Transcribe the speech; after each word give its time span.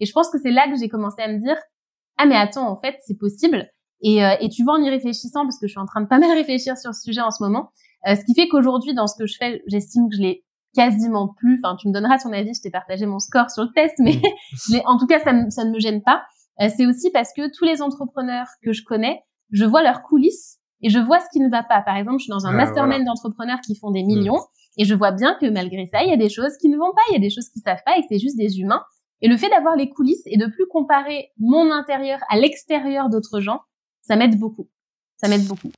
Et 0.00 0.06
je 0.06 0.12
pense 0.12 0.30
que 0.30 0.38
c'est 0.38 0.50
là 0.50 0.68
que 0.68 0.78
j'ai 0.78 0.88
commencé 0.88 1.22
à 1.22 1.28
me 1.28 1.38
dire, 1.38 1.56
ah 2.18 2.26
mais 2.26 2.36
attends, 2.36 2.68
en 2.68 2.80
fait, 2.80 2.96
c'est 3.06 3.18
possible. 3.18 3.68
Et, 4.02 4.24
euh, 4.24 4.34
et 4.40 4.48
tu 4.48 4.62
vois 4.62 4.74
en 4.74 4.82
y 4.82 4.90
réfléchissant, 4.90 5.42
parce 5.42 5.58
que 5.58 5.66
je 5.66 5.72
suis 5.72 5.80
en 5.80 5.86
train 5.86 6.00
de 6.00 6.06
pas 6.06 6.18
mal 6.20 6.30
réfléchir 6.32 6.76
sur 6.76 6.94
ce 6.94 7.02
sujet 7.02 7.20
en 7.20 7.30
ce 7.30 7.42
moment, 7.42 7.70
euh, 8.06 8.14
ce 8.14 8.24
qui 8.24 8.34
fait 8.34 8.48
qu'aujourd'hui, 8.48 8.94
dans 8.94 9.06
ce 9.06 9.16
que 9.18 9.26
je 9.26 9.36
fais, 9.38 9.62
j'estime 9.66 10.08
que 10.08 10.16
je 10.16 10.22
l'ai 10.22 10.44
quasiment 10.74 11.28
plus. 11.28 11.60
Enfin, 11.62 11.76
tu 11.76 11.88
me 11.88 11.92
donneras 11.92 12.18
ton 12.18 12.32
avis, 12.32 12.52
je 12.54 12.60
t'ai 12.60 12.70
partagé 12.70 13.06
mon 13.06 13.18
score 13.18 13.50
sur 13.50 13.64
le 13.64 13.70
test, 13.74 13.94
mais 13.98 14.20
mm. 14.68 14.80
en 14.86 14.98
tout 14.98 15.06
cas, 15.06 15.18
ça, 15.20 15.32
ça 15.50 15.64
ne 15.64 15.70
me 15.70 15.80
gêne 15.80 16.02
pas. 16.02 16.22
Euh, 16.60 16.68
c'est 16.74 16.86
aussi 16.86 17.10
parce 17.10 17.32
que 17.36 17.50
tous 17.56 17.64
les 17.64 17.82
entrepreneurs 17.82 18.46
que 18.62 18.72
je 18.72 18.82
connais, 18.84 19.20
je 19.50 19.64
vois 19.64 19.82
leurs 19.82 20.02
coulisses 20.02 20.58
et 20.82 20.90
je 20.90 20.98
vois 20.98 21.20
ce 21.20 21.26
qui 21.32 21.40
ne 21.40 21.48
va 21.48 21.62
pas. 21.62 21.82
Par 21.82 21.96
exemple, 21.96 22.18
je 22.18 22.24
suis 22.24 22.30
dans 22.30 22.46
un 22.46 22.54
ah, 22.54 22.56
mastermind 22.56 23.04
d'entrepreneurs 23.04 23.60
qui 23.60 23.76
font 23.76 23.90
des 23.90 24.02
mm. 24.02 24.06
millions 24.06 24.40
et 24.78 24.84
je 24.84 24.94
vois 24.94 25.12
bien 25.12 25.36
que 25.40 25.48
malgré 25.48 25.86
ça, 25.86 26.02
il 26.02 26.10
y 26.10 26.12
a 26.12 26.16
des 26.16 26.28
choses 26.28 26.56
qui 26.60 26.68
ne 26.68 26.76
vont 26.76 26.92
pas, 26.92 27.02
il 27.10 27.14
y 27.14 27.16
a 27.16 27.20
des 27.20 27.30
choses 27.30 27.48
qui 27.48 27.60
savent 27.60 27.82
pas 27.84 27.96
et 27.96 28.00
que 28.02 28.06
c'est 28.10 28.18
juste 28.18 28.36
des 28.36 28.60
humains. 28.60 28.82
Et 29.22 29.28
le 29.28 29.36
fait 29.38 29.48
d'avoir 29.48 29.76
les 29.76 29.88
coulisses 29.88 30.22
et 30.26 30.36
de 30.36 30.46
plus 30.46 30.66
comparer 30.66 31.30
mon 31.38 31.70
intérieur 31.70 32.18
à 32.28 32.36
l'extérieur 32.36 33.08
d'autres 33.08 33.40
gens, 33.40 33.60
ça 34.02 34.14
m'aide 34.14 34.38
beaucoup. 34.38 34.68
Ça 35.16 35.28
m'aide 35.28 35.46
beaucoup. 35.46 35.72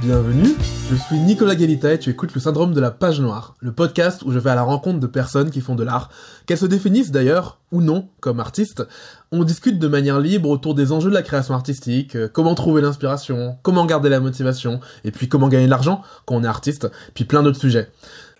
Bienvenue, 0.00 0.54
je 0.94 1.00
suis 1.00 1.18
Nicolas 1.18 1.56
Galita 1.56 1.92
et 1.92 1.98
tu 1.98 2.10
écoutes 2.10 2.34
le 2.34 2.40
syndrome 2.40 2.72
de 2.72 2.80
la 2.80 2.92
page 2.92 3.20
noire, 3.20 3.56
le 3.58 3.72
podcast 3.72 4.22
où 4.22 4.30
je 4.30 4.38
vais 4.38 4.50
à 4.50 4.54
la 4.54 4.62
rencontre 4.62 5.00
de 5.00 5.08
personnes 5.08 5.50
qui 5.50 5.60
font 5.60 5.74
de 5.74 5.82
l'art, 5.82 6.08
qu'elles 6.46 6.58
se 6.58 6.66
définissent 6.66 7.10
d'ailleurs 7.10 7.58
ou 7.72 7.80
non 7.80 8.08
comme 8.20 8.38
artistes. 8.38 8.86
On 9.32 9.42
discute 9.42 9.80
de 9.80 9.88
manière 9.88 10.20
libre 10.20 10.48
autour 10.48 10.76
des 10.76 10.92
enjeux 10.92 11.10
de 11.10 11.14
la 11.14 11.22
création 11.22 11.54
artistique, 11.54 12.14
euh, 12.14 12.28
comment 12.32 12.54
trouver 12.54 12.80
l'inspiration, 12.80 13.56
comment 13.62 13.86
garder 13.86 14.08
la 14.08 14.20
motivation, 14.20 14.78
et 15.02 15.10
puis 15.10 15.28
comment 15.28 15.48
gagner 15.48 15.64
de 15.66 15.70
l'argent 15.70 16.02
quand 16.26 16.36
on 16.36 16.44
est 16.44 16.46
artiste, 16.48 16.88
puis 17.12 17.24
plein 17.24 17.42
d'autres 17.42 17.58
sujets. 17.58 17.90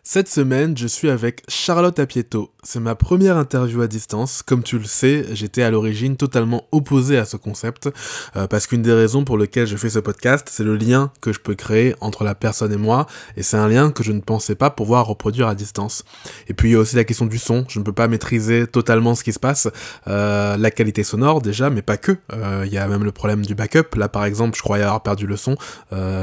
Cette 0.07 0.29
semaine, 0.29 0.77
je 0.77 0.87
suis 0.87 1.09
avec 1.09 1.43
Charlotte 1.49 1.99
Apieto. 1.99 2.51
C'est 2.63 2.79
ma 2.79 2.95
première 2.95 3.39
interview 3.39 3.81
à 3.81 3.87
distance. 3.87 4.43
Comme 4.43 4.63
tu 4.63 4.79
le 4.79 4.85
sais, 4.85 5.25
j'étais 5.33 5.63
à 5.63 5.71
l'origine 5.71 6.19
totalement 6.19 6.65
opposé 6.73 7.17
à 7.17 7.25
ce 7.25 7.39
concept, 7.39 7.89
euh, 8.37 8.47
parce 8.47 8.67
qu'une 8.67 8.83
des 8.83 8.93
raisons 8.93 9.25
pour 9.25 9.39
lesquelles 9.39 9.67
je 9.67 9.79
fais 9.79 9.89
ce 9.89 9.99
podcast, 9.99 10.49
c'est 10.51 10.63
le 10.63 10.77
lien 10.77 11.11
que 11.23 11.33
je 11.33 11.41
peux 11.41 11.55
créer 11.55 11.95
entre 12.03 12.23
la 12.23 12.35
personne 12.35 12.71
et 12.71 12.77
moi, 12.77 13.07
et 13.39 13.43
c'est 13.43 13.57
un 13.57 13.67
lien 13.67 13.91
que 13.91 14.03
je 14.03 14.13
ne 14.13 14.21
pensais 14.21 14.55
pas 14.55 14.69
pouvoir 14.69 15.07
reproduire 15.07 15.49
à 15.49 15.55
distance. 15.55 16.05
Et 16.49 16.55
puis 16.55 16.69
il 16.69 16.73
y 16.73 16.77
a 16.77 16.81
aussi 16.81 16.97
la 16.97 17.05
question 17.05 17.25
du 17.25 17.39
son. 17.39 17.65
Je 17.69 17.79
ne 17.79 17.85
peux 17.85 17.95
pas 17.95 18.07
maîtriser 18.07 18.67
totalement 18.67 19.15
ce 19.15 19.25
qui 19.25 19.33
se 19.33 19.39
passe, 19.39 19.69
euh, 20.07 20.59
la 20.59 20.71
qualité 20.71 21.03
sonore 21.03 21.41
déjà, 21.41 21.71
mais 21.71 21.81
pas 21.81 21.97
que. 21.97 22.19
Euh, 22.35 22.65
il 22.67 22.73
y 22.75 22.79
a 22.79 22.87
même 22.89 23.05
le 23.05 23.13
problème 23.13 23.45
du 23.45 23.55
backup. 23.55 23.97
Là, 23.97 24.11
par 24.11 24.27
exemple, 24.27 24.55
je 24.55 24.63
croyais 24.63 24.85
avoir 24.85 25.03
perdu 25.03 25.27
le 25.27 25.39
son. 25.39 25.57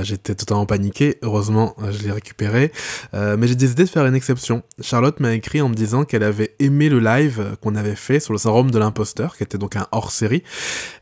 J'étais 0.03 0.35
totalement 0.35 0.67
paniqué. 0.67 1.17
Heureusement, 1.23 1.75
je 1.89 2.03
l'ai 2.03 2.11
récupéré. 2.11 2.71
mais 3.13 3.47
j'ai 3.47 3.55
de 3.75 3.85
faire 3.85 4.05
une 4.05 4.15
exception. 4.15 4.63
Charlotte 4.81 5.19
m'a 5.19 5.33
écrit 5.33 5.61
en 5.61 5.69
me 5.69 5.75
disant 5.75 6.05
qu'elle 6.05 6.23
avait 6.23 6.55
aimé 6.59 6.89
le 6.89 6.99
live 6.99 7.57
qu'on 7.61 7.75
avait 7.75 7.95
fait 7.95 8.19
sur 8.19 8.33
le 8.33 8.39
syndrome 8.39 8.71
de 8.71 8.79
l'imposteur, 8.79 9.37
qui 9.37 9.43
était 9.43 9.57
donc 9.57 9.75
un 9.75 9.87
hors-série, 9.91 10.43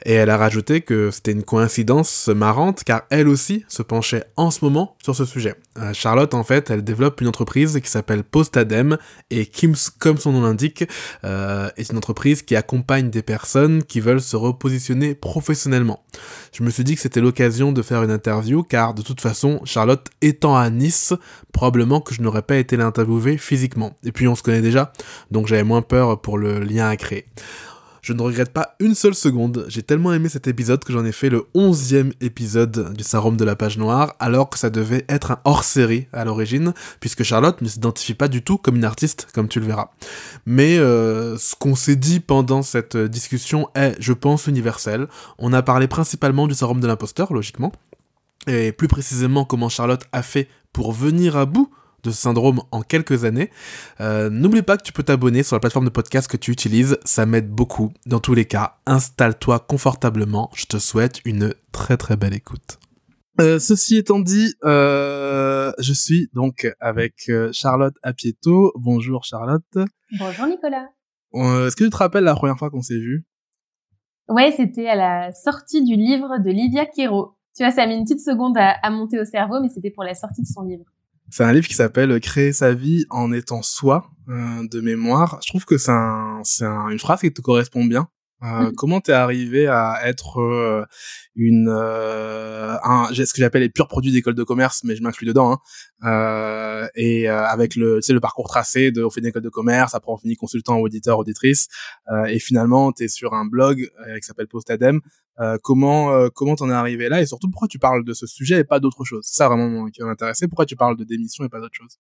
et 0.06 0.14
elle 0.14 0.30
a 0.30 0.38
rajouté 0.38 0.82
que 0.82 1.12
c'était 1.12 1.32
une 1.32 1.44
coïncidence 1.44 2.28
marrante, 2.28 2.84
car 2.84 3.04
elle 3.10 3.28
aussi 3.28 3.66
se 3.68 3.82
penchait 3.82 4.24
en 4.36 4.52
ce 4.52 4.64
moment 4.64 4.96
sur 5.04 5.16
ce 5.16 5.26
sujet. 5.26 5.56
Euh, 5.80 5.94
Charlotte, 5.94 6.34
en 6.34 6.44
fait, 6.44 6.70
elle 6.70 6.84
développe 6.84 7.22
une 7.22 7.28
entreprise 7.28 7.80
qui 7.82 7.90
s'appelle 7.90 8.24
Postadem, 8.24 8.98
et 9.30 9.46
Kims, 9.46 9.92
comme 10.00 10.18
son 10.18 10.32
nom 10.32 10.42
l'indique, 10.42 10.86
euh, 11.24 11.70
est 11.78 11.90
une 11.90 11.98
entreprise 11.98 12.42
qui 12.42 12.56
accompagne 12.56 13.10
des 13.10 13.22
personnes 13.22 13.84
qui 13.84 14.00
veulent 14.00 14.22
se 14.22 14.36
repositionner 14.36 15.16
professionnellement. 15.16 16.04
Je 16.54 16.64
me 16.64 16.70
suis 16.70 16.84
dit 16.84 16.96
que 16.96 17.02
c'était 17.02 17.22
l'occasion 17.22 17.72
de 17.72 17.82
faire 17.82 18.04
une 18.04 18.12
interview, 18.12 18.64
car 18.64 18.94
de 18.94 19.02
toute 19.02 19.22
façon, 19.22 19.62
Charlotte 19.64 20.08
étant 20.22 20.56
à 20.56 20.70
Nice, 20.70 21.14
probablement 21.54 22.02
que 22.02 22.14
je 22.14 22.22
n'aurais 22.22 22.42
pas 22.42 22.58
été 22.58 22.78
l'interviewer 22.78 23.38
physiquement. 23.38 23.96
Et 24.04 24.12
puis 24.12 24.28
on 24.28 24.36
se 24.36 24.44
connaît 24.44 24.62
déjà, 24.62 24.92
donc 25.32 25.48
j'avais 25.48 25.64
moins 25.64 25.82
peur 25.82 26.22
pour 26.22 26.38
le 26.38 26.60
lien 26.60 26.90
à 26.90 26.96
créer. 26.98 27.26
Je 28.02 28.14
ne 28.14 28.22
regrette 28.22 28.52
pas 28.52 28.76
une 28.80 28.96
seule 28.96 29.16
seconde, 29.16 29.66
j'ai 29.68 29.84
tellement 29.84 30.14
aimé 30.14 30.30
cet 30.30 30.48
épisode 30.48 30.84
que 30.84 30.94
j'en 30.94 31.06
ai 31.06 31.12
fait 31.12 31.30
le 31.30 31.46
onzième 31.54 32.14
épisode 32.22 32.94
du 32.94 33.04
Sarum 33.04 33.38
de 33.38 33.44
la 33.44 33.56
page 33.56 33.78
noire, 33.78 34.16
alors 34.20 34.50
que 34.50 34.58
ça 34.58 34.70
devait 34.70 35.06
être 35.10 35.32
un 35.32 35.40
hors-série 35.46 36.08
à 36.14 36.26
l'origine, 36.26 36.74
puisque 37.00 37.24
Charlotte 37.24 37.62
ne 37.62 37.68
s'identifie 37.68 38.14
pas 38.14 38.28
du 38.28 38.44
tout 38.44 38.58
comme 38.58 38.76
une 38.76 38.86
artiste, 38.86 39.28
comme 39.34 39.48
tu 39.48 39.60
le 39.60 39.66
verras. 39.66 39.90
Mais 40.46 40.78
euh, 40.78 41.38
ce 41.38 41.56
qu'on 41.56 41.76
s'est 41.76 41.96
dit 41.96 42.20
pendant 42.20 42.62
cette 42.62 42.98
discussion 42.98 43.70
est, 43.76 43.96
je 44.00 44.14
pense, 44.14 44.48
universel. 44.48 45.08
On 45.38 45.54
a 45.54 45.62
parlé 45.62 45.88
principalement 45.88 46.48
du 46.48 46.56
Sarum 46.56 46.80
de 46.80 46.88
l'imposteur, 46.88 47.34
logiquement, 47.34 47.72
et 48.48 48.72
plus 48.72 48.88
précisément 48.88 49.46
comment 49.46 49.70
Charlotte 49.70 50.04
a 50.12 50.24
fait 50.24 50.48
pour 50.74 50.92
venir 50.92 51.36
à 51.36 51.46
bout 51.46 51.70
de 52.04 52.12
ce 52.12 52.18
syndrome 52.18 52.62
en 52.72 52.82
quelques 52.82 53.26
années. 53.26 53.50
Euh, 54.02 54.30
n'oublie 54.30 54.62
pas 54.62 54.78
que 54.78 54.84
tu 54.84 54.94
peux 54.94 55.04
t'abonner 55.04 55.44
sur 55.44 55.56
la 55.56 55.60
plateforme 55.60 55.86
de 55.86 55.90
podcast 55.90 56.30
que 56.30 56.38
tu 56.38 56.52
utilises, 56.52 56.98
ça 57.06 57.26
m'aide 57.26 57.50
beaucoup. 57.50 57.92
Dans 58.06 58.20
tous 58.20 58.34
les 58.34 58.46
cas, 58.46 58.78
installe-toi 58.86 59.60
confortablement, 59.60 60.50
je 60.56 60.66
te 60.66 60.78
souhaite 60.78 61.22
une 61.26 61.54
très 61.72 61.98
très 61.98 62.18
belle 62.18 62.34
écoute. 62.34 62.80
Euh, 63.40 63.58
ceci 63.58 63.96
étant 63.96 64.20
dit, 64.20 64.54
euh, 64.66 65.72
je 65.80 65.94
suis 65.94 66.30
donc 66.34 66.68
avec 66.80 67.32
Charlotte 67.54 67.96
Apieto. 68.04 68.74
Bonjour 68.76 69.24
Charlotte. 69.24 69.78
Bonjour 70.18 70.46
Nicolas. 70.48 70.88
Est-ce 71.34 71.76
que 71.76 71.86
tu 71.86 71.90
te 71.90 71.98
rappelles 71.98 72.24
la 72.24 72.36
première 72.36 72.58
fois 72.58 72.70
qu'on 72.70 72.82
s'est 72.82 73.00
vu 73.00 73.26
Ouais, 74.30 74.54
c'était 74.56 74.88
à 74.88 74.96
la 74.96 75.32
sortie 75.32 75.84
du 75.84 75.96
livre 75.96 76.38
de 76.38 76.52
Livia 76.52 76.86
Quero. 76.86 77.36
Tu 77.56 77.64
vois, 77.64 77.72
ça 77.72 77.84
a 77.84 77.88
mis 77.88 77.96
une 77.96 78.04
petite 78.04 78.22
seconde 78.22 78.58
à 78.58 78.90
monter 78.92 79.20
au 79.20 79.26
cerveau, 79.26 79.60
mais 79.60 79.70
c'était 79.70 79.90
pour 79.90 80.04
la 80.04 80.14
sortie 80.14 80.44
de 80.44 80.48
son 80.48 80.62
livre. 80.62 80.86
C'est 81.32 81.44
un 81.44 81.54
livre 81.54 81.68
qui 81.68 81.74
s'appelle 81.74 82.20
Créer 82.20 82.54
sa 82.54 82.74
vie 82.74 83.06
en 83.10 83.32
étant 83.32 83.62
soi 83.62 84.10
euh, 84.30 84.68
de 84.68 84.82
mémoire. 84.82 85.40
Je 85.44 85.50
trouve 85.50 85.66
que 85.66 85.78
c'est 85.78 85.92
un, 85.92 86.42
une 86.90 87.00
phrase 87.00 87.22
qui 87.22 87.32
te 87.32 87.42
correspond 87.42 87.86
bien. 87.86 88.08
Euh, 88.42 88.70
mmh. 88.70 88.76
Comment 88.76 89.02
t'es 89.02 89.12
arrivé 89.12 89.68
à 89.68 90.00
être 90.06 90.40
euh, 90.40 90.86
une 91.36 91.68
euh, 91.70 92.78
un, 92.84 93.10
ce 93.14 93.34
que 93.34 93.40
j'appelle 93.42 93.64
les 93.64 93.70
purs 93.70 93.88
produits 93.88 94.12
d'école 94.12 94.36
de 94.36 94.44
commerce, 94.44 94.84
mais 94.84 94.96
je 94.96 95.04
m'inclus 95.04 95.26
dedans. 95.26 95.54
Hein, 95.54 95.60
euh, 96.06 96.88
et 96.96 97.28
avec 97.28 97.76
le, 97.76 97.98
tu 97.98 98.04
sais, 98.04 98.14
le 98.14 98.22
parcours 98.22 98.48
tracé 98.48 98.92
de 98.92 99.04
on 99.04 99.10
fait 99.10 99.20
une 99.20 99.28
école 99.28 99.42
de 99.42 99.50
commerce, 99.50 99.94
après 99.94 100.12
on 100.12 100.18
finit 100.18 100.36
consultant, 100.36 100.78
auditeur, 100.78 101.20
auditrice, 101.20 101.68
et 102.28 102.40
finalement 102.40 102.92
t'es 102.92 103.08
sur 103.08 103.34
un 103.34 103.46
blog 103.46 103.90
qui 104.16 104.22
s'appelle 104.22 104.48
Postadem. 104.48 105.02
comment 105.62 106.30
comment 106.30 106.56
t'en 106.56 106.70
es 106.70 106.74
arrivé 106.74 107.10
là 107.10 107.22
et 107.22 107.26
surtout 107.26 107.50
pourquoi 107.50 107.68
tu 107.68 107.80
parles 107.80 108.06
de 108.06 108.14
ce 108.14 108.26
sujet 108.28 108.60
et 108.60 108.64
pas 108.64 108.80
d'autre 108.80 109.04
chose? 109.04 109.26
C'est 109.26 109.38
ça 109.38 109.50
vraiment 109.50 109.88
qui 109.88 110.02
m'intéressait. 110.04 110.48
Pourquoi 110.48 110.66
tu 110.66 110.76
parles 110.76 110.98
de 110.98 111.04
démission 111.04 111.44
et 111.46 111.50
pas 111.50 111.60
d'autre 111.60 111.76
chose? 111.76 111.98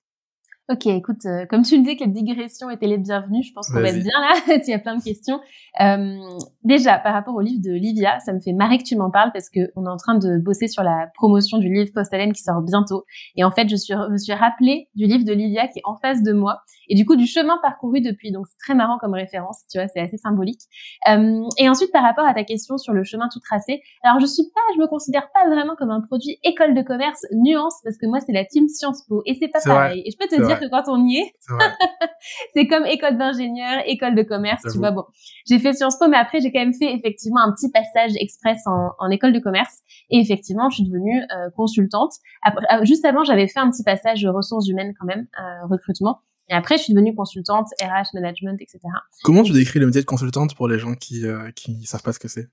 Ok, 0.72 0.85
écoute, 0.85 1.25
euh, 1.25 1.47
comme 1.47 1.63
tu 1.63 1.80
me 1.80 1.84
disais 1.84 1.96
que 1.96 2.03
les 2.03 2.12
digressions 2.12 2.69
étaient 2.69 2.85
les 2.85 3.00
bienvenues, 3.00 3.41
je 3.41 3.52
pense 3.53 3.69
qu'on 3.69 3.81
va 3.81 3.90
être 3.90 4.03
bien 4.03 4.13
là. 4.22 4.56
Il 4.68 4.69
y 4.69 4.74
a 4.74 4.78
plein 4.78 4.96
de 4.96 5.03
questions. 5.03 5.40
Euh, 5.81 6.16
déjà, 6.63 7.00
par 7.00 7.13
rapport 7.13 7.34
au 7.34 7.41
livre 7.41 7.59
de 7.63 7.72
Livia, 7.72 8.19
ça 8.19 8.34
me 8.34 8.40
fait 8.40 8.53
marrer 8.53 8.78
que 8.78 8.84
tu 8.84 8.96
m'en 8.96 9.09
parles 9.09 9.31
parce 9.34 9.50
que 9.50 9.62
on 9.75 9.88
est 9.88 9.90
en 9.90 9.97
train 9.97 10.13
de 10.13 10.38
bosser 10.38 10.68
sur 10.68 10.84
la 10.84 11.08
promotion 11.16 11.58
du 11.58 11.74
livre 11.74 11.90
Postalen 11.91 12.34
qui 12.34 12.44
sort 12.44 12.62
bientôt. 12.62 13.03
Et 13.35 13.44
en 13.44 13.50
fait, 13.50 13.68
je 13.68 13.75
suis, 13.75 13.96
me 13.96 14.18
suis 14.18 14.34
rappelé 14.34 14.90
du 14.94 15.08
livre 15.08 15.25
de 15.25 15.34
Livia 15.34 15.68
qui 15.68 15.79
est 15.79 15.85
en 15.85 15.96
face 15.96 16.22
de 16.22 16.34
moi 16.34 16.62
et 16.88 16.96
du 16.96 17.06
coup 17.06 17.16
du 17.16 17.25
chemin 17.25 17.58
parcouru 17.63 18.02
depuis. 18.02 18.31
Donc 18.31 18.46
c'est 18.47 18.58
très 18.59 18.75
marrant 18.75 19.00
comme 19.00 19.16
référence, 19.16 19.63
tu 19.72 19.79
vois, 19.79 19.88
c'est 19.88 20.02
assez 20.02 20.18
symbolique. 20.18 20.62
Euh, 21.08 21.41
et 21.58 21.68
ensuite, 21.68 21.91
par 21.91 22.03
rapport 22.03 22.25
à 22.25 22.34
ta 22.35 22.44
question 22.44 22.78
sur 22.78 22.94
le 22.94 23.03
chemin 23.03 23.28
tout 23.34 23.40
tracé, 23.40 23.81
alors 24.03 24.19
je 24.19 24.28
suis 24.28 24.44
pas, 24.53 24.62
je 24.75 24.81
me 24.81 24.88
considère 24.88 25.29
pas 25.31 25.50
vraiment 25.50 25.75
comme 25.75 25.90
un 25.91 26.02
produit 26.02 26.38
école 26.44 26.75
de 26.75 26.84
commerce 26.84 27.25
nuance 27.31 27.75
parce 27.84 27.97
que 27.97 28.06
moi 28.06 28.19
c'est 28.19 28.34
la 28.34 28.46
team 28.46 28.68
Sciences 28.68 29.03
Po 29.08 29.24
et 29.25 29.35
c'est 29.40 29.47
pas 29.47 29.62
pareil. 29.66 30.03
Et 30.06 30.12
je 30.12 30.18
peux 30.18 30.28
te 30.28 30.46
dire 30.46 30.59
que 30.59 30.70
quand 30.70 30.84
on 30.88 31.06
y 31.08 31.18
est, 31.18 31.34
c'est 32.53 32.68
comme 32.68 32.85
école 32.85 33.17
d'ingénieur, 33.17 33.82
école 33.85 34.16
de 34.16 34.23
commerce, 34.23 34.61
tu 34.72 34.78
vois. 34.78 34.91
Bon, 34.91 35.03
j'ai 35.47 35.59
fait 35.59 35.73
Sciences 35.73 35.97
Po, 35.97 36.08
mais 36.08 36.17
après 36.17 36.40
j'ai 36.41 36.52
quand 36.52 36.59
même 36.59 36.73
fait 36.73 36.94
effectivement 36.94 37.41
un 37.41 37.52
petit 37.52 37.72
passage 37.72 38.11
express 38.20 38.59
en, 38.66 38.91
en 39.00 39.09
école 39.09 39.34
de 39.34 39.40
commerce. 39.40 39.79
Et 40.09 40.20
effectivement, 40.20 40.70
je 40.70 40.76
suis 40.76 40.84
devenue 40.85 41.22
euh, 41.22 41.50
consultante. 41.56 42.14
Après, 42.44 42.66
euh, 42.73 42.85
juste 42.85 43.06
avant, 43.06 43.23
j'avais 43.23 43.47
fait 43.47 43.59
un 43.59 43.70
petit 43.70 43.84
passage 43.84 44.26
ressources 44.26 44.67
humaines 44.67 44.94
quand 45.00 45.06
même, 45.06 45.28
euh, 45.40 45.67
recrutement. 45.67 46.22
Et 46.50 46.53
après, 46.53 46.78
je 46.78 46.84
suis 46.84 46.94
devenue 46.94 47.16
consultante, 47.16 47.67
RH, 47.82 48.14
management, 48.16 48.59
etc. 48.59 48.79
Comment 49.23 49.44
tu 49.44 49.53
décris 49.53 49.79
le 49.79 49.85
métier 49.85 50.02
de 50.02 50.05
consultante 50.05 50.55
pour 50.55 50.67
les 50.67 50.79
gens 50.79 50.96
qui 50.96 51.26
euh, 51.26 51.52
qui 51.52 51.85
savent 51.85 52.02
pas 52.02 52.14
ce 52.14 52.20
que 52.20 52.28
c'est? 52.28 52.50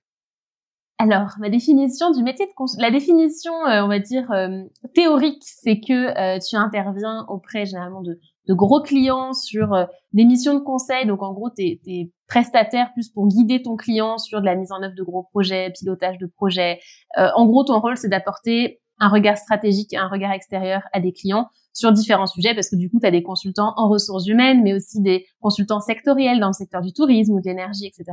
Alors, 0.98 1.34
ma 1.40 1.50
définition 1.50 2.10
du 2.10 2.22
métier 2.22 2.46
de 2.46 2.52
cons 2.54 2.64
la 2.78 2.90
définition, 2.90 3.52
euh, 3.66 3.84
on 3.84 3.88
va 3.88 3.98
dire 3.98 4.30
euh, 4.30 4.62
théorique, 4.94 5.42
c'est 5.42 5.78
que 5.78 5.92
euh, 5.92 6.38
tu 6.38 6.56
interviens 6.56 7.26
auprès 7.28 7.66
généralement 7.66 8.00
de, 8.00 8.18
de 8.48 8.54
gros 8.54 8.80
clients 8.80 9.34
sur 9.34 9.76
des 10.14 10.24
missions 10.24 10.54
de 10.54 10.60
conseil. 10.60 11.06
Donc, 11.06 11.22
en 11.22 11.34
gros, 11.34 11.50
tu 11.50 11.62
es, 11.62 12.10
prestataire 12.28 12.92
plus 12.94 13.08
pour 13.10 13.28
guider 13.28 13.62
ton 13.62 13.76
client 13.76 14.18
sur 14.18 14.40
de 14.40 14.46
la 14.46 14.56
mise 14.56 14.72
en 14.72 14.82
œuvre 14.82 14.94
de 14.96 15.02
gros 15.02 15.24
projets, 15.30 15.70
pilotage 15.78 16.18
de 16.18 16.26
projets. 16.26 16.80
en 17.16 17.46
gros, 17.46 17.62
ton 17.62 17.78
rôle, 17.78 17.96
c'est 17.96 18.08
d'apporter 18.08 18.80
un 18.98 19.08
regard 19.08 19.38
stratégique, 19.38 19.94
un 19.94 20.08
regard 20.08 20.32
extérieur 20.32 20.82
à 20.92 21.00
des 21.00 21.12
clients 21.12 21.48
sur 21.72 21.92
différents 21.92 22.26
sujets 22.26 22.54
parce 22.54 22.70
que 22.70 22.76
du 22.76 22.90
coup, 22.90 22.98
tu 23.00 23.10
des 23.10 23.22
consultants 23.22 23.74
en 23.76 23.88
ressources 23.88 24.26
humaines, 24.26 24.62
mais 24.62 24.74
aussi 24.74 25.00
des 25.02 25.26
consultants 25.40 25.80
sectoriels 25.80 26.40
dans 26.40 26.48
le 26.48 26.52
secteur 26.54 26.80
du 26.80 26.92
tourisme 26.92 27.34
ou 27.34 27.40
de 27.40 27.44
l'énergie, 27.44 27.86
etc. 27.86 28.04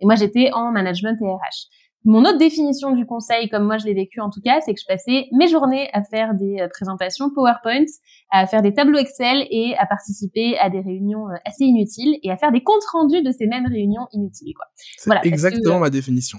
Et 0.00 0.06
moi, 0.06 0.14
j'étais 0.14 0.50
en 0.52 0.72
management 0.72 1.16
et 1.20 1.26
RH. 1.26 1.68
Mon 2.04 2.24
autre 2.24 2.38
définition 2.38 2.92
du 2.92 3.04
conseil, 3.04 3.50
comme 3.50 3.64
moi 3.64 3.76
je 3.76 3.84
l'ai 3.84 3.92
vécu 3.92 4.20
en 4.20 4.30
tout 4.30 4.40
cas, 4.40 4.60
c'est 4.62 4.72
que 4.72 4.80
je 4.80 4.86
passais 4.86 5.26
mes 5.32 5.48
journées 5.48 5.90
à 5.92 6.02
faire 6.02 6.34
des 6.34 6.60
euh, 6.60 6.68
présentations 6.68 7.30
PowerPoint, 7.34 7.84
à 8.30 8.46
faire 8.46 8.62
des 8.62 8.72
tableaux 8.72 8.98
Excel 8.98 9.46
et 9.50 9.74
à 9.76 9.84
participer 9.84 10.56
à 10.58 10.70
des 10.70 10.80
réunions 10.80 11.28
euh, 11.28 11.34
assez 11.44 11.64
inutiles 11.64 12.18
et 12.22 12.30
à 12.30 12.38
faire 12.38 12.52
des 12.52 12.62
comptes 12.62 12.84
rendus 12.90 13.22
de 13.22 13.30
ces 13.30 13.46
mêmes 13.46 13.66
réunions 13.66 14.06
inutiles. 14.12 14.54
Quoi. 14.54 14.64
C'est 14.76 15.10
voilà, 15.10 15.24
exactement 15.26 15.78
ma 15.78 15.90
définition. 15.90 16.38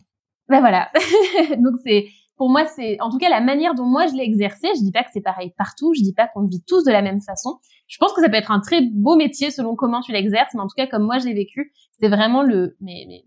Ben 0.50 0.62
voilà. 0.62 0.90
Donc 1.58 1.75
c'est 1.86 2.07
pour 2.38 2.50
moi, 2.50 2.66
c'est 2.66 3.00
en 3.00 3.12
tout 3.12 3.19
cas 3.19 3.30
la 3.30 3.40
manière 3.40 3.75
dont 3.75 3.86
moi 3.86 4.07
je 4.07 4.14
l'ai 4.14 4.24
exercé. 4.24 4.68
Je 4.75 4.81
dis 4.81 4.92
pas 4.92 5.04
que 5.04 5.12
c'est 5.14 5.22
pareil 5.22 5.54
partout. 5.60 5.94
Je 5.96 6.02
dis 6.02 6.14
pas 6.14 6.28
qu'on 6.28 6.44
vit 6.44 6.64
tous 6.66 6.84
de 6.84 6.92
la 6.92 7.04
même 7.04 7.22
façon. 7.22 7.60
Je 7.88 8.00
pense 8.00 8.14
que 8.14 8.22
ça 8.22 8.30
peut 8.30 8.36
être 8.36 8.50
un 8.50 8.62
très 8.62 8.81
beau 8.81 9.16
métier 9.16 9.52
selon 9.52 9.75
comment 9.75 10.02
tu 10.02 10.12
l'exerces, 10.12 10.56
mais 10.56 10.62
en 10.62 10.68
tout 10.68 10.75
cas 10.75 10.88
comme 10.88 11.04
moi 11.04 11.19
je 11.19 11.25
l'ai 11.25 11.36
vécu, 11.36 11.72
c'était 11.92 12.10
vraiment 12.10 12.42
le 12.42 12.75
mais, 12.81 13.06
mais 13.07 13.25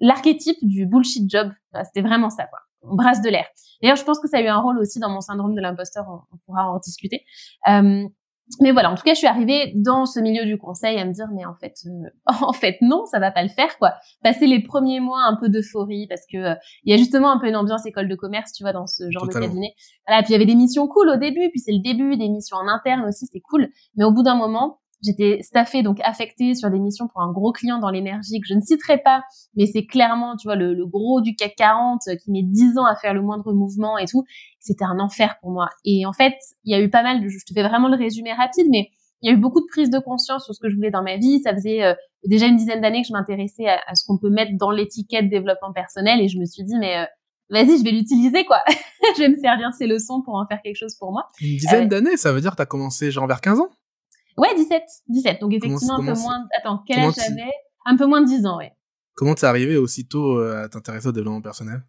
l'archétype 0.00 0.58
du 0.62 0.86
bullshit 0.86 1.30
job. 1.30 1.50
C'était 1.84 2.06
vraiment 2.06 2.30
ça, 2.30 2.44
quoi. 2.46 2.58
On 2.82 2.94
brasse 2.94 3.20
de 3.22 3.28
l'air. 3.28 3.46
D'ailleurs, 3.82 3.96
je 3.96 4.04
pense 4.04 4.18
que 4.20 4.28
ça 4.28 4.38
a 4.38 4.40
eu 4.40 4.46
un 4.46 4.60
rôle 4.60 4.78
aussi 4.78 4.98
dans 4.98 5.10
mon 5.10 5.20
syndrome 5.20 5.54
de 5.54 5.60
l'imposteur. 5.60 6.06
On, 6.08 6.36
pourra 6.46 6.70
en 6.70 6.78
discuter. 6.78 7.24
Euh, 7.68 8.06
mais 8.60 8.72
voilà, 8.72 8.90
en 8.90 8.94
tout 8.94 9.02
cas, 9.02 9.12
je 9.12 9.18
suis 9.18 9.26
arrivée 9.26 9.72
dans 9.74 10.06
ce 10.06 10.20
milieu 10.20 10.44
du 10.46 10.56
conseil 10.56 10.98
à 10.98 11.04
me 11.04 11.12
dire, 11.12 11.28
mais 11.34 11.44
en 11.44 11.54
fait, 11.54 11.74
euh, 11.86 12.08
en 12.46 12.52
fait, 12.52 12.78
non, 12.80 13.04
ça 13.06 13.18
va 13.18 13.30
pas 13.30 13.42
le 13.42 13.48
faire, 13.48 13.76
quoi. 13.78 13.94
Passer 14.22 14.46
les 14.46 14.62
premiers 14.62 15.00
mois 15.00 15.20
un 15.28 15.36
peu 15.36 15.48
d'euphorie 15.48 16.06
parce 16.08 16.22
que 16.30 16.38
euh, 16.38 16.54
il 16.84 16.90
y 16.90 16.94
a 16.94 16.96
justement 16.96 17.30
un 17.30 17.38
peu 17.38 17.48
une 17.48 17.56
ambiance 17.56 17.84
école 17.86 18.08
de 18.08 18.14
commerce, 18.14 18.52
tu 18.52 18.62
vois, 18.62 18.72
dans 18.72 18.86
ce 18.86 19.10
genre 19.10 19.26
de 19.26 19.32
cabinet. 19.32 19.74
Voilà, 20.06 20.22
puis 20.22 20.30
il 20.30 20.32
y 20.32 20.36
avait 20.36 20.46
des 20.46 20.54
missions 20.54 20.88
cool 20.88 21.10
au 21.10 21.16
début, 21.16 21.50
puis 21.50 21.60
c'est 21.60 21.72
le 21.72 21.82
début 21.82 22.16
des 22.16 22.28
missions 22.28 22.56
en 22.56 22.68
interne 22.68 23.04
aussi, 23.06 23.26
c'était 23.26 23.40
cool. 23.40 23.68
Mais 23.96 24.04
au 24.04 24.12
bout 24.12 24.22
d'un 24.22 24.36
moment, 24.36 24.80
J'étais 25.04 25.38
staffée, 25.42 25.82
donc 25.82 26.00
affectée 26.02 26.54
sur 26.54 26.70
des 26.70 26.80
missions 26.80 27.06
pour 27.06 27.20
un 27.22 27.30
gros 27.30 27.52
client 27.52 27.78
dans 27.78 27.90
l'énergie 27.90 28.40
que 28.40 28.46
je 28.48 28.54
ne 28.54 28.60
citerai 28.60 28.98
pas, 28.98 29.22
mais 29.54 29.66
c'est 29.66 29.86
clairement, 29.86 30.36
tu 30.36 30.48
vois, 30.48 30.56
le, 30.56 30.74
le, 30.74 30.86
gros 30.86 31.20
du 31.20 31.36
CAC 31.36 31.54
40 31.56 32.00
euh, 32.08 32.16
qui 32.16 32.32
met 32.32 32.42
10 32.42 32.78
ans 32.78 32.84
à 32.84 32.96
faire 32.96 33.14
le 33.14 33.22
moindre 33.22 33.52
mouvement 33.52 33.96
et 33.96 34.06
tout. 34.06 34.24
C'était 34.58 34.84
un 34.84 34.98
enfer 34.98 35.36
pour 35.40 35.50
moi. 35.52 35.68
Et 35.84 36.04
en 36.04 36.12
fait, 36.12 36.34
il 36.64 36.72
y 36.72 36.74
a 36.74 36.80
eu 36.80 36.90
pas 36.90 37.02
mal 37.02 37.22
de, 37.22 37.28
je 37.28 37.38
te 37.46 37.52
fais 37.52 37.62
vraiment 37.62 37.88
le 37.88 37.96
résumé 37.96 38.32
rapide, 38.32 38.66
mais 38.70 38.88
il 39.22 39.30
y 39.30 39.32
a 39.32 39.36
eu 39.36 39.38
beaucoup 39.38 39.60
de 39.60 39.66
prise 39.66 39.90
de 39.90 39.98
conscience 39.98 40.44
sur 40.44 40.54
ce 40.54 40.60
que 40.60 40.68
je 40.68 40.76
voulais 40.76 40.90
dans 40.90 41.02
ma 41.02 41.16
vie. 41.16 41.40
Ça 41.42 41.52
faisait 41.52 41.82
euh, 41.82 41.94
déjà 42.24 42.46
une 42.46 42.56
dizaine 42.56 42.80
d'années 42.80 43.02
que 43.02 43.08
je 43.08 43.12
m'intéressais 43.12 43.66
à, 43.68 43.94
ce 43.94 44.04
qu'on 44.06 44.18
peut 44.18 44.30
mettre 44.30 44.52
dans 44.58 44.70
l'étiquette 44.70 45.28
développement 45.28 45.72
personnel 45.72 46.20
et 46.20 46.28
je 46.28 46.38
me 46.38 46.44
suis 46.44 46.64
dit, 46.64 46.76
mais 46.78 46.98
euh, 46.98 47.04
vas-y, 47.50 47.78
je 47.78 47.84
vais 47.84 47.90
l'utiliser, 47.90 48.44
quoi. 48.44 48.62
je 49.16 49.22
vais 49.22 49.28
me 49.28 49.36
servir 49.36 49.72
ces 49.72 49.86
leçons 49.86 50.22
pour 50.24 50.34
en 50.34 50.46
faire 50.46 50.60
quelque 50.62 50.76
chose 50.76 50.96
pour 50.96 51.12
moi. 51.12 51.28
Une 51.40 51.56
dizaine 51.56 51.88
d'années, 51.88 52.16
ça 52.16 52.32
veut 52.32 52.40
dire 52.40 52.52
que 52.52 52.56
tu 52.56 52.62
as 52.62 52.66
commencé 52.66 53.10
genre 53.10 53.26
vers 53.26 53.40
15 53.40 53.60
ans? 53.60 53.70
Ouais, 54.38 54.54
17. 54.56 54.82
17. 55.08 55.40
Donc 55.40 55.52
effectivement, 55.52 55.98
un 55.98 56.14
peu 56.14 56.18
moins. 56.18 56.46
Attends, 56.56 56.82
quel 56.86 57.00
âge 57.00 57.14
j'avais? 57.16 57.50
Un 57.84 57.96
peu 57.96 58.06
moins 58.06 58.20
de 58.20 58.26
10 58.26 58.46
ans, 58.46 58.58
ouais. 58.58 58.72
Comment 59.18 59.34
t'es 59.34 59.46
arrivé 59.46 59.76
aussitôt 59.76 60.38
euh, 60.38 60.62
à 60.64 60.68
t'intéresser 60.68 61.08
au 61.08 61.12
développement 61.12 61.42
personnel? 61.42 61.82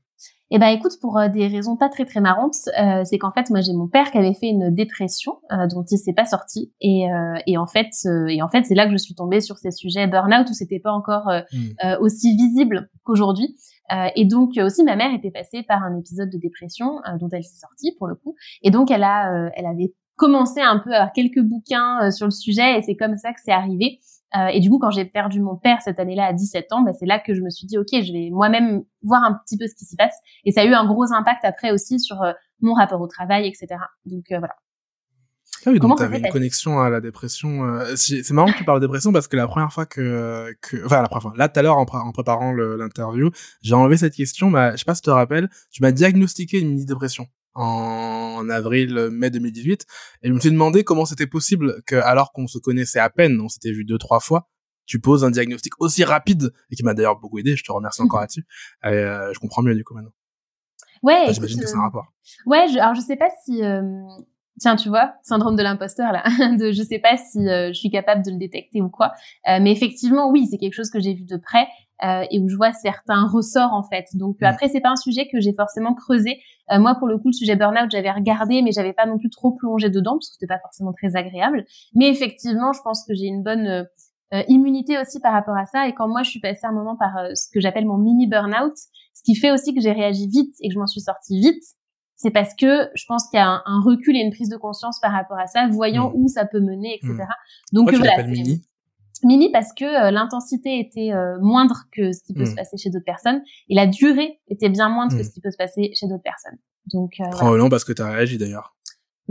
Eh 0.49 0.57
ben 0.57 0.69
écoute, 0.69 0.93
pour 0.99 1.19
euh, 1.19 1.27
des 1.27 1.45
raisons 1.45 1.77
pas 1.77 1.89
très 1.89 2.05
très 2.05 2.21
marrantes, 2.21 2.55
euh, 2.81 3.03
c'est 3.03 3.19
qu'en 3.19 3.31
fait 3.31 3.51
moi 3.51 3.61
j'ai 3.61 3.73
mon 3.73 3.87
père 3.87 4.09
qui 4.09 4.17
avait 4.17 4.33
fait 4.33 4.47
une 4.47 4.73
dépression 4.73 5.33
dont 5.69 5.85
il 5.91 5.99
s'est 5.99 6.13
pas 6.13 6.25
sorti 6.25 6.73
et, 6.81 7.05
et 7.45 7.57
en 7.59 7.67
fait 7.67 7.91
et 8.27 8.41
en 8.41 8.49
fait 8.49 8.65
c'est 8.65 8.73
là 8.73 8.87
que 8.87 8.91
je 8.91 8.97
suis 8.97 9.13
tombée 9.13 9.41
sur 9.41 9.59
ces 9.59 9.69
sujets 9.69 10.07
burn-out 10.07 10.49
où 10.49 10.53
c'était 10.53 10.79
pas 10.79 10.91
encore 10.91 11.31
mmh. 11.53 11.97
aussi 12.01 12.35
visible 12.35 12.89
qu'aujourd'hui. 13.03 13.55
et 14.15 14.25
donc 14.25 14.57
aussi 14.57 14.83
ma 14.83 14.95
mère 14.95 15.13
était 15.13 15.29
passée 15.29 15.61
par 15.61 15.83
un 15.83 15.95
épisode 15.97 16.31
de 16.31 16.37
dépression 16.39 16.99
dont 17.19 17.29
elle 17.31 17.43
s'est 17.43 17.59
sortie 17.59 17.95
pour 17.99 18.07
le 18.07 18.15
coup 18.15 18.35
et 18.63 18.71
donc 18.71 18.89
elle 18.89 19.03
a 19.03 19.51
elle 19.55 19.67
avait 19.67 19.93
commencé 20.19 20.59
un 20.59 20.77
peu 20.77 20.91
à 20.91 20.97
avoir 20.97 21.13
quelques 21.13 21.41
bouquins 21.41 22.03
euh, 22.03 22.11
sur 22.11 22.27
le 22.27 22.31
sujet 22.31 22.77
et 22.77 22.81
c'est 22.83 22.95
comme 22.95 23.15
ça 23.15 23.31
que 23.31 23.39
c'est 23.43 23.53
arrivé. 23.53 23.99
Euh, 24.37 24.47
et 24.47 24.59
du 24.59 24.69
coup, 24.69 24.77
quand 24.77 24.91
j'ai 24.91 25.05
perdu 25.05 25.41
mon 25.41 25.55
père 25.55 25.81
cette 25.81 25.99
année-là 25.99 26.25
à 26.25 26.33
17 26.33 26.71
ans, 26.71 26.81
bah, 26.81 26.91
c'est 26.93 27.07
là 27.07 27.19
que 27.19 27.33
je 27.33 27.41
me 27.41 27.49
suis 27.49 27.65
dit, 27.65 27.79
OK, 27.79 27.87
je 27.91 28.13
vais 28.13 28.29
moi-même 28.29 28.83
voir 29.01 29.23
un 29.23 29.33
petit 29.33 29.57
peu 29.57 29.65
ce 29.65 29.73
qui 29.73 29.85
s'y 29.85 29.95
passe. 29.95 30.13
Et 30.45 30.51
ça 30.51 30.61
a 30.61 30.65
eu 30.65 30.73
un 30.73 30.85
gros 30.85 31.11
impact 31.13 31.45
après 31.45 31.71
aussi 31.71 31.99
sur 31.99 32.21
euh, 32.21 32.33
mon 32.61 32.73
rapport 32.73 33.01
au 33.01 33.07
travail, 33.07 33.47
etc. 33.47 33.67
Donc 34.05 34.25
voilà. 34.29 34.53
Ah 35.65 35.71
oui, 35.71 35.79
donc 35.79 35.97
tu 35.97 36.03
avais 36.03 36.19
une 36.19 36.29
connexion 36.29 36.79
à 36.79 36.89
la 36.89 37.01
dépression. 37.01 37.79
c'est 37.95 38.29
marrant 38.31 38.51
que 38.51 38.57
tu 38.57 38.63
parles 38.63 38.79
de 38.79 38.85
dépression 38.85 39.11
parce 39.11 39.27
que 39.27 39.35
la 39.35 39.47
première 39.47 39.73
fois 39.73 39.85
que, 39.85 40.53
que 40.61 40.85
enfin 40.85 41.01
la 41.01 41.09
première 41.09 41.21
fois, 41.23 41.33
là 41.35 41.49
tout 41.49 41.59
à 41.59 41.63
l'heure 41.63 41.77
en, 41.77 41.85
en, 41.91 42.11
préparant 42.11 42.53
l'interview, 42.53 43.31
j'ai 43.61 43.73
enlevé 43.73 43.97
cette 43.97 44.13
question. 44.13 44.49
Mais 44.51 44.71
je 44.73 44.77
sais 44.77 44.85
pas 44.85 44.95
si 44.95 45.01
tu 45.01 45.07
te 45.07 45.11
rappelles, 45.11 45.49
tu 45.71 45.81
m'as 45.81 45.91
diagnostiqué 45.91 46.59
une 46.59 46.69
mini 46.69 46.85
dépression 46.85 47.27
en 47.55 48.49
avril, 48.49 49.09
mai 49.11 49.29
2018. 49.29 49.85
Et 50.23 50.27
je 50.27 50.33
me 50.33 50.39
suis 50.39 50.51
demandé 50.51 50.83
comment 50.83 51.05
c'était 51.05 51.27
possible 51.27 51.81
que, 51.85 51.95
alors 51.95 52.31
qu'on 52.31 52.47
se 52.47 52.57
connaissait 52.57 52.99
à 52.99 53.09
peine, 53.09 53.39
on 53.41 53.49
s'était 53.49 53.71
vu 53.71 53.85
deux, 53.85 53.97
trois 53.97 54.19
fois, 54.19 54.49
tu 54.89 54.99
poses 54.99 55.23
un 55.23 55.29
diagnostic 55.29 55.73
aussi 55.79 56.03
rapide 56.03 56.51
et 56.71 56.75
qui 56.75 56.83
m'a 56.83 56.95
d'ailleurs 56.95 57.19
beaucoup 57.19 57.37
aidé. 57.37 57.55
Je 57.55 57.63
te 57.63 57.71
remercie 57.71 58.01
encore 58.01 58.19
là-dessus. 58.21 58.45
Euh, 58.85 59.31
je 59.33 59.39
comprends 59.39 59.61
mieux 59.61 59.75
du 59.75 59.83
coup 59.83 59.93
maintenant. 59.93 60.11
Ouais. 61.03 61.27
J'imagine 61.31 61.61
que 61.61 61.67
c'est 61.67 61.77
un 61.77 61.83
rapport. 61.83 62.11
Ouais. 62.47 62.67
Je, 62.67 62.79
alors 62.79 62.95
je 62.95 63.01
sais 63.01 63.15
pas 63.15 63.29
si. 63.45 63.63
Euh, 63.63 63.83
tiens, 64.59 64.75
tu 64.75 64.89
vois, 64.89 65.13
syndrome 65.21 65.55
de 65.55 65.61
l'imposteur 65.61 66.11
là. 66.11 66.23
de, 66.57 66.71
je 66.71 66.81
sais 66.81 66.97
pas 66.97 67.17
si 67.17 67.47
euh, 67.47 67.67
je 67.67 67.77
suis 67.77 67.91
capable 67.91 68.25
de 68.25 68.31
le 68.31 68.37
détecter 68.37 68.81
ou 68.81 68.89
quoi. 68.89 69.13
mais 69.45 69.71
effectivement, 69.71 70.31
oui, 70.31 70.47
c'est 70.49 70.57
quelque 70.57 70.73
chose 70.73 70.89
que 70.89 70.99
j'ai 70.99 71.13
vu 71.13 71.23
de 71.23 71.37
près. 71.37 71.67
Euh, 72.01 72.23
et 72.31 72.39
où 72.39 72.47
je 72.47 72.55
vois 72.55 72.71
certains 72.71 73.27
ressorts 73.27 73.73
en 73.73 73.83
fait. 73.83 74.05
Donc 74.13 74.37
mm. 74.39 74.45
après 74.45 74.69
c'est 74.69 74.79
pas 74.79 74.91
un 74.91 74.95
sujet 74.95 75.27
que 75.29 75.41
j'ai 75.41 75.53
forcément 75.53 75.93
creusé. 75.93 76.39
Euh, 76.71 76.79
moi 76.79 76.95
pour 76.95 77.09
le 77.09 77.17
coup 77.17 77.27
le 77.27 77.33
sujet 77.33 77.57
burn-out 77.57 77.91
j'avais 77.91 78.11
regardé 78.11 78.61
mais 78.61 78.71
j'avais 78.71 78.93
pas 78.93 79.05
non 79.05 79.17
plus 79.17 79.29
trop 79.29 79.51
plongé 79.51 79.89
dedans 79.89 80.13
parce 80.13 80.29
que 80.29 80.35
c'était 80.35 80.47
pas 80.47 80.59
forcément 80.59 80.93
très 80.93 81.17
agréable. 81.17 81.65
Mais 81.95 82.07
effectivement 82.07 82.71
je 82.71 82.79
pense 82.83 83.03
que 83.05 83.13
j'ai 83.13 83.25
une 83.25 83.43
bonne 83.43 83.85
euh, 84.33 84.43
immunité 84.47 84.97
aussi 84.97 85.19
par 85.19 85.33
rapport 85.33 85.57
à 85.57 85.65
ça 85.65 85.89
et 85.89 85.93
quand 85.93 86.07
moi 86.07 86.23
je 86.23 86.29
suis 86.29 86.39
passée 86.39 86.65
un 86.65 86.71
moment 86.71 86.95
par 86.95 87.11
ce 87.33 87.49
que 87.53 87.59
j'appelle 87.59 87.85
mon 87.85 87.97
mini 87.97 88.27
burn-out, 88.27 88.77
ce 89.13 89.21
qui 89.25 89.35
fait 89.35 89.51
aussi 89.51 89.75
que 89.75 89.81
j'ai 89.81 89.91
réagi 89.91 90.29
vite 90.29 90.55
et 90.61 90.69
que 90.69 90.73
je 90.73 90.79
m'en 90.79 90.87
suis 90.87 91.01
sortie 91.01 91.37
vite, 91.37 91.63
c'est 92.15 92.31
parce 92.31 92.53
que 92.53 92.89
je 92.95 93.05
pense 93.07 93.27
qu'il 93.29 93.39
y 93.39 93.43
a 93.43 93.61
un, 93.65 93.81
recul 93.81 94.15
et 94.15 94.19
une 94.19 94.31
prise 94.31 94.49
de 94.49 94.57
conscience 94.57 94.99
par 95.01 95.11
rapport 95.11 95.39
à 95.39 95.47
ça, 95.47 95.67
voyant 95.69 96.11
mm. 96.11 96.13
où 96.15 96.27
ça 96.27 96.45
peut 96.45 96.59
mener, 96.59 96.95
etc. 96.95 97.13
Mm. 97.13 97.75
Donc 97.75 97.93
voilà. 97.93 98.23
Mini? 98.23 98.61
Mini 99.23 99.51
parce 99.51 99.73
que 99.73 99.85
euh, 99.85 100.11
l'intensité 100.11 100.79
était 100.79 101.11
euh, 101.11 101.37
moindre 101.41 101.83
que 101.91 102.11
ce 102.11 102.23
qui 102.23 102.33
peut 102.33 102.45
se 102.45 102.51
hmm. 102.51 102.55
passer 102.55 102.77
chez 102.77 102.89
d'autres 102.89 103.05
personnes 103.05 103.41
et 103.69 103.75
la 103.75 103.87
durée 103.87 104.39
était 104.47 104.69
bien 104.69 104.89
moindre 104.89 105.15
que 105.15 105.21
hmm. 105.21 105.25
ce 105.25 105.31
qui 105.31 105.41
peut 105.41 105.51
se 105.51 105.57
passer 105.57 105.91
chez 105.93 106.07
d'autres 106.07 106.23
personnes. 106.23 106.57
Donc 106.91 107.13
euh, 107.19 107.29
probablement 107.31 107.69
parce 107.69 107.83
que 107.83 107.93
tu 107.93 108.01
as 108.01 108.09
réagi 108.09 108.37
d'ailleurs. 108.37 108.75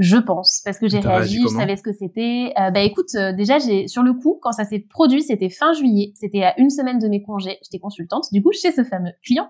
Je 0.00 0.17
pense 0.17 0.62
parce 0.64 0.79
que 0.79 0.88
j'ai 0.88 1.00
réagi, 1.00 1.40
je 1.43 1.49
savais 1.49 1.76
ce 1.76 1.82
que 1.82 1.93
c'était. 1.93 2.52
Euh, 2.56 2.70
bah 2.70 2.82
écoute, 2.82 3.17
déjà 3.37 3.58
j'ai 3.58 3.88
sur 3.88 4.05
le 4.05 4.12
coup 4.12 4.38
quand 4.40 4.52
ça 4.52 4.64
s'est 4.64 4.79
produit, 4.79 5.25
c'était 5.25 5.50
fin 5.50 5.73
juillet, 5.73 6.12
c'était 6.14 6.44
à 6.44 6.55
une 6.60 6.70
semaine 6.70 7.01
de 7.01 7.08
mes 7.08 7.20
congés. 7.20 7.58
J'étais 7.65 7.81
consultante 7.81 8.27
du 8.31 8.41
coup 8.41 8.53
chez 8.53 8.70
ce 8.70 8.84
fameux 8.84 9.10
client 9.24 9.48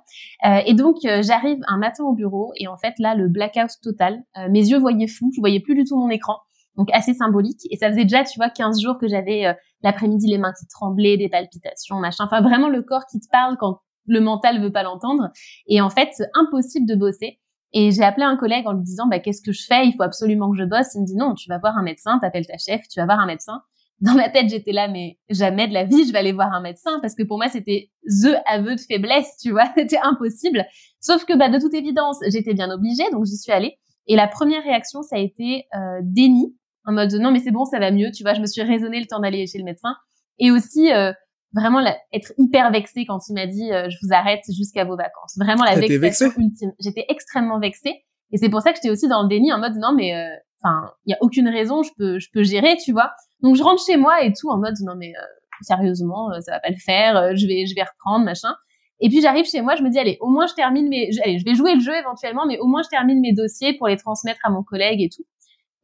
et 0.65 0.73
donc 0.73 0.97
j'arrive 1.03 1.59
un 1.67 1.77
matin 1.77 2.05
au 2.05 2.15
bureau 2.15 2.53
et 2.57 2.67
en 2.67 2.79
fait 2.79 2.95
là 2.99 3.15
le 3.15 3.29
blackout 3.29 3.73
total, 3.83 4.25
mes 4.49 4.67
yeux 4.71 4.79
voyaient 4.79 5.07
flou, 5.07 5.31
je 5.37 5.41
voyais 5.41 5.61
plus 5.61 5.75
du 5.75 5.85
tout 5.85 5.99
mon 5.99 6.09
écran 6.09 6.39
donc 6.79 6.89
assez 6.93 7.13
symbolique. 7.13 7.61
Et 7.71 7.77
ça 7.77 7.91
faisait 7.91 8.05
déjà, 8.05 8.25
tu 8.25 8.39
vois, 8.39 8.49
15 8.49 8.81
jours 8.81 8.97
que 8.99 9.09
j'avais 9.09 9.47
euh, 9.47 9.53
l'après-midi 9.83 10.29
les 10.29 10.39
mains 10.39 10.53
qui 10.59 10.67
tremblaient, 10.69 11.19
des 11.19 11.29
palpitations, 11.29 11.97
machin. 11.97 12.25
Enfin, 12.25 12.41
vraiment 12.41 12.69
le 12.69 12.83
corps 12.83 13.05
qui 13.11 13.19
te 13.21 13.27
parle 13.31 13.57
quand 13.59 13.81
le 14.07 14.21
mental 14.21 14.63
veut 14.63 14.73
pas 14.73 14.85
l'entendre. 14.85 15.31
Et 15.67 15.81
en 15.83 15.91
fait, 15.91 16.11
impossible 16.35 16.87
de 16.87 16.95
bosser. 16.95 17.41
Et 17.75 17.91
j'ai 17.91 18.03
appelé 18.03 18.25
un 18.25 18.37
collègue 18.37 18.67
en 18.67 18.73
lui 18.73 18.85
disant, 18.85 19.07
bah, 19.09 19.19
qu'est-ce 19.19 19.43
que 19.43 19.53
je 19.53 19.67
fais? 19.67 19.87
Il 19.87 19.93
faut 19.95 20.05
absolument 20.05 20.51
que 20.51 20.57
je 20.57 20.65
bosse. 20.65 20.95
Il 20.95 21.03
me 21.03 21.07
dit, 21.07 21.17
non, 21.17 21.35
tu 21.35 21.51
vas 21.51 21.59
voir 21.59 21.77
un 21.77 21.83
médecin, 21.83 22.19
t'appelles 22.21 22.47
ta 22.47 22.57
chef, 22.57 22.81
tu 22.89 23.01
vas 23.01 23.05
voir 23.05 23.19
un 23.19 23.27
médecin. 23.27 23.61
Dans 24.01 24.15
ma 24.15 24.31
tête, 24.31 24.49
j'étais 24.49 24.71
là, 24.71 24.87
mais 24.87 25.19
jamais 25.29 25.67
de 25.67 25.75
la 25.75 25.85
vie, 25.85 26.07
je 26.07 26.13
vais 26.13 26.19
aller 26.19 26.33
voir 26.33 26.53
un 26.53 26.61
médecin 26.61 27.01
parce 27.03 27.17
que 27.17 27.25
pour 27.25 27.37
moi, 27.37 27.49
c'était 27.49 27.91
the 28.05 28.37
aveu 28.47 28.77
de 28.77 28.81
faiblesse, 28.81 29.37
tu 29.43 29.51
vois, 29.51 29.65
c'était 29.77 29.99
impossible. 29.99 30.65
Sauf 31.01 31.25
que, 31.25 31.37
bah, 31.37 31.51
de 31.51 31.59
toute 31.59 31.75
évidence, 31.75 32.19
j'étais 32.29 32.55
bien 32.55 32.71
obligée, 32.71 33.11
donc 33.11 33.27
j'y 33.27 33.37
suis 33.37 33.53
allée. 33.53 33.77
Et 34.07 34.17
la 34.17 34.29
première 34.29 34.63
réaction, 34.63 35.03
ça 35.03 35.17
a 35.17 35.19
été 35.19 35.67
euh, 35.75 36.01
déni 36.03 36.57
en 36.89 36.93
mode 36.93 37.13
non 37.15 37.31
mais 37.31 37.39
c'est 37.39 37.51
bon, 37.51 37.65
ça 37.67 37.79
va 37.79 37.91
mieux, 37.91 38.11
tu 38.11 38.23
vois, 38.23 38.33
je 38.33 38.41
me 38.41 38.47
suis 38.47 38.63
raisonné 38.63 38.99
le 38.99 39.07
temps 39.07 39.21
d'aller 39.21 39.47
chez 39.47 39.59
le 39.59 39.65
médecin 39.65 39.95
et 40.39 40.51
aussi 40.51 40.91
euh, 40.91 41.13
vraiment 41.53 41.81
être 42.13 42.33
hyper 42.39 42.71
vexée 42.73 43.05
quand 43.07 43.19
il 43.29 43.35
m'a 43.35 43.47
dit 43.47 43.71
euh, 43.71 43.91
je 43.91 43.97
vous 44.03 44.13
arrête 44.13 44.43
jusqu'à 44.57 44.85
vos 44.85 44.97
vacances. 44.97 45.37
Vraiment 45.39 45.65
la 45.65 45.75
vexation 45.75 46.31
ultime. 46.39 46.73
J'étais 46.81 47.05
extrêmement 47.09 47.61
vexée 47.61 47.95
et 48.33 48.39
c'est 48.39 48.49
pour 48.49 48.63
ça 48.63 48.73
que 48.73 48.77
j'étais 48.77 48.91
aussi 48.91 49.07
dans 49.07 49.23
le 49.23 49.29
déni 49.29 49.53
en 49.53 49.59
mode 49.59 49.77
non 49.77 49.93
mais 49.95 50.17
euh, 50.17 50.29
enfin 50.63 50.91
il 51.05 51.11
y 51.11 51.15
a 51.15 51.19
aucune 51.21 51.49
raison, 51.49 51.83
je 51.83 51.91
peux 51.99 52.19
je 52.19 52.29
peux 52.33 52.43
gérer, 52.43 52.77
tu 52.83 52.93
vois. 52.93 53.13
Donc 53.43 53.57
je 53.57 53.63
rentre 53.63 53.85
chez 53.85 53.99
moi 53.99 54.23
et 54.25 54.33
tout 54.33 54.49
en 54.49 54.57
mode 54.57 54.75
non 54.83 54.95
mais 54.97 55.13
sérieusement 55.61 56.31
ça 56.41 56.53
va 56.53 56.61
pas 56.61 56.71
le 56.71 56.77
faire, 56.83 57.37
je 57.37 57.47
vais 57.47 57.67
je 57.67 57.75
vais 57.75 57.83
reprendre 57.83 58.25
machin. 58.25 58.55
Et 59.01 59.11
puis 59.11 59.21
j'arrive 59.21 59.45
chez 59.45 59.61
moi, 59.61 59.77
je 59.77 59.83
me 59.83 59.91
dis 59.91 59.99
allez, 59.99 60.17
au 60.21 60.29
moins 60.29 60.47
je 60.47 60.55
termine 60.55 60.89
mes 60.89 61.11
allez, 61.23 61.39
je 61.39 61.45
vais 61.45 61.55
jouer 61.55 61.75
le 61.75 61.81
jeu 61.81 61.95
éventuellement 61.95 62.47
mais 62.47 62.59
au 62.59 62.67
moins 62.67 62.83
je 62.83 62.89
termine 62.89 63.21
mes 63.21 63.35
dossiers 63.35 63.77
pour 63.77 63.89
les 63.89 63.97
transmettre 63.97 64.41
à 64.45 64.51
mon 64.51 64.63
collègue 64.63 65.03
et 65.03 65.11
tout. 65.15 65.25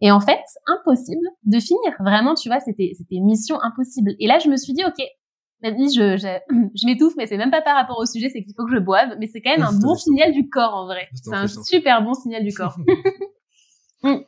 Et 0.04 0.10
en 0.10 0.20
fait, 0.20 0.42
impossible 0.66 1.26
de 1.44 1.58
finir. 1.58 1.94
Vraiment, 1.98 2.34
tu 2.34 2.50
vois, 2.50 2.60
c'était 2.60 2.92
c'était 2.94 3.20
mission 3.20 3.56
impossible. 3.62 4.14
Et 4.20 4.26
là, 4.26 4.38
je 4.38 4.50
me 4.50 4.56
suis 4.58 4.74
dit, 4.74 4.84
ok, 4.84 5.02
je, 5.62 6.18
je, 6.18 6.38
je 6.74 6.86
m'étouffe, 6.86 7.14
mais 7.16 7.26
c'est 7.26 7.38
même 7.38 7.50
pas 7.50 7.62
par 7.62 7.74
rapport 7.74 7.98
au 7.98 8.04
sujet, 8.04 8.28
c'est 8.28 8.42
qu'il 8.42 8.52
faut 8.54 8.66
que 8.66 8.74
je 8.74 8.78
boive. 8.78 9.16
Mais 9.18 9.26
c'est 9.26 9.40
quand 9.40 9.56
même 9.56 9.62
un 9.66 9.72
bon 9.72 9.94
signal 9.94 10.32
du 10.32 10.50
corps 10.50 10.74
en 10.74 10.84
vrai. 10.84 11.08
C'est 11.14 11.34
un 11.34 11.46
super 11.46 12.02
bon 12.02 12.12
signal 12.12 12.44
du 12.44 12.52
corps. 12.52 12.76
Mm. 14.02 14.18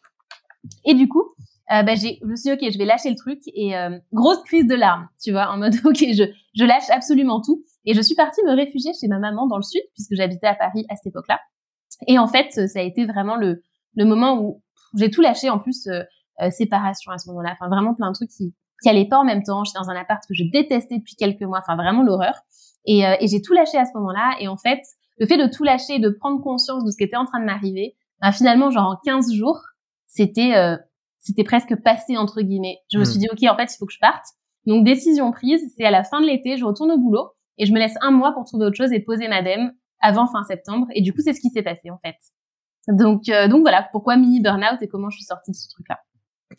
Et 0.86 0.94
du 0.94 1.06
coup, 1.06 1.22
euh, 1.70 1.82
bah, 1.82 1.96
j'ai, 1.96 2.18
je 2.22 2.26
me 2.26 2.34
suis 2.34 2.48
dit, 2.48 2.52
ok, 2.52 2.72
je 2.72 2.78
vais 2.78 2.86
lâcher 2.86 3.10
le 3.10 3.14
truc 3.14 3.40
et 3.44 3.76
euh, 3.76 3.98
grosse 4.10 4.42
crise 4.44 4.66
de 4.66 4.74
larmes, 4.74 5.06
tu 5.22 5.32
vois, 5.32 5.50
en 5.50 5.58
mode, 5.58 5.74
ok, 5.84 5.98
je, 5.98 6.24
je 6.54 6.64
lâche 6.64 6.88
absolument 6.88 7.42
tout. 7.42 7.62
Et 7.84 7.92
je 7.92 8.00
suis 8.00 8.14
partie 8.14 8.42
me 8.44 8.56
réfugier 8.56 8.92
chez 8.98 9.06
ma 9.06 9.18
maman 9.18 9.46
dans 9.46 9.58
le 9.58 9.62
sud, 9.62 9.82
puisque 9.92 10.14
j'habitais 10.14 10.46
à 10.46 10.54
Paris 10.54 10.86
à 10.88 10.96
cette 10.96 11.08
époque-là. 11.08 11.40
Et 12.06 12.18
en 12.18 12.26
fait, 12.26 12.52
ça 12.68 12.78
a 12.78 12.82
été 12.82 13.04
vraiment 13.04 13.36
le, 13.36 13.62
le 13.96 14.04
moment 14.06 14.40
où 14.40 14.62
j'ai 14.94 15.10
tout 15.10 15.22
lâché. 15.22 15.50
En 15.50 15.58
plus, 15.58 15.86
euh, 15.86 16.02
euh, 16.42 16.50
séparation 16.50 17.12
à 17.12 17.18
ce 17.18 17.28
moment-là. 17.30 17.52
Enfin, 17.52 17.68
vraiment 17.68 17.94
plein 17.94 18.10
de 18.10 18.14
trucs 18.14 18.30
qui, 18.30 18.54
qui 18.82 18.88
allaient 18.88 19.08
pas 19.08 19.18
en 19.18 19.24
même 19.24 19.42
temps. 19.42 19.64
J'étais 19.64 19.78
dans 19.78 19.90
un 19.90 19.96
appart 19.96 20.22
que 20.26 20.34
je 20.34 20.44
détestais 20.52 20.98
depuis 20.98 21.16
quelques 21.16 21.42
mois. 21.42 21.60
Enfin, 21.60 21.76
vraiment 21.76 22.02
l'horreur. 22.02 22.34
Et, 22.84 23.06
euh, 23.06 23.16
et 23.20 23.26
j'ai 23.26 23.42
tout 23.42 23.52
lâché 23.52 23.78
à 23.78 23.84
ce 23.84 23.92
moment-là. 23.94 24.36
Et 24.40 24.48
en 24.48 24.56
fait, 24.56 24.80
le 25.18 25.26
fait 25.26 25.38
de 25.38 25.46
tout 25.46 25.64
lâcher, 25.64 25.98
de 25.98 26.10
prendre 26.10 26.40
conscience 26.42 26.84
de 26.84 26.90
ce 26.90 26.96
qui 26.96 27.04
était 27.04 27.16
en 27.16 27.24
train 27.24 27.40
de 27.40 27.46
m'arriver, 27.46 27.96
bah, 28.20 28.32
finalement, 28.32 28.70
genre 28.70 28.90
en 28.90 28.96
15 29.04 29.32
jours, 29.32 29.60
c'était 30.06 30.54
c'était 31.26 31.42
presque 31.42 31.74
passé 31.82 32.16
entre 32.16 32.40
guillemets. 32.40 32.78
Je 32.92 32.98
me 32.98 33.04
suis 33.04 33.18
hmm. 33.18 33.22
dit 33.22 33.28
ok 33.32 33.52
en 33.52 33.56
fait 33.56 33.74
il 33.74 33.76
faut 33.78 33.86
que 33.86 33.92
je 33.92 33.98
parte. 33.98 34.24
Donc 34.64 34.84
décision 34.84 35.32
prise, 35.32 35.60
c'est 35.76 35.84
à 35.84 35.90
la 35.90 36.04
fin 36.04 36.20
de 36.20 36.26
l'été, 36.26 36.56
je 36.56 36.64
retourne 36.64 36.92
au 36.92 36.98
boulot 36.98 37.32
et 37.58 37.66
je 37.66 37.72
me 37.72 37.78
laisse 37.78 37.96
un 38.00 38.12
mois 38.12 38.32
pour 38.32 38.44
trouver 38.44 38.66
autre 38.66 38.76
chose 38.76 38.92
et 38.92 39.00
poser 39.00 39.26
madame 39.26 39.72
avant 40.00 40.28
fin 40.28 40.44
septembre. 40.44 40.86
Et 40.94 41.02
du 41.02 41.12
coup 41.12 41.20
c'est 41.22 41.32
ce 41.32 41.40
qui 41.40 41.50
s'est 41.50 41.62
passé 41.62 41.90
en 41.90 41.98
fait. 41.98 42.16
Donc 42.88 43.28
euh, 43.28 43.48
donc 43.48 43.62
voilà 43.62 43.88
pourquoi 43.90 44.16
mini 44.16 44.40
burnout 44.40 44.80
et 44.80 44.88
comment 44.88 45.10
je 45.10 45.16
suis 45.16 45.24
sortie 45.24 45.50
de 45.50 45.56
ce 45.56 45.68
truc 45.68 45.86
là 45.88 45.98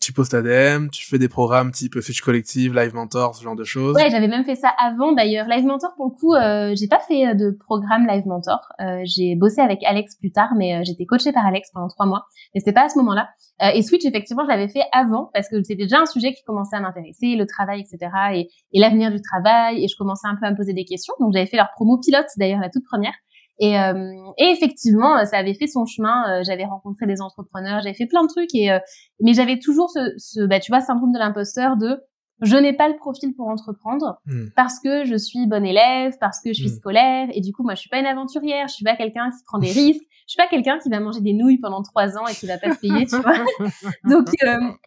tu 0.00 0.12
postes 0.12 0.32
ta 0.32 0.42
DM, 0.42 0.88
tu 0.90 1.06
fais 1.06 1.18
des 1.18 1.28
programmes 1.28 1.72
type 1.72 2.00
Fiche 2.00 2.20
Collective, 2.20 2.74
Live 2.74 2.94
Mentor, 2.94 3.34
ce 3.34 3.42
genre 3.42 3.56
de 3.56 3.64
choses. 3.64 3.96
Ouais, 3.96 4.10
j'avais 4.10 4.28
même 4.28 4.44
fait 4.44 4.54
ça 4.54 4.68
avant 4.78 5.12
d'ailleurs. 5.12 5.46
Live 5.48 5.64
Mentor, 5.64 5.94
pour 5.96 6.06
le 6.06 6.10
coup, 6.10 6.34
euh, 6.34 6.74
j'ai 6.78 6.88
pas 6.88 7.00
fait 7.00 7.28
euh, 7.28 7.34
de 7.34 7.56
programme 7.58 8.06
Live 8.06 8.26
Mentor. 8.26 8.60
Euh, 8.80 9.00
j'ai 9.04 9.34
bossé 9.34 9.62
avec 9.62 9.82
Alex 9.84 10.16
plus 10.16 10.30
tard, 10.30 10.50
mais 10.56 10.76
euh, 10.76 10.82
j'étais 10.84 11.06
coachée 11.06 11.32
par 11.32 11.46
Alex 11.46 11.70
pendant 11.72 11.88
trois 11.88 12.04
mois. 12.04 12.26
Mais 12.54 12.60
c'était 12.60 12.74
pas 12.74 12.84
à 12.84 12.88
ce 12.90 12.98
moment-là. 12.98 13.30
Euh, 13.62 13.70
et 13.74 13.82
Switch, 13.82 14.04
effectivement, 14.04 14.44
je 14.44 14.48
l'avais 14.48 14.68
fait 14.68 14.84
avant 14.92 15.30
parce 15.32 15.48
que 15.48 15.62
c'était 15.62 15.82
déjà 15.82 16.00
un 16.00 16.06
sujet 16.06 16.34
qui 16.34 16.42
commençait 16.44 16.76
à 16.76 16.80
m'intéresser, 16.80 17.36
le 17.36 17.46
travail, 17.46 17.80
etc. 17.80 18.12
Et, 18.34 18.48
et 18.72 18.80
l'avenir 18.80 19.10
du 19.10 19.22
travail. 19.22 19.82
Et 19.82 19.88
je 19.88 19.96
commençais 19.96 20.28
un 20.28 20.36
peu 20.36 20.46
à 20.46 20.50
me 20.50 20.56
poser 20.56 20.74
des 20.74 20.84
questions. 20.84 21.14
Donc 21.18 21.32
j'avais 21.32 21.46
fait 21.46 21.56
leur 21.56 21.70
promo 21.74 21.98
pilote, 21.98 22.26
d'ailleurs, 22.36 22.60
la 22.60 22.68
toute 22.68 22.84
première. 22.84 23.14
Et, 23.60 23.78
euh, 23.78 24.14
et, 24.38 24.50
effectivement, 24.50 25.24
ça 25.24 25.38
avait 25.38 25.54
fait 25.54 25.66
son 25.66 25.84
chemin. 25.84 26.30
Euh, 26.30 26.42
j'avais 26.44 26.64
rencontré 26.64 27.06
des 27.06 27.20
entrepreneurs, 27.20 27.80
j'avais 27.82 27.94
fait 27.94 28.06
plein 28.06 28.22
de 28.22 28.28
trucs. 28.28 28.54
Et 28.54 28.70
euh, 28.70 28.78
mais 29.20 29.34
j'avais 29.34 29.58
toujours 29.58 29.90
ce, 29.90 30.12
ce 30.16 30.46
bah, 30.46 30.60
tu 30.60 30.70
vois, 30.70 30.80
syndrome 30.80 31.12
de 31.12 31.18
l'imposteur 31.18 31.76
de 31.76 32.00
je 32.40 32.56
n'ai 32.56 32.72
pas 32.72 32.88
le 32.88 32.96
profil 32.96 33.34
pour 33.34 33.48
entreprendre 33.48 34.20
hmm. 34.26 34.50
parce 34.54 34.78
que 34.78 35.04
je 35.04 35.16
suis 35.16 35.46
bonne 35.48 35.66
élève, 35.66 36.12
parce 36.20 36.40
que 36.40 36.50
je 36.50 36.60
suis 36.60 36.70
hmm. 36.70 36.76
scolaire. 36.76 37.28
Et 37.32 37.40
du 37.40 37.52
coup, 37.52 37.64
moi, 37.64 37.74
je 37.74 37.80
suis 37.80 37.88
pas 37.88 37.98
une 37.98 38.06
aventurière. 38.06 38.68
Je 38.68 38.74
suis 38.74 38.84
pas 38.84 38.96
quelqu'un 38.96 39.30
qui 39.30 39.44
prend 39.44 39.58
des 39.58 39.72
risques. 39.72 40.04
Je 40.28 40.32
suis 40.32 40.42
pas 40.42 40.46
quelqu'un 40.46 40.78
qui 40.78 40.90
va 40.90 41.00
manger 41.00 41.22
des 41.22 41.32
nouilles 41.32 41.56
pendant 41.56 41.80
trois 41.80 42.18
ans 42.18 42.26
et 42.26 42.34
qui 42.34 42.46
va 42.46 42.58
pas 42.58 42.74
se 42.74 42.78
payer, 42.80 43.06
tu 43.06 43.16
vois. 43.16 43.32
donc, 44.04 44.26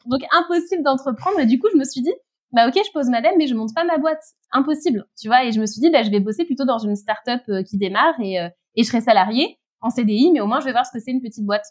donc 0.05 0.21
impossible 0.37 0.83
d'entreprendre. 0.83 1.39
Et 1.39 1.47
du 1.47 1.57
coup, 1.57 1.65
je 1.73 1.79
me 1.79 1.83
suis 1.83 2.03
dit, 2.03 2.13
bah 2.51 2.67
ok, 2.67 2.75
je 2.75 2.91
pose 2.91 3.09
madame, 3.09 3.33
mais 3.39 3.47
je 3.47 3.55
monte 3.55 3.73
pas 3.73 3.83
ma 3.83 3.97
boîte, 3.97 4.21
impossible, 4.51 5.03
tu 5.19 5.29
vois. 5.29 5.43
Et 5.45 5.51
je 5.51 5.59
me 5.59 5.65
suis 5.65 5.81
dit, 5.81 5.89
bah 5.89 6.03
je 6.03 6.11
vais 6.11 6.19
bosser 6.19 6.45
plutôt 6.45 6.65
dans 6.65 6.77
une 6.77 6.95
start-up 6.95 7.41
qui 7.65 7.79
démarre 7.79 8.13
et 8.19 8.37
et 8.75 8.83
je 8.83 8.87
serai 8.87 9.01
salarié 9.01 9.57
en 9.81 9.89
CDI, 9.89 10.31
mais 10.31 10.41
au 10.41 10.47
moins 10.47 10.59
je 10.59 10.65
vais 10.65 10.71
voir 10.71 10.85
ce 10.85 10.91
que 10.91 11.03
c'est 11.03 11.11
une 11.11 11.21
petite 11.21 11.45
boîte. 11.45 11.65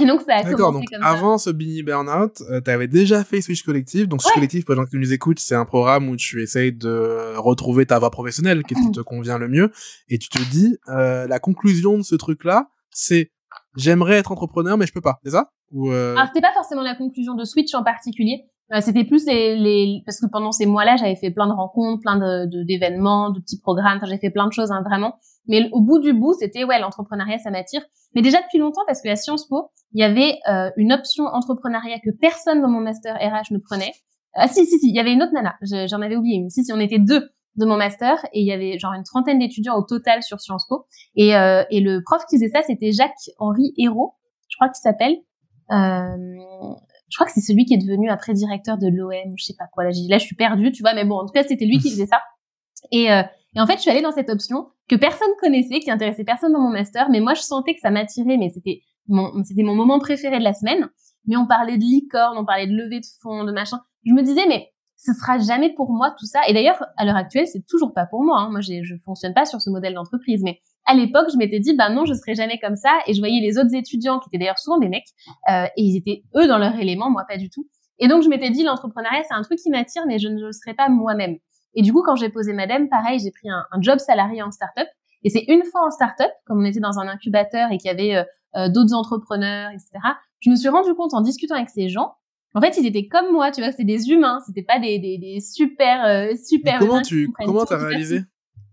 Et 0.00 0.06
donc 0.06 0.22
ça 0.22 0.36
a 0.36 0.42
commencé 0.54 0.86
donc 0.92 1.02
avant 1.02 1.36
ce 1.36 1.50
mini 1.50 1.82
burnout, 1.82 2.40
euh, 2.42 2.60
tu 2.60 2.70
avais 2.70 2.88
déjà 2.88 3.24
fait 3.24 3.40
Switch 3.40 3.62
Collective. 3.62 4.06
Donc 4.08 4.22
Switch 4.22 4.34
Collective, 4.34 4.64
pour 4.64 4.74
les 4.74 4.80
gens 4.80 4.86
qui 4.86 4.96
nous 4.96 5.12
écoutent, 5.12 5.40
c'est 5.40 5.54
un 5.54 5.64
programme 5.64 6.08
où 6.08 6.16
tu 6.16 6.42
essayes 6.42 6.72
de 6.72 7.36
retrouver 7.36 7.86
ta 7.86 7.98
voie 7.98 8.10
professionnelle, 8.10 8.62
qu'est-ce 8.62 8.80
qui 8.80 8.92
te 8.92 9.00
convient 9.00 9.38
le 9.38 9.48
mieux, 9.48 9.72
et 10.08 10.18
tu 10.18 10.28
te 10.28 10.38
dis 10.50 10.78
euh, 10.88 11.26
la 11.26 11.38
conclusion 11.38 11.98
de 11.98 12.02
ce 12.02 12.14
truc-là, 12.14 12.68
c'est 12.90 13.30
j'aimerais 13.76 14.16
être 14.16 14.32
entrepreneur, 14.32 14.78
mais 14.78 14.86
je 14.86 14.92
peux 14.92 15.00
pas. 15.00 15.18
C'est 15.24 15.32
ça? 15.32 15.50
Ou 15.72 15.90
euh... 15.90 16.14
Alors 16.14 16.28
c'était 16.28 16.40
pas 16.40 16.52
forcément 16.54 16.82
la 16.82 16.94
conclusion 16.94 17.34
de 17.34 17.44
Switch 17.44 17.74
en 17.74 17.82
particulier. 17.82 18.44
Euh, 18.72 18.80
c'était 18.80 19.04
plus 19.04 19.26
les, 19.26 19.56
les, 19.56 20.02
parce 20.06 20.20
que 20.20 20.26
pendant 20.30 20.52
ces 20.52 20.66
mois-là, 20.66 20.96
j'avais 20.96 21.16
fait 21.16 21.30
plein 21.30 21.48
de 21.48 21.52
rencontres, 21.52 22.02
plein 22.02 22.16
de 22.16 22.64
d'événements, 22.64 23.30
de, 23.30 23.40
petits 23.40 23.58
programmes. 23.60 23.96
Enfin, 23.96 24.06
j'ai 24.06 24.18
fait 24.18 24.30
plein 24.30 24.46
de 24.46 24.52
choses 24.52 24.70
hein, 24.70 24.82
vraiment. 24.82 25.18
Mais 25.46 25.68
au 25.72 25.80
bout 25.80 25.98
du 25.98 26.12
bout, 26.12 26.34
c'était 26.34 26.64
ouais, 26.64 26.78
l'entrepreneuriat, 26.78 27.38
ça 27.38 27.50
m'attire. 27.50 27.82
Mais 28.14 28.22
déjà 28.22 28.40
depuis 28.40 28.58
longtemps, 28.58 28.82
parce 28.86 29.00
qu'à 29.02 29.16
Sciences 29.16 29.48
Po, 29.48 29.70
il 29.92 30.00
y 30.00 30.04
avait 30.04 30.38
euh, 30.48 30.70
une 30.76 30.92
option 30.92 31.24
entrepreneuriat 31.24 31.98
que 32.00 32.10
personne 32.10 32.60
dans 32.60 32.68
mon 32.68 32.80
master 32.80 33.16
RH 33.16 33.52
ne 33.52 33.58
prenait. 33.58 33.92
Ah 34.34 34.48
si 34.48 34.64
si 34.66 34.78
si, 34.78 34.88
il 34.88 34.94
y 34.94 35.00
avait 35.00 35.12
une 35.12 35.22
autre 35.22 35.32
nana. 35.32 35.54
J'en 35.62 36.00
avais 36.00 36.16
oublié 36.16 36.36
une. 36.36 36.50
Si 36.50 36.64
si, 36.64 36.72
on 36.72 36.78
était 36.78 36.98
deux 36.98 37.30
de 37.56 37.66
mon 37.66 37.76
master 37.76 38.24
et 38.32 38.40
il 38.40 38.46
y 38.46 38.52
avait 38.52 38.78
genre 38.78 38.92
une 38.92 39.02
trentaine 39.02 39.38
d'étudiants 39.40 39.76
au 39.76 39.82
total 39.82 40.22
sur 40.22 40.40
Sciences 40.40 40.66
Po. 40.68 40.86
Et, 41.16 41.36
euh, 41.36 41.64
et 41.70 41.80
le 41.80 42.02
prof 42.04 42.22
qui 42.28 42.36
faisait 42.36 42.50
ça, 42.50 42.62
c'était 42.62 42.92
Jacques-Henri 42.92 43.72
Hérault, 43.76 44.14
je 44.48 44.56
crois 44.56 44.68
qu'il 44.68 44.80
s'appelle. 44.80 45.16
Euh, 45.72 46.16
je 47.10 47.16
crois 47.16 47.26
que 47.26 47.32
c'est 47.32 47.40
celui 47.40 47.64
qui 47.64 47.74
est 47.74 47.78
devenu 47.78 48.08
après 48.08 48.34
directeur 48.34 48.78
de 48.78 48.86
l'OM, 48.88 49.34
je 49.36 49.44
sais 49.44 49.56
pas 49.58 49.66
quoi. 49.72 49.84
Là, 49.84 49.90
là, 50.08 50.18
je 50.18 50.24
suis 50.24 50.36
perdue, 50.36 50.70
tu 50.70 50.82
vois, 50.82 50.94
mais 50.94 51.04
bon, 51.04 51.16
en 51.16 51.26
tout 51.26 51.32
cas, 51.32 51.42
c'était 51.42 51.66
lui 51.66 51.78
qui 51.78 51.90
faisait 51.90 52.06
ça. 52.06 52.20
Et, 52.92 53.12
euh, 53.12 53.22
et 53.56 53.60
en 53.60 53.66
fait, 53.66 53.74
je 53.74 53.80
suis 53.80 53.90
allée 53.90 54.02
dans 54.02 54.12
cette 54.12 54.30
option 54.30 54.68
que 54.88 54.96
personne 54.96 55.28
connaissait, 55.40 55.80
qui 55.80 55.90
intéressait 55.90 56.24
personne 56.24 56.52
dans 56.52 56.60
mon 56.60 56.70
master, 56.70 57.08
mais 57.10 57.20
moi, 57.20 57.34
je 57.34 57.42
sentais 57.42 57.74
que 57.74 57.80
ça 57.80 57.90
m'attirait, 57.90 58.36
mais 58.36 58.48
c'était 58.48 58.82
mon, 59.08 59.42
c'était 59.44 59.62
mon 59.62 59.74
moment 59.74 59.98
préféré 59.98 60.38
de 60.38 60.44
la 60.44 60.52
semaine. 60.52 60.88
Mais 61.26 61.36
on 61.36 61.46
parlait 61.46 61.76
de 61.76 61.82
licorne, 61.82 62.38
on 62.38 62.44
parlait 62.44 62.66
de 62.66 62.72
levée 62.72 63.00
de 63.00 63.06
fonds, 63.20 63.44
de 63.44 63.52
machin. 63.52 63.80
Je 64.04 64.12
me 64.12 64.22
disais, 64.22 64.46
mais 64.48 64.70
ce 64.96 65.12
sera 65.12 65.38
jamais 65.38 65.72
pour 65.74 65.90
moi 65.90 66.14
tout 66.18 66.26
ça. 66.26 66.40
Et 66.48 66.52
d'ailleurs, 66.52 66.82
à 66.96 67.04
l'heure 67.04 67.16
actuelle, 67.16 67.46
c'est 67.46 67.64
toujours 67.66 67.94
pas 67.94 68.06
pour 68.06 68.22
moi. 68.22 68.40
Hein. 68.40 68.50
Moi, 68.50 68.60
je 68.60 68.94
fonctionne 69.04 69.34
pas 69.34 69.44
sur 69.46 69.60
ce 69.60 69.70
modèle 69.70 69.94
d'entreprise, 69.94 70.42
mais 70.42 70.60
à 70.86 70.94
l'époque, 70.94 71.28
je 71.32 71.38
m'étais 71.38 71.60
dit, 71.60 71.74
bah 71.74 71.88
non, 71.90 72.04
je 72.04 72.14
serai 72.14 72.34
jamais 72.34 72.58
comme 72.58 72.76
ça. 72.76 72.90
Et 73.06 73.14
je 73.14 73.20
voyais 73.20 73.40
les 73.40 73.58
autres 73.58 73.74
étudiants, 73.74 74.18
qui 74.18 74.28
étaient 74.28 74.38
d'ailleurs 74.38 74.58
souvent 74.58 74.78
des 74.78 74.88
mecs, 74.88 75.08
euh, 75.50 75.64
et 75.76 75.82
ils 75.82 75.96
étaient 75.96 76.22
eux 76.36 76.46
dans 76.46 76.58
leur 76.58 76.74
élément, 76.78 77.10
moi 77.10 77.24
pas 77.28 77.36
du 77.36 77.48
tout. 77.48 77.66
Et 77.98 78.08
donc, 78.08 78.22
je 78.22 78.28
m'étais 78.28 78.50
dit, 78.50 78.62
l'entrepreneuriat, 78.62 79.22
c'est 79.28 79.34
un 79.34 79.42
truc 79.42 79.58
qui 79.58 79.70
m'attire, 79.70 80.02
mais 80.06 80.18
je 80.18 80.28
ne 80.28 80.40
le 80.40 80.52
serai 80.52 80.74
pas 80.74 80.88
moi-même. 80.88 81.36
Et 81.74 81.82
du 81.82 81.92
coup, 81.92 82.02
quand 82.02 82.16
j'ai 82.16 82.28
posé 82.28 82.52
madame, 82.52 82.88
pareil, 82.88 83.18
j'ai 83.20 83.30
pris 83.30 83.48
un, 83.48 83.64
job 83.80 83.98
salarié 83.98 84.42
en 84.42 84.50
start-up. 84.50 84.88
Et 85.22 85.30
c'est 85.30 85.44
une 85.48 85.64
fois 85.64 85.86
en 85.86 85.90
start-up, 85.90 86.30
comme 86.46 86.60
on 86.60 86.64
était 86.64 86.80
dans 86.80 86.98
un 86.98 87.06
incubateur 87.06 87.70
et 87.72 87.78
qu'il 87.78 87.90
y 87.90 87.94
avait 87.94 88.16
euh, 88.16 88.24
euh, 88.56 88.68
d'autres 88.68 88.94
entrepreneurs, 88.94 89.70
etc. 89.70 89.90
Je 90.40 90.50
me 90.50 90.56
suis 90.56 90.68
rendu 90.68 90.94
compte 90.94 91.12
en 91.12 91.20
discutant 91.20 91.56
avec 91.56 91.68
ces 91.68 91.88
gens 91.88 92.14
en 92.54 92.60
fait, 92.60 92.76
ils 92.78 92.86
étaient 92.86 93.06
comme 93.06 93.32
moi, 93.32 93.50
tu 93.52 93.60
vois, 93.60 93.70
c'était 93.70 93.84
des 93.84 94.10
humains, 94.10 94.40
c'était 94.44 94.62
pas 94.62 94.80
des, 94.80 94.98
des, 94.98 95.18
des 95.18 95.40
super 95.40 96.04
euh, 96.04 96.34
super. 96.36 96.78
comment 96.80 97.00
tu 97.00 97.30
comment 97.44 97.64
t'as 97.64 97.76
réalisé 97.76 98.24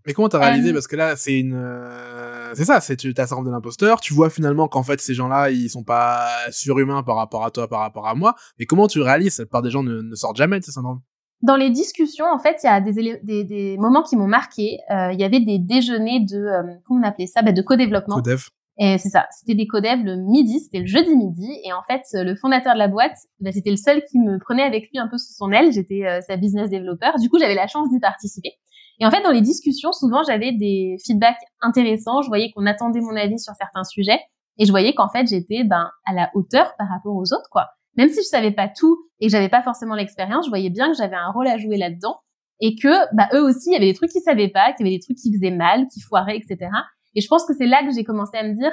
Mais 0.04 0.12
comment 0.14 0.28
t'as 0.28 0.40
réalisé? 0.40 0.72
Parce 0.72 0.88
que 0.88 0.96
là, 0.96 1.14
c'est 1.14 1.38
une, 1.38 1.54
euh, 1.54 2.52
c'est 2.54 2.64
ça, 2.64 2.80
c'est 2.80 2.96
tu 2.96 3.14
t'as 3.14 3.28
syndrome 3.28 3.46
de 3.46 3.52
l'imposteur. 3.52 4.00
Tu 4.00 4.14
vois 4.14 4.30
finalement 4.30 4.66
qu'en 4.66 4.82
fait 4.82 5.00
ces 5.00 5.14
gens-là, 5.14 5.50
ils 5.50 5.70
sont 5.70 5.84
pas 5.84 6.28
surhumains 6.50 7.04
par 7.04 7.16
rapport 7.16 7.44
à 7.44 7.52
toi, 7.52 7.68
par 7.68 7.80
rapport 7.80 8.08
à 8.08 8.16
moi. 8.16 8.34
Mais 8.58 8.66
comment 8.66 8.88
tu 8.88 9.00
réalises? 9.00 9.38
La 9.38 9.44
plupart 9.44 9.62
des 9.62 9.70
gens 9.70 9.84
ne, 9.84 10.00
ne 10.02 10.14
sortent 10.16 10.36
jamais 10.36 10.58
de 10.58 10.64
ce 10.64 10.72
syndrome. 10.72 11.00
Dans 11.42 11.56
les 11.56 11.70
discussions, 11.70 12.26
en 12.26 12.38
fait, 12.38 12.58
il 12.62 12.66
y 12.66 12.70
a 12.70 12.80
des, 12.80 13.20
des, 13.22 13.44
des 13.44 13.76
moments 13.78 14.02
qui 14.02 14.16
m'ont 14.16 14.26
marqué. 14.26 14.78
il 14.90 15.16
y 15.18 15.24
avait 15.24 15.40
des 15.40 15.58
déjeuners 15.58 16.20
de, 16.20 16.80
comment 16.86 17.00
on 17.00 17.06
appelait 17.06 17.26
ça, 17.26 17.42
bah, 17.42 17.52
de 17.52 17.62
co-développement. 17.62 18.16
Co-dev. 18.16 18.48
Et 18.80 18.96
c'est 18.98 19.08
ça, 19.08 19.26
c'était 19.32 19.56
des 19.56 19.66
codevs 19.66 20.04
le 20.04 20.16
midi, 20.16 20.60
c'était 20.60 20.78
le 20.78 20.86
jeudi 20.86 21.16
midi. 21.16 21.50
Et 21.64 21.72
en 21.72 21.82
fait, 21.82 22.02
le 22.12 22.36
fondateur 22.36 22.74
de 22.74 22.78
la 22.78 22.86
boîte, 22.86 23.16
bah, 23.40 23.50
c'était 23.50 23.70
le 23.70 23.76
seul 23.76 24.04
qui 24.08 24.20
me 24.20 24.38
prenait 24.38 24.62
avec 24.62 24.88
lui 24.92 24.98
un 24.98 25.08
peu 25.08 25.18
sous 25.18 25.32
son 25.32 25.50
aile. 25.50 25.72
J'étais 25.72 26.06
euh, 26.06 26.20
sa 26.20 26.36
business 26.36 26.70
développeur. 26.70 27.18
Du 27.18 27.28
coup, 27.28 27.38
j'avais 27.40 27.56
la 27.56 27.66
chance 27.66 27.88
d'y 27.90 27.98
participer. 27.98 28.52
Et 29.00 29.06
en 29.06 29.10
fait, 29.10 29.22
dans 29.22 29.32
les 29.32 29.40
discussions, 29.40 29.92
souvent, 29.92 30.22
j'avais 30.22 30.52
des 30.52 30.96
feedbacks 31.04 31.40
intéressants. 31.60 32.22
Je 32.22 32.28
voyais 32.28 32.52
qu'on 32.52 32.66
attendait 32.66 33.00
mon 33.00 33.16
avis 33.16 33.38
sur 33.40 33.52
certains 33.54 33.82
sujets. 33.82 34.20
Et 34.58 34.64
je 34.64 34.70
voyais 34.70 34.94
qu'en 34.94 35.08
fait, 35.08 35.26
j'étais 35.26 35.64
ben, 35.64 35.90
à 36.06 36.12
la 36.12 36.30
hauteur 36.34 36.74
par 36.78 36.88
rapport 36.88 37.16
aux 37.16 37.32
autres, 37.32 37.48
quoi. 37.50 37.66
Même 37.98 38.08
si 38.08 38.22
je 38.22 38.28
savais 38.28 38.52
pas 38.52 38.68
tout 38.68 38.96
et 39.20 39.26
que 39.26 39.32
j'avais 39.32 39.48
pas 39.48 39.62
forcément 39.62 39.96
l'expérience, 39.96 40.46
je 40.46 40.50
voyais 40.50 40.70
bien 40.70 40.90
que 40.90 40.96
j'avais 40.96 41.16
un 41.16 41.30
rôle 41.32 41.48
à 41.48 41.58
jouer 41.58 41.76
là-dedans. 41.76 42.20
Et 42.60 42.76
que, 42.76 43.14
bah, 43.14 43.28
eux 43.34 43.42
aussi, 43.42 43.70
il 43.70 43.72
y 43.72 43.76
avait 43.76 43.86
des 43.86 43.94
trucs 43.94 44.10
qu'ils 44.10 44.22
savaient 44.22 44.48
pas, 44.48 44.72
qu'il 44.72 44.86
y 44.86 44.88
avait 44.88 44.96
des 44.96 45.02
trucs 45.02 45.18
qui 45.18 45.32
faisaient 45.32 45.54
mal, 45.54 45.86
qui 45.92 46.00
foiraient, 46.00 46.36
etc. 46.36 46.70
Et 47.14 47.20
je 47.20 47.28
pense 47.28 47.44
que 47.44 47.54
c'est 47.54 47.66
là 47.66 47.84
que 47.84 47.92
j'ai 47.92 48.04
commencé 48.04 48.36
à 48.36 48.44
me 48.44 48.54
dire, 48.54 48.72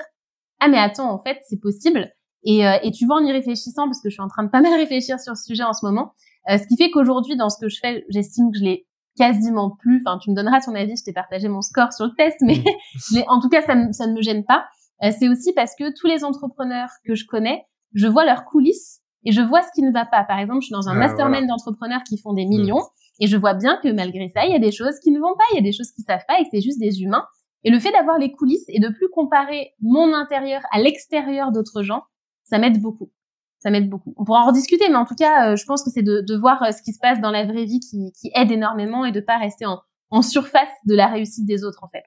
ah 0.60 0.68
mais 0.68 0.78
attends, 0.78 1.12
en 1.12 1.22
fait, 1.22 1.40
c'est 1.48 1.60
possible. 1.60 2.12
Et, 2.44 2.68
euh, 2.68 2.78
et 2.84 2.92
tu 2.92 3.06
vois 3.06 3.18
en 3.18 3.26
y 3.26 3.32
réfléchissant, 3.32 3.86
parce 3.86 4.02
que 4.02 4.10
je 4.10 4.14
suis 4.14 4.22
en 4.22 4.28
train 4.28 4.44
de 4.44 4.50
pas 4.50 4.62
mal 4.62 4.74
réfléchir 4.74 5.20
sur 5.20 5.36
ce 5.36 5.44
sujet 5.44 5.64
en 5.64 5.74
ce 5.74 5.86
moment, 5.86 6.14
euh, 6.50 6.58
ce 6.58 6.68
qui 6.68 6.78
fait 6.78 6.92
qu'aujourd'hui, 6.92 7.36
dans 7.36 7.50
ce 7.50 7.58
que 7.60 7.70
je 7.70 7.80
fais, 7.80 8.06
j'estime 8.10 8.52
que 8.52 8.60
je 8.60 8.64
l'ai 8.64 8.88
quasiment 9.18 9.72
plus. 9.72 10.04
Enfin, 10.06 10.20
tu 10.20 10.30
me 10.30 10.36
donneras 10.36 10.62
ton 10.62 10.76
avis, 10.76 10.96
je 10.98 11.04
t'ai 11.04 11.14
partagé 11.14 11.48
mon 11.48 11.62
score 11.62 11.94
sur 11.94 12.06
le 12.06 12.14
test, 12.16 12.38
mais 12.42 12.64
en 13.28 13.40
tout 13.40 13.50
cas, 13.50 13.62
ça, 13.62 13.74
ça, 13.92 14.08
ne 14.08 14.14
me 14.14 14.22
gêne 14.22 14.46
pas. 14.46 14.66
Euh, 15.04 15.12
c'est 15.18 15.30
aussi 15.30 15.54
parce 15.54 15.74
que 15.78 15.94
tous 16.00 16.08
les 16.08 16.24
entrepreneurs 16.24 16.90
que 17.06 17.16
je 17.16 17.26
connais, 17.26 17.66
je 17.94 18.08
vois 18.08 18.26
leurs 18.26 18.46
coulisses 18.46 19.02
et 19.26 19.32
je 19.32 19.42
vois 19.42 19.64
ce 19.64 19.70
qui 19.74 19.82
ne 19.82 19.92
va 19.92 20.06
pas. 20.06 20.24
Par 20.24 20.40
exemple, 20.40 20.62
je 20.62 20.68
suis 20.68 20.74
dans 20.74 20.88
un 20.88 20.96
ah, 20.96 21.08
mastermind 21.08 21.48
d'entrepreneurs 21.48 22.04
qui 22.08 22.18
font 22.18 22.34
des 22.34 22.46
millions 22.46 22.80
mm. 22.80 23.22
et 23.24 23.28
je 23.28 23.36
vois 23.36 23.54
bien 23.54 23.78
que 23.84 23.92
malgré 23.92 24.30
ça, 24.30 24.46
il 24.46 24.52
y 24.52 24.56
a 24.56 24.60
des 24.60 24.72
choses 24.72 25.00
qui 25.00 25.12
ne 25.12 25.20
vont 25.20 25.36
pas, 25.36 25.44
il 25.54 25.56
y 25.56 25.60
a 25.60 25.64
des 25.64 25.74
choses 25.74 25.92
qui 25.92 26.04
savent 26.04 26.26
pas 26.28 26.40
et 26.40 26.44
que 26.44 26.50
c'est 26.52 26.62
juste 26.62 26.80
des 26.80 27.02
humains. 27.02 27.26
Et 27.64 27.72
le 27.72 27.80
fait 27.80 27.92
d'avoir 27.92 28.20
les 28.20 28.32
coulisses 28.32 28.66
et 28.68 28.80
de 28.80 28.90
plus 28.90 29.10
comparer 29.10 29.74
mon 29.82 30.14
intérieur 30.14 30.62
à 30.72 30.80
l'extérieur 30.80 31.52
d'autres 31.52 31.82
gens, 31.82 32.04
ça 32.44 32.60
m'aide 32.60 32.80
beaucoup. 32.80 33.12
Ça 33.58 33.72
m'aide 33.72 33.90
beaucoup. 33.90 34.14
On 34.18 34.24
pourra 34.24 34.44
en 34.44 34.48
rediscuter, 34.48 34.88
mais 34.90 34.96
en 34.96 35.06
tout 35.06 35.16
cas, 35.16 35.52
euh, 35.52 35.56
je 35.56 35.66
pense 35.66 35.84
que 35.84 35.90
c'est 35.90 36.04
de, 36.04 36.22
de, 36.22 36.38
voir 36.38 36.62
euh, 36.62 36.72
ce 36.72 36.84
qui 36.84 36.94
se 36.94 37.00
passe 37.00 37.20
dans 37.20 37.32
la 37.32 37.46
vraie 37.46 37.66
vie 37.66 37.80
qui, 37.80 38.12
qui 38.12 38.30
aide 38.36 38.52
énormément 38.52 39.06
et 39.06 39.12
de 39.12 39.20
pas 39.20 39.40
rester 39.40 39.66
en, 39.66 39.82
en, 40.12 40.22
surface 40.22 40.70
de 40.86 40.94
la 40.94 41.08
réussite 41.08 41.48
des 41.48 41.64
autres, 41.64 41.84
en 41.84 41.88
fait. 41.88 42.04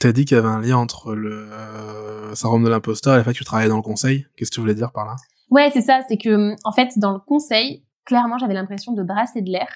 Tu 0.00 0.06
as 0.06 0.12
dit 0.12 0.24
qu'il 0.24 0.36
y 0.36 0.38
avait 0.38 0.48
un 0.48 0.60
lien 0.60 0.76
entre 0.76 1.16
le 1.16 1.48
euh, 1.50 2.34
syndrome 2.36 2.62
de 2.62 2.68
l'imposteur 2.68 3.14
et 3.14 3.18
le 3.18 3.24
fait 3.24 3.32
que 3.32 3.38
tu 3.38 3.44
travaillais 3.44 3.68
dans 3.68 3.76
le 3.76 3.82
conseil. 3.82 4.26
Qu'est-ce 4.36 4.50
que 4.50 4.54
tu 4.54 4.60
voulais 4.60 4.76
dire 4.76 4.92
par 4.92 5.06
là? 5.06 5.16
Ouais, 5.50 5.70
c'est 5.72 5.80
ça. 5.80 6.00
C'est 6.08 6.16
que 6.16 6.54
en 6.64 6.72
fait, 6.72 6.98
dans 6.98 7.12
le 7.12 7.18
conseil, 7.18 7.84
clairement, 8.04 8.38
j'avais 8.38 8.54
l'impression 8.54 8.92
de 8.92 9.02
brasser 9.02 9.42
de 9.42 9.50
l'air. 9.50 9.68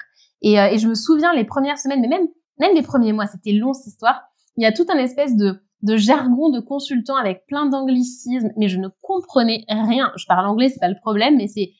Et, 0.42 0.60
euh, 0.60 0.68
et, 0.68 0.78
je 0.78 0.88
me 0.88 0.94
souviens 0.94 1.32
les 1.34 1.44
premières 1.44 1.78
semaines, 1.78 2.00
mais 2.00 2.08
même 2.08 2.28
même 2.58 2.74
les 2.74 2.82
premiers 2.82 3.12
mois, 3.12 3.26
c'était 3.26 3.52
long 3.52 3.72
cette 3.72 3.88
histoire. 3.88 4.22
Il 4.56 4.62
y 4.62 4.66
a 4.66 4.72
tout 4.72 4.86
un 4.92 4.98
espèce 4.98 5.36
de 5.36 5.60
de 5.82 5.96
jargon 5.96 6.48
de 6.48 6.60
consultant 6.60 7.16
avec 7.16 7.44
plein 7.46 7.66
d'anglicismes, 7.66 8.50
mais 8.56 8.68
je 8.68 8.78
ne 8.78 8.88
comprenais 9.02 9.64
rien. 9.68 10.12
Je 10.16 10.24
parle 10.26 10.46
anglais, 10.46 10.70
c'est 10.70 10.80
pas 10.80 10.88
le 10.88 10.98
problème, 11.00 11.36
mais 11.36 11.46
c'est 11.46 11.72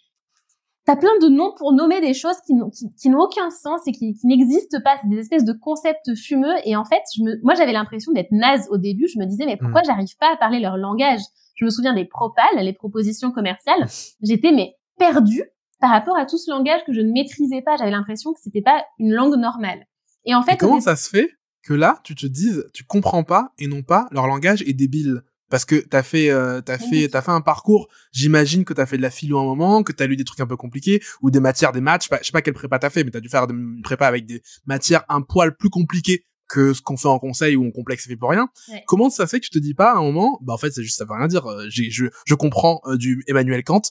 T'as 0.86 0.96
plein 0.96 1.16
de 1.22 1.28
noms 1.28 1.54
pour 1.56 1.72
nommer 1.72 2.02
des 2.02 2.12
choses 2.12 2.38
qui 2.46 2.52
n'ont 2.52 2.68
qui, 2.68 3.08
n'ont 3.08 3.20
aucun 3.20 3.48
sens 3.48 3.80
et 3.86 3.92
qui, 3.92 4.12
qui 4.12 4.26
n'existent 4.26 4.80
pas. 4.84 4.96
C'est 5.00 5.08
des 5.08 5.16
espèces 5.16 5.44
de 5.44 5.54
concepts 5.54 6.14
fumeux. 6.14 6.54
Et 6.66 6.76
en 6.76 6.84
fait, 6.84 7.00
je 7.16 7.22
me, 7.22 7.40
moi, 7.42 7.54
j'avais 7.54 7.72
l'impression 7.72 8.12
d'être 8.12 8.32
naze 8.32 8.68
au 8.70 8.76
début. 8.76 9.08
Je 9.08 9.18
me 9.18 9.24
disais, 9.24 9.46
mais 9.46 9.56
pourquoi 9.56 9.80
mm. 9.80 9.84
j'arrive 9.86 10.16
pas 10.20 10.30
à 10.34 10.36
parler 10.36 10.60
leur 10.60 10.76
langage? 10.76 11.22
Je 11.54 11.64
me 11.64 11.70
souviens 11.70 11.94
des 11.94 12.04
propales, 12.04 12.56
les 12.58 12.72
propositions 12.72 13.30
commerciales. 13.32 13.86
J'étais 14.22 14.52
mais 14.52 14.74
perdue 14.98 15.44
par 15.80 15.90
rapport 15.90 16.16
à 16.16 16.26
tout 16.26 16.38
ce 16.38 16.50
langage 16.50 16.80
que 16.86 16.92
je 16.92 17.00
ne 17.00 17.12
maîtrisais 17.12 17.62
pas. 17.62 17.76
J'avais 17.76 17.90
l'impression 17.90 18.32
que 18.32 18.40
c'était 18.42 18.62
pas 18.62 18.84
une 18.98 19.12
langue 19.12 19.36
normale. 19.36 19.86
Et 20.24 20.34
en 20.34 20.42
fait, 20.42 20.56
comment 20.56 20.80
ça 20.80 20.96
se 20.96 21.08
fait 21.08 21.30
que 21.62 21.74
là, 21.74 22.00
tu 22.04 22.14
te 22.14 22.26
dises, 22.26 22.68
tu 22.72 22.84
comprends 22.84 23.24
pas 23.24 23.52
et 23.58 23.66
non 23.66 23.82
pas 23.82 24.08
leur 24.10 24.26
langage 24.26 24.62
est 24.62 24.72
débile? 24.72 25.22
Parce 25.50 25.66
que 25.66 25.76
t'as 25.76 26.02
fait 26.02 26.30
euh, 26.30 26.62
t'as 26.62 26.78
fait 26.78 27.06
t'as 27.08 27.20
fait 27.20 27.30
un 27.30 27.42
parcours 27.42 27.88
j'imagine 28.12 28.64
que 28.64 28.72
t'as 28.72 28.86
fait 28.86 28.96
de 28.96 29.02
la 29.02 29.10
philo 29.10 29.38
un 29.38 29.44
moment 29.44 29.82
que 29.82 29.92
t'as 29.92 30.06
lu 30.06 30.16
des 30.16 30.24
trucs 30.24 30.40
un 30.40 30.46
peu 30.46 30.56
compliqués 30.56 31.00
ou 31.20 31.30
des 31.30 31.38
matières 31.38 31.70
des 31.70 31.82
maths 31.82 32.02
je 32.02 32.08
sais 32.08 32.16
pas, 32.16 32.24
sais 32.24 32.32
pas 32.32 32.40
quelle 32.40 32.54
prépa 32.54 32.78
t'as 32.78 32.90
fait 32.90 33.04
mais 33.04 33.10
t'as 33.10 33.20
dû 33.20 33.28
faire 33.28 33.46
une 33.48 33.82
prépa 33.82 34.06
avec 34.06 34.24
des 34.24 34.42
matières 34.64 35.04
un 35.08 35.20
poil 35.20 35.54
plus 35.54 35.68
compliquées 35.68 36.24
que 36.48 36.72
ce 36.72 36.82
qu'on 36.82 36.96
fait 36.96 37.08
en 37.08 37.18
conseil 37.18 37.56
ou 37.56 37.66
en 37.66 37.70
complexe 37.70 38.06
fait 38.06 38.16
pour 38.16 38.30
rien. 38.30 38.48
Comment 38.86 39.10
ça 39.10 39.26
fait 39.26 39.40
que 39.40 39.46
tu 39.46 39.50
te 39.50 39.58
dis 39.58 39.74
pas 39.74 39.92
à 39.92 39.96
un 39.96 40.02
moment 40.02 40.38
bah 40.42 40.54
en 40.54 40.58
fait 40.58 40.70
c'est 40.70 40.82
juste 40.82 40.98
ça 40.98 41.04
veut 41.04 41.14
rien 41.14 41.26
dire. 41.26 41.46
Euh, 41.46 41.66
je 41.68 42.06
je 42.26 42.34
comprends 42.34 42.80
euh, 42.86 42.96
du 42.96 43.24
Emmanuel 43.28 43.62
Kant. 43.64 43.82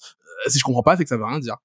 Euh, 0.45 0.49
si 0.49 0.59
je 0.59 0.63
comprends 0.63 0.83
pas 0.83 0.97
c'est 0.97 1.03
que 1.03 1.09
ça 1.09 1.17
veut 1.17 1.25
rien 1.25 1.39
dire. 1.39 1.57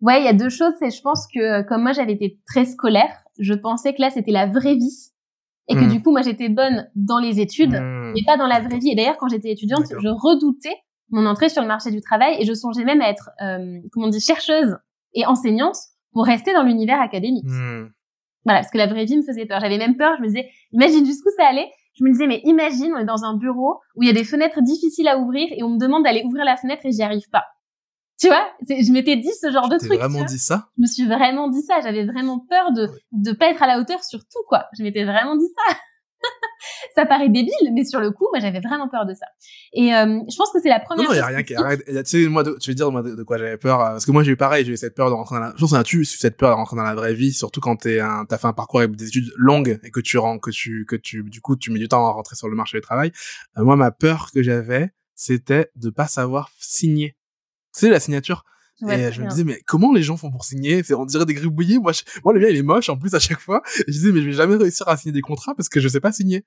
Ouais 0.00 0.20
il 0.20 0.24
y 0.24 0.28
a 0.28 0.32
deux 0.32 0.48
choses. 0.48 0.72
C'est 0.78 0.90
je 0.90 1.00
pense 1.02 1.26
que 1.32 1.62
comme 1.68 1.82
moi 1.82 1.92
j'avais 1.92 2.12
été 2.12 2.38
très 2.46 2.64
scolaire 2.64 3.10
je 3.38 3.54
pensais 3.54 3.94
que 3.94 4.00
là 4.00 4.10
c'était 4.10 4.32
la 4.32 4.46
vraie 4.46 4.74
vie. 4.74 5.12
Et 5.68 5.74
que 5.74 5.80
hmm. 5.80 5.88
du 5.88 6.00
coup 6.00 6.12
moi 6.12 6.22
j'étais 6.22 6.48
bonne 6.48 6.88
dans 6.94 7.18
les 7.18 7.40
études 7.40 7.74
hmm. 7.74 8.12
mais 8.14 8.22
pas 8.24 8.36
dans 8.36 8.46
la 8.46 8.60
vraie 8.60 8.78
vie. 8.78 8.90
Et 8.90 8.94
d'ailleurs 8.94 9.16
quand 9.16 9.28
j'étais 9.28 9.50
étudiante 9.50 9.86
je 9.90 10.08
redoutais 10.08 10.76
mon 11.10 11.26
entrée 11.26 11.48
sur 11.48 11.62
le 11.62 11.68
marché 11.68 11.90
du 11.90 12.00
travail 12.00 12.36
et 12.40 12.44
je 12.44 12.52
songeais 12.52 12.84
même 12.84 13.00
à 13.00 13.08
être 13.08 13.30
euh, 13.42 13.78
comment 13.92 14.06
on 14.06 14.10
dit 14.10 14.20
chercheuse 14.20 14.76
et 15.14 15.24
enseignante 15.26 15.76
pour 16.12 16.24
rester 16.24 16.52
dans 16.52 16.62
l'univers 16.62 17.00
académique. 17.00 17.46
Hmm. 17.46 17.88
Voilà 18.46 18.60
parce 18.60 18.70
que 18.70 18.78
la 18.78 18.86
vraie 18.86 19.04
vie 19.04 19.18
me 19.18 19.22
faisait 19.22 19.44
peur 19.44 19.60
j'avais 19.60 19.76
même 19.76 19.96
peur 19.96 20.14
je 20.16 20.22
me 20.22 20.28
disais 20.28 20.48
imagine 20.72 21.04
jusqu'où 21.04 21.28
ça 21.36 21.46
allait 21.46 21.70
je 21.92 22.04
me 22.04 22.10
disais 22.10 22.26
mais 22.26 22.40
imagine 22.44 22.94
on 22.94 22.98
est 22.98 23.04
dans 23.04 23.24
un 23.24 23.36
bureau 23.36 23.80
où 23.96 24.02
il 24.02 24.06
y 24.06 24.10
a 24.10 24.14
des 24.14 24.24
fenêtres 24.24 24.62
difficiles 24.62 25.08
à 25.08 25.18
ouvrir 25.18 25.48
et 25.50 25.62
on 25.62 25.68
me 25.68 25.78
demande 25.78 26.04
d'aller 26.04 26.22
ouvrir 26.24 26.44
la 26.46 26.56
fenêtre 26.56 26.86
et 26.86 26.92
j'y 26.92 27.02
arrive 27.02 27.28
pas 27.30 27.44
tu 28.18 28.28
vois, 28.28 28.48
je 28.66 28.92
m'étais 28.92 29.16
dit 29.16 29.32
ce 29.40 29.50
genre 29.50 29.68
de 29.68 29.76
truc. 29.76 29.98
vraiment 29.98 30.24
dit 30.24 30.38
ça? 30.38 30.68
Je 30.78 30.82
me 30.82 30.86
suis 30.86 31.06
vraiment 31.06 31.48
dit 31.48 31.60
ça. 31.60 31.80
J'avais 31.82 32.06
vraiment 32.06 32.38
peur 32.38 32.72
de 32.72 32.88
de 33.12 33.32
pas 33.32 33.50
être 33.50 33.62
à 33.62 33.66
la 33.66 33.78
hauteur 33.78 34.02
sur 34.04 34.20
tout, 34.20 34.42
quoi. 34.48 34.66
Je 34.76 34.82
m'étais 34.82 35.04
vraiment 35.04 35.36
dit 35.36 35.48
ça. 35.54 35.76
ça 36.94 37.06
paraît 37.06 37.28
débile, 37.28 37.52
mais 37.74 37.84
sur 37.84 38.00
le 38.00 38.10
coup, 38.10 38.28
moi, 38.32 38.40
j'avais 38.40 38.60
vraiment 38.60 38.88
peur 38.88 39.06
de 39.06 39.14
ça. 39.14 39.26
Et 39.72 39.94
euh, 39.94 40.20
je 40.28 40.36
pense 40.36 40.50
que 40.52 40.60
c'est 40.60 40.68
la 40.68 40.80
première. 40.80 41.08
Non, 41.08 41.14
il 41.14 41.18
y 41.18 41.20
a 41.20 41.26
rien 41.26 41.42
qui 41.42 41.54
arrête. 41.54 41.84
Tu 41.86 42.04
sais, 42.04 42.28
moi, 42.28 42.44
tu 42.44 42.70
veux 42.70 42.74
dire 42.74 42.90
moi, 42.90 43.02
de, 43.02 43.22
quoi 43.22 43.38
j'avais 43.38 43.56
peur 43.56 43.80
euh, 43.80 43.90
Parce 43.90 44.06
que 44.06 44.12
moi, 44.12 44.22
j'ai 44.22 44.32
eu 44.32 44.36
pareil. 44.36 44.64
J'ai 44.64 44.72
eu 44.72 44.76
cette 44.76 44.94
peur 44.94 45.08
de 45.08 45.14
rentrer 45.14 45.36
dans 45.36 45.42
la. 45.42 45.52
Je 45.56 45.60
pense 45.60 45.72
que 45.72 45.82
tu 45.82 46.04
cette 46.04 46.36
peur 46.36 46.50
de 46.50 46.54
rentrer 46.54 46.76
dans 46.76 46.82
la 46.82 46.94
vraie 46.94 47.14
vie, 47.14 47.32
surtout 47.32 47.60
quand 47.60 47.76
t'es 47.76 48.00
un, 48.00 48.24
t'as 48.24 48.38
fait 48.38 48.46
un 48.46 48.52
parcours 48.52 48.80
avec 48.80 48.96
des 48.96 49.08
études 49.08 49.32
longues 49.36 49.78
et 49.82 49.90
que 49.90 50.00
tu 50.00 50.18
rends, 50.18 50.38
que 50.38 50.50
tu, 50.50 50.84
que 50.86 50.96
tu, 50.96 51.22
du 51.24 51.40
coup, 51.40 51.56
tu 51.56 51.70
mets 51.70 51.78
du 51.78 51.88
temps 51.88 52.06
à 52.06 52.10
rentrer 52.10 52.36
sur 52.36 52.48
le 52.48 52.56
marché 52.56 52.78
du 52.78 52.82
travail. 52.82 53.12
Euh, 53.58 53.64
moi, 53.64 53.76
ma 53.76 53.90
peur 53.90 54.30
que 54.32 54.42
j'avais, 54.42 54.90
c'était 55.14 55.70
de 55.76 55.90
pas 55.90 56.06
savoir 56.06 56.50
signer 56.58 57.16
sais, 57.80 57.90
la 57.90 58.00
signature. 58.00 58.44
Et 58.82 59.12
je 59.12 59.22
me 59.22 59.28
disais, 59.28 59.44
mais 59.44 59.60
comment 59.66 59.92
les 59.92 60.02
gens 60.02 60.16
font 60.16 60.30
pour 60.30 60.44
signer? 60.44 60.82
C'est 60.82 60.94
On 60.94 61.06
dirait 61.06 61.24
des 61.24 61.34
gribouillis. 61.34 61.78
Moi, 61.78 61.92
moi, 62.24 62.34
le 62.34 62.40
mien, 62.40 62.48
il 62.48 62.56
est 62.56 62.62
moche 62.62 62.88
en 62.88 62.96
plus 62.96 63.14
à 63.14 63.18
chaque 63.18 63.40
fois. 63.40 63.62
Et 63.80 63.84
je 63.86 63.92
disais, 63.92 64.12
mais 64.12 64.20
je 64.20 64.26
vais 64.26 64.32
jamais 64.32 64.56
réussir 64.56 64.86
à 64.88 64.96
signer 64.96 65.12
des 65.12 65.22
contrats 65.22 65.54
parce 65.54 65.68
que 65.68 65.80
je 65.80 65.88
sais 65.88 66.00
pas 66.00 66.12
signer. 66.12 66.44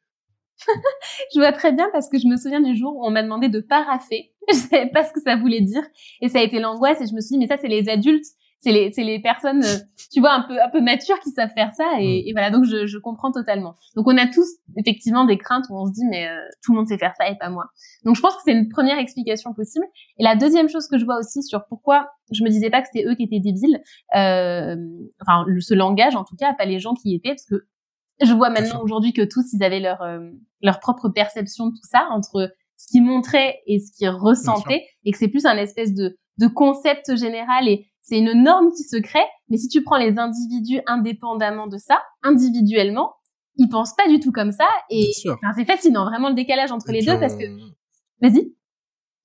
je 1.33 1.39
vois 1.39 1.51
très 1.51 1.71
bien 1.71 1.89
parce 1.91 2.09
que 2.09 2.19
je 2.19 2.27
me 2.27 2.37
souviens 2.37 2.61
du 2.61 2.75
jour 2.75 2.95
où 2.95 3.05
on 3.05 3.11
m'a 3.11 3.23
demandé 3.23 3.49
de 3.49 3.59
paraffer. 3.59 4.33
Je 4.49 4.55
savais 4.55 4.89
pas 4.89 5.03
ce 5.03 5.13
que 5.13 5.21
ça 5.21 5.35
voulait 5.35 5.61
dire. 5.61 5.83
Et 6.21 6.27
ça 6.27 6.39
a 6.39 6.41
été 6.41 6.59
l'angoisse. 6.59 6.99
Et 7.01 7.05
je 7.05 7.13
me 7.13 7.21
suis 7.21 7.35
dit, 7.35 7.37
mais 7.37 7.47
ça, 7.47 7.57
c'est 7.61 7.67
les 7.67 7.87
adultes 7.87 8.25
c'est 8.61 8.71
les 8.71 8.91
c'est 8.91 9.03
les 9.03 9.21
personnes 9.21 9.63
euh, 9.63 9.77
tu 10.11 10.19
vois 10.19 10.33
un 10.33 10.41
peu 10.41 10.61
un 10.61 10.69
peu 10.69 10.81
matures 10.81 11.19
qui 11.19 11.31
savent 11.31 11.51
faire 11.53 11.73
ça 11.73 11.85
et, 11.99 12.23
mm. 12.23 12.27
et 12.27 12.31
voilà. 12.33 12.51
Donc 12.51 12.65
je, 12.65 12.85
je 12.85 12.97
comprends 12.97 13.31
totalement. 13.31 13.75
Donc 13.95 14.07
on 14.07 14.17
a 14.17 14.27
tous 14.27 14.47
effectivement 14.77 15.25
des 15.25 15.37
craintes 15.37 15.65
où 15.69 15.77
on 15.77 15.85
se 15.85 15.91
dit 15.91 16.05
mais 16.09 16.27
euh, 16.27 16.35
tout 16.63 16.73
le 16.73 16.77
monde 16.77 16.87
sait 16.87 16.97
faire 16.97 17.13
ça 17.17 17.29
et 17.29 17.37
pas 17.37 17.49
moi. 17.49 17.65
Donc 18.03 18.15
je 18.15 18.21
pense 18.21 18.35
que 18.35 18.41
c'est 18.45 18.51
une 18.51 18.69
première 18.69 18.99
explication 18.99 19.53
possible. 19.53 19.85
Et 20.17 20.23
la 20.23 20.35
deuxième 20.35 20.69
chose 20.69 20.87
que 20.87 20.97
je 20.97 21.05
vois 21.05 21.17
aussi 21.17 21.41
sur 21.43 21.65
pourquoi 21.67 22.09
je 22.31 22.43
me 22.43 22.49
disais 22.49 22.69
pas 22.69 22.81
que 22.81 22.87
c'était 22.91 23.07
eux 23.07 23.15
qui 23.15 23.23
étaient 23.23 23.39
débiles 23.39 23.81
euh, 24.15 24.75
enfin 25.21 25.45
ce 25.59 25.73
langage 25.73 26.15
en 26.15 26.23
tout 26.23 26.35
cas 26.35 26.53
pas 26.53 26.65
les 26.65 26.79
gens 26.79 26.93
qui 26.93 27.09
y 27.09 27.15
étaient 27.15 27.29
parce 27.29 27.45
que 27.45 27.65
je 28.21 28.33
vois 28.33 28.49
maintenant 28.49 28.81
aujourd'hui 28.83 29.13
que 29.13 29.21
tous 29.21 29.53
ils 29.53 29.63
avaient 29.63 29.79
leur 29.79 30.01
euh, 30.01 30.29
leur 30.61 30.79
propre 30.79 31.09
perception 31.09 31.67
de 31.67 31.71
tout 31.71 31.87
ça 31.89 32.07
entre 32.11 32.51
ce 32.77 32.87
qu'ils 32.91 33.03
montraient 33.03 33.59
et 33.65 33.79
ce 33.79 33.91
qu'ils 33.91 34.09
ressentaient 34.09 34.85
et 35.05 35.11
que 35.11 35.17
c'est 35.17 35.27
plus 35.27 35.45
un 35.45 35.57
espèce 35.57 35.93
de 35.93 36.17
de 36.37 36.47
concept 36.47 37.15
général 37.17 37.67
et 37.67 37.85
c'est 38.09 38.17
une 38.17 38.43
norme 38.43 38.71
qui 38.71 38.83
se 38.83 38.97
crée, 38.97 39.25
mais 39.49 39.57
si 39.57 39.67
tu 39.67 39.83
prends 39.83 39.97
les 39.97 40.17
individus 40.17 40.81
indépendamment 40.87 41.67
de 41.67 41.77
ça, 41.77 42.01
individuellement, 42.23 43.13
ils 43.55 43.69
pensent 43.69 43.95
pas 43.95 44.07
du 44.07 44.19
tout 44.19 44.31
comme 44.31 44.51
ça 44.51 44.67
et 44.89 45.11
c'est 45.13 45.65
fascinant 45.65 46.05
vraiment 46.05 46.29
le 46.29 46.35
décalage 46.35 46.71
entre 46.71 46.91
les 46.91 47.03
deux 47.03 47.19
parce 47.19 47.35
que 47.35 47.45
vas-y. 48.21 48.53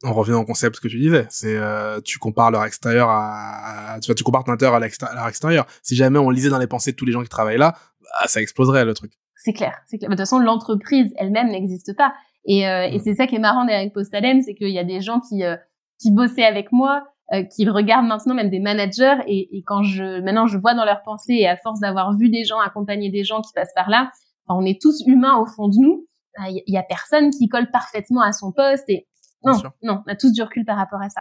On 0.03 0.13
revient 0.13 0.35
au 0.35 0.45
concept 0.45 0.81
que 0.81 0.89
tu 0.89 0.99
disais 0.99 1.27
c'est 1.31 1.57
euh, 1.57 2.01
tu 2.03 2.19
compares 2.19 2.51
leur 2.51 2.65
extérieur 2.65 3.09
à, 3.09 3.99
tu 4.03 4.09
vois 4.09 4.15
tu 4.15 4.25
compares 4.25 4.45
ton 4.45 4.53
intérieur 4.53 4.75
à 4.75 4.81
leur 4.81 5.29
extérieur. 5.29 5.67
Si 5.83 5.97
jamais 5.97 6.19
on 6.19 6.29
lisait 6.29 6.51
dans 6.51 6.59
les 6.59 6.67
pensées 6.67 6.93
de 6.93 6.97
tous 6.97 7.07
les 7.07 7.13
gens 7.13 7.23
qui 7.23 7.29
travaillent 7.29 7.59
là 7.59 7.75
bah, 8.03 8.27
ça 8.27 8.43
exploserait 8.43 8.85
le 8.85 8.93
truc. 8.93 9.13
C'est 9.37 9.55
clair 9.55 9.79
c'est 9.87 9.97
clair. 9.97 10.11
De 10.11 10.15
toute 10.15 10.21
façon 10.21 10.39
l'entreprise 10.41 11.11
elle-même 11.17 11.49
n'existe 11.49 11.97
pas. 11.97 12.13
Et, 12.45 12.69
euh, 12.69 12.89
et 12.89 12.99
mm. 12.99 13.03
c'est 13.03 13.15
ça 13.15 13.27
qui 13.27 13.37
est 13.37 13.41
marrant 13.41 13.65
derrière 13.65 13.91
Postalem 13.93 14.43
c'est 14.43 14.55
qu'il 14.55 14.69
y 14.69 14.79
a 14.79 14.85
des 14.85 15.01
gens 15.01 15.21
qui 15.21 15.45
euh, 15.45 15.57
qui 15.99 16.11
bossaient 16.11 16.45
avec 16.45 16.73
moi 16.73 17.14
euh, 17.33 17.43
qu'ils 17.45 17.71
regardent 17.71 18.07
maintenant 18.07 18.35
même 18.35 18.51
des 18.51 18.61
managers 18.61 19.17
et, 19.27 19.57
et, 19.57 19.63
quand 19.67 19.83
je 19.83 20.21
maintenant 20.21 20.47
je 20.47 20.59
vois 20.59 20.75
dans 20.75 20.85
leurs 20.85 21.03
pensées 21.03 21.33
et 21.33 21.49
à 21.49 21.57
force 21.57 21.81
d'avoir 21.81 22.15
vu 22.15 22.29
des 22.29 22.45
gens 22.45 22.61
accompagner 22.61 23.11
des 23.11 23.25
gens 23.25 23.41
qui 23.41 23.51
passent 23.55 23.73
par 23.75 23.89
là, 23.89 24.11
enfin, 24.47 24.61
on 24.61 24.65
est 24.67 24.79
tous 24.79 25.03
humains 25.07 25.39
au 25.39 25.47
fond 25.47 25.69
de 25.69 25.77
nous. 25.81 26.07
Il 26.49 26.63
y, 26.67 26.77
a 26.77 26.83
personne 26.83 27.31
qui 27.31 27.49
colle 27.49 27.71
parfaitement 27.71 28.21
à 28.21 28.33
son 28.33 28.51
poste 28.51 28.85
et 28.89 29.07
non, 29.45 29.53
non, 29.83 30.03
on 30.07 30.11
a 30.11 30.17
tous 30.17 30.33
du 30.33 30.43
recul 30.43 30.65
par 30.65 30.77
rapport 30.77 31.01
à 31.01 31.09
ça. 31.09 31.21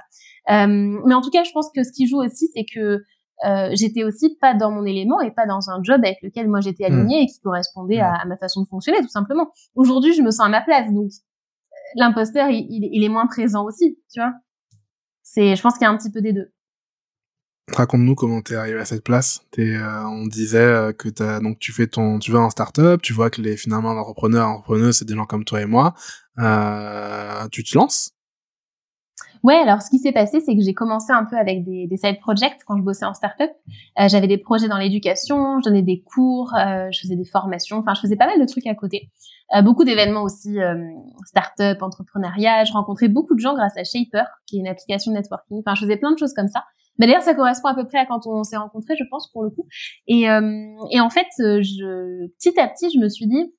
Euh, 0.49 0.99
mais 1.05 1.13
en 1.13 1.21
tout 1.21 1.29
cas, 1.29 1.43
je 1.43 1.51
pense 1.51 1.69
que 1.73 1.83
ce 1.83 1.91
qui 1.91 2.07
joue 2.07 2.19
aussi, 2.21 2.49
c'est 2.55 2.65
que 2.65 3.03
euh, 3.45 3.69
j'étais 3.73 4.03
aussi 4.03 4.35
pas 4.41 4.53
dans 4.53 4.71
mon 4.71 4.85
élément 4.85 5.21
et 5.21 5.31
pas 5.31 5.45
dans 5.45 5.69
un 5.69 5.81
job 5.83 6.01
avec 6.03 6.17
lequel 6.21 6.47
moi 6.47 6.61
j'étais 6.61 6.89
hmm. 6.89 6.93
alignée 6.93 7.21
et 7.21 7.25
qui 7.27 7.39
correspondait 7.41 7.99
à, 7.99 8.13
à, 8.13 8.25
ma 8.25 8.37
façon 8.37 8.63
de 8.63 8.67
fonctionner, 8.67 8.99
tout 9.01 9.09
simplement. 9.09 9.51
Aujourd'hui, 9.75 10.13
je 10.13 10.21
me 10.21 10.31
sens 10.31 10.47
à 10.47 10.49
ma 10.49 10.61
place, 10.61 10.91
donc 10.91 11.11
euh, 11.11 11.75
l'imposteur, 11.95 12.49
il, 12.49 12.65
il, 12.69 13.03
est 13.03 13.09
moins 13.09 13.27
présent 13.27 13.65
aussi, 13.65 13.97
tu 14.11 14.19
vois 14.19 14.33
c'est, 15.33 15.55
je 15.55 15.61
pense 15.61 15.73
qu'il 15.73 15.81
y 15.81 15.85
a 15.85 15.89
un 15.89 15.97
petit 15.97 16.11
peu 16.11 16.21
des 16.21 16.31
deux. 16.31 16.51
Raconte-nous 17.71 18.13
comment 18.13 18.41
t'es 18.41 18.55
arrivé 18.55 18.79
à 18.79 18.85
cette 18.85 19.03
place. 19.03 19.41
Euh, 19.57 20.03
on 20.03 20.27
disait 20.27 20.59
euh, 20.59 20.93
que 20.93 21.09
t'as, 21.09 21.39
donc 21.39 21.59
tu 21.59 21.71
fais 21.71 21.87
ton, 21.87 22.19
tu 22.19 22.31
vas 22.31 22.39
en 22.39 22.49
start-up, 22.49 23.01
tu 23.01 23.13
vois 23.13 23.29
que 23.29 23.41
les 23.41 23.57
finalement 23.57 23.91
entrepreneurs, 23.91 24.49
entrepreneuses, 24.49 24.97
c'est 24.97 25.05
des 25.05 25.15
gens 25.15 25.25
comme 25.25 25.45
toi 25.45 25.61
et 25.61 25.65
moi. 25.65 25.95
Euh, 26.39 27.47
tu 27.51 27.63
te 27.63 27.75
lances 27.75 28.12
Ouais, 29.43 29.55
alors 29.55 29.81
ce 29.81 29.89
qui 29.89 29.99
s'est 29.99 30.13
passé, 30.13 30.39
c'est 30.39 30.55
que 30.55 30.61
j'ai 30.61 30.73
commencé 30.73 31.11
un 31.11 31.25
peu 31.25 31.37
avec 31.37 31.65
des, 31.65 31.85
des 31.87 31.97
side 31.97 32.19
projects 32.21 32.57
quand 32.65 32.77
je 32.77 32.81
bossais 32.81 33.05
en 33.05 33.13
startup. 33.13 33.51
Euh, 33.99 34.07
j'avais 34.07 34.27
des 34.27 34.37
projets 34.37 34.69
dans 34.69 34.77
l'éducation, 34.77 35.59
je 35.59 35.69
donnais 35.69 35.81
des 35.81 36.01
cours, 36.01 36.53
euh, 36.55 36.87
je 36.91 37.01
faisais 37.01 37.17
des 37.17 37.25
formations, 37.25 37.77
enfin 37.77 37.93
je 37.93 38.01
faisais 38.01 38.15
pas 38.15 38.25
mal 38.25 38.39
de 38.39 38.45
trucs 38.45 38.65
à 38.67 38.75
côté. 38.75 39.09
Euh, 39.55 39.61
beaucoup 39.61 39.83
d'événements 39.83 40.23
aussi, 40.23 40.59
euh, 40.59 40.75
startup, 41.25 41.81
entrepreneuriat. 41.81 42.63
Je 42.63 42.73
rencontrais 42.73 43.07
beaucoup 43.07 43.35
de 43.35 43.39
gens 43.39 43.53
grâce 43.53 43.77
à 43.77 43.83
Shaper, 43.83 44.25
qui 44.47 44.57
est 44.57 44.59
une 44.59 44.67
application 44.67 45.11
de 45.11 45.17
networking. 45.17 45.59
Enfin, 45.59 45.75
je 45.75 45.81
faisais 45.81 45.97
plein 45.97 46.11
de 46.11 46.17
choses 46.17 46.33
comme 46.33 46.47
ça. 46.47 46.63
Mais 46.97 47.07
d'ailleurs, 47.07 47.23
ça 47.23 47.33
correspond 47.33 47.67
à 47.67 47.75
peu 47.75 47.85
près 47.85 47.97
à 47.97 48.05
quand 48.05 48.27
on 48.27 48.43
s'est 48.43 48.57
rencontrés, 48.57 48.95
je 48.97 49.03
pense, 49.09 49.31
pour 49.31 49.43
le 49.43 49.49
coup. 49.49 49.67
Et, 50.07 50.29
euh, 50.29 50.41
et 50.91 50.99
en 50.99 51.09
fait, 51.09 51.27
je, 51.37 52.27
petit 52.37 52.59
à 52.59 52.67
petit, 52.67 52.89
je 52.93 52.99
me 52.99 53.09
suis 53.09 53.27
dit, 53.27 53.53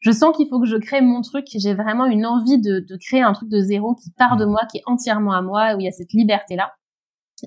je 0.00 0.10
sens 0.12 0.36
qu'il 0.36 0.48
faut 0.48 0.60
que 0.60 0.66
je 0.66 0.76
crée 0.76 1.00
mon 1.00 1.20
truc. 1.22 1.46
J'ai 1.54 1.74
vraiment 1.74 2.06
une 2.06 2.26
envie 2.26 2.58
de, 2.58 2.80
de, 2.80 2.96
créer 2.96 3.22
un 3.22 3.32
truc 3.32 3.48
de 3.48 3.60
zéro 3.60 3.94
qui 3.94 4.10
part 4.12 4.36
de 4.36 4.44
moi, 4.44 4.60
qui 4.70 4.78
est 4.78 4.82
entièrement 4.86 5.32
à 5.32 5.42
moi, 5.42 5.74
où 5.74 5.80
il 5.80 5.84
y 5.84 5.88
a 5.88 5.92
cette 5.92 6.12
liberté-là. 6.12 6.72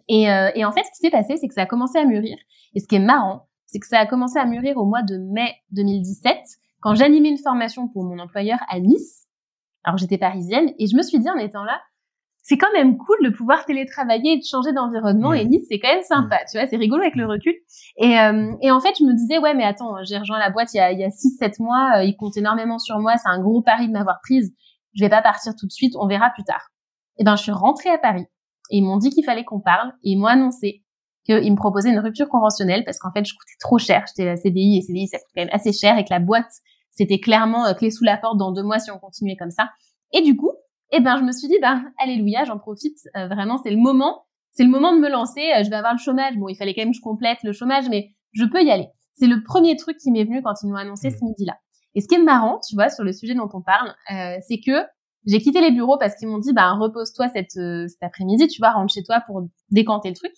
Et, 0.08 0.30
euh, 0.30 0.52
et, 0.56 0.66
en 0.66 0.72
fait, 0.72 0.84
ce 0.84 0.92
qui 0.92 0.98
s'est 1.02 1.12
passé, 1.12 1.38
c'est 1.38 1.48
que 1.48 1.54
ça 1.54 1.64
a 1.64 1.66
commencé 1.66 1.98
à 1.98 2.06
mûrir. 2.06 2.38
Et 2.74 2.80
ce 2.80 2.88
qui 2.88 2.96
est 2.96 3.00
marrant, 3.00 3.48
c'est 3.66 3.80
que 3.80 3.88
ça 3.88 4.00
a 4.00 4.06
commencé 4.06 4.38
à 4.38 4.46
mûrir 4.46 4.78
au 4.78 4.86
mois 4.86 5.02
de 5.02 5.18
mai 5.18 5.56
2017, 5.72 6.38
quand 6.82 6.96
j'animais 6.96 7.30
une 7.30 7.38
formation 7.38 7.88
pour 7.88 8.04
mon 8.04 8.20
employeur 8.20 8.60
à 8.70 8.80
Nice. 8.80 9.28
Alors 9.84 9.98
j'étais 9.98 10.18
parisienne, 10.18 10.74
et 10.78 10.88
je 10.88 10.96
me 10.96 11.02
suis 11.02 11.20
dit 11.20 11.30
en 11.30 11.38
étant 11.38 11.64
là, 11.64 11.80
c'est 12.44 12.58
quand 12.58 12.72
même 12.74 12.98
cool 12.98 13.18
de 13.24 13.30
pouvoir 13.30 13.66
télétravailler 13.66 14.34
et 14.34 14.38
de 14.38 14.44
changer 14.44 14.74
d'environnement. 14.74 15.34
Et 15.34 15.46
Nice, 15.46 15.66
c'est 15.70 15.80
quand 15.80 15.94
même 15.94 16.02
sympa, 16.02 16.40
tu 16.52 16.58
vois, 16.58 16.68
c'est 16.68 16.78
rigolo 16.78 17.02
avec 17.02 17.16
le 17.16 17.28
recul. 17.28 17.54
Et, 17.98 18.20
euh, 18.20 18.52
et 18.62 18.72
en 18.72 18.80
fait, 18.80 18.94
je 19.00 19.04
me 19.04 19.14
disais, 19.14 19.38
ouais, 19.38 19.54
mais 19.54 19.64
attends, 19.64 20.04
j'ai 20.04 20.18
rejoint 20.18 20.40
la 20.40 20.50
boîte 20.50 20.74
il 20.74 20.78
y 20.78 20.80
a, 20.80 20.92
il 20.92 21.00
y 21.00 21.04
a 21.04 21.10
6-7 21.10 21.62
mois, 21.62 21.98
euh, 21.98 22.04
ils 22.04 22.16
comptent 22.16 22.38
énormément 22.38 22.80
sur 22.80 22.98
moi, 23.00 23.18
c'est 23.18 23.30
un 23.30 23.40
gros 23.40 23.62
pari 23.62 23.88
de 23.88 23.94
m'avoir 23.94 24.20
prise. 24.24 24.54
Je 24.96 25.04
vais 25.04 25.10
pas 25.10 25.22
partir 25.22 25.54
tout 25.56 25.68
de 25.68 25.72
suite, 25.72 25.96
on 25.98 26.08
verra 26.08 26.32
plus 26.32 26.44
tard. 26.44 26.70
Et 27.18 27.24
ben, 27.24 27.36
je 27.36 27.44
suis 27.44 27.52
rentrée 27.52 27.90
à 27.90 27.98
Paris. 27.98 28.26
et 28.72 28.78
ils 28.78 28.82
m'ont 28.82 28.98
dit 28.98 29.12
qu'il 29.12 29.24
fallait 29.24 29.44
qu'on 29.44 29.60
parle 29.60 29.90
et 30.04 30.12
ils 30.12 30.18
m'ont 30.18 30.26
annoncé 30.26 30.84
qu'ils 31.24 31.52
me 31.52 31.58
proposaient 31.58 31.92
une 31.92 32.00
rupture 32.00 32.28
conventionnelle 32.30 32.84
parce 32.84 32.98
qu'en 32.98 33.12
fait, 33.12 33.24
je 33.24 33.34
coûtais 33.34 33.58
trop 33.60 33.78
cher. 33.78 34.06
J'étais 34.08 34.26
la 34.26 34.38
CDI 34.38 34.80
et 34.80 34.82
CDI, 34.82 35.08
ça 35.08 35.20
coûte 35.20 35.28
quand 35.36 35.42
même 35.44 35.54
assez 35.54 35.72
cher 35.72 35.98
et 35.98 36.04
que 36.04 36.10
la 36.10 36.20
boîte, 36.20 36.52
c'était 36.90 37.20
clairement 37.20 37.66
euh, 37.68 37.74
clé 37.74 37.92
sous 37.92 38.04
la 38.04 38.18
porte 38.18 38.38
dans 38.38 38.52
deux 38.52 38.64
mois 38.64 38.80
si 38.80 38.90
on 38.90 38.98
continuait 38.98 39.36
comme 39.36 39.52
ça. 39.52 39.70
Et 40.14 40.22
du 40.22 40.36
coup, 40.36 40.52
eh 40.92 41.00
ben, 41.00 41.18
je 41.18 41.24
me 41.24 41.32
suis 41.32 41.48
dit, 41.48 41.58
bah, 41.62 41.82
alléluia, 41.98 42.44
j'en 42.44 42.58
profite. 42.58 42.98
Euh, 43.16 43.28
vraiment, 43.28 43.58
c'est 43.64 43.72
le 43.72 43.78
moment. 43.78 44.24
C'est 44.52 44.64
le 44.64 44.70
moment 44.70 44.94
de 44.94 45.00
me 45.00 45.10
lancer. 45.10 45.42
Euh, 45.56 45.64
je 45.64 45.70
vais 45.70 45.76
avoir 45.76 45.94
le 45.94 46.00
chômage. 46.00 46.38
Bon, 46.38 46.48
il 46.50 46.56
fallait 46.56 46.74
quand 46.74 46.82
même 46.82 46.92
que 46.92 46.98
je 46.98 47.02
complète 47.02 47.40
le 47.44 47.54
chômage, 47.54 47.90
mais 47.90 48.12
je 48.34 48.46
peux 48.46 48.62
y 48.62 48.72
aller. 48.72 48.88
C'est 49.14 49.28
le 49.28 49.44
premier 49.44 49.76
truc 49.76 49.98
qui 49.98 50.12
m'est 50.12 50.24
venu 50.24 50.42
quand 50.42 50.54
ils 50.64 50.68
m'ont 50.68 50.76
annoncé 50.76 51.10
mmh. 51.10 51.18
ce 51.20 51.26
midi-là. 51.26 51.58
Et 51.96 52.02
ce 52.02 52.08
qui 52.08 52.16
est 52.16 52.24
marrant, 52.24 52.60
tu 52.68 52.76
vois, 52.76 52.90
sur 52.90 53.04
le 53.04 53.12
sujet 53.12 53.36
dont 53.36 53.50
on 53.54 53.62
parle, 53.62 53.94
c'est 54.48 54.62
que 54.66 54.86
j'ai 55.26 55.40
quitté 55.40 55.60
les 55.60 55.72
bureaux 55.72 55.98
parce 55.98 56.16
qu'ils 56.16 56.30
m'ont 56.30 56.40
dit, 56.40 56.54
bah, 56.54 56.72
repose-toi 56.72 57.28
cet 57.28 57.50
après-midi, 58.02 58.48
tu 58.48 58.62
vois, 58.62 58.72
rentre 58.72 58.94
chez 58.94 59.04
toi 59.04 59.22
pour 59.28 59.46
décanter 59.70 60.08
le 60.08 60.16
truc. 60.16 60.32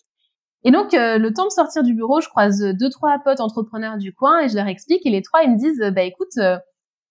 Et 0.64 0.72
donc, 0.72 0.94
euh, 0.94 1.18
le 1.18 1.34
temps 1.34 1.46
de 1.46 1.52
sortir 1.52 1.84
du 1.84 1.94
bureau, 1.94 2.22
je 2.22 2.30
croise 2.30 2.62
deux, 2.80 2.90
trois 2.90 3.20
potes 3.20 3.42
entrepreneurs 3.42 3.98
du 3.98 4.14
coin 4.14 4.42
et 4.42 4.50
je 4.50 4.56
leur 4.56 4.68
explique. 4.68 5.06
Et 5.06 5.10
les 5.10 5.22
trois, 5.22 5.44
ils 5.44 5.52
me 5.52 5.58
disent, 5.58 5.84
bah 5.94 6.04
écoute, 6.04 6.38
euh, 6.38 6.58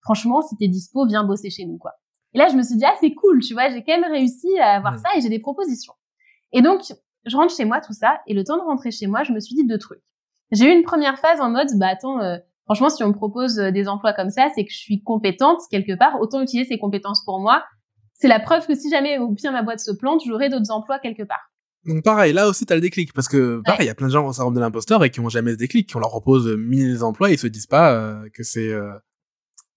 franchement, 0.02 0.40
si 0.42 0.56
t'es 0.56 0.68
dispo, 0.68 1.06
viens 1.06 1.24
bosser 1.24 1.50
chez 1.50 1.66
nous, 1.66 1.76
quoi. 1.76 1.92
Et 2.34 2.38
là, 2.38 2.48
je 2.48 2.56
me 2.56 2.62
suis 2.62 2.76
dit, 2.76 2.84
ah, 2.84 2.94
c'est 3.00 3.12
cool, 3.14 3.40
tu 3.40 3.54
vois, 3.54 3.68
j'ai 3.68 3.82
quand 3.84 3.98
même 3.98 4.10
réussi 4.10 4.48
à 4.58 4.76
avoir 4.76 4.98
ça 4.98 5.08
et 5.16 5.20
j'ai 5.20 5.28
des 5.28 5.38
propositions. 5.38 5.92
Et 6.52 6.62
donc, 6.62 6.80
je 7.26 7.36
rentre 7.36 7.54
chez 7.54 7.64
moi, 7.64 7.80
tout 7.80 7.92
ça. 7.92 8.20
Et 8.26 8.34
le 8.34 8.44
temps 8.44 8.56
de 8.56 8.62
rentrer 8.62 8.90
chez 8.90 9.06
moi, 9.06 9.22
je 9.22 9.32
me 9.32 9.40
suis 9.40 9.54
dit 9.54 9.66
deux 9.66 9.78
trucs. 9.78 10.02
J'ai 10.50 10.66
eu 10.66 10.76
une 10.76 10.82
première 10.82 11.18
phase 11.18 11.40
en 11.40 11.50
mode, 11.50 11.68
bah 11.76 11.88
attends, 11.88 12.20
euh, 12.20 12.36
franchement, 12.64 12.90
si 12.90 13.02
on 13.02 13.08
me 13.08 13.14
propose 13.14 13.56
des 13.56 13.88
emplois 13.88 14.12
comme 14.12 14.30
ça, 14.30 14.48
c'est 14.54 14.64
que 14.64 14.72
je 14.72 14.78
suis 14.78 15.02
compétente 15.02 15.60
quelque 15.70 15.96
part. 15.96 16.20
Autant 16.20 16.42
utiliser 16.42 16.68
ces 16.68 16.78
compétences 16.78 17.24
pour 17.24 17.40
moi. 17.40 17.64
C'est 18.14 18.28
la 18.28 18.40
preuve 18.40 18.66
que 18.66 18.74
si 18.74 18.90
jamais, 18.90 19.18
ou 19.18 19.32
bien 19.32 19.52
ma 19.52 19.62
boîte 19.62 19.80
se 19.80 19.90
plante, 19.92 20.22
j'aurai 20.26 20.48
d'autres 20.48 20.70
emplois 20.70 20.98
quelque 20.98 21.22
part. 21.22 21.52
Donc 21.84 22.04
pareil, 22.04 22.32
là 22.32 22.48
aussi 22.48 22.64
t'as 22.64 22.76
le 22.76 22.80
déclic 22.80 23.12
parce 23.12 23.26
que 23.26 23.60
pareil, 23.64 23.86
il 23.86 23.88
y 23.88 23.90
a 23.90 23.94
plein 23.94 24.06
de 24.06 24.12
gens 24.12 24.28
qui 24.28 24.34
syndrome 24.36 24.54
de 24.54 24.60
l'imposteur 24.60 25.02
et 25.02 25.10
qui 25.10 25.18
ont 25.18 25.28
jamais 25.28 25.52
ce 25.52 25.56
déclic, 25.56 25.88
qui 25.88 25.96
on 25.96 25.98
leur 25.98 26.10
propose 26.10 26.46
mille 26.56 27.02
emplois 27.02 27.30
et 27.30 27.34
ils 27.34 27.38
se 27.38 27.48
disent 27.48 27.66
pas 27.66 27.92
euh, 27.92 28.28
que 28.32 28.44
c'est. 28.44 28.68
Euh... 28.68 28.92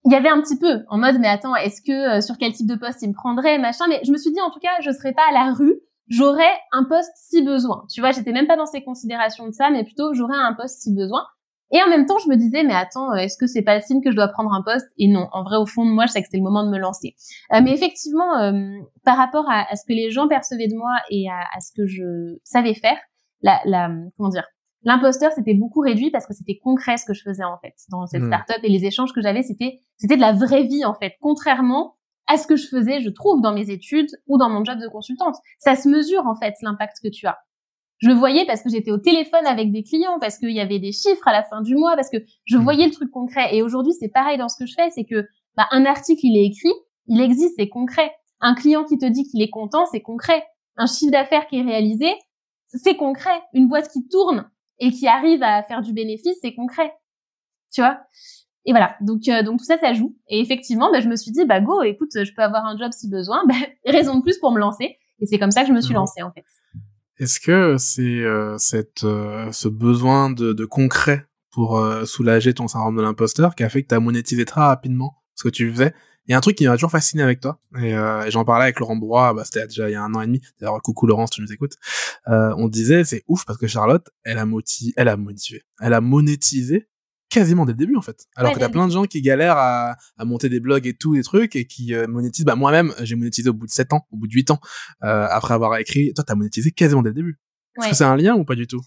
Il 0.06 0.12
y 0.12 0.14
avait 0.14 0.28
un 0.28 0.40
petit 0.40 0.56
peu 0.56 0.84
en 0.88 0.98
mode 0.98 1.18
mais 1.18 1.28
attends, 1.28 1.54
est-ce 1.56 1.82
que 1.82 2.18
euh, 2.18 2.20
sur 2.20 2.38
quel 2.38 2.52
type 2.52 2.68
de 2.68 2.76
poste 2.76 3.02
ils 3.02 3.08
me 3.08 3.14
prendraient 3.14 3.58
machin, 3.58 3.84
mais 3.88 4.00
je 4.04 4.12
me 4.12 4.16
suis 4.16 4.32
dit 4.32 4.40
en 4.40 4.50
tout 4.50 4.60
cas 4.60 4.70
je 4.80 4.90
serais 4.90 5.12
pas 5.12 5.24
à 5.28 5.32
la 5.32 5.52
rue, 5.52 5.80
j'aurais 6.08 6.54
un 6.72 6.84
poste 6.84 7.12
si 7.16 7.42
besoin. 7.42 7.84
Tu 7.92 8.00
vois, 8.00 8.12
j'étais 8.12 8.32
même 8.32 8.46
pas 8.46 8.56
dans 8.56 8.66
ces 8.66 8.82
considérations 8.82 9.46
de 9.46 9.52
ça, 9.52 9.70
mais 9.70 9.84
plutôt 9.84 10.14
j'aurais 10.14 10.36
un 10.36 10.54
poste 10.54 10.80
si 10.80 10.94
besoin. 10.94 11.24
Et 11.72 11.82
en 11.82 11.88
même 11.88 12.06
temps, 12.06 12.18
je 12.18 12.28
me 12.28 12.36
disais, 12.36 12.62
mais 12.62 12.74
attends, 12.74 13.12
euh, 13.12 13.16
est-ce 13.16 13.36
que 13.36 13.46
c'est 13.46 13.62
pas 13.62 13.74
le 13.74 13.82
signe 13.82 14.00
que 14.00 14.10
je 14.10 14.16
dois 14.16 14.28
prendre 14.28 14.52
un 14.52 14.62
poste? 14.62 14.86
Et 14.98 15.08
non, 15.08 15.28
en 15.32 15.42
vrai, 15.42 15.56
au 15.56 15.66
fond 15.66 15.84
de 15.84 15.90
moi, 15.90 16.06
je 16.06 16.12
sais 16.12 16.20
que 16.20 16.26
c'était 16.26 16.36
le 16.36 16.44
moment 16.44 16.64
de 16.64 16.70
me 16.70 16.78
lancer. 16.78 17.16
Euh, 17.52 17.60
mais 17.62 17.72
effectivement, 17.72 18.38
euh, 18.38 18.52
par 19.04 19.16
rapport 19.16 19.46
à, 19.50 19.74
ce 19.74 19.82
que 19.86 19.92
les 19.92 20.10
gens 20.10 20.28
percevaient 20.28 20.68
de 20.68 20.76
moi 20.76 20.94
et 21.10 21.26
à, 21.28 21.60
ce 21.60 21.72
que 21.76 21.86
je 21.86 22.36
savais 22.44 22.74
faire, 22.74 22.98
la, 23.42 23.60
la 23.64 23.90
comment 24.16 24.28
dire, 24.28 24.46
l'imposteur 24.86 25.32
c'était 25.32 25.52
beaucoup 25.52 25.80
réduit 25.80 26.10
parce 26.10 26.26
que 26.26 26.32
c'était 26.32 26.56
concret 26.56 26.96
ce 26.96 27.04
que 27.04 27.12
je 27.12 27.22
faisais 27.22 27.44
en 27.44 27.58
fait 27.58 27.74
dans 27.90 28.06
cette 28.06 28.22
mmh. 28.22 28.28
startup 28.28 28.60
et 28.62 28.68
les 28.70 28.86
échanges 28.86 29.12
que 29.12 29.20
j'avais, 29.20 29.42
c'était 29.42 29.82
c'était 29.98 30.16
de 30.16 30.22
la 30.22 30.32
vraie 30.32 30.62
vie 30.62 30.86
en 30.86 30.94
fait, 30.94 31.14
contrairement 31.20 31.96
à 32.26 32.38
ce 32.38 32.46
que 32.46 32.56
je 32.56 32.66
faisais, 32.66 33.00
je 33.00 33.10
trouve, 33.10 33.40
dans 33.40 33.52
mes 33.52 33.70
études 33.70 34.10
ou 34.26 34.36
dans 34.38 34.48
mon 34.48 34.64
job 34.64 34.78
de 34.78 34.88
consultante. 34.88 35.36
Ça 35.58 35.76
se 35.76 35.88
mesure 35.88 36.26
en 36.26 36.34
fait 36.34 36.54
l'impact 36.62 36.96
que 37.02 37.08
tu 37.08 37.26
as. 37.26 37.38
Je 37.98 38.08
le 38.08 38.14
voyais 38.14 38.44
parce 38.46 38.62
que 38.62 38.68
j'étais 38.68 38.90
au 38.90 38.98
téléphone 38.98 39.46
avec 39.46 39.72
des 39.72 39.82
clients, 39.82 40.18
parce 40.20 40.36
qu'il 40.38 40.50
y 40.50 40.60
avait 40.60 40.78
des 40.78 40.92
chiffres 40.92 41.26
à 41.26 41.32
la 41.32 41.44
fin 41.44 41.62
du 41.62 41.76
mois, 41.76 41.94
parce 41.94 42.10
que 42.10 42.18
je 42.44 42.56
mmh. 42.56 42.62
voyais 42.62 42.86
le 42.86 42.92
truc 42.92 43.10
concret. 43.10 43.54
Et 43.54 43.62
aujourd'hui, 43.62 43.92
c'est 43.98 44.08
pareil 44.08 44.38
dans 44.38 44.48
ce 44.48 44.58
que 44.58 44.66
je 44.66 44.74
fais, 44.74 44.90
c'est 44.90 45.04
que 45.04 45.26
bah, 45.56 45.66
un 45.70 45.86
article, 45.86 46.20
il 46.24 46.36
est 46.36 46.46
écrit, 46.46 46.72
il 47.06 47.20
existe, 47.20 47.54
c'est 47.56 47.68
concret. 47.68 48.12
Un 48.40 48.54
client 48.54 48.84
qui 48.84 48.98
te 48.98 49.06
dit 49.06 49.24
qu'il 49.24 49.40
est 49.40 49.50
content, 49.50 49.86
c'est 49.86 50.02
concret. 50.02 50.44
Un 50.76 50.86
chiffre 50.86 51.12
d'affaires 51.12 51.46
qui 51.46 51.58
est 51.58 51.62
réalisé, 51.62 52.12
c'est 52.68 52.96
concret. 52.96 53.40
Une 53.54 53.68
boîte 53.68 53.88
qui 53.88 54.06
tourne 54.08 54.50
et 54.78 54.90
qui 54.90 55.06
arrive 55.06 55.42
à 55.42 55.62
faire 55.62 55.82
du 55.82 55.92
bénéfice, 55.92 56.36
c'est 56.40 56.54
concret. 56.54 56.92
Tu 57.72 57.80
vois? 57.80 57.98
Et 58.64 58.72
voilà. 58.72 58.96
Donc, 59.00 59.28
euh, 59.28 59.42
donc 59.42 59.58
tout 59.58 59.64
ça, 59.64 59.78
ça 59.78 59.92
joue. 59.92 60.16
Et 60.28 60.40
effectivement, 60.40 60.90
bah, 60.90 61.00
je 61.00 61.08
me 61.08 61.16
suis 61.16 61.30
dit, 61.30 61.44
bah 61.44 61.60
go, 61.60 61.82
écoute, 61.82 62.10
je 62.14 62.32
peux 62.34 62.42
avoir 62.42 62.64
un 62.66 62.76
job 62.76 62.92
si 62.92 63.08
besoin. 63.08 63.44
Bah, 63.46 63.54
raison 63.86 64.18
de 64.18 64.22
plus 64.22 64.38
pour 64.38 64.52
me 64.52 64.58
lancer. 64.58 64.98
Et 65.20 65.26
c'est 65.26 65.38
comme 65.38 65.50
ça 65.50 65.62
que 65.62 65.68
je 65.68 65.72
me 65.72 65.80
suis 65.80 65.94
mmh. 65.94 65.96
lancée 65.96 66.22
en 66.22 66.30
fait. 66.32 66.44
Est-ce 67.18 67.40
que 67.40 67.76
c'est 67.78 68.02
euh, 68.02 68.58
cette 68.58 69.04
euh, 69.04 69.50
ce 69.50 69.68
besoin 69.68 70.28
de, 70.28 70.52
de 70.52 70.64
concret 70.66 71.26
pour 71.50 71.82
soulager 72.04 72.52
ton 72.52 72.68
syndrome 72.68 72.98
de 72.98 73.02
l'imposteur 73.02 73.54
qui 73.54 73.64
a 73.64 73.70
fait 73.70 73.82
que 73.82 73.88
tu 73.88 73.94
as 73.94 74.00
monétisé 74.00 74.44
très 74.44 74.60
rapidement 74.60 75.22
ce 75.34 75.44
que 75.44 75.48
tu 75.48 75.70
faisais? 75.72 75.94
Il 76.26 76.32
y 76.32 76.34
a 76.34 76.38
un 76.38 76.40
truc 76.40 76.56
qui 76.56 76.66
m'a 76.66 76.74
toujours 76.74 76.90
fasciné 76.90 77.22
avec 77.22 77.40
toi 77.40 77.60
et, 77.78 77.94
j'en 78.28 78.44
parlais 78.44 78.64
avec 78.64 78.80
Laurent 78.80 78.96
Brois, 78.96 79.32
bah, 79.34 79.44
c'était 79.44 79.66
déjà 79.66 79.88
il 79.88 79.92
y 79.92 79.96
a 79.96 80.02
un 80.02 80.14
an 80.14 80.22
et 80.22 80.26
demi. 80.26 80.40
D'ailleurs 80.60 80.80
coucou 80.82 81.06
Laurent 81.06 81.26
si 81.26 81.36
tu 81.36 81.42
nous 81.42 81.52
écoutes. 81.52 81.74
on 82.26 82.68
disait 82.68 83.04
c'est 83.04 83.22
ouf 83.28 83.44
parce 83.44 83.58
que 83.58 83.66
Charlotte 83.66 84.08
elle 84.24 84.38
a 84.38 84.46
motivé, 84.46 84.92
elle 84.96 85.08
a 85.08 85.16
motivé, 85.16 85.62
elle 85.80 85.92
a 85.92 86.00
monétisé 86.00 86.88
quasiment 87.28 87.64
dès 87.66 87.72
le 87.72 87.78
début 87.78 87.96
en 87.96 88.02
fait. 88.02 88.26
Alors 88.36 88.52
que 88.52 88.58
t'as 88.58 88.68
plein 88.68 88.86
de 88.86 88.92
gens 88.92 89.04
qui 89.04 89.20
galèrent 89.20 89.56
à, 89.56 89.96
à, 90.16 90.24
monter 90.24 90.48
des 90.48 90.60
blogs 90.60 90.86
et 90.86 90.94
tout 90.94 91.14
des 91.14 91.22
trucs 91.22 91.56
et 91.56 91.66
qui 91.66 91.94
euh, 91.94 92.06
monétisent. 92.06 92.44
Bah 92.44 92.56
moi-même 92.56 92.92
j'ai 93.02 93.16
monétisé 93.16 93.48
au 93.48 93.54
bout 93.54 93.66
de 93.66 93.70
7 93.70 93.92
ans, 93.92 94.06
au 94.10 94.16
bout 94.16 94.26
de 94.26 94.32
8 94.32 94.50
ans 94.52 94.60
euh, 95.04 95.26
après 95.30 95.54
avoir 95.54 95.76
écrit. 95.76 96.12
Toi 96.14 96.24
t'as 96.26 96.34
monétisé 96.34 96.70
quasiment 96.70 97.02
dès 97.02 97.10
le 97.10 97.14
début. 97.14 97.38
Est-ce 97.78 97.90
que 97.90 97.96
c'est 97.96 98.04
un 98.04 98.16
lien 98.16 98.34
ou 98.36 98.44
pas 98.44 98.54
du 98.54 98.66
tout? 98.66 98.80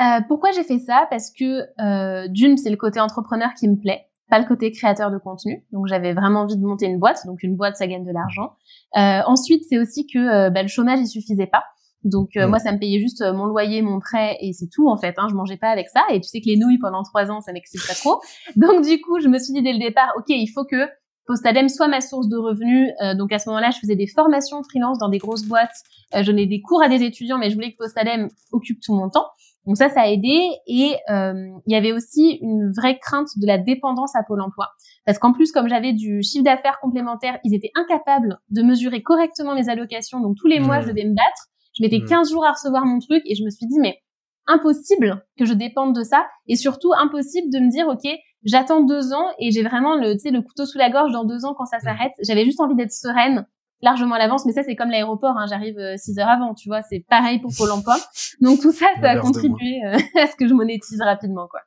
Euh, 0.00 0.20
Pourquoi 0.28 0.52
j'ai 0.52 0.64
fait 0.64 0.78
ça? 0.78 1.06
Parce 1.10 1.30
que 1.30 1.62
euh, 1.82 2.28
d'une 2.28 2.56
c'est 2.56 2.70
le 2.70 2.76
côté 2.76 3.00
entrepreneur 3.00 3.50
qui 3.58 3.68
me 3.68 3.76
plaît, 3.76 4.06
pas 4.30 4.38
le 4.38 4.46
côté 4.46 4.70
créateur 4.72 5.10
de 5.10 5.18
contenu. 5.18 5.64
Donc 5.72 5.86
j'avais 5.86 6.14
vraiment 6.14 6.40
envie 6.40 6.56
de 6.56 6.64
monter 6.64 6.86
une 6.86 6.98
boîte. 6.98 7.26
Donc 7.26 7.42
une 7.42 7.56
boîte 7.56 7.76
ça 7.76 7.86
gagne 7.86 8.04
de 8.04 8.12
l'argent. 8.12 8.52
Euh, 8.96 9.20
ensuite 9.26 9.64
c'est 9.68 9.78
aussi 9.78 10.06
que 10.06 10.48
bah, 10.48 10.62
le 10.62 10.68
chômage 10.68 11.00
il 11.00 11.06
suffisait 11.06 11.46
pas. 11.46 11.64
Donc 12.04 12.36
euh, 12.36 12.48
moi, 12.48 12.58
ça 12.58 12.72
me 12.72 12.78
payait 12.78 12.98
juste 12.98 13.20
euh, 13.20 13.32
mon 13.32 13.44
loyer, 13.44 13.82
mon 13.82 14.00
prêt 14.00 14.38
et 14.40 14.52
c'est 14.52 14.68
tout 14.68 14.88
en 14.88 14.96
fait. 14.96 15.14
Hein, 15.18 15.26
je 15.28 15.34
mangeais 15.34 15.58
pas 15.58 15.68
avec 15.68 15.88
ça. 15.88 16.02
Et 16.10 16.20
tu 16.20 16.28
sais 16.28 16.40
que 16.40 16.46
les 16.46 16.56
nouilles 16.56 16.78
pendant 16.78 17.02
trois 17.02 17.30
ans, 17.30 17.40
ça 17.40 17.52
m'excite 17.52 17.86
pas 17.86 17.94
trop. 17.94 18.20
Donc 18.56 18.84
du 18.84 19.00
coup, 19.00 19.20
je 19.20 19.28
me 19.28 19.38
suis 19.38 19.52
dit 19.52 19.62
dès 19.62 19.72
le 19.72 19.78
départ, 19.78 20.10
ok, 20.16 20.26
il 20.28 20.48
faut 20.48 20.64
que 20.64 20.88
Postadem 21.26 21.68
soit 21.68 21.88
ma 21.88 22.00
source 22.00 22.28
de 22.28 22.36
revenus. 22.36 22.90
Euh, 23.02 23.14
donc 23.14 23.30
à 23.30 23.38
ce 23.38 23.48
moment-là, 23.50 23.70
je 23.70 23.78
faisais 23.78 23.94
des 23.94 24.08
formations 24.08 24.62
freelance 24.64 24.98
dans 24.98 25.08
des 25.08 25.18
grosses 25.18 25.44
boîtes. 25.44 25.76
je 26.12 26.22
donnais 26.22 26.46
des 26.46 26.60
cours 26.60 26.82
à 26.82 26.88
des 26.88 27.04
étudiants, 27.04 27.38
mais 27.38 27.50
je 27.50 27.54
voulais 27.54 27.70
que 27.70 27.76
Postadem 27.76 28.28
occupe 28.50 28.80
tout 28.80 28.94
mon 28.94 29.10
temps. 29.10 29.26
Donc 29.66 29.76
ça, 29.76 29.88
ça 29.88 30.02
a 30.02 30.06
aidé. 30.08 30.48
Et 30.66 30.96
il 31.08 31.60
y 31.66 31.74
avait 31.74 31.92
aussi 31.92 32.38
une 32.42 32.72
vraie 32.72 32.98
crainte 32.98 33.28
de 33.36 33.46
la 33.46 33.58
dépendance 33.58 34.16
à 34.16 34.22
Pôle 34.22 34.40
Emploi. 34.40 34.68
Parce 35.06 35.18
qu'en 35.18 35.32
plus, 35.32 35.52
comme 35.52 35.68
j'avais 35.68 35.92
du 35.92 36.22
chiffre 36.22 36.44
d'affaires 36.44 36.78
complémentaire, 36.80 37.38
ils 37.44 37.54
étaient 37.54 37.72
incapables 37.74 38.38
de 38.50 38.62
mesurer 38.62 39.02
correctement 39.02 39.54
mes 39.54 39.68
allocations. 39.68 40.20
Donc 40.20 40.36
tous 40.36 40.46
les 40.46 40.60
mois, 40.60 40.78
mmh. 40.78 40.82
je 40.82 40.88
devais 40.88 41.04
me 41.04 41.14
battre. 41.14 41.50
Je 41.78 41.82
mettais 41.82 42.00
15 42.00 42.28
hmm. 42.28 42.32
jours 42.32 42.44
à 42.44 42.52
recevoir 42.52 42.84
mon 42.84 42.98
truc 42.98 43.22
et 43.26 43.34
je 43.34 43.44
me 43.44 43.50
suis 43.50 43.66
dit, 43.66 43.78
mais 43.78 43.98
impossible 44.46 45.24
que 45.38 45.44
je 45.44 45.54
dépende 45.54 45.94
de 45.94 46.02
ça 46.02 46.26
et 46.46 46.56
surtout 46.56 46.92
impossible 46.94 47.52
de 47.52 47.60
me 47.60 47.70
dire, 47.70 47.86
OK, 47.88 48.10
j'attends 48.44 48.82
deux 48.82 49.12
ans 49.12 49.28
et 49.38 49.50
j'ai 49.50 49.62
vraiment 49.62 49.94
le, 49.94 50.14
le 50.14 50.42
couteau 50.42 50.66
sous 50.66 50.78
la 50.78 50.90
gorge 50.90 51.12
dans 51.12 51.24
deux 51.24 51.44
ans 51.44 51.54
quand 51.54 51.66
ça 51.66 51.78
hmm. 51.78 51.84
s'arrête. 51.84 52.12
J'avais 52.22 52.44
juste 52.44 52.60
envie 52.60 52.74
d'être 52.74 52.92
sereine 52.92 53.46
largement 53.82 54.14
à 54.14 54.18
l'avance, 54.18 54.44
mais 54.46 54.52
ça 54.52 54.62
c'est 54.62 54.76
comme 54.76 54.90
l'aéroport, 54.90 55.36
hein, 55.36 55.46
j'arrive 55.48 55.78
euh, 55.78 55.96
six 55.96 56.18
heures 56.18 56.28
avant, 56.28 56.54
tu 56.54 56.68
vois, 56.68 56.82
c'est 56.82 57.00
pareil 57.08 57.40
pour 57.40 57.52
Pôle 57.56 57.70
Emploi. 57.70 57.96
Donc 58.40 58.60
tout 58.60 58.72
ça, 58.72 58.86
ça 59.00 59.10
a 59.10 59.18
contribué 59.18 59.80
euh, 59.84 59.98
à 60.20 60.26
ce 60.26 60.36
que 60.36 60.48
je 60.48 60.54
monétise 60.54 61.00
rapidement, 61.00 61.48
quoi. 61.48 61.60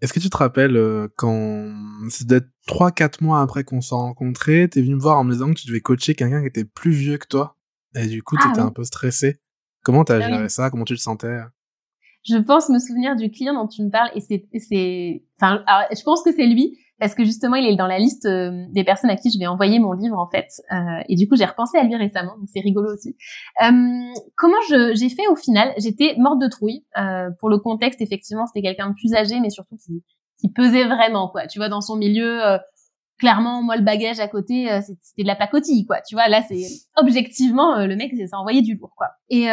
Est-ce 0.00 0.14
que 0.14 0.20
tu 0.20 0.30
te 0.30 0.36
rappelles 0.36 0.76
euh, 0.76 1.08
quand 1.16 1.74
c'est 2.08 2.26
d'être 2.26 2.48
trois 2.66 2.90
quatre 2.90 3.20
mois 3.20 3.42
après 3.42 3.64
qu'on 3.64 3.82
s'est 3.82 3.94
rencontrés, 3.94 4.68
t'es 4.68 4.80
venu 4.80 4.94
me 4.94 5.00
voir 5.00 5.18
en 5.18 5.24
me 5.24 5.32
disant 5.32 5.52
que 5.52 5.60
tu 5.60 5.66
devais 5.66 5.80
coacher 5.80 6.14
quelqu'un 6.14 6.40
qui 6.40 6.46
était 6.46 6.64
plus 6.64 6.92
vieux 6.92 7.18
que 7.18 7.26
toi? 7.26 7.56
Et 7.94 8.06
du 8.06 8.22
coup, 8.22 8.36
tu 8.40 8.48
étais 8.48 8.60
ah 8.60 8.64
un 8.64 8.70
peu 8.70 8.84
stressé. 8.84 9.40
Comment 9.82 10.04
t'as 10.04 10.14
as 10.14 10.24
ah 10.24 10.28
géré 10.28 10.48
ça? 10.48 10.70
Comment 10.70 10.84
tu 10.84 10.94
te 10.94 11.00
sentais? 11.00 11.40
Je 12.24 12.36
pense 12.36 12.68
me 12.70 12.78
souvenir 12.78 13.16
du 13.16 13.30
client 13.30 13.52
dont 13.54 13.66
tu 13.66 13.82
me 13.82 13.90
parles 13.90 14.10
et 14.14 14.20
c'est, 14.20 14.46
c'est, 14.58 15.24
enfin, 15.38 15.62
je 15.90 16.02
pense 16.02 16.22
que 16.22 16.32
c'est 16.32 16.46
lui 16.46 16.78
parce 17.00 17.14
que 17.14 17.24
justement, 17.24 17.56
il 17.56 17.66
est 17.66 17.76
dans 17.76 17.86
la 17.86 17.98
liste 17.98 18.26
euh, 18.26 18.66
des 18.70 18.84
personnes 18.84 19.10
à 19.10 19.16
qui 19.16 19.30
je 19.30 19.38
vais 19.38 19.46
envoyer 19.46 19.78
mon 19.78 19.92
livre 19.92 20.18
en 20.18 20.28
fait. 20.28 20.48
Euh, 20.70 21.02
et 21.08 21.16
du 21.16 21.26
coup, 21.28 21.34
j'ai 21.34 21.46
repensé 21.46 21.78
à 21.78 21.82
lui 21.82 21.96
récemment, 21.96 22.36
donc 22.36 22.48
c'est 22.52 22.60
rigolo 22.60 22.92
aussi. 22.92 23.16
Euh, 23.62 23.72
comment 24.36 24.58
j'ai 24.68 25.08
fait 25.08 25.26
au 25.28 25.36
final? 25.36 25.72
J'étais 25.78 26.14
morte 26.18 26.40
de 26.40 26.46
trouille. 26.46 26.84
Euh, 26.98 27.30
pour 27.40 27.48
le 27.48 27.58
contexte, 27.58 28.02
effectivement, 28.02 28.46
c'était 28.46 28.62
quelqu'un 28.62 28.90
de 28.90 28.94
plus 28.94 29.14
âgé, 29.14 29.40
mais 29.40 29.50
surtout 29.50 29.76
qui, 29.76 30.04
qui 30.38 30.52
pesait 30.52 30.84
vraiment 30.84 31.28
quoi. 31.28 31.46
Tu 31.46 31.58
vois, 31.58 31.70
dans 31.70 31.80
son 31.80 31.96
milieu, 31.96 32.46
euh, 32.46 32.58
clairement, 33.18 33.62
moi, 33.62 33.76
le 33.76 33.82
bagage 33.82 34.20
à 34.20 34.28
côté, 34.28 34.68
c'était 35.02 35.22
de 35.22 35.26
la 35.26 35.36
pacotille, 35.36 35.86
quoi. 35.86 36.00
Tu 36.06 36.14
vois, 36.14 36.28
là, 36.28 36.42
c'est 36.46 36.66
objectivement, 36.96 37.84
le 37.86 37.96
mec, 37.96 38.12
ça 38.28 38.38
envoyé 38.38 38.60
du 38.60 38.74
lourd, 38.74 38.92
quoi. 38.96 39.08
Et, 39.30 39.48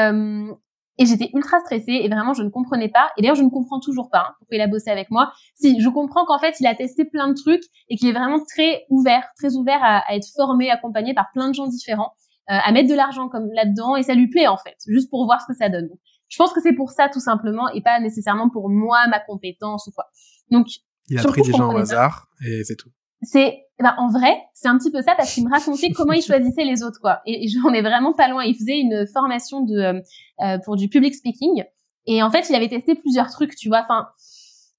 et 0.97 1.05
j'étais 1.05 1.29
ultra 1.33 1.59
stressée 1.59 1.99
et 2.03 2.07
vraiment, 2.07 2.33
je 2.33 2.43
ne 2.43 2.49
comprenais 2.49 2.89
pas. 2.89 3.09
Et 3.17 3.21
d'ailleurs, 3.21 3.35
je 3.35 3.43
ne 3.43 3.49
comprends 3.49 3.79
toujours 3.79 4.09
pas 4.09 4.25
hein, 4.29 4.33
pourquoi 4.39 4.57
il 4.57 4.61
a 4.61 4.67
bossé 4.67 4.89
avec 4.89 5.11
moi. 5.11 5.31
Si, 5.55 5.79
je 5.79 5.89
comprends 5.89 6.25
qu'en 6.25 6.39
fait, 6.39 6.55
il 6.59 6.67
a 6.67 6.75
testé 6.75 7.05
plein 7.05 7.27
de 7.29 7.35
trucs 7.35 7.63
et 7.89 7.95
qu'il 7.95 8.07
est 8.09 8.13
vraiment 8.13 8.39
très 8.43 8.85
ouvert, 8.89 9.23
très 9.37 9.55
ouvert 9.55 9.79
à, 9.83 9.99
à, 10.07 10.15
être 10.15 10.27
formé, 10.35 10.71
accompagné 10.71 11.13
par 11.13 11.27
plein 11.33 11.49
de 11.49 11.53
gens 11.53 11.67
différents, 11.67 12.13
à 12.47 12.71
mettre 12.71 12.89
de 12.89 12.95
l'argent 12.95 13.27
comme 13.27 13.49
là-dedans 13.51 13.97
et 13.97 14.03
ça 14.03 14.13
lui 14.13 14.29
plaît, 14.29 14.47
en 14.47 14.57
fait, 14.57 14.77
juste 14.87 15.09
pour 15.09 15.25
voir 15.25 15.41
ce 15.41 15.47
que 15.47 15.53
ça 15.53 15.67
donne. 15.69 15.89
je 16.29 16.37
pense 16.37 16.53
que 16.53 16.61
c'est 16.61 16.73
pour 16.73 16.91
ça, 16.91 17.09
tout 17.09 17.19
simplement, 17.19 17.67
et 17.69 17.81
pas 17.81 17.99
nécessairement 17.99 18.49
pour 18.49 18.69
moi, 18.69 19.05
ma 19.09 19.19
compétence 19.19 19.87
ou 19.87 19.91
quoi. 19.91 20.05
Donc, 20.49 20.67
il 21.09 21.19
a 21.19 21.23
pris 21.23 21.41
des 21.41 21.51
gens 21.51 21.73
au 21.73 21.77
hasard 21.77 22.27
et 22.45 22.63
c'est 22.63 22.75
tout. 22.75 22.89
C'est 23.21 23.63
ben, 23.79 23.93
en 23.97 24.09
vrai, 24.09 24.35
c'est 24.53 24.67
un 24.67 24.77
petit 24.77 24.91
peu 24.91 25.01
ça 25.01 25.13
parce 25.15 25.33
qu'il 25.33 25.45
me 25.45 25.51
racontait 25.51 25.91
comment 25.91 26.13
il 26.13 26.21
choisissait 26.25 26.63
les 26.63 26.83
autres 26.83 26.99
quoi. 26.99 27.19
Et, 27.25 27.45
et 27.45 27.47
j'en 27.47 27.73
ai 27.73 27.81
vraiment 27.81 28.13
pas 28.13 28.27
loin. 28.27 28.43
Il 28.43 28.55
faisait 28.55 28.79
une 28.79 29.05
formation 29.13 29.61
de 29.61 29.75
euh, 29.75 30.01
euh, 30.41 30.57
pour 30.65 30.75
du 30.75 30.89
public 30.89 31.13
speaking 31.13 31.63
et 32.07 32.23
en 32.23 32.31
fait, 32.31 32.49
il 32.49 32.55
avait 32.55 32.69
testé 32.69 32.95
plusieurs 32.95 33.29
trucs, 33.29 33.55
tu 33.55 33.67
vois. 33.67 33.81
Enfin, 33.83 34.07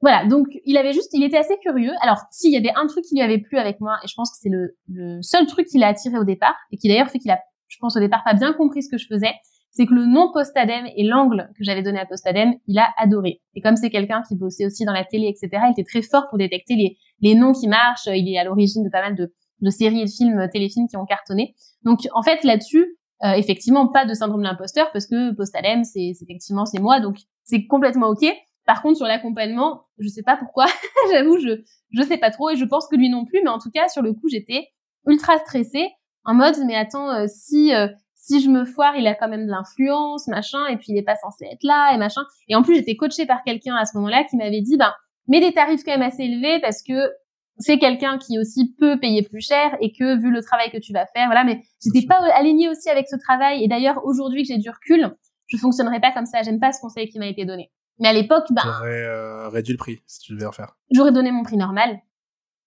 voilà. 0.01 0.27
Donc, 0.27 0.46
il 0.64 0.77
avait 0.79 0.94
juste, 0.94 1.11
il 1.12 1.22
était 1.22 1.37
assez 1.37 1.57
curieux. 1.59 1.92
Alors, 2.01 2.18
s'il 2.31 2.53
y 2.53 2.57
avait 2.57 2.72
un 2.74 2.87
truc 2.87 3.05
qui 3.05 3.14
lui 3.14 3.22
avait 3.22 3.38
plu 3.38 3.59
avec 3.59 3.81
moi, 3.81 3.98
et 4.03 4.09
je 4.09 4.14
pense 4.14 4.31
que 4.31 4.38
c'est 4.40 4.48
le, 4.48 4.77
le 4.88 5.20
seul 5.22 5.46
truc 5.46 5.66
qui 5.66 5.79
l'a 5.79 5.88
attiré 5.88 6.18
au 6.18 6.24
départ 6.24 6.57
et 6.72 6.79
qui 6.79 6.88
d'ailleurs 6.88 7.11
fait 7.11 7.18
qu'il 7.18 7.31
a, 7.31 7.38
je 7.68 7.77
pense 7.81 7.96
au 7.96 8.01
départ, 8.01 8.24
pas 8.24 8.35
bien 8.35 8.53
compris 8.55 8.83
ce 8.83 8.90
que 8.90 8.96
je 8.96 9.07
faisais, 9.07 9.35
c'est 9.70 9.87
que 9.87 9.94
le 9.94 10.07
nom 10.07 10.33
Postadem 10.33 10.87
et 10.96 11.04
l'angle 11.04 11.50
que 11.57 11.64
j'avais 11.64 11.83
donné 11.83 11.98
à 11.98 12.07
Postadem, 12.07 12.54
il 12.66 12.78
a 12.78 12.88
adoré. 12.98 13.40
Et 13.54 13.61
comme 13.61 13.76
c'est 13.76 13.90
quelqu'un 13.90 14.22
qui 14.26 14.37
bossait 14.37 14.66
aussi 14.66 14.85
dans 14.85 14.92
la 14.92 15.04
télé, 15.04 15.28
etc., 15.28 15.62
il 15.66 15.72
était 15.72 15.85
très 15.85 16.02
fort 16.02 16.28
pour 16.28 16.38
détecter 16.38 16.74
les, 16.74 16.96
les 17.20 17.35
noms 17.35 17.52
qui 17.52 17.68
marchent. 17.68 18.07
Il 18.07 18.33
est 18.33 18.38
à 18.38 18.44
l'origine 18.44 18.85
de 18.85 18.90
pas 18.90 19.02
mal 19.02 19.14
de, 19.14 19.33
de 19.61 19.70
séries 19.70 20.00
et 20.00 20.04
de 20.04 20.11
films, 20.11 20.48
téléfilms 20.52 20.88
qui 20.88 20.96
ont 20.96 21.04
cartonné. 21.04 21.54
Donc, 21.85 22.00
en 22.14 22.22
fait, 22.22 22.44
là-dessus, 22.44 22.98
euh, 23.24 23.33
effectivement, 23.33 23.88
pas 23.88 24.04
de 24.07 24.14
syndrome 24.14 24.42
de 24.42 24.46
l'imposteur 24.46 24.90
parce 24.92 25.07
que 25.07 25.35
Postadem, 25.35 25.85
c'est 25.85 26.14
effectivement 26.22 26.66
c'est 26.66 26.81
moi, 26.81 27.00
donc 27.00 27.16
c'est 27.44 27.66
complètement 27.66 28.09
ok. 28.09 28.24
Par 28.64 28.83
contre, 28.83 28.96
sur 28.98 29.07
l'accompagnement, 29.07 29.87
je 29.98 30.09
sais 30.09 30.22
pas 30.22 30.37
pourquoi. 30.37 30.66
J'avoue, 31.12 31.38
je 31.38 31.62
je 31.90 32.02
sais 32.02 32.18
pas 32.18 32.31
trop 32.31 32.50
et 32.50 32.57
je 32.57 32.64
pense 32.64 32.87
que 32.87 32.96
lui 32.96 33.09
non 33.09 33.24
plus. 33.24 33.40
Mais 33.42 33.50
en 33.50 33.59
tout 33.59 33.70
cas, 33.70 33.88
sur 33.88 34.02
le 34.02 34.12
coup, 34.12 34.28
j'étais 34.28 34.68
ultra 35.07 35.38
stressée 35.38 35.88
en 36.24 36.35
mode 36.35 36.57
mais 36.66 36.76
attends, 36.76 37.11
euh, 37.11 37.26
si 37.26 37.74
euh, 37.74 37.88
si 38.29 38.43
je 38.43 38.51
me 38.51 38.67
foire, 38.67 38.95
il 38.97 39.07
a 39.07 39.14
quand 39.14 39.29
même 39.29 39.47
de 39.47 39.51
l'influence, 39.51 40.29
machin, 40.29 40.67
et 40.67 40.77
puis 40.77 40.88
il 40.88 40.99
est 40.99 41.03
pas 41.03 41.17
censé 41.17 41.47
être 41.47 41.62
là, 41.62 41.95
et 41.95 41.97
machin. 41.97 42.21
Et 42.49 42.55
en 42.55 42.62
plus, 42.62 42.75
j'étais 42.75 42.95
coachée 42.95 43.25
par 43.25 43.43
quelqu'un 43.43 43.75
à 43.75 43.87
ce 43.87 43.97
moment-là 43.97 44.25
qui 44.25 44.37
m'avait 44.37 44.61
dit, 44.61 44.77
ben, 44.77 44.93
mets 45.29 45.41
des 45.41 45.53
tarifs 45.53 45.83
quand 45.83 45.93
même 45.93 46.03
assez 46.03 46.25
élevés 46.25 46.61
parce 46.61 46.83
que 46.83 47.11
c'est 47.57 47.79
quelqu'un 47.79 48.19
qui 48.19 48.38
aussi 48.38 48.75
peut 48.79 49.01
payer 49.01 49.23
plus 49.23 49.41
cher 49.41 49.77
et 49.81 49.93
que 49.93 50.21
vu 50.21 50.31
le 50.31 50.43
travail 50.43 50.71
que 50.71 50.77
tu 50.77 50.93
vas 50.93 51.07
faire, 51.07 51.27
voilà. 51.27 51.45
Mais 51.45 51.62
j'étais 51.83 52.07
pas 52.07 52.21
alignée 52.35 52.69
aussi 52.69 52.91
avec 52.91 53.09
ce 53.09 53.17
travail. 53.17 53.64
Et 53.64 53.69
d'ailleurs, 53.69 54.05
aujourd'hui 54.05 54.43
que 54.43 54.49
j'ai 54.49 54.59
du 54.59 54.69
recul, 54.69 55.17
je 55.47 55.57
fonctionnerai 55.57 55.99
pas 55.99 56.12
comme 56.12 56.27
ça. 56.27 56.43
J'aime 56.43 56.61
pas 56.61 56.73
ce 56.73 56.81
conseil 56.81 57.09
qui 57.09 57.19
m'a 57.19 57.27
été 57.29 57.47
donné. 57.47 57.71
Mais 57.99 58.09
à 58.09 58.12
l'époque, 58.12 58.45
ben, 58.51 58.62
j'aurais 58.62 59.05
euh, 59.05 59.49
réduit 59.49 59.73
le 59.73 59.79
prix 59.79 60.01
si 60.07 60.21
tu 60.21 60.35
devais 60.35 60.47
en 60.47 60.53
faire. 60.53 60.77
J'aurais 60.93 61.12
donné 61.12 61.33
mon 61.33 61.43
prix 61.43 61.57
normal. 61.57 61.99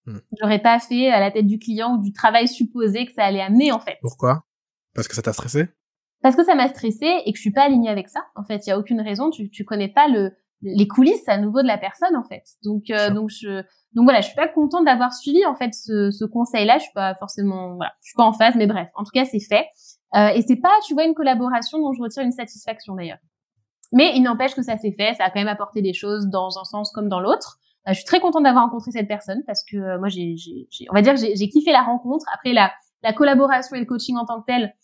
Hmm. 0.06 0.18
J'aurais 0.40 0.58
pas 0.58 0.80
fait 0.80 1.08
à 1.08 1.20
la 1.20 1.30
tête 1.30 1.46
du 1.46 1.60
client 1.60 1.94
ou 1.94 2.02
du 2.02 2.12
travail 2.12 2.48
supposé 2.48 3.06
que 3.06 3.12
ça 3.12 3.24
allait 3.24 3.40
amener 3.40 3.70
en 3.70 3.78
fait. 3.78 3.98
Pourquoi? 4.02 4.44
Parce 4.94 5.08
que 5.08 5.14
ça 5.14 5.22
t'a 5.22 5.32
stressé? 5.32 5.68
Parce 6.22 6.36
que 6.36 6.44
ça 6.44 6.54
m'a 6.54 6.68
stressé 6.68 7.06
et 7.24 7.32
que 7.32 7.36
je 7.36 7.42
suis 7.42 7.52
pas 7.52 7.62
alignée 7.62 7.90
avec 7.90 8.08
ça. 8.08 8.20
En 8.36 8.44
fait, 8.44 8.66
il 8.66 8.70
y 8.70 8.72
a 8.72 8.78
aucune 8.78 9.00
raison. 9.00 9.30
Tu 9.30 9.50
tu 9.50 9.64
connais 9.64 9.88
pas 9.88 10.08
le 10.08 10.32
les 10.62 10.86
coulisses 10.86 11.28
à 11.28 11.38
nouveau 11.38 11.62
de 11.62 11.66
la 11.66 11.78
personne 11.78 12.16
en 12.16 12.22
fait. 12.24 12.44
Donc 12.64 12.84
euh, 12.90 13.10
donc 13.10 13.30
je 13.30 13.62
donc 13.94 14.04
voilà, 14.04 14.20
je 14.20 14.26
suis 14.26 14.36
pas 14.36 14.48
contente 14.48 14.84
d'avoir 14.84 15.12
suivi 15.12 15.44
en 15.44 15.54
fait 15.54 15.74
ce, 15.74 16.10
ce 16.10 16.24
conseil-là. 16.24 16.78
Je 16.78 16.84
suis 16.84 16.92
pas 16.94 17.14
forcément 17.16 17.74
voilà, 17.76 17.92
je 18.00 18.08
suis 18.08 18.16
pas 18.16 18.24
en 18.24 18.32
phase, 18.32 18.54
mais 18.56 18.66
bref, 18.66 18.88
en 18.94 19.04
tout 19.04 19.10
cas 19.12 19.24
c'est 19.24 19.40
fait. 19.40 19.66
Euh, 20.14 20.28
et 20.28 20.42
c'est 20.42 20.56
pas, 20.56 20.74
tu 20.86 20.94
vois, 20.94 21.04
une 21.04 21.14
collaboration 21.14 21.78
dont 21.78 21.92
je 21.92 22.02
retire 22.02 22.22
une 22.22 22.32
satisfaction 22.32 22.94
d'ailleurs. 22.94 23.18
Mais 23.92 24.12
il 24.14 24.22
n'empêche 24.22 24.54
que 24.54 24.62
ça 24.62 24.76
s'est 24.78 24.92
fait, 24.92 25.14
ça 25.14 25.24
a 25.24 25.30
quand 25.30 25.40
même 25.40 25.48
apporté 25.48 25.82
des 25.82 25.94
choses 25.94 26.26
dans 26.28 26.58
un 26.58 26.64
sens 26.64 26.92
comme 26.92 27.08
dans 27.08 27.20
l'autre. 27.20 27.58
Euh, 27.88 27.92
je 27.92 27.96
suis 27.96 28.04
très 28.04 28.20
contente 28.20 28.44
d'avoir 28.44 28.64
rencontré 28.64 28.90
cette 28.92 29.08
personne 29.08 29.42
parce 29.46 29.64
que 29.64 29.76
euh, 29.76 29.98
moi 29.98 30.08
j'ai, 30.08 30.36
on 30.90 30.94
va 30.94 31.02
dire, 31.02 31.16
j'ai 31.16 31.48
kiffé 31.48 31.72
la 31.72 31.82
rencontre. 31.82 32.24
Après 32.32 32.52
la, 32.52 32.72
la 33.02 33.12
collaboration 33.12 33.76
et 33.76 33.80
le 33.80 33.86
coaching 33.86 34.16
en 34.16 34.24
tant 34.24 34.40
que 34.40 34.46
tel, 34.46 34.74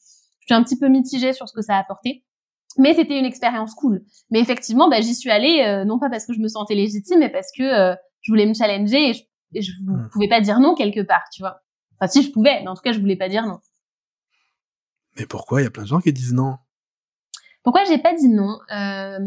suis 0.49 0.55
un 0.55 0.63
petit 0.63 0.79
peu 0.79 0.89
mitigée 0.89 1.33
sur 1.33 1.49
ce 1.49 1.55
que 1.55 1.63
ça 1.63 1.77
a 1.77 1.81
apporté. 1.81 2.25
Mais 2.77 2.95
c'était 2.95 3.19
une 3.19 3.25
expérience 3.25 3.75
cool. 3.75 4.05
Mais 4.31 4.41
effectivement, 4.41 4.89
bah, 4.89 5.01
j'y 5.01 5.15
suis 5.15 5.31
allée, 5.31 5.63
euh, 5.67 5.85
non 5.85 5.99
pas 5.99 6.11
parce 6.11 6.27
que 6.27 6.33
je 6.33 6.39
me 6.39 6.49
sentais 6.49 6.75
légitime, 6.75 7.19
mais 7.19 7.31
parce 7.31 7.51
que 7.57 7.63
euh, 7.63 7.95
je 8.21 8.31
voulais 8.31 8.47
me 8.47 8.55
challenger 8.55 9.11
et 9.55 9.63
je, 9.63 9.73
ne 9.85 9.93
hmm. 9.93 10.09
pouvais 10.11 10.29
pas 10.29 10.41
dire 10.41 10.61
non 10.61 10.75
quelque 10.75 11.01
part, 11.01 11.25
tu 11.33 11.43
vois. 11.43 11.61
Enfin, 11.99 12.09
si 12.09 12.23
je 12.23 12.31
pouvais, 12.31 12.61
mais 12.61 12.69
en 12.69 12.75
tout 12.75 12.83
cas, 12.83 12.93
je 12.93 13.01
voulais 13.01 13.17
pas 13.17 13.29
dire 13.29 13.47
non. 13.47 13.59
Mais 15.19 15.27
pourquoi? 15.27 15.61
Il 15.61 15.65
y 15.65 15.67
a 15.67 15.71
plein 15.71 15.83
de 15.83 15.89
gens 15.89 16.01
qui 16.01 16.13
disent 16.13 16.35
non. 16.35 16.57
Pourquoi 17.65 17.85
j'ai 17.85 17.99
pas 17.99 18.15
dit 18.15 18.29
non 18.29 18.59
euh... 18.73 19.19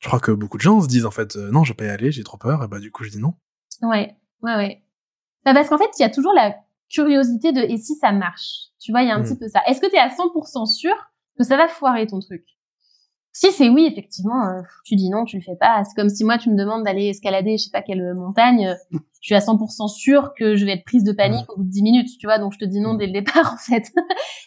Je 0.00 0.08
crois 0.08 0.18
que 0.18 0.32
beaucoup 0.32 0.56
de 0.56 0.62
gens 0.62 0.80
se 0.80 0.88
disent 0.88 1.06
en 1.06 1.10
fait 1.10 1.36
non, 1.36 1.62
je 1.62 1.72
vais 1.72 1.76
pas 1.76 1.84
y 1.84 1.88
aller, 1.88 2.10
j'ai 2.10 2.24
trop 2.24 2.36
peur, 2.36 2.64
et 2.64 2.68
bah 2.68 2.80
du 2.80 2.90
coup 2.90 3.04
je 3.04 3.10
dis 3.10 3.18
non. 3.18 3.34
Ouais, 3.82 4.16
ouais, 4.42 4.56
ouais. 4.56 4.82
Bah, 5.44 5.54
parce 5.54 5.68
qu'en 5.68 5.78
fait, 5.78 5.90
il 5.98 6.02
y 6.02 6.04
a 6.04 6.10
toujours 6.10 6.32
la 6.32 6.54
curiosité 6.90 7.52
de 7.52 7.60
et 7.60 7.76
si 7.76 7.94
ça 7.94 8.12
marche? 8.12 8.68
Tu 8.78 8.92
vois, 8.92 9.02
il 9.02 9.08
y 9.08 9.10
a 9.10 9.14
un 9.14 9.20
mm. 9.20 9.24
petit 9.24 9.38
peu 9.38 9.48
ça. 9.48 9.60
Est-ce 9.66 9.80
que 9.80 9.88
tu 9.88 9.96
es 9.96 9.98
à 9.98 10.08
100% 10.08 10.66
sûr 10.66 10.94
que 11.38 11.44
ça 11.44 11.56
va 11.56 11.68
foirer 11.68 12.06
ton 12.06 12.20
truc? 12.20 12.44
Si 13.32 13.52
c'est 13.52 13.68
oui, 13.68 13.86
effectivement, 13.86 14.48
euh, 14.48 14.60
tu 14.84 14.96
dis 14.96 15.08
non, 15.08 15.24
tu 15.24 15.36
le 15.36 15.42
fais 15.42 15.54
pas. 15.54 15.84
C'est 15.84 15.94
comme 15.94 16.08
si 16.08 16.24
moi 16.24 16.36
tu 16.36 16.50
me 16.50 16.56
demandes 16.56 16.84
d'aller 16.84 17.06
escalader 17.06 17.58
je 17.58 17.64
sais 17.64 17.70
pas 17.70 17.82
quelle 17.82 18.14
montagne, 18.14 18.66
euh, 18.66 18.98
je 19.20 19.26
suis 19.26 19.34
à 19.34 19.38
100% 19.38 19.88
sûr 19.88 20.32
que 20.36 20.56
je 20.56 20.64
vais 20.64 20.72
être 20.72 20.84
prise 20.84 21.04
de 21.04 21.12
panique 21.12 21.48
au 21.52 21.58
bout 21.58 21.64
de 21.64 21.70
10 21.70 21.82
minutes, 21.82 22.08
tu 22.18 22.26
vois, 22.26 22.38
donc 22.38 22.52
je 22.52 22.58
te 22.58 22.64
dis 22.64 22.80
non 22.80 22.94
dès 22.94 23.06
le 23.06 23.12
départ 23.12 23.52
en 23.54 23.56
fait. 23.56 23.84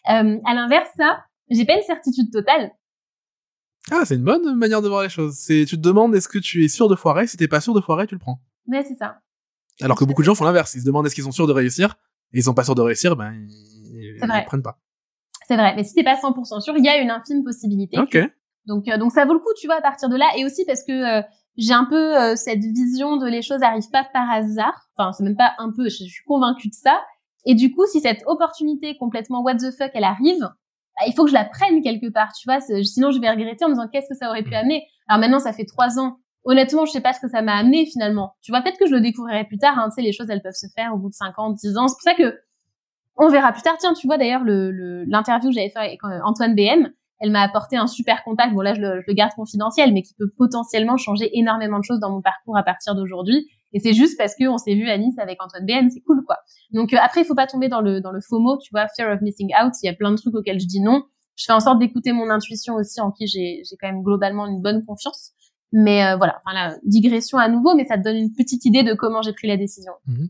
euh, 0.10 0.38
à 0.46 0.54
l'inverse, 0.54 0.90
ça, 0.98 1.24
j'ai 1.50 1.66
pas 1.66 1.76
une 1.76 1.84
certitude 1.84 2.32
totale. 2.32 2.72
Ah, 3.92 4.04
c'est 4.06 4.16
une 4.16 4.24
bonne 4.24 4.56
manière 4.56 4.82
de 4.82 4.88
voir 4.88 5.04
les 5.04 5.10
choses. 5.10 5.36
C'est 5.36 5.66
tu 5.68 5.76
te 5.76 5.82
demandes 5.82 6.16
est-ce 6.16 6.28
que 6.28 6.40
tu 6.40 6.64
es 6.64 6.68
sûr 6.68 6.90
de 6.90 6.96
foirer, 6.96 7.28
si 7.28 7.38
t'es 7.38 7.48
pas 7.48 7.62
sûr 7.62 7.74
de 7.74 7.82
foirer, 7.82 8.08
tu 8.08 8.16
le 8.16 8.20
prends. 8.20 8.40
Mais 8.68 8.84
c'est 8.84 8.96
ça. 8.96 9.20
Alors 9.82 9.98
que 9.98 10.06
beaucoup 10.06 10.22
de 10.22 10.26
gens 10.26 10.36
font 10.36 10.46
l'inverse, 10.46 10.76
ils 10.76 10.82
se 10.82 10.86
demandent 10.86 11.06
est-ce 11.06 11.16
qu'ils 11.16 11.24
sont 11.24 11.32
sûrs 11.32 11.48
de 11.48 11.54
réussir, 11.54 11.96
et 12.34 12.40
ils 12.40 12.44
sont 12.44 12.54
pas 12.54 12.64
sûrs 12.64 12.76
de 12.76 12.82
réussir, 12.82 13.16
ben 13.16 13.34
ils, 13.34 14.18
ils 14.22 14.46
prennent 14.46 14.64
pas. 14.64 14.80
C'est 15.48 15.56
vrai, 15.56 15.74
mais 15.76 15.84
si 15.84 15.94
t'es 15.94 16.04
pas 16.04 16.16
100% 16.16 16.62
sûr, 16.62 16.74
il 16.78 16.84
y 16.84 16.90
a 16.90 16.98
une 16.98 17.12
infime 17.12 17.44
possibilité. 17.44 18.00
Ok. 18.00 18.18
Donc 18.66 18.88
euh, 18.88 18.98
donc 18.98 19.12
ça 19.12 19.26
vaut 19.26 19.34
le 19.34 19.40
coup, 19.40 19.54
tu 19.60 19.68
vois, 19.68 19.76
à 19.76 19.82
partir 19.82 20.10
de 20.10 20.16
là, 20.16 20.26
et 20.38 20.46
aussi 20.46 20.64
parce 20.66 20.84
que 20.84 20.92
euh, 20.92 21.22
j'ai 21.58 21.74
un 21.74 21.86
peu 21.86 22.18
euh, 22.18 22.36
cette 22.36 22.64
vision 22.64 23.18
de 23.18 23.28
les 23.28 23.42
choses 23.42 23.62
arrivent 23.62 23.90
pas 23.92 24.06
par 24.14 24.30
hasard. 24.30 24.88
Enfin, 24.98 25.12
c'est 25.12 25.24
même 25.24 25.36
pas 25.36 25.54
un 25.58 25.72
peu, 25.72 25.86
je, 25.86 26.04
suis 26.04 26.24
convaincue 26.26 26.70
de 26.70 26.74
ça. 26.74 27.02
Et 27.46 27.56
du 27.56 27.72
coup, 27.72 27.86
si 27.86 28.00
cette 28.00 28.24
opportunité 28.26 28.96
complètement 28.98 29.42
what 29.44 29.56
the 29.56 29.72
fuck 29.78 29.92
elle 29.94 30.06
arrive, 30.06 30.40
bah, 30.40 31.06
il 31.08 31.14
faut 31.14 31.24
que 31.24 31.30
je 31.30 31.36
la 31.36 31.46
prenne 31.46 31.82
quelque 31.82 32.12
part, 32.12 32.32
tu 32.34 32.48
vois. 32.48 32.60
Sinon, 32.84 33.12
je 33.12 33.20
vais 33.20 33.30
regretter 33.30 33.66
en 33.66 33.70
me 33.70 33.74
disant 33.74 33.88
qu'est-ce 33.92 34.08
que 34.08 34.16
ça 34.16 34.30
aurait 34.30 34.44
pu 34.44 34.52
mm. 34.52 34.56
amener? 34.56 34.84
Alors 35.08 35.20
maintenant, 35.20 35.40
ça 35.40 35.52
fait 35.52 35.66
trois 35.66 36.00
ans 36.00 36.20
honnêtement, 36.46 36.86
je 36.86 36.92
sais 36.92 37.02
pas 37.02 37.14
ce 37.14 37.20
que 37.20 37.28
ça 37.28 37.42
m'a 37.42 37.56
amené 37.56 37.86
finalement. 37.86 38.36
Tu 38.42 38.52
vois, 38.52 38.62
peut-être 38.62 38.78
que 38.78 38.88
je 38.88 38.94
le 38.94 39.02
découvrirai 39.02 39.46
plus 39.46 39.58
tard. 39.58 39.78
Hein, 39.78 39.90
tu 39.90 39.96
sais, 39.96 40.02
les 40.02 40.14
choses, 40.14 40.30
elles 40.30 40.42
peuvent 40.42 40.54
se 40.54 40.68
faire 40.76 40.94
au 40.94 40.98
bout 40.98 41.10
de 41.10 41.14
5 41.14 41.38
ans, 41.40 41.52
10 41.52 41.78
ans. 41.78 41.88
C'est 41.88 41.96
pour 41.96 42.02
ça 42.02 42.16
que 42.16 42.38
on 43.16 43.30
verra 43.30 43.52
plus 43.52 43.62
tard. 43.62 43.76
Tiens, 43.80 43.94
tu 43.94 44.08
vois 44.08 44.18
d'ailleurs 44.18 44.44
le 44.44 45.04
l'interview 45.06 45.50
que 45.50 45.56
j'avais 45.56 45.70
fait 45.70 45.80
avec 45.80 46.04
euh, 46.04 46.20
Antoine 46.24 46.56
BM, 46.56 46.90
elle 47.20 47.32
m'a 47.32 47.42
apporté 47.42 47.78
un 47.78 47.88
super 47.88 48.24
contact. 48.24 48.54
Bon 48.54 48.62
là, 48.62 48.74
je 48.74 48.82
le, 48.82 49.14
garde 49.14 49.34
confidentiel, 49.34 49.94
mais 49.94 50.02
qui 50.02 50.14
peut 50.16 50.30
potentiellement 50.38 50.98
changer 50.98 51.30
énormément 51.38 51.80
de 51.80 51.84
choses 51.84 52.00
dans 52.00 52.10
mon 52.10 52.22
parcours 52.22 52.58
à 52.58 52.64
partir 52.64 52.96
d'aujourd'hui. 52.96 53.48
Et 53.72 53.80
c'est 53.80 53.94
juste 53.94 54.18
parce 54.18 54.36
que 54.36 54.48
on 54.48 54.58
s'est 54.58 54.76
vu 54.76 54.90
à 54.90 54.98
Nice 54.98 55.18
avec 55.18 55.42
Antoine 55.42 55.66
BM, 55.66 55.90
c'est 55.90 56.02
cool 56.02 56.24
quoi. 56.26 56.38
Donc 56.72 56.94
euh, 56.94 56.98
après, 57.02 57.22
il 57.22 57.26
faut 57.26 57.36
pas 57.36 57.48
tomber 57.48 57.70
dans 57.70 57.82
le 57.82 58.02
dans 58.02 58.12
le 58.12 58.20
FOMO, 58.22 58.58
tu 58.58 58.70
vois, 58.72 58.88
fear 58.96 59.12
of 59.12 59.22
missing 59.22 59.52
out. 59.64 59.74
Il 59.82 59.88
y 59.88 59.90
a 59.90 59.94
plein 59.94 60.12
de 60.12 60.18
trucs 60.18 60.36
auxquels 60.36 60.60
je 60.60 60.68
dis 60.68 60.82
non. 60.82 61.04
Je 61.36 61.46
fais 61.46 61.54
en 61.54 61.60
sorte 61.60 61.80
d'écouter 61.80 62.12
mon 62.12 62.30
intuition 62.30 62.76
aussi, 62.76 63.02
en 63.02 63.12
qui 63.12 63.26
j'ai 63.28 63.64
quand 63.80 63.88
même 63.88 64.04
globalement 64.04 64.46
une 64.46 64.62
bonne 64.62 64.86
confiance. 64.86 65.32
Mais 65.74 66.06
euh, 66.06 66.16
voilà, 66.16 66.42
enfin 66.46 66.54
la 66.54 66.78
digression 66.84 67.40
à 67.40 67.50
nouveau, 67.50 67.76
mais 67.76 67.86
ça 67.86 67.98
te 67.98 68.04
donne 68.04 68.16
une 68.16 68.32
petite 68.32 68.64
idée 68.64 68.84
de 68.84 68.94
comment 68.94 69.22
j'ai 69.22 69.34
pris 69.34 69.48
la 69.48 69.58
décision. 69.58 69.92
Mhm. 70.06 70.30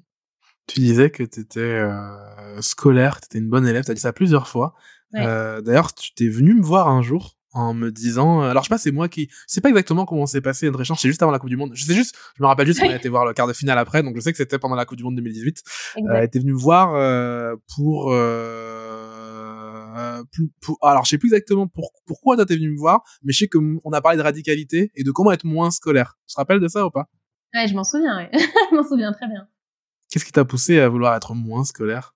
Tu 0.65 0.79
disais 0.79 1.09
que 1.09 1.23
tu 1.23 1.41
étais 1.41 1.59
euh, 1.59 2.61
scolaire, 2.61 3.19
tu 3.19 3.25
étais 3.25 3.39
une 3.39 3.49
bonne 3.49 3.67
élève, 3.67 3.83
tu 3.83 3.91
as 3.91 3.93
dit 3.93 3.99
ça 3.99 4.13
plusieurs 4.13 4.47
fois. 4.47 4.73
Euh, 5.15 5.61
D'ailleurs, 5.61 5.93
tu 5.93 6.13
t'es 6.15 6.29
venu 6.29 6.55
me 6.55 6.63
voir 6.63 6.87
un 6.87 7.01
jour 7.01 7.37
en 7.53 7.73
me 7.73 7.91
disant 7.91 8.41
euh, 8.41 8.49
alors 8.49 8.63
je 8.63 8.67
sais 8.67 8.73
pas 8.73 8.79
c'est 8.79 8.91
moi 8.91 9.07
qui 9.07 9.29
c'est 9.45 9.61
pas 9.61 9.69
exactement 9.69 10.05
comment 10.05 10.25
s'est 10.25 10.41
passé 10.41 10.65
notre 10.65 10.81
échange 10.81 10.97
c'est 10.99 11.07
juste 11.07 11.21
avant 11.21 11.31
la 11.31 11.37
coupe 11.37 11.49
du 11.49 11.57
monde 11.57 11.71
je 11.75 11.85
sais 11.85 11.93
juste 11.93 12.15
je 12.35 12.41
me 12.41 12.47
rappelle 12.47 12.65
juste 12.65 12.79
qu'on 12.79 12.89
a 12.89 12.95
été 12.95 13.09
voir 13.09 13.25
le 13.25 13.33
quart 13.33 13.47
de 13.47 13.53
finale 13.53 13.77
après 13.77 14.01
donc 14.01 14.15
je 14.15 14.21
sais 14.21 14.31
que 14.31 14.37
c'était 14.37 14.57
pendant 14.57 14.75
la 14.75 14.85
coupe 14.85 14.97
du 14.97 15.03
monde 15.03 15.15
2018 15.15 15.61
euh, 16.09 16.27
t'es 16.27 16.39
venu 16.39 16.53
me 16.53 16.57
voir 16.57 16.93
euh, 19.95 20.23
pour 20.61 20.77
alors 20.81 21.05
je 21.05 21.11
sais 21.11 21.17
plus 21.17 21.29
exactement 21.29 21.67
pour, 21.67 21.91
pourquoi 22.05 22.37
t'es 22.45 22.55
venu 22.55 22.71
me 22.71 22.77
voir, 22.77 23.03
mais 23.23 23.33
je 23.33 23.39
sais 23.39 23.47
qu'on 23.47 23.91
a 23.91 24.01
parlé 24.01 24.17
de 24.17 24.23
radicalité 24.23 24.91
et 24.95 25.03
de 25.03 25.11
comment 25.11 25.31
être 25.31 25.45
moins 25.45 25.71
scolaire. 25.71 26.17
Tu 26.27 26.35
te 26.35 26.39
rappelles 26.39 26.59
de 26.59 26.67
ça 26.67 26.85
ou 26.85 26.91
pas? 26.91 27.07
Ouais, 27.53 27.67
je 27.67 27.75
m'en 27.75 27.83
souviens, 27.83 28.17
ouais. 28.17 28.29
je 28.33 28.75
m'en 28.75 28.83
souviens 28.83 29.11
très 29.11 29.27
bien. 29.27 29.47
Qu'est-ce 30.09 30.25
qui 30.25 30.31
t'a 30.31 30.45
poussé 30.45 30.79
à 30.79 30.89
vouloir 30.89 31.15
être 31.15 31.33
moins 31.33 31.63
scolaire? 31.63 32.13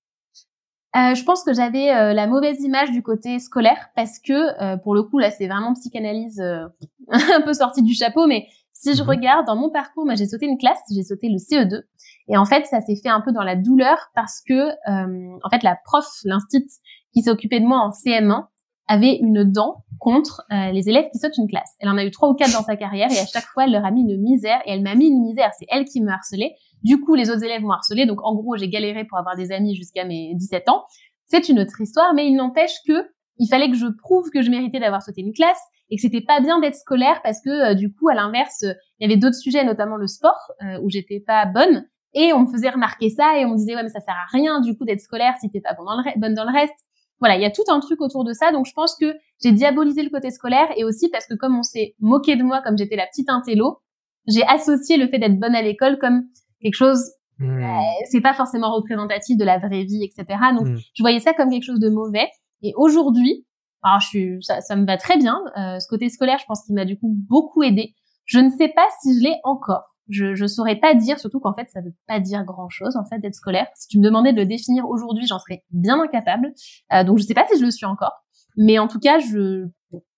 Euh, 0.96 1.14
je 1.14 1.22
pense 1.22 1.44
que 1.44 1.52
j'avais 1.52 1.94
euh, 1.94 2.14
la 2.14 2.26
mauvaise 2.26 2.62
image 2.62 2.90
du 2.92 3.02
côté 3.02 3.38
scolaire 3.40 3.90
parce 3.94 4.18
que 4.18 4.32
euh, 4.62 4.78
pour 4.78 4.94
le 4.94 5.02
coup 5.02 5.18
là 5.18 5.30
c'est 5.30 5.46
vraiment 5.46 5.74
psychanalyse 5.74 6.40
un 7.10 7.40
peu 7.42 7.52
sortie 7.52 7.82
du 7.82 7.92
chapeau 7.92 8.26
mais 8.26 8.46
si 8.72 8.94
je 8.94 9.02
mhm. 9.02 9.08
regarde 9.10 9.46
dans 9.46 9.54
mon 9.54 9.68
parcours 9.68 10.06
moi 10.06 10.14
j'ai 10.14 10.26
sauté 10.26 10.46
une 10.46 10.56
classe 10.56 10.78
j'ai 10.90 11.02
sauté 11.02 11.28
le 11.28 11.36
CE2 11.36 11.82
et 12.28 12.38
en 12.38 12.46
fait 12.46 12.64
ça 12.64 12.80
s'est 12.80 12.96
fait 12.96 13.10
un 13.10 13.20
peu 13.20 13.32
dans 13.32 13.42
la 13.42 13.54
douleur 13.54 13.98
parce 14.14 14.40
que 14.40 14.70
en 14.86 15.50
fait 15.50 15.62
la 15.62 15.76
prof 15.84 16.06
l'instit 16.24 16.66
qui 17.12 17.28
occupée 17.28 17.60
de 17.60 17.66
moi 17.66 17.78
en 17.78 17.90
CM1 17.90 18.46
avait 18.88 19.16
une 19.16 19.44
dent 19.44 19.84
contre 19.98 20.42
euh, 20.50 20.70
les 20.72 20.88
élèves 20.88 21.08
qui 21.12 21.18
sautent 21.18 21.36
une 21.36 21.48
classe. 21.48 21.74
Elle 21.80 21.88
en 21.88 21.98
a 21.98 22.04
eu 22.04 22.10
trois 22.10 22.30
ou 22.30 22.34
quatre 22.34 22.52
dans 22.52 22.62
sa 22.62 22.76
carrière 22.76 23.10
et 23.10 23.18
à 23.18 23.26
chaque 23.26 23.44
fois, 23.44 23.64
elle 23.64 23.72
leur 23.72 23.84
a 23.84 23.90
mis 23.90 24.00
une 24.00 24.20
misère 24.20 24.60
et 24.64 24.72
elle 24.72 24.82
m'a 24.82 24.94
mis 24.94 25.08
une 25.08 25.20
misère. 25.20 25.50
C'est 25.58 25.66
elle 25.68 25.84
qui 25.84 26.00
me 26.00 26.10
harcelait. 26.10 26.54
Du 26.82 27.00
coup, 27.00 27.14
les 27.14 27.30
autres 27.30 27.44
élèves 27.44 27.60
m'ont 27.60 27.72
harcelé. 27.72 28.06
Donc, 28.06 28.22
en 28.22 28.34
gros, 28.34 28.56
j'ai 28.56 28.68
galéré 28.68 29.04
pour 29.04 29.18
avoir 29.18 29.36
des 29.36 29.52
amis 29.52 29.74
jusqu'à 29.74 30.04
mes 30.04 30.34
17 30.36 30.68
ans. 30.68 30.84
C'est 31.26 31.48
une 31.48 31.60
autre 31.60 31.80
histoire, 31.80 32.14
mais 32.14 32.26
il 32.26 32.36
n'empêche 32.36 32.74
que 32.86 33.04
il 33.38 33.48
fallait 33.48 33.70
que 33.70 33.76
je 33.76 33.86
prouve 33.86 34.30
que 34.30 34.42
je 34.42 34.50
méritais 34.50 34.80
d'avoir 34.80 35.02
sauté 35.02 35.20
une 35.20 35.32
classe 35.32 35.60
et 35.90 35.96
que 35.96 36.02
c'était 36.02 36.22
pas 36.22 36.40
bien 36.40 36.58
d'être 36.60 36.74
scolaire 36.74 37.20
parce 37.22 37.40
que 37.40 37.70
euh, 37.70 37.74
du 37.74 37.92
coup, 37.92 38.08
à 38.08 38.14
l'inverse, 38.14 38.62
il 38.62 39.02
y 39.02 39.04
avait 39.04 39.16
d'autres 39.16 39.36
sujets, 39.36 39.64
notamment 39.64 39.96
le 39.96 40.06
sport, 40.06 40.52
euh, 40.62 40.80
où 40.82 40.90
j'étais 40.90 41.20
pas 41.20 41.46
bonne 41.46 41.86
Et 42.14 42.32
on 42.32 42.40
me 42.40 42.46
faisait 42.46 42.70
remarquer 42.70 43.10
ça 43.10 43.38
et 43.38 43.44
on 43.44 43.50
me 43.50 43.56
disait 43.56 43.74
ouais 43.74 43.82
mais 43.82 43.88
ça 43.88 44.00
sert 44.00 44.14
à 44.14 44.26
rien 44.32 44.60
du 44.60 44.76
coup 44.76 44.84
d'être 44.84 45.00
scolaire 45.00 45.34
si 45.40 45.50
t'es 45.50 45.60
pas 45.60 45.76
bonne 46.16 46.34
dans 46.34 46.44
le 46.44 46.52
reste. 46.52 46.87
Voilà, 47.20 47.36
il 47.36 47.42
y 47.42 47.46
a 47.46 47.50
tout 47.50 47.64
un 47.68 47.80
truc 47.80 48.00
autour 48.00 48.24
de 48.24 48.32
ça. 48.32 48.52
Donc 48.52 48.66
je 48.66 48.72
pense 48.72 48.96
que 48.96 49.14
j'ai 49.42 49.52
diabolisé 49.52 50.02
le 50.02 50.10
côté 50.10 50.30
scolaire 50.30 50.68
et 50.76 50.84
aussi 50.84 51.08
parce 51.10 51.26
que 51.26 51.34
comme 51.34 51.56
on 51.56 51.62
s'est 51.62 51.94
moqué 52.00 52.36
de 52.36 52.42
moi 52.42 52.60
comme 52.62 52.78
j'étais 52.78 52.96
la 52.96 53.06
petite 53.06 53.28
intello, 53.28 53.80
j'ai 54.26 54.44
associé 54.44 54.96
le 54.96 55.08
fait 55.08 55.18
d'être 55.18 55.38
bonne 55.38 55.54
à 55.54 55.62
l'école 55.62 55.98
comme 55.98 56.24
quelque 56.60 56.74
chose 56.74 57.02
mmh. 57.38 57.64
euh, 57.64 57.80
c'est 58.10 58.20
pas 58.20 58.34
forcément 58.34 58.74
représentatif 58.74 59.36
de 59.36 59.44
la 59.44 59.58
vraie 59.58 59.84
vie, 59.84 60.04
etc. 60.04 60.38
Donc 60.56 60.68
mmh. 60.68 60.76
je 60.94 61.02
voyais 61.02 61.20
ça 61.20 61.32
comme 61.34 61.50
quelque 61.50 61.64
chose 61.64 61.80
de 61.80 61.88
mauvais. 61.88 62.28
Et 62.62 62.72
aujourd'hui, 62.76 63.46
alors 63.82 64.00
je 64.00 64.06
suis, 64.06 64.36
ça, 64.42 64.60
ça 64.60 64.76
me 64.76 64.86
va 64.86 64.96
très 64.96 65.16
bien. 65.16 65.40
Euh, 65.56 65.78
ce 65.78 65.88
côté 65.88 66.08
scolaire, 66.08 66.38
je 66.40 66.46
pense 66.46 66.64
qu'il 66.64 66.74
m'a 66.74 66.84
du 66.84 66.98
coup 66.98 67.14
beaucoup 67.28 67.62
aidé. 67.62 67.94
Je 68.24 68.38
ne 68.38 68.50
sais 68.50 68.68
pas 68.68 68.86
si 69.02 69.18
je 69.18 69.24
l'ai 69.24 69.36
encore. 69.44 69.87
Je, 70.08 70.34
je 70.34 70.46
saurais 70.46 70.76
pas 70.76 70.94
dire, 70.94 71.18
surtout 71.18 71.40
qu'en 71.40 71.54
fait, 71.54 71.68
ça 71.70 71.80
veut 71.80 71.94
pas 72.06 72.20
dire 72.20 72.44
grand 72.44 72.68
chose, 72.68 72.96
en 72.96 73.04
fait, 73.04 73.18
d'être 73.18 73.34
scolaire. 73.34 73.66
Si 73.74 73.88
tu 73.88 73.98
me 73.98 74.04
demandais 74.04 74.32
de 74.32 74.38
le 74.38 74.46
définir 74.46 74.88
aujourd'hui, 74.88 75.26
j'en 75.26 75.38
serais 75.38 75.64
bien 75.70 76.00
incapable. 76.00 76.52
Euh, 76.92 77.04
donc, 77.04 77.18
je 77.18 77.24
sais 77.24 77.34
pas 77.34 77.46
si 77.50 77.58
je 77.58 77.64
le 77.64 77.70
suis 77.70 77.86
encore. 77.86 78.24
Mais 78.56 78.78
en 78.78 78.88
tout 78.88 78.98
cas, 78.98 79.18
je, 79.18 79.66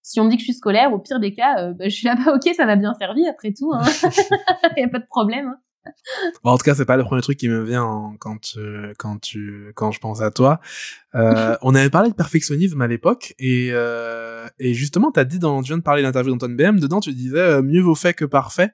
si 0.03 0.20
on 0.20 0.24
me 0.24 0.31
dit 0.31 0.37
que 0.37 0.40
je 0.40 0.46
suis 0.46 0.55
scolaire, 0.55 0.92
au 0.92 0.98
pire 0.98 1.20
des 1.20 1.35
cas, 1.35 1.59
euh, 1.59 1.72
bah, 1.72 1.85
je 1.85 1.94
suis 1.94 2.07
là-bas, 2.07 2.35
ok, 2.35 2.55
ça 2.55 2.66
m'a 2.66 2.76
bien 2.76 2.94
servi, 2.94 3.26
après 3.26 3.53
tout. 3.53 3.72
Hein. 3.72 3.83
Il 4.76 4.81
y 4.83 4.85
a 4.85 4.88
pas 4.88 4.98
de 4.98 5.07
problème. 5.07 5.48
Hein. 5.48 5.59
Bon, 6.44 6.50
en 6.50 6.59
tout 6.59 6.64
cas, 6.64 6.74
c'est 6.74 6.85
pas 6.85 6.96
le 6.96 7.05
premier 7.05 7.22
truc 7.22 7.38
qui 7.38 7.48
me 7.48 7.62
vient 7.62 8.14
quand 8.18 8.38
tu, 8.40 8.59
quand 8.98 9.18
tu, 9.18 9.72
quand 9.74 9.90
je 9.90 10.00
pense 10.00 10.20
à 10.20 10.31
toi. 10.31 10.61
Euh, 11.14 11.57
on 11.62 11.74
avait 11.74 11.90
parlé 11.90 12.11
de 12.11 12.14
perfectionnisme 12.14 12.81
à 12.81 12.87
l'époque 12.87 13.35
et, 13.38 13.70
euh, 13.72 14.46
et 14.59 14.74
justement, 14.74 15.11
t'as 15.11 15.24
dit 15.24 15.38
dans, 15.38 15.62
tu 15.62 15.68
viens 15.68 15.79
de 15.79 15.83
parler 15.83 16.03
de 16.03 16.07
l'interview 16.07 16.33
d'Antoine 16.33 16.57
BM, 16.57 16.81
dedans 16.81 17.00
tu 17.00 17.12
disais 17.12 17.38
euh, 17.38 17.62
mieux 17.62 17.81
vaut 17.81 17.94
fait 17.94 18.14
que 18.14 18.24
parfait. 18.24 18.70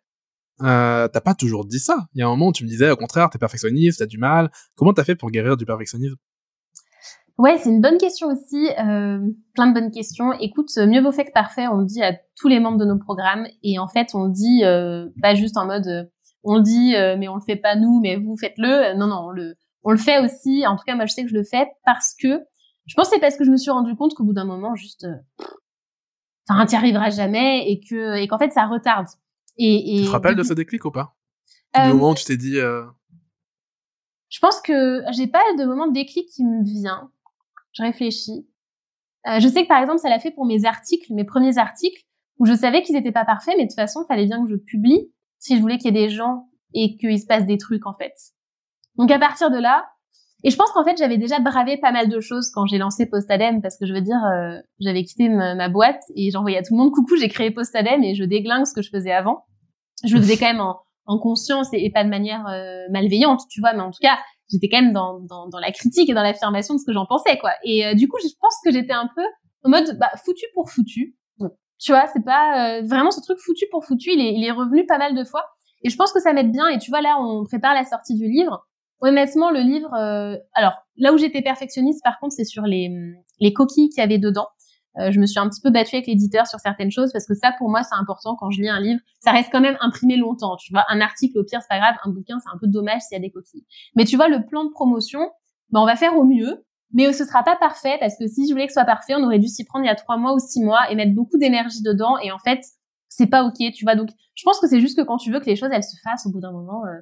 Euh, 0.62 1.08
t'as 1.08 1.20
pas 1.20 1.34
toujours 1.34 1.66
dit 1.66 1.78
ça. 1.78 2.06
Il 2.14 2.20
y 2.20 2.22
a 2.22 2.26
un 2.26 2.30
moment 2.30 2.48
où 2.48 2.52
tu 2.52 2.64
me 2.64 2.68
disais 2.68 2.90
au 2.90 2.96
contraire, 2.96 3.28
t'es 3.30 3.38
perfectionniste, 3.38 3.98
t'as 3.98 4.06
du 4.06 4.18
mal. 4.18 4.50
Comment 4.74 4.92
t'as 4.92 5.04
fait 5.04 5.14
pour 5.14 5.30
guérir 5.30 5.56
du 5.56 5.66
perfectionnisme? 5.66 6.16
Ouais, 7.38 7.58
c'est 7.58 7.68
une 7.68 7.82
bonne 7.82 7.98
question 7.98 8.28
aussi. 8.28 8.70
Euh, 8.78 9.20
plein 9.54 9.66
de 9.66 9.74
bonnes 9.74 9.90
questions. 9.90 10.32
Écoute, 10.40 10.70
mieux 10.78 11.02
vaut 11.02 11.12
fait 11.12 11.26
que 11.26 11.32
parfait, 11.32 11.66
on 11.66 11.76
le 11.76 11.84
dit 11.84 12.02
à 12.02 12.14
tous 12.34 12.48
les 12.48 12.60
membres 12.60 12.78
de 12.78 12.86
nos 12.86 12.98
programmes. 12.98 13.46
Et 13.62 13.78
en 13.78 13.88
fait, 13.88 14.14
on 14.14 14.24
le 14.24 14.32
dit 14.32 14.64
euh, 14.64 15.08
pas 15.20 15.34
juste 15.34 15.58
en 15.58 15.66
mode, 15.66 15.86
euh, 15.86 16.04
on 16.44 16.56
le 16.56 16.62
dit, 16.62 16.96
euh, 16.96 17.16
mais 17.18 17.28
on 17.28 17.34
le 17.34 17.42
fait 17.42 17.56
pas 17.56 17.76
nous, 17.76 18.00
mais 18.00 18.16
vous 18.16 18.36
faites-le. 18.38 18.96
Non, 18.96 19.06
non, 19.06 19.26
on 19.26 19.30
le, 19.30 19.56
on 19.84 19.90
le 19.90 19.98
fait 19.98 20.18
aussi. 20.24 20.66
En 20.66 20.76
tout 20.76 20.84
cas, 20.86 20.94
moi, 20.94 21.04
je 21.04 21.12
sais 21.12 21.24
que 21.24 21.28
je 21.28 21.34
le 21.34 21.44
fais 21.44 21.68
parce 21.84 22.14
que, 22.18 22.40
je 22.86 22.94
pense 22.94 23.08
que 23.08 23.16
c'est 23.16 23.20
parce 23.20 23.36
que 23.36 23.44
je 23.44 23.50
me 23.50 23.58
suis 23.58 23.70
rendu 23.70 23.94
compte 23.96 24.14
qu'au 24.14 24.24
bout 24.24 24.32
d'un 24.32 24.46
moment, 24.46 24.74
juste, 24.74 25.06
enfin, 26.48 26.64
t'y 26.64 26.76
arriveras 26.76 27.10
jamais 27.10 27.70
et 27.70 27.80
que, 27.80 28.16
et 28.16 28.28
qu'en 28.28 28.38
fait, 28.38 28.52
ça 28.52 28.64
retarde. 28.66 29.08
Et, 29.58 29.96
et 29.96 30.00
tu 30.00 30.06
te 30.06 30.10
rappelles 30.10 30.36
de 30.36 30.42
ce 30.42 30.52
déclic 30.52 30.84
ou 30.84 30.90
pas? 30.90 31.16
Du 31.74 31.80
euh, 31.80 31.94
moment 31.94 32.10
où 32.10 32.14
tu 32.14 32.24
t'es 32.24 32.36
dit. 32.36 32.58
Euh... 32.58 32.84
Je 34.28 34.38
pense 34.40 34.60
que 34.60 35.02
j'ai 35.12 35.26
pas 35.26 35.42
de 35.58 35.64
moment 35.64 35.86
de 35.86 35.92
déclic 35.92 36.28
qui 36.28 36.44
me 36.44 36.64
vient. 36.64 37.10
Je 37.72 37.82
réfléchis. 37.82 38.48
Euh, 39.26 39.40
je 39.40 39.48
sais 39.48 39.62
que 39.62 39.68
par 39.68 39.80
exemple, 39.80 39.98
ça 39.98 40.08
l'a 40.08 40.20
fait 40.20 40.30
pour 40.30 40.46
mes 40.46 40.64
articles, 40.64 41.12
mes 41.12 41.24
premiers 41.24 41.58
articles, 41.58 42.02
où 42.38 42.46
je 42.46 42.54
savais 42.54 42.82
qu'ils 42.82 42.96
étaient 42.96 43.12
pas 43.12 43.24
parfaits, 43.24 43.54
mais 43.56 43.64
de 43.64 43.68
toute 43.68 43.76
façon, 43.76 44.02
il 44.04 44.06
fallait 44.06 44.26
bien 44.26 44.42
que 44.44 44.50
je 44.50 44.56
publie 44.56 45.12
si 45.38 45.56
je 45.56 45.60
voulais 45.60 45.78
qu'il 45.78 45.94
y 45.94 45.98
ait 45.98 46.06
des 46.06 46.08
gens 46.08 46.48
et 46.74 46.96
qu'il 46.96 47.18
se 47.20 47.26
passe 47.26 47.46
des 47.46 47.58
trucs 47.58 47.86
en 47.86 47.94
fait. 47.94 48.14
Donc 48.96 49.10
à 49.10 49.18
partir 49.18 49.50
de 49.50 49.58
là, 49.58 49.86
et 50.44 50.50
je 50.50 50.56
pense 50.56 50.70
qu'en 50.72 50.84
fait, 50.84 50.96
j'avais 50.98 51.18
déjà 51.18 51.38
bravé 51.38 51.78
pas 51.78 51.92
mal 51.92 52.08
de 52.08 52.20
choses 52.20 52.50
quand 52.50 52.66
j'ai 52.66 52.78
lancé 52.78 53.06
Postadem, 53.06 53.62
parce 53.62 53.78
que 53.78 53.86
je 53.86 53.92
veux 53.92 54.02
dire, 54.02 54.22
euh, 54.24 54.58
j'avais 54.80 55.02
quitté 55.04 55.28
ma, 55.28 55.68
boîte 55.68 56.02
et 56.14 56.30
j'envoyais 56.30 56.58
à 56.58 56.62
tout 56.62 56.74
le 56.74 56.78
monde 56.78 56.92
coucou, 56.92 57.16
j'ai 57.16 57.28
créé 57.28 57.50
Postadem 57.50 58.02
et 58.04 58.14
je 58.14 58.24
déglingue 58.24 58.66
ce 58.66 58.74
que 58.74 58.82
je 58.82 58.90
faisais 58.90 59.12
avant. 59.12 59.44
Je 60.04 60.14
le 60.14 60.20
faisais 60.20 60.36
quand 60.36 60.46
même 60.46 60.60
en, 60.60 60.78
en 61.06 61.18
conscience 61.18 61.68
et, 61.72 61.90
pas 61.90 62.04
de 62.04 62.10
manière 62.10 62.46
euh, 62.48 62.84
malveillante, 62.90 63.40
tu 63.50 63.60
vois, 63.60 63.72
mais 63.72 63.80
en 63.80 63.90
tout 63.90 64.00
cas, 64.00 64.18
j'étais 64.50 64.68
quand 64.68 64.82
même 64.82 64.92
dans, 64.92 65.20
dans, 65.20 65.48
dans, 65.48 65.58
la 65.58 65.72
critique 65.72 66.10
et 66.10 66.14
dans 66.14 66.22
l'affirmation 66.22 66.74
de 66.74 66.80
ce 66.80 66.84
que 66.84 66.92
j'en 66.92 67.06
pensais, 67.06 67.38
quoi. 67.38 67.52
Et 67.64 67.86
euh, 67.86 67.94
du 67.94 68.06
coup, 68.06 68.18
je 68.22 68.28
pense 68.38 68.54
que 68.62 68.70
j'étais 68.70 68.92
un 68.92 69.08
peu 69.16 69.24
en 69.64 69.70
mode 69.70 69.98
bah, 69.98 70.10
foutu 70.24 70.44
pour 70.54 70.70
foutu. 70.70 71.16
Tu 71.78 71.92
vois, 71.92 72.06
c'est 72.06 72.24
pas 72.24 72.80
vraiment 72.82 73.10
ce 73.10 73.20
truc 73.20 73.38
foutu 73.38 73.66
pour 73.70 73.84
foutu, 73.84 74.12
il 74.12 74.20
est, 74.20 74.32
il 74.32 74.42
est 74.46 74.50
revenu 74.50 74.86
pas 74.86 74.96
mal 74.96 75.14
de 75.14 75.24
fois. 75.24 75.44
Et 75.82 75.90
je 75.90 75.96
pense 75.96 76.10
que 76.10 76.20
ça 76.20 76.32
m'aide 76.32 76.50
bien. 76.50 76.68
Et 76.68 76.78
tu 76.78 76.90
vois, 76.90 77.02
là, 77.02 77.18
on 77.20 77.44
prépare 77.44 77.74
la 77.74 77.84
sortie 77.84 78.14
du 78.14 78.26
livre. 78.26 78.66
Honnêtement, 79.00 79.50
le 79.50 79.60
livre, 79.60 79.92
euh, 79.94 80.36
alors 80.54 80.74
là 80.96 81.12
où 81.12 81.18
j'étais 81.18 81.42
perfectionniste, 81.42 82.02
par 82.02 82.18
contre, 82.18 82.34
c'est 82.34 82.44
sur 82.44 82.62
les, 82.62 82.90
les 83.40 83.52
coquilles 83.52 83.88
qu'il 83.90 84.00
y 84.00 84.04
avait 84.04 84.18
dedans. 84.18 84.46
Euh, 84.98 85.10
je 85.10 85.20
me 85.20 85.26
suis 85.26 85.38
un 85.38 85.48
petit 85.48 85.60
peu 85.60 85.70
battue 85.70 85.96
avec 85.96 86.06
l'éditeur 86.06 86.46
sur 86.46 86.58
certaines 86.58 86.90
choses 86.90 87.12
parce 87.12 87.26
que 87.26 87.34
ça, 87.34 87.52
pour 87.58 87.68
moi, 87.68 87.82
c'est 87.82 87.94
important 87.94 88.34
quand 88.36 88.50
je 88.50 88.62
lis 88.62 88.68
un 88.68 88.80
livre. 88.80 89.00
Ça 89.20 89.32
reste 89.32 89.50
quand 89.52 89.60
même 89.60 89.76
imprimé 89.80 90.16
longtemps. 90.16 90.56
Tu 90.56 90.72
vois, 90.72 90.84
un 90.88 91.00
article, 91.00 91.38
au 91.38 91.44
pire, 91.44 91.60
c'est 91.60 91.68
pas 91.68 91.78
grave. 91.78 91.94
Un 92.04 92.10
bouquin, 92.10 92.38
c'est 92.40 92.48
un 92.48 92.58
peu 92.58 92.66
dommage 92.66 93.02
s'il 93.02 93.16
y 93.16 93.18
a 93.18 93.20
des 93.20 93.30
coquilles. 93.30 93.66
Mais 93.94 94.04
tu 94.04 94.16
vois, 94.16 94.28
le 94.28 94.46
plan 94.46 94.64
de 94.64 94.70
promotion, 94.70 95.20
ben, 95.70 95.80
on 95.80 95.86
va 95.86 95.96
faire 95.96 96.16
au 96.16 96.24
mieux. 96.24 96.64
Mais 96.92 97.12
ce 97.12 97.24
sera 97.24 97.42
pas 97.42 97.56
parfait 97.56 97.96
parce 98.00 98.16
que 98.16 98.26
si 98.26 98.46
je 98.46 98.52
voulais 98.52 98.66
que 98.66 98.72
ce 98.72 98.80
soit 98.80 98.84
parfait, 98.84 99.14
on 99.16 99.24
aurait 99.24 99.40
dû 99.40 99.48
s'y 99.48 99.64
prendre 99.64 99.84
il 99.84 99.88
y 99.88 99.90
a 99.90 99.96
trois 99.96 100.16
mois 100.16 100.32
ou 100.32 100.38
six 100.38 100.62
mois 100.62 100.90
et 100.90 100.94
mettre 100.94 101.14
beaucoup 101.14 101.36
d'énergie 101.36 101.82
dedans. 101.82 102.16
Et 102.22 102.30
en 102.30 102.38
fait, 102.38 102.60
c'est 103.08 103.26
pas 103.26 103.44
ok, 103.44 103.72
tu 103.74 103.84
vois. 103.84 103.96
Donc, 103.96 104.08
je 104.34 104.42
pense 104.44 104.60
que 104.60 104.66
c'est 104.66 104.80
juste 104.80 104.96
que 104.96 105.02
quand 105.02 105.16
tu 105.16 105.30
veux 105.30 105.40
que 105.40 105.46
les 105.46 105.56
choses 105.56 105.70
elles 105.72 105.82
se 105.82 105.96
fassent 106.02 106.26
au 106.26 106.30
bout 106.30 106.40
d'un 106.40 106.52
moment, 106.52 106.84
euh, 106.86 107.00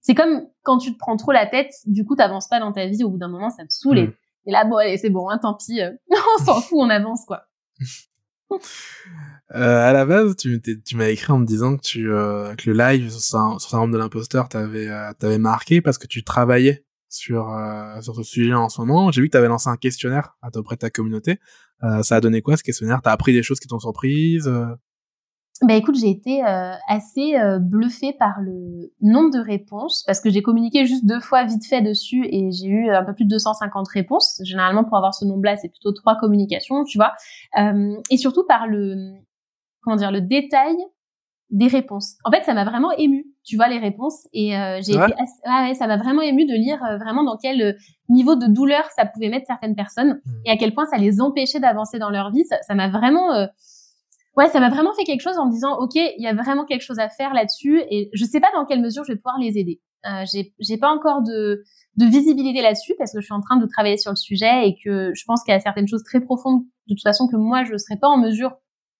c'est 0.00 0.14
comme 0.14 0.46
quand 0.62 0.78
tu 0.78 0.92
te 0.92 0.98
prends 0.98 1.16
trop 1.16 1.32
la 1.32 1.46
tête, 1.46 1.72
du 1.86 2.04
coup, 2.04 2.16
t'avances 2.16 2.48
pas 2.48 2.60
dans 2.60 2.72
ta 2.72 2.86
vie. 2.86 3.04
Au 3.04 3.10
bout 3.10 3.18
d'un 3.18 3.28
moment, 3.28 3.50
ça 3.50 3.64
te 3.64 3.72
saoule. 3.72 3.98
Et, 3.98 4.06
mm. 4.06 4.12
là, 4.46 4.64
bon, 4.64 4.76
allez, 4.76 4.96
c'est 4.96 5.10
bon, 5.10 5.28
hein, 5.28 5.38
tant 5.38 5.54
pis. 5.54 5.80
Euh, 5.80 5.90
on 6.40 6.44
s'en 6.44 6.60
fout, 6.60 6.78
on 6.80 6.90
avance, 6.90 7.24
quoi. 7.26 7.44
Euh, 9.54 9.88
à 9.88 9.92
la 9.92 10.04
base, 10.04 10.36
tu, 10.36 10.60
tu 10.60 10.96
m'as 10.96 11.08
écrit 11.08 11.32
en 11.32 11.38
me 11.38 11.46
disant 11.46 11.76
que, 11.76 11.82
tu, 11.82 12.10
euh, 12.10 12.54
que 12.56 12.70
le 12.70 12.76
live 12.76 13.10
sur, 13.10 13.60
sur 13.60 13.70
syndrome 13.70 13.92
de 13.92 13.98
l'imposteur 13.98 14.48
t'avait 14.48 14.88
euh, 14.88 15.12
t'avait 15.18 15.38
marqué 15.38 15.80
parce 15.80 15.98
que 15.98 16.06
tu 16.06 16.24
travaillais 16.24 16.84
sur 17.08 17.52
euh, 17.52 18.00
sur 18.00 18.14
ce 18.16 18.22
sujet 18.22 18.54
en 18.54 18.68
ce 18.68 18.80
moment. 18.80 19.10
J'ai 19.10 19.20
vu 19.20 19.28
que 19.28 19.32
t'avais 19.32 19.48
lancé 19.48 19.68
un 19.68 19.76
questionnaire 19.76 20.36
à 20.42 20.50
peu 20.50 20.62
près 20.62 20.76
ta 20.76 20.90
communauté. 20.90 21.38
ça 22.02 22.16
a 22.16 22.20
donné 22.20 22.42
quoi 22.42 22.56
ce 22.56 22.62
questionnaire? 22.62 23.00
T'as 23.02 23.12
appris 23.12 23.32
des 23.32 23.42
choses 23.42 23.60
qui 23.60 23.68
t'ont 23.68 23.78
surprise 23.78 24.50
bah 25.62 25.74
écoute, 25.74 25.94
j'ai 25.94 26.08
été 26.08 26.42
euh, 26.42 26.72
assez 26.88 27.36
euh, 27.36 27.58
bluffée 27.58 28.14
par 28.14 28.40
le 28.40 28.92
nombre 29.02 29.30
de 29.30 29.40
réponses 29.40 30.02
parce 30.06 30.20
que 30.20 30.30
j'ai 30.30 30.42
communiqué 30.42 30.86
juste 30.86 31.04
deux 31.04 31.20
fois 31.20 31.44
vite 31.44 31.66
fait 31.66 31.82
dessus 31.82 32.26
et 32.30 32.50
j'ai 32.50 32.66
eu 32.66 32.90
un 32.90 33.04
peu 33.04 33.12
plus 33.12 33.24
de 33.24 33.30
250 33.30 33.86
réponses. 33.88 34.40
Généralement, 34.42 34.84
pour 34.84 34.96
avoir 34.96 35.14
ce 35.14 35.26
nombre-là, 35.26 35.56
c'est 35.58 35.68
plutôt 35.68 35.92
trois 35.92 36.16
communications, 36.16 36.84
tu 36.84 36.96
vois. 36.96 37.12
Euh, 37.58 37.94
et 38.10 38.16
surtout 38.16 38.46
par 38.46 38.66
le 38.66 39.12
comment 39.82 39.96
dire 39.96 40.10
le 40.10 40.22
détail 40.22 40.76
des 41.50 41.66
réponses. 41.66 42.14
En 42.24 42.30
fait, 42.30 42.44
ça 42.44 42.54
m'a 42.54 42.64
vraiment 42.64 42.92
ému, 42.92 43.26
tu 43.44 43.56
vois, 43.56 43.68
les 43.68 43.78
réponses. 43.78 44.28
Et 44.32 44.52
j'ai 44.82 44.92
été 44.92 45.14
ah 45.44 45.66
ouais, 45.66 45.74
ça 45.74 45.88
m'a 45.88 45.96
vraiment 45.96 46.22
ému 46.22 46.46
de 46.46 46.54
lire 46.54 46.78
vraiment 47.00 47.24
dans 47.24 47.36
quel 47.36 47.76
niveau 48.08 48.36
de 48.36 48.46
douleur 48.46 48.84
ça 48.96 49.04
pouvait 49.04 49.28
mettre 49.28 49.46
certaines 49.46 49.74
personnes 49.74 50.20
mmh. 50.24 50.30
et 50.44 50.50
à 50.50 50.56
quel 50.56 50.72
point 50.74 50.86
ça 50.86 50.96
les 50.96 51.20
empêchait 51.20 51.58
d'avancer 51.58 51.98
dans 51.98 52.10
leur 52.10 52.30
vie. 52.30 52.44
Ça 52.44 52.74
m'a 52.74 52.88
vraiment 52.88 53.48
ouais, 54.36 54.48
ça 54.48 54.60
m'a 54.60 54.70
vraiment 54.70 54.92
fait 54.94 55.04
quelque 55.04 55.22
chose 55.22 55.38
en 55.38 55.46
me 55.46 55.52
disant, 55.52 55.76
ok, 55.78 55.94
il 55.94 56.22
y 56.22 56.26
a 56.26 56.34
vraiment 56.34 56.64
quelque 56.64 56.82
chose 56.82 56.98
à 56.98 57.08
faire 57.08 57.34
là-dessus, 57.34 57.82
et 57.90 58.10
je 58.12 58.24
sais 58.24 58.40
pas 58.40 58.50
dans 58.54 58.64
quelle 58.64 58.80
mesure 58.80 59.04
je 59.04 59.12
vais 59.12 59.16
pouvoir 59.18 59.38
les 59.38 59.58
aider. 59.58 59.80
Euh, 60.06 60.24
j'ai, 60.32 60.54
j'ai 60.58 60.78
pas 60.78 60.90
encore 60.90 61.22
de, 61.22 61.62
de 61.96 62.06
visibilité 62.06 62.62
là-dessus 62.62 62.94
parce 62.96 63.12
que 63.12 63.20
je 63.20 63.26
suis 63.26 63.34
en 63.34 63.40
train 63.40 63.56
de 63.56 63.66
travailler 63.66 63.98
sur 63.98 64.10
le 64.10 64.16
sujet 64.16 64.66
et 64.66 64.74
que 64.82 65.12
je 65.14 65.24
pense 65.26 65.42
qu'il 65.44 65.52
y 65.52 65.56
a 65.56 65.60
certaines 65.60 65.86
choses 65.86 66.04
très 66.04 66.20
profondes 66.20 66.62
de 66.88 66.94
toute 66.94 67.02
façon 67.02 67.28
que 67.28 67.36
moi 67.36 67.64
je 67.64 67.76
serais 67.76 67.98
pas 67.98 68.08
en 68.08 68.16
mesure 68.16 68.52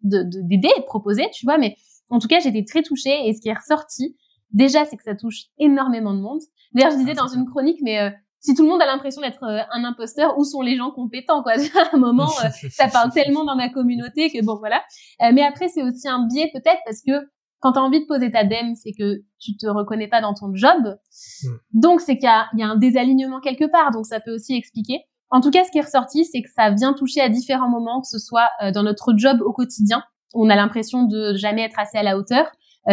de, 0.03 0.19
de 0.19 0.47
d'aider 0.47 0.69
et 0.77 0.81
de 0.81 0.85
proposer, 0.85 1.27
tu 1.33 1.47
vois. 1.47 1.59
Mais 1.59 1.77
en 2.11 2.19
tout 2.19 2.29
cas, 2.29 2.41
j'étais 2.41 2.65
très 2.65 2.83
touchée 2.83 3.29
et 3.29 3.33
ce 3.33 3.41
qui 3.41 3.49
est 3.49 3.55
ressorti, 3.55 4.17
déjà, 4.53 4.85
c'est 4.85 4.97
que 4.97 5.03
ça 5.03 5.15
touche 5.15 5.47
énormément 5.59 6.15
de 6.15 6.21
monde. 6.21 6.41
D'ailleurs, 6.73 6.93
je 6.93 6.99
disais 6.99 7.13
ah, 7.17 7.23
dans 7.23 7.29
une 7.29 7.47
chronique, 7.47 7.79
mais 7.83 8.01
euh, 8.01 8.11
si 8.41 8.55
tout 8.55 8.63
le 8.63 8.69
monde 8.69 8.81
a 8.81 8.87
l'impression 8.87 9.21
d'être 9.21 9.43
euh, 9.45 9.61
un 9.71 9.85
imposteur, 9.85 10.39
où 10.39 10.45
sont 10.45 10.63
les 10.63 10.77
gens 10.77 10.91
compétents 10.91 11.43
quoi? 11.43 11.53
À 11.93 11.95
un 11.95 11.99
moment, 11.99 12.31
euh, 12.45 12.69
ça 12.71 12.89
parle 12.89 13.11
tellement 13.13 13.45
dans 13.45 13.55
ma 13.55 13.69
communauté 13.69 14.31
que 14.31 14.45
bon 14.45 14.57
voilà. 14.57 14.83
Euh, 15.23 15.31
mais 15.33 15.43
après, 15.43 15.69
c'est 15.69 15.83
aussi 15.83 16.09
un 16.09 16.27
biais 16.27 16.51
peut-être 16.53 16.81
parce 16.85 17.03
que 17.07 17.13
quand 17.61 17.73
tu 17.73 17.79
as 17.79 17.83
envie 17.83 18.01
de 18.01 18.07
poser 18.07 18.33
ta 18.33 18.45
dème, 18.45 18.75
c'est 18.75 18.93
que 18.93 19.21
tu 19.39 19.57
te 19.59 19.67
reconnais 19.67 20.09
pas 20.09 20.23
dans 20.23 20.33
ton 20.33 20.55
job. 20.55 20.97
Hmm. 21.45 21.49
Donc 21.73 22.01
c'est 22.01 22.17
qu'il 22.17 22.31
y 22.55 22.59
y 22.59 22.63
a 22.63 22.67
un 22.67 22.77
désalignement 22.77 23.41
quelque 23.41 23.71
part. 23.71 23.91
Donc 23.91 24.07
ça 24.07 24.21
peut 24.21 24.35
aussi 24.35 24.55
expliquer. 24.55 25.01
En 25.29 25.43
tout 25.43 25.51
cas, 25.51 25.65
ce 25.65 25.71
qui 25.71 25.79
est 25.79 25.83
ressorti, 25.83 26.25
c'est 26.25 26.43
que 26.43 26.49
ça 26.57 26.71
vient 26.71 26.95
toucher 26.95 27.21
à 27.21 27.29
différents 27.29 27.69
moments, 27.69 28.01
que 28.01 28.09
ce 28.09 28.19
soit 28.19 28.49
dans 28.75 28.83
notre 28.83 29.13
job 29.17 29.41
au 29.43 29.53
quotidien, 29.53 30.03
où 30.35 30.45
on 30.45 30.51
a 30.51 30.57
l'impression 30.57 31.05
de 31.05 31.35
jamais 31.37 31.63
être 31.63 31.79
assez 31.79 31.99
à 31.99 32.03
la 32.03 32.19
hauteur, 32.19 32.51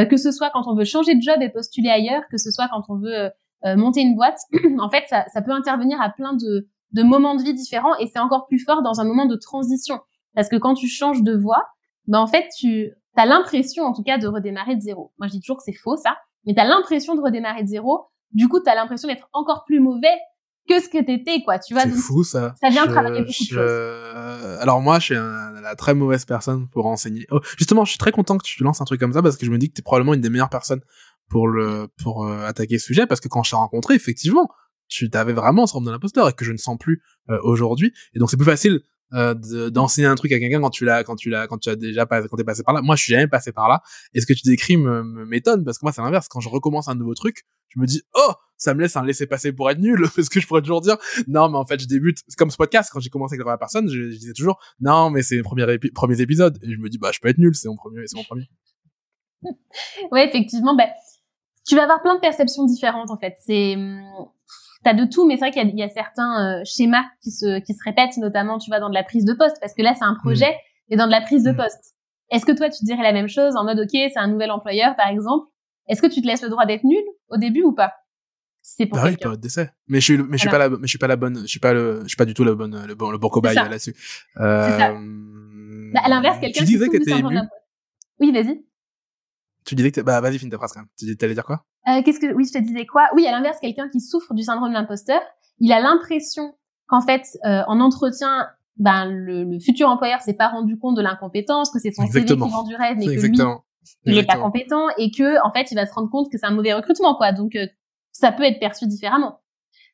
que 0.08 0.18
ce 0.18 0.32
soit 0.32 0.52
quand 0.52 0.68
on 0.68 0.76
veut 0.76 0.84
changer 0.84 1.16
de 1.16 1.22
job 1.22 1.42
et 1.42 1.50
postuler 1.50 1.90
ailleurs, 1.90 2.22
que 2.30 2.38
ce 2.38 2.52
soit 2.52 2.68
quand 2.68 2.84
on 2.90 3.00
veut 3.00 3.32
monter 3.64 4.02
une 4.02 4.16
boîte, 4.16 4.40
en 4.80 4.90
fait, 4.90 5.04
ça, 5.10 5.26
ça, 5.34 5.42
peut 5.42 5.52
intervenir 5.52 6.00
à 6.00 6.10
plein 6.10 6.34
de, 6.34 6.68
de 6.92 7.04
moments 7.04 7.36
de 7.36 7.44
vie 7.44 7.54
différents 7.54 7.96
et 7.98 8.08
c'est 8.08 8.20
encore 8.20 8.48
plus 8.48 8.60
fort 8.60 8.82
dans 8.82 9.02
un 9.02 9.04
moment 9.04 9.26
de 9.26 9.36
transition. 9.36 10.00
Parce 10.36 10.50
que 10.50 10.56
quand 10.56 10.76
tu 10.76 10.88
changes 10.88 11.24
de 11.24 11.36
voie, 11.36 11.68
ben 12.08 12.20
en 12.20 12.28
fait, 12.28 12.48
tu 12.58 12.92
as 13.16 13.26
l'impression, 13.26 13.84
en 13.84 13.94
tout 13.94 14.04
cas, 14.04 14.18
de 14.18 14.28
redémarrer 14.28 14.76
de 14.76 14.82
zéro. 14.82 15.12
Moi, 15.18 15.28
je 15.28 15.34
dis 15.34 15.40
toujours 15.42 15.58
que 15.58 15.64
c'est 15.64 15.74
faux, 15.74 15.98
ça. 15.98 16.18
Mais 16.46 16.54
tu 16.54 16.60
as 16.60 16.66
l'impression 16.66 17.16
de 17.16 17.22
redémarrer 17.22 17.64
de 17.64 17.68
zéro. 17.68 18.06
Du 18.32 18.48
coup, 18.48 18.60
tu 18.62 18.70
as 18.70 18.76
l'impression 18.76 19.08
d'être 19.08 19.28
encore 19.34 19.64
plus 19.66 19.80
mauvais 19.80 20.16
que 20.70 20.82
ce 20.82 20.90
que 20.90 21.04
t'étais, 21.04 21.42
quoi. 21.44 21.60
Tu 21.60 21.74
vois. 21.74 21.84
C'est 21.84 21.90
fou, 21.90 22.24
ça. 22.24 22.54
Ça 22.62 22.70
vient 22.70 22.86
travailler 22.86 23.22
beaucoup 23.22 23.32
de 23.32 23.34
choses. 23.34 24.60
Alors 24.62 24.82
moi, 24.82 25.00
je 25.00 25.06
suis 25.06 25.16
la 25.16 25.76
très 25.76 25.94
mauvaise 25.94 26.26
personne 26.26 26.68
pour 26.70 26.86
enseigner. 26.86 27.26
Oh, 27.32 27.40
justement, 27.58 27.86
je 27.86 27.92
suis 27.92 27.98
très 27.98 28.12
content 28.12 28.38
que 28.38 28.44
tu 28.44 28.64
lances 28.64 28.82
un 28.82 28.86
truc 28.86 29.00
comme 29.00 29.14
ça 29.14 29.22
parce 29.22 29.38
que 29.38 29.46
je 29.46 29.52
me 29.52 29.58
dis 29.58 29.70
que 29.70 29.74
tu 29.74 29.80
es 29.80 29.84
probablement 29.84 30.14
une 30.14 30.22
des 30.22 30.30
meilleures 30.30 30.50
personnes 30.50 30.82
pour 31.30 31.48
le 31.48 31.88
pour 32.02 32.26
euh, 32.26 32.46
attaquer 32.46 32.78
ce 32.80 32.86
sujet 32.86 33.08
parce 33.08 33.22
que 33.22 33.28
quand 33.28 33.44
je 33.44 33.52
t'ai 33.52 33.56
rencontré, 33.56 33.96
effectivement, 33.96 34.50
tu 34.88 35.10
avais 35.14 35.34
vraiment 35.34 35.66
ce 35.66 35.72
syndrome 35.72 35.88
de 35.88 35.92
l'imposteur 35.92 36.30
et 36.30 36.34
que 36.34 36.46
je 36.46 36.52
ne 36.52 36.58
sens 36.58 36.78
plus 36.78 37.02
euh, 37.30 37.40
aujourd'hui. 37.44 37.94
Et 38.14 38.20
donc 38.20 38.30
c'est 38.30 38.38
plus 38.38 38.46
facile 38.46 38.82
euh, 39.14 39.34
d'enseigner 39.70 40.08
un 40.08 40.16
truc 40.16 40.32
à 40.32 40.40
quelqu'un 40.40 40.60
quand 40.60 40.70
tu 40.70 40.86
l'as 40.86 41.04
quand 41.04 41.16
tu 41.16 41.30
l'as 41.30 41.48
quand 41.48 41.58
tu 41.58 41.70
as 41.70 41.76
déjà 41.76 42.06
pas 42.06 42.22
quand 42.28 42.38
t'es 42.38 42.44
passé 42.44 42.64
par 42.64 42.74
là. 42.74 42.82
Moi, 42.82 42.96
je 42.96 43.04
suis 43.04 43.14
jamais 43.14 43.28
passé 43.28 43.52
par 43.52 43.68
là. 43.70 43.82
Et 44.14 44.22
ce 44.22 44.26
que 44.26 44.34
tu 44.34 44.44
décris 44.44 44.78
me 44.78 45.04
m'étonne 45.26 45.64
parce 45.64 45.78
que 45.78 45.86
moi 45.86 45.92
c'est 45.92 46.02
l'inverse. 46.02 46.28
Quand 46.28 46.40
je 46.40 46.50
recommence 46.50 46.88
un 46.88 46.96
nouveau 46.96 47.14
truc, 47.14 47.46
je 47.70 47.80
me 47.80 47.86
dis 47.86 48.02
oh 48.16 48.32
ça 48.58 48.74
me 48.74 48.82
laisse 48.82 48.96
un 48.98 49.06
laisser 49.06 49.28
passer 49.28 49.54
pour 49.54 49.70
être 49.70 49.80
nul 49.80 50.02
parce 50.16 50.30
que 50.30 50.40
je 50.40 50.48
pourrais 50.48 50.62
toujours 50.62 50.82
dire 50.82 50.98
non 51.28 51.50
mais 51.50 51.58
en 51.58 51.66
fait 51.66 51.80
je 51.80 51.88
débute 51.88 52.20
c'est 52.28 52.38
comme 52.38 52.50
ce 52.50 52.58
podcast 52.58 52.90
quand 52.92 53.00
j'ai 53.00 53.10
commencé 53.10 53.34
avec 53.34 53.40
la 53.40 53.46
première 53.46 53.60
personne 53.60 53.90
je, 53.90 54.10
disais 54.10 54.34
toujours 54.34 54.60
non 54.80 55.10
mais 55.10 55.22
c'est 55.22 55.36
les 55.36 55.44
premiers, 55.44 55.78
premiers 55.94 56.22
épisodes 56.22 56.58
et 56.64 56.74
je 56.74 56.78
me 56.78 56.90
dis 56.90 56.98
bah 56.98 57.12
je 57.14 57.20
peux 57.20 57.28
être 57.30 57.38
nul 57.38 57.54
c'est 57.56 57.68
mon 57.68 57.76
premier 57.76 58.08
c'est 58.08 58.18
mon 58.18 58.24
premier 58.24 58.50
ouais 60.12 60.28
effectivement 60.28 60.76
ben 60.76 60.88
tu 61.68 61.76
vas 61.76 61.84
avoir 61.84 62.02
plein 62.02 62.16
de 62.16 62.20
perceptions 62.20 62.66
différentes 62.66 63.12
en 63.12 63.18
fait. 63.18 63.36
C'est 63.40 63.76
hum, 63.76 64.02
t'as 64.84 64.94
de 64.94 65.06
tout, 65.06 65.28
mais 65.28 65.36
c'est 65.36 65.50
vrai 65.50 65.52
qu'il 65.52 65.78
y, 65.78 65.84
a 65.84 65.90
certains 65.90 66.60
euh, 66.60 66.64
schémas 66.66 67.04
qui 67.22 67.32
se 67.32 67.60
qui 67.60 67.74
se 67.74 67.84
répètent, 67.84 68.18
notamment 68.18 68.58
tu 68.58 68.70
vas 68.72 68.80
dans 68.80 68.90
de 68.90 68.94
la 68.94 69.04
prise 69.04 69.26
de 69.26 69.34
poste, 69.34 69.58
parce 69.60 69.74
que 69.74 69.82
là 69.82 69.94
c'est 69.94 70.06
un 70.06 70.16
projet 70.16 70.52
mmh. 70.52 70.94
et 70.94 70.96
dans 70.96 71.08
de 71.08 71.12
la 71.12 71.22
prise 71.22 71.44
de 71.44 71.52
mmh. 71.52 71.58
poste. 71.58 71.96
Est-ce 72.30 72.46
que 72.46 72.52
toi 72.52 72.70
tu 72.70 72.84
dirais 72.86 73.04
la 73.04 73.14
même 73.14 73.28
chose 73.28 73.56
en 73.56 73.64
mode 73.64 73.80
ok 73.80 73.90
c'est 73.92 74.18
un 74.18 74.28
nouvel 74.28 74.52
employeur 74.52 74.96
par 74.96 75.10
exemple, 75.10 75.48
est-ce 75.88 76.02
que 76.02 76.08
tu 76.08 76.22
te 76.22 76.28
laisses 76.28 76.42
le 76.42 76.50
droit 76.50 76.66
d'être 76.66 76.84
nul 76.84 77.04
au 77.30 77.38
début 77.38 77.64
ou 77.64 77.74
pas? 77.74 77.94
C'est 78.62 78.86
pour 78.86 78.98
bah 78.98 79.06
oui, 79.08 79.16
période 79.16 79.40
d'essai. 79.40 79.70
Mais 79.88 80.02
je 80.02 80.04
suis, 80.04 80.18
mais 80.18 80.38
je 80.38 80.42
suis 80.42 80.50
pas 80.50 80.58
la, 80.58 80.70
mais 80.70 80.78
je 80.84 80.88
suis 80.88 80.98
pas 80.98 81.08
la 81.08 81.16
bonne, 81.16 81.42
je 81.42 81.48
suis 81.48 81.60
pas 81.60 81.74
le, 81.74 82.02
je 82.04 82.08
suis 82.10 82.18
pas 82.18 82.26
du 82.26 82.34
tout 82.34 82.44
la 82.44 82.54
bonne, 82.54 82.86
le 82.86 82.96
bon, 82.96 83.12
le 83.12 83.18
bon 83.18 83.30
cobaye 83.30 83.56
là-dessus. 83.56 83.96
Euh, 84.38 84.94
bah, 85.94 86.02
à 86.04 86.10
l'inverse, 86.10 86.38
quelqu'un 86.40 86.66
qui 86.66 86.66
disait 86.66 86.88
que 86.90 86.98
t'étais 86.98 87.18
ému? 87.18 87.40
Oui, 88.20 88.32
vas-y. 88.34 88.67
Tu 89.68 89.76
disais 89.76 89.92
que 89.92 90.00
bah 90.00 90.22
vas-y 90.22 90.40
finis 90.40 90.50
ta 90.50 90.58
phrase 90.58 90.72
quand 90.72 90.80
même. 90.80 90.90
Tu 90.98 91.26
allais 91.26 91.34
dire 91.34 91.44
quoi? 91.44 91.66
Euh, 91.90 92.02
Qu'est-ce 92.02 92.22
que 92.22 92.34
oui 92.34 92.46
je 92.46 92.58
te 92.58 92.64
disais 92.64 92.86
quoi? 92.86 93.10
Oui 93.14 93.28
à 93.28 93.32
l'inverse 93.32 93.58
quelqu'un 93.60 93.90
qui 93.90 94.00
souffre 94.00 94.34
du 94.34 94.42
syndrome 94.42 94.70
de 94.70 94.74
l'imposteur, 94.74 95.20
il 95.60 95.74
a 95.74 95.82
l'impression 95.82 96.56
qu'en 96.88 97.02
fait 97.02 97.24
euh, 97.46 97.64
en 97.68 97.82
entretien 97.82 98.48
ben 98.78 99.12
le, 99.12 99.44
le 99.44 99.60
futur 99.60 99.90
employeur 99.90 100.22
s'est 100.22 100.36
pas 100.36 100.48
rendu 100.48 100.80
compte 100.80 100.96
de 100.96 101.02
l'incompétence, 101.02 101.70
que 101.70 101.80
c'est 101.80 101.92
son 101.92 102.08
CV 102.08 102.26
qui 102.26 102.34
vend 102.38 102.64
du 102.64 102.76
rêve 102.76 102.96
mais 102.98 103.08
que 103.08 103.22
lui 103.22 103.38
il 104.06 104.18
est 104.18 104.26
pas 104.26 104.38
compétent 104.38 104.88
et 104.98 105.12
que 105.12 105.46
en 105.46 105.52
fait 105.52 105.70
il 105.70 105.76
va 105.76 105.86
se 105.86 105.94
rendre 105.94 106.10
compte 106.10 106.32
que 106.32 106.38
c'est 106.38 106.46
un 106.46 106.52
mauvais 106.52 106.74
recrutement 106.74 107.16
quoi. 107.16 107.34
Donc 107.34 107.58
euh, 107.58 107.68
ça 108.14 108.32
peut 108.32 108.44
être 108.44 108.60
perçu 108.62 108.88
différemment. 108.88 109.42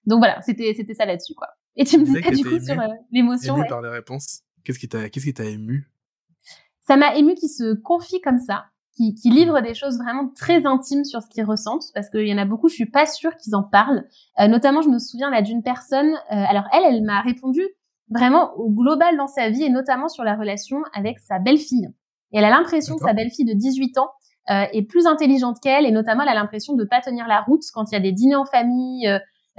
Donc 0.05 0.19
voilà 0.19 0.39
c'était 0.43 0.75
c'était 0.77 0.93
ça 0.93 1.05
là-dessus 1.05 1.33
quoi. 1.33 1.47
Et 1.75 1.83
tu 1.83 1.97
me 1.97 2.05
disais 2.05 2.21
du 2.29 2.43
coup 2.43 2.63
sur 2.63 2.79
euh, 2.79 2.87
l'émotion. 3.11 3.57
Ému 3.57 3.65
par 3.67 3.81
les 3.81 3.89
réponses. 3.89 4.41
Qu'est-ce 4.63 4.77
qui 4.77 4.87
t'a 4.87 5.09
qu'est-ce 5.09 5.25
qui 5.25 5.33
t'a 5.33 5.45
ému 5.45 5.89
Ça 6.81 6.95
m'a 6.95 7.15
ému 7.15 7.33
qui 7.33 7.49
se 7.49 7.73
confie 7.73 8.21
comme 8.21 8.37
ça 8.37 8.65
qui, 8.95 9.15
qui 9.15 9.29
livrent 9.29 9.61
des 9.61 9.73
choses 9.73 9.97
vraiment 9.97 10.29
très 10.35 10.65
intimes 10.65 11.03
sur 11.03 11.21
ce 11.21 11.27
qu'ils 11.27 11.45
ressentent, 11.45 11.85
parce 11.93 12.09
qu'il 12.09 12.27
y 12.27 12.33
en 12.33 12.37
a 12.37 12.45
beaucoup, 12.45 12.69
je 12.69 12.75
suis 12.75 12.89
pas 12.89 13.05
sûre 13.05 13.35
qu'ils 13.37 13.55
en 13.55 13.63
parlent. 13.63 14.05
Euh, 14.39 14.47
notamment, 14.47 14.81
je 14.81 14.89
me 14.89 14.99
souviens 14.99 15.29
là 15.29 15.41
d'une 15.41 15.63
personne, 15.63 16.13
euh, 16.13 16.45
alors 16.47 16.65
elle, 16.71 16.83
elle 16.85 17.03
m'a 17.03 17.21
répondu 17.21 17.61
vraiment 18.09 18.53
au 18.55 18.69
global 18.69 19.17
dans 19.17 19.27
sa 19.27 19.49
vie, 19.49 19.63
et 19.63 19.69
notamment 19.69 20.07
sur 20.07 20.23
la 20.23 20.35
relation 20.35 20.77
avec 20.93 21.19
sa 21.19 21.39
belle-fille. 21.39 21.89
Et 22.31 22.37
elle 22.37 22.45
a 22.45 22.49
l'impression 22.49 22.95
que 22.95 23.05
sa 23.05 23.13
belle-fille 23.13 23.45
de 23.45 23.53
18 23.53 23.97
ans 23.97 24.09
euh, 24.49 24.65
est 24.73 24.83
plus 24.83 25.07
intelligente 25.07 25.57
qu'elle, 25.61 25.85
et 25.85 25.91
notamment 25.91 26.23
elle 26.23 26.29
a 26.29 26.35
l'impression 26.35 26.75
de 26.75 26.83
pas 26.83 27.01
tenir 27.01 27.27
la 27.27 27.41
route 27.41 27.63
quand 27.73 27.91
il 27.91 27.93
y 27.93 27.97
a 27.97 28.01
des 28.01 28.11
dîners 28.11 28.35
en 28.35 28.45
famille, 28.45 29.07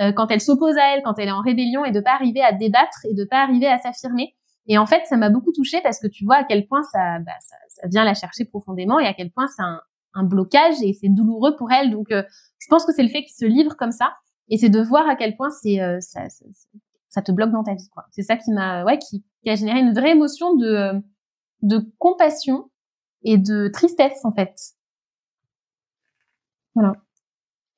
euh, 0.01 0.13
quand 0.13 0.31
elle 0.31 0.41
s'oppose 0.41 0.77
à 0.77 0.95
elle, 0.95 1.03
quand 1.03 1.19
elle 1.19 1.29
est 1.29 1.33
en 1.33 1.41
rébellion, 1.41 1.85
et 1.85 1.93
de 1.93 2.01
pas 2.01 2.15
arriver 2.15 2.43
à 2.43 2.53
débattre 2.53 3.07
et 3.09 3.15
de 3.15 3.25
pas 3.25 3.43
arriver 3.43 3.67
à 3.67 3.79
s'affirmer. 3.79 4.35
Et 4.67 4.79
en 4.79 4.87
fait, 4.87 5.05
ça 5.07 5.17
m'a 5.17 5.31
beaucoup 5.31 5.53
touchée 5.53 5.81
parce 5.83 6.01
que 6.01 6.07
tu 6.07 6.25
vois 6.25 6.37
à 6.37 6.45
quel 6.45 6.67
point 6.67 6.83
ça, 6.85 7.19
bah, 7.21 7.33
ça, 7.41 7.57
vient 7.89 8.05
la 8.05 8.15
chercher 8.15 8.45
profondément 8.45 8.99
et 8.99 9.07
à 9.07 9.15
quel 9.15 9.31
point 9.31 9.47
c'est 9.47 9.63
un, 9.63 9.81
blocage 10.23 10.77
et 10.81 10.93
c'est 10.93 11.09
douloureux 11.09 11.57
pour 11.57 11.73
elle. 11.73 11.91
Donc, 11.91 12.13
euh, 12.13 12.23
je 12.59 12.67
pense 12.69 12.85
que 12.87 12.93
c'est 12.93 13.03
le 13.03 13.09
fait 13.09 13.23
qu'il 13.23 13.35
se 13.35 13.45
livre 13.45 13.77
comme 13.77 13.91
ça 13.91 14.15
et 14.49 14.57
c'est 14.57 14.69
de 14.69 14.81
voir 14.81 15.09
à 15.09 15.17
quel 15.17 15.37
point 15.37 15.51
c'est 15.51 15.81
euh, 15.81 15.99
ça, 16.01 17.23
te 17.23 17.33
bloque 17.33 17.51
dans 17.51 17.65
ta 17.65 17.75
vie. 17.75 17.89
C'est 18.13 18.23
ça 18.23 18.37
qui 18.37 18.53
m'a, 18.53 18.85
ouais, 18.85 18.99
qui, 18.99 19.25
qui, 19.43 19.51
a 19.51 19.57
généré 19.57 19.81
une 19.81 19.93
vraie 19.93 20.13
émotion 20.13 20.55
de 20.55 20.67
euh, 20.67 21.01
de 21.63 21.81
compassion 21.99 22.71
et 23.23 23.39
de 23.39 23.69
tristesse 23.73 24.25
en 24.25 24.33
fait. 24.33 24.55
Voilà. 26.75 26.95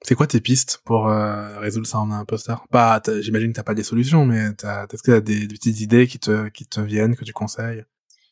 C'est 0.07 0.14
quoi 0.14 0.28
tes 0.28 0.40
pistes 0.40 0.82
pour 0.84 1.09
euh, 1.09 1.59
résoudre 1.59 1.84
ça 1.88 1.98
en 1.98 2.12
un 2.12 2.20
imposteur 2.20 2.64
Pas, 2.70 3.02
j'imagine 3.22 3.50
que 3.50 3.57
t'as 3.57 3.64
pas 3.64 3.74
des 3.74 3.82
solutions, 3.82 4.24
mais 4.24 4.36
est-ce 4.36 5.02
que 5.02 5.11
t'as 5.11 5.20
des, 5.20 5.48
des 5.48 5.54
petites 5.57 5.80
idées 5.80 6.07
qui 6.07 6.20
te 6.20 6.48
qui 6.48 6.64
te 6.64 6.80
viennent 6.80 7.16
que 7.16 7.24
tu 7.24 7.32
conseilles? 7.32 7.84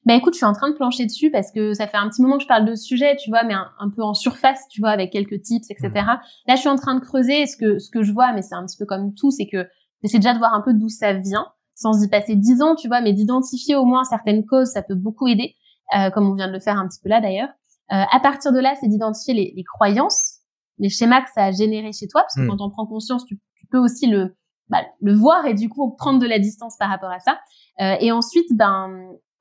Bah 0.06 0.14
écoute, 0.14 0.34
je 0.34 0.36
suis 0.36 0.46
en 0.46 0.52
train 0.52 0.70
de 0.70 0.76
plancher 0.76 1.04
dessus 1.04 1.32
parce 1.32 1.50
que 1.50 1.74
ça 1.74 1.88
fait 1.88 1.96
un 1.96 2.08
petit 2.08 2.22
moment 2.22 2.36
que 2.36 2.44
je 2.44 2.48
parle 2.48 2.64
de 2.64 2.76
ce 2.76 2.84
sujet, 2.84 3.16
tu 3.16 3.28
vois, 3.28 3.42
mais 3.42 3.54
un, 3.54 3.90
peu 3.90 4.04
en 4.04 4.14
surface, 4.14 4.60
tu 4.70 4.82
vois, 4.82 4.90
avec 4.90 5.10
quelques 5.10 5.42
tips, 5.42 5.68
etc. 5.68 5.88
Mmh. 5.94 6.20
Là, 6.46 6.54
je 6.54 6.60
suis 6.60 6.68
en 6.68 6.76
train 6.76 6.94
de 6.94 7.00
creuser. 7.00 7.44
Ce 7.46 7.56
que 7.56 7.80
ce 7.80 7.90
que 7.90 8.04
je 8.04 8.12
vois, 8.12 8.32
mais 8.34 8.42
c'est 8.42 8.54
un 8.54 8.64
petit 8.64 8.76
peu 8.76 8.86
comme 8.86 9.12
tout, 9.12 9.32
c'est 9.32 9.48
que 9.48 9.66
j'essaie 10.04 10.18
déjà 10.18 10.32
de 10.32 10.38
voir 10.38 10.54
un 10.54 10.60
peu 10.60 10.74
d'où 10.74 10.88
ça 10.88 11.12
vient, 11.12 11.48
sans 11.74 12.04
y 12.04 12.08
passer 12.08 12.36
dix 12.36 12.62
ans, 12.62 12.76
tu 12.76 12.86
vois, 12.86 13.00
mais 13.00 13.12
d'identifier 13.12 13.74
au 13.74 13.84
moins 13.84 14.04
certaines 14.04 14.46
causes, 14.46 14.68
ça 14.68 14.82
peut 14.82 14.94
beaucoup 14.94 15.26
aider, 15.26 15.56
euh, 15.96 16.10
comme 16.10 16.30
on 16.30 16.34
vient 16.34 16.46
de 16.46 16.52
le 16.52 16.60
faire 16.60 16.78
un 16.78 16.86
petit 16.86 17.00
peu 17.02 17.08
là 17.08 17.20
d'ailleurs. 17.20 17.48
Euh, 17.90 18.04
à 18.12 18.20
partir 18.20 18.52
de 18.52 18.60
là, 18.60 18.74
c'est 18.80 18.86
d'identifier 18.86 19.34
les, 19.34 19.52
les 19.56 19.64
croyances 19.64 20.33
les 20.78 20.88
schémas 20.88 21.22
que 21.22 21.30
ça 21.34 21.44
a 21.44 21.52
généré 21.52 21.92
chez 21.92 22.08
toi, 22.08 22.22
parce 22.22 22.34
que 22.34 22.42
hmm. 22.42 22.48
quand 22.48 22.60
on 22.60 22.70
prend 22.70 22.86
conscience, 22.86 23.24
tu, 23.24 23.38
peux 23.70 23.78
aussi 23.78 24.06
le, 24.06 24.36
bah, 24.68 24.82
le 25.00 25.14
voir 25.14 25.46
et 25.46 25.54
du 25.54 25.68
coup 25.68 25.94
prendre 25.96 26.18
de 26.18 26.26
la 26.26 26.38
distance 26.38 26.76
par 26.78 26.90
rapport 26.90 27.10
à 27.10 27.18
ça. 27.18 27.40
Euh, 27.80 27.96
et 28.00 28.12
ensuite, 28.12 28.48
ben 28.54 28.90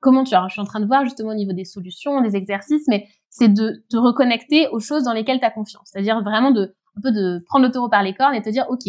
comment 0.00 0.24
tu 0.24 0.34
as, 0.34 0.44
je 0.48 0.52
suis 0.52 0.60
en 0.60 0.66
train 0.66 0.80
de 0.80 0.86
voir 0.86 1.04
justement 1.04 1.30
au 1.30 1.34
niveau 1.34 1.52
des 1.52 1.64
solutions, 1.64 2.20
des 2.20 2.36
exercices, 2.36 2.86
mais 2.88 3.06
c'est 3.30 3.48
de 3.48 3.84
te 3.90 3.96
reconnecter 3.96 4.68
aux 4.68 4.80
choses 4.80 5.04
dans 5.04 5.12
lesquelles 5.12 5.40
tu 5.40 5.46
as 5.46 5.50
confiance. 5.50 5.88
C'est-à-dire 5.92 6.22
vraiment 6.22 6.50
de 6.50 6.74
un 6.96 7.00
peu 7.00 7.10
de 7.10 7.42
prendre 7.46 7.66
le 7.66 7.72
taureau 7.72 7.88
par 7.88 8.02
les 8.02 8.14
cornes 8.14 8.34
et 8.34 8.42
te 8.42 8.50
dire 8.50 8.66
OK, 8.68 8.84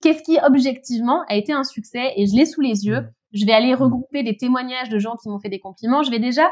qu'est-ce 0.00 0.22
qui 0.22 0.38
objectivement 0.42 1.22
a 1.28 1.36
été 1.36 1.52
un 1.52 1.64
succès 1.64 2.12
et 2.16 2.26
je 2.26 2.34
l'ai 2.34 2.46
sous 2.46 2.60
les 2.60 2.86
yeux. 2.86 3.00
Hmm. 3.00 3.10
Je 3.32 3.46
vais 3.46 3.52
aller 3.52 3.74
hmm. 3.74 3.82
regrouper 3.82 4.22
des 4.22 4.36
témoignages 4.36 4.88
de 4.88 4.98
gens 4.98 5.16
qui 5.16 5.28
m'ont 5.28 5.38
fait 5.38 5.48
des 5.48 5.60
compliments. 5.60 6.02
Je 6.02 6.10
vais 6.10 6.18
déjà 6.18 6.48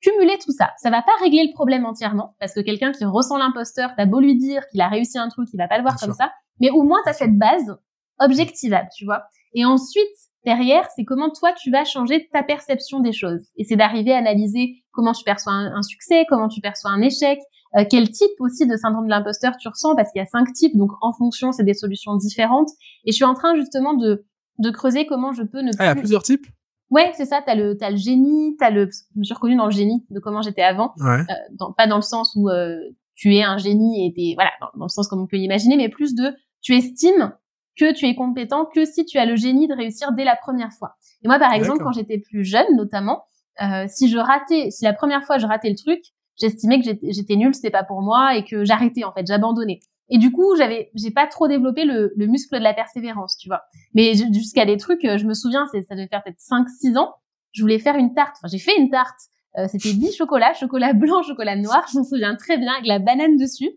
cumuler 0.00 0.38
tout 0.38 0.52
ça. 0.52 0.70
Ça 0.78 0.90
va 0.90 1.02
pas 1.02 1.12
régler 1.20 1.46
le 1.46 1.52
problème 1.52 1.84
entièrement, 1.84 2.34
parce 2.40 2.54
que 2.54 2.60
quelqu'un 2.60 2.92
qui 2.92 3.04
ressent 3.04 3.36
l'imposteur, 3.36 3.90
t'as 3.96 4.06
beau 4.06 4.20
lui 4.20 4.36
dire 4.36 4.62
qu'il 4.70 4.80
a 4.80 4.88
réussi 4.88 5.18
un 5.18 5.28
truc, 5.28 5.48
il 5.52 5.56
va 5.56 5.68
pas 5.68 5.76
le 5.76 5.82
voir 5.82 5.96
comme 5.96 6.12
ça, 6.12 6.32
mais 6.60 6.70
au 6.70 6.82
moins 6.82 7.00
t'as 7.04 7.12
cette 7.12 7.36
base 7.36 7.76
objectivable, 8.18 8.88
tu 8.96 9.04
vois. 9.04 9.24
Et 9.54 9.64
ensuite, 9.64 10.04
derrière, 10.44 10.88
c'est 10.94 11.04
comment 11.04 11.30
toi 11.30 11.52
tu 11.52 11.70
vas 11.70 11.84
changer 11.84 12.28
ta 12.32 12.42
perception 12.42 13.00
des 13.00 13.12
choses. 13.12 13.46
Et 13.56 13.64
c'est 13.64 13.76
d'arriver 13.76 14.12
à 14.12 14.18
analyser 14.18 14.82
comment 14.92 15.12
tu 15.12 15.24
perçois 15.24 15.52
un, 15.52 15.82
succès, 15.82 16.24
comment 16.28 16.48
tu 16.48 16.60
perçois 16.60 16.90
un 16.90 17.00
échec, 17.00 17.38
euh, 17.76 17.84
quel 17.88 18.10
type 18.10 18.30
aussi 18.40 18.66
de 18.66 18.76
syndrome 18.76 19.04
de 19.04 19.10
l'imposteur 19.10 19.56
tu 19.58 19.68
ressens, 19.68 19.94
parce 19.94 20.10
qu'il 20.12 20.20
y 20.20 20.22
a 20.22 20.26
cinq 20.26 20.52
types, 20.52 20.76
donc 20.76 20.90
en 21.02 21.12
fonction, 21.12 21.52
c'est 21.52 21.64
des 21.64 21.74
solutions 21.74 22.16
différentes. 22.16 22.70
Et 23.04 23.12
je 23.12 23.16
suis 23.16 23.24
en 23.24 23.34
train 23.34 23.54
justement 23.54 23.94
de 23.94 24.24
de 24.58 24.70
creuser 24.70 25.06
comment 25.06 25.32
je 25.32 25.42
peux 25.42 25.60
ne 25.60 25.70
ah, 25.78 25.84
il 25.84 25.86
y 25.86 25.90
a 25.90 25.94
plusieurs 25.94 26.22
types? 26.22 26.46
Ouais, 26.90 27.12
c'est 27.14 27.26
ça. 27.26 27.42
T'as 27.44 27.54
le, 27.54 27.76
t'as 27.76 27.90
le 27.90 27.96
génie, 27.96 28.56
t'as 28.58 28.70
le. 28.70 28.88
Je 29.14 29.18
me 29.18 29.24
suis 29.24 29.34
reconnue 29.34 29.56
dans 29.56 29.66
le 29.66 29.72
génie 29.72 30.04
de 30.10 30.20
comment 30.20 30.42
j'étais 30.42 30.62
avant. 30.62 30.94
Ouais. 30.98 31.20
Euh, 31.20 31.34
dans, 31.58 31.72
pas 31.72 31.86
dans 31.86 31.96
le 31.96 32.02
sens 32.02 32.32
où 32.36 32.48
euh, 32.48 32.78
tu 33.14 33.34
es 33.34 33.42
un 33.42 33.58
génie 33.58 34.06
et 34.06 34.12
t'es 34.14 34.34
voilà, 34.34 34.50
dans, 34.74 34.84
le 34.84 34.88
sens 34.88 35.08
comme 35.08 35.20
on 35.20 35.26
peut 35.26 35.36
l'imaginer, 35.36 35.76
mais 35.76 35.88
plus 35.88 36.14
de 36.14 36.34
tu 36.60 36.74
estimes 36.76 37.34
que 37.76 37.92
tu 37.92 38.06
es 38.06 38.14
compétent 38.14 38.64
que 38.64 38.84
si 38.84 39.04
tu 39.04 39.18
as 39.18 39.26
le 39.26 39.36
génie 39.36 39.68
de 39.68 39.74
réussir 39.74 40.12
dès 40.12 40.24
la 40.24 40.36
première 40.36 40.72
fois. 40.72 40.96
Et 41.22 41.28
moi, 41.28 41.38
par 41.38 41.52
exemple, 41.52 41.82
quand 41.82 41.92
j'étais 41.92 42.18
plus 42.18 42.44
jeune, 42.44 42.76
notamment, 42.76 43.24
euh, 43.62 43.84
si 43.88 44.08
je 44.08 44.18
ratais, 44.18 44.70
si 44.70 44.84
la 44.84 44.92
première 44.92 45.24
fois 45.24 45.38
je 45.38 45.46
ratais 45.46 45.68
le 45.68 45.76
truc, 45.76 46.00
j'estimais 46.40 46.80
que 46.80 46.86
j'étais 47.02 47.36
nulle, 47.36 47.54
c'était 47.54 47.70
pas 47.70 47.84
pour 47.84 48.02
moi 48.02 48.36
et 48.36 48.44
que 48.44 48.64
j'arrêtais 48.64 49.04
en 49.04 49.12
fait, 49.12 49.26
j'abandonnais. 49.26 49.80
Et 50.10 50.18
du 50.18 50.32
coup, 50.32 50.56
j'avais, 50.56 50.90
j'ai 50.94 51.10
pas 51.10 51.26
trop 51.26 51.48
développé 51.48 51.84
le, 51.84 52.12
le, 52.16 52.26
muscle 52.26 52.58
de 52.58 52.62
la 52.62 52.72
persévérance, 52.72 53.36
tu 53.36 53.48
vois. 53.48 53.62
Mais 53.94 54.14
jusqu'à 54.14 54.64
des 54.64 54.76
trucs, 54.76 55.04
euh, 55.04 55.18
je 55.18 55.26
me 55.26 55.34
souviens, 55.34 55.66
ça 55.66 55.94
devait 55.94 56.08
faire 56.08 56.22
peut-être 56.22 56.38
5-6 56.38 56.96
ans, 56.96 57.14
je 57.52 57.62
voulais 57.62 57.78
faire 57.78 57.96
une 57.96 58.14
tarte. 58.14 58.36
Enfin, 58.38 58.48
j'ai 58.50 58.58
fait 58.58 58.76
une 58.78 58.90
tarte. 58.90 59.18
Euh, 59.58 59.66
c'était 59.68 59.92
10 59.92 60.16
chocolats, 60.16 60.54
chocolat 60.54 60.92
blanc, 60.92 61.22
chocolat 61.22 61.56
noir. 61.56 61.86
Je 61.92 61.98
m'en 61.98 62.04
souviens 62.04 62.36
très 62.36 62.58
bien, 62.58 62.72
avec 62.72 62.86
la 62.86 62.98
banane 62.98 63.36
dessus. 63.36 63.70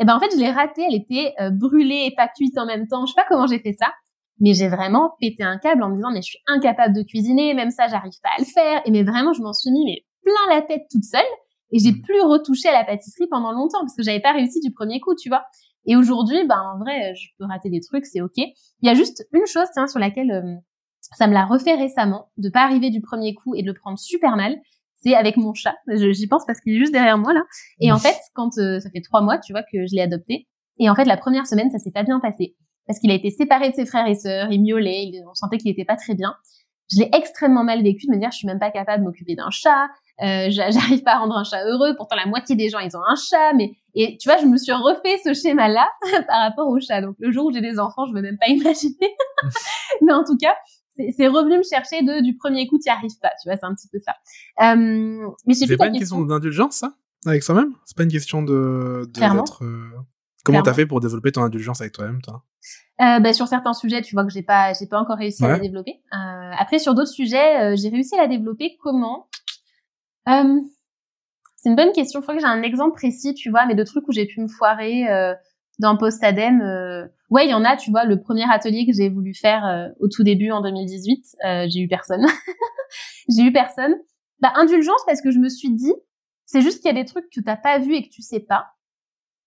Et 0.00 0.04
ben 0.04 0.16
en 0.16 0.20
fait, 0.20 0.30
je 0.32 0.38
l'ai 0.38 0.50
ratée. 0.50 0.84
Elle 0.88 0.94
était 0.94 1.34
euh, 1.40 1.50
brûlée 1.50 2.06
et 2.06 2.14
pas 2.14 2.28
cuite 2.28 2.56
en 2.56 2.66
même 2.66 2.86
temps. 2.86 3.04
Je 3.04 3.12
sais 3.12 3.20
pas 3.20 3.26
comment 3.28 3.46
j'ai 3.46 3.58
fait 3.58 3.74
ça, 3.78 3.92
mais 4.40 4.54
j'ai 4.54 4.68
vraiment 4.68 5.12
pété 5.20 5.42
un 5.42 5.58
câble 5.58 5.82
en 5.82 5.90
me 5.90 5.96
disant 5.96 6.10
mais 6.12 6.22
je 6.22 6.28
suis 6.28 6.38
incapable 6.46 6.94
de 6.94 7.02
cuisiner, 7.02 7.54
même 7.54 7.70
ça, 7.70 7.88
j'arrive 7.88 8.18
pas 8.22 8.30
à 8.36 8.40
le 8.40 8.44
faire. 8.44 8.82
Et 8.84 8.90
mais 8.90 9.02
vraiment, 9.02 9.32
je 9.32 9.42
m'en 9.42 9.52
suis 9.52 9.70
mis 9.70 9.84
mais 9.84 10.04
plein 10.22 10.54
la 10.54 10.62
tête 10.62 10.82
toute 10.90 11.04
seule. 11.04 11.20
Et 11.72 11.78
j'ai 11.78 11.92
mmh. 11.92 12.02
plus 12.02 12.20
retouché 12.22 12.68
à 12.68 12.72
la 12.72 12.84
pâtisserie 12.84 13.26
pendant 13.30 13.52
longtemps 13.52 13.80
parce 13.80 13.94
que 13.94 14.02
j'avais 14.02 14.20
pas 14.20 14.32
réussi 14.32 14.60
du 14.60 14.72
premier 14.72 15.00
coup, 15.00 15.14
tu 15.14 15.28
vois. 15.28 15.44
Et 15.86 15.96
aujourd'hui, 15.96 16.46
ben 16.46 16.60
en 16.74 16.78
vrai, 16.78 17.14
je 17.14 17.28
peux 17.38 17.44
rater 17.46 17.70
des 17.70 17.80
trucs, 17.80 18.06
c'est 18.06 18.20
ok. 18.20 18.36
Il 18.36 18.54
y 18.82 18.88
a 18.88 18.94
juste 18.94 19.26
une 19.32 19.46
chose, 19.46 19.66
tiens, 19.72 19.86
sur 19.86 19.98
laquelle 19.98 20.30
euh, 20.30 20.54
ça 21.00 21.26
me 21.26 21.32
l'a 21.32 21.46
refait 21.46 21.74
récemment, 21.74 22.30
de 22.36 22.50
pas 22.50 22.62
arriver 22.62 22.90
du 22.90 23.00
premier 23.00 23.34
coup 23.34 23.54
et 23.54 23.62
de 23.62 23.68
le 23.68 23.74
prendre 23.74 23.98
super 23.98 24.36
mal. 24.36 24.56
C'est 24.96 25.14
avec 25.14 25.36
mon 25.36 25.54
chat. 25.54 25.76
J'y 25.86 26.26
pense 26.26 26.44
parce 26.44 26.60
qu'il 26.60 26.74
est 26.74 26.78
juste 26.78 26.92
derrière 26.92 27.18
moi 27.18 27.32
là. 27.32 27.42
Et 27.80 27.92
en 27.92 27.98
fait, 27.98 28.16
quand 28.34 28.58
euh, 28.58 28.80
ça 28.80 28.90
fait 28.90 29.00
trois 29.00 29.22
mois, 29.22 29.38
tu 29.38 29.52
vois, 29.52 29.62
que 29.62 29.86
je 29.86 29.94
l'ai 29.94 30.02
adopté. 30.02 30.48
Et 30.78 30.90
en 30.90 30.94
fait, 30.94 31.04
la 31.04 31.16
première 31.16 31.46
semaine, 31.46 31.70
ça 31.70 31.78
s'est 31.78 31.92
pas 31.92 32.02
bien 32.02 32.20
passé 32.20 32.56
parce 32.88 32.98
qu'il 32.98 33.10
a 33.10 33.14
été 33.14 33.30
séparé 33.30 33.70
de 33.70 33.74
ses 33.74 33.86
frères 33.86 34.08
et 34.08 34.14
sœurs, 34.14 34.50
il 34.50 34.62
miaulait, 34.62 35.12
on 35.30 35.34
sentait 35.34 35.58
qu'il 35.58 35.70
était 35.70 35.84
pas 35.84 35.96
très 35.96 36.14
bien. 36.14 36.34
Je 36.90 37.00
l'ai 37.00 37.10
extrêmement 37.12 37.62
mal 37.62 37.82
vécu 37.82 38.06
de 38.06 38.12
me 38.12 38.18
dire 38.18 38.30
je 38.32 38.38
suis 38.38 38.46
même 38.46 38.58
pas 38.58 38.70
capable 38.70 39.04
de 39.04 39.08
m'occuper 39.08 39.36
d'un 39.36 39.50
chat, 39.50 39.88
euh, 40.22 40.48
j'arrive 40.50 41.02
pas 41.02 41.12
à 41.14 41.18
rendre 41.18 41.36
un 41.36 41.44
chat 41.44 41.64
heureux. 41.64 41.94
Pourtant 41.96 42.16
la 42.16 42.26
moitié 42.26 42.56
des 42.56 42.68
gens 42.68 42.78
ils 42.78 42.96
ont 42.96 43.02
un 43.06 43.16
chat, 43.16 43.52
mais 43.54 43.72
Et 43.94 44.16
tu 44.18 44.28
vois, 44.28 44.38
je 44.38 44.46
me 44.46 44.56
suis 44.56 44.72
refait 44.72 45.18
ce 45.24 45.34
schéma-là 45.34 45.88
par 46.28 46.40
rapport 46.40 46.68
au 46.68 46.80
chat. 46.80 47.00
Donc 47.00 47.16
le 47.18 47.30
jour 47.32 47.46
où 47.46 47.52
j'ai 47.52 47.60
des 47.60 47.78
enfants, 47.78 48.06
je 48.06 48.14
veux 48.14 48.22
même 48.22 48.38
pas 48.38 48.46
imaginer. 48.48 49.16
Mais 50.02 50.12
en 50.12 50.24
tout 50.24 50.36
cas, 50.36 50.54
c'est 50.96 51.28
revenu 51.28 51.58
me 51.58 51.62
chercher 51.62 52.02
de 52.02 52.22
du 52.22 52.36
premier 52.36 52.66
coup, 52.66 52.78
tu 52.78 52.88
n'y 52.88 52.96
arrives 52.96 53.18
pas. 53.22 53.30
Tu 53.42 53.48
vois, 53.48 53.56
c'est 53.56 53.66
un 53.66 53.74
petit 53.74 53.88
peu 53.88 53.98
ça. 53.98 54.14
Euh, 54.64 55.28
mais 55.46 55.54
c'est 55.54 55.76
pas 55.76 55.86
une 55.86 55.98
question, 55.98 56.22
d'indulgence, 56.22 56.76
ça, 56.76 56.94
avec 57.26 57.42
soi-même? 57.42 57.72
C'est 57.84 57.96
pas 57.96 58.02
une 58.02 58.12
question 58.12 58.42
de 58.42 59.08
d'être. 59.12 59.64
Euh... 59.64 59.90
Comment 60.44 60.62
t'as 60.62 60.74
fait 60.74 60.86
pour 60.86 61.00
développer 61.00 61.30
ton 61.32 61.42
indulgence 61.42 61.80
avec 61.80 61.92
toi-même, 61.92 62.22
toi? 62.22 62.42
Euh, 63.00 63.20
bah, 63.20 63.32
sur 63.32 63.46
certains 63.46 63.74
sujets, 63.74 64.02
tu 64.02 64.14
vois 64.14 64.24
que 64.24 64.32
j'ai 64.32 64.42
pas, 64.42 64.72
j'ai 64.72 64.86
pas 64.86 64.98
encore 64.98 65.18
réussi 65.18 65.44
à 65.44 65.48
la 65.48 65.58
développer. 65.58 66.00
Euh, 66.12 66.50
après, 66.58 66.80
sur 66.80 66.94
d'autres 66.94 67.12
sujets, 67.12 67.60
euh, 67.60 67.76
j'ai 67.76 67.90
réussi 67.90 68.16
à 68.16 68.22
la 68.22 68.28
développer. 68.28 68.76
Comment? 68.82 69.28
Euh, 70.28 70.60
C'est 71.56 71.68
une 71.68 71.76
bonne 71.76 71.92
question. 71.92 72.20
Je 72.20 72.24
crois 72.24 72.34
que 72.34 72.40
j'ai 72.40 72.46
un 72.46 72.62
exemple 72.62 72.94
précis, 72.94 73.34
tu 73.34 73.50
vois, 73.50 73.66
mais 73.66 73.74
de 73.74 73.84
trucs 73.84 74.06
où 74.08 74.12
j'ai 74.12 74.26
pu 74.26 74.40
me 74.40 74.48
foirer 74.48 75.08
euh, 75.08 75.34
dans 75.78 75.96
Postadem. 75.96 76.60
Ouais, 77.30 77.46
il 77.46 77.50
y 77.50 77.54
en 77.54 77.64
a, 77.64 77.76
tu 77.76 77.90
vois. 77.90 78.04
Le 78.04 78.20
premier 78.20 78.44
atelier 78.50 78.86
que 78.86 78.92
j'ai 78.92 79.08
voulu 79.08 79.34
faire 79.34 79.92
au 80.00 80.08
tout 80.08 80.22
début 80.22 80.50
en 80.50 80.60
2018, 80.60 81.36
j'ai 81.68 81.80
eu 81.80 81.88
personne. 81.88 82.26
j'ai 83.28 83.42
eu 83.42 83.52
personne. 83.52 83.94
Bah, 84.40 84.52
indulgence 84.54 85.00
parce 85.06 85.20
que 85.20 85.30
je 85.30 85.38
me 85.38 85.48
suis 85.48 85.70
dit, 85.70 85.92
c'est 86.46 86.62
juste 86.62 86.80
qu'il 86.80 86.86
y 86.86 86.96
a 86.96 87.00
des 87.00 87.04
trucs 87.04 87.28
que 87.30 87.40
t'as 87.40 87.56
pas 87.56 87.78
vu 87.78 87.94
et 87.94 88.02
que 88.02 88.08
tu 88.08 88.22
sais 88.22 88.40
pas. 88.40 88.66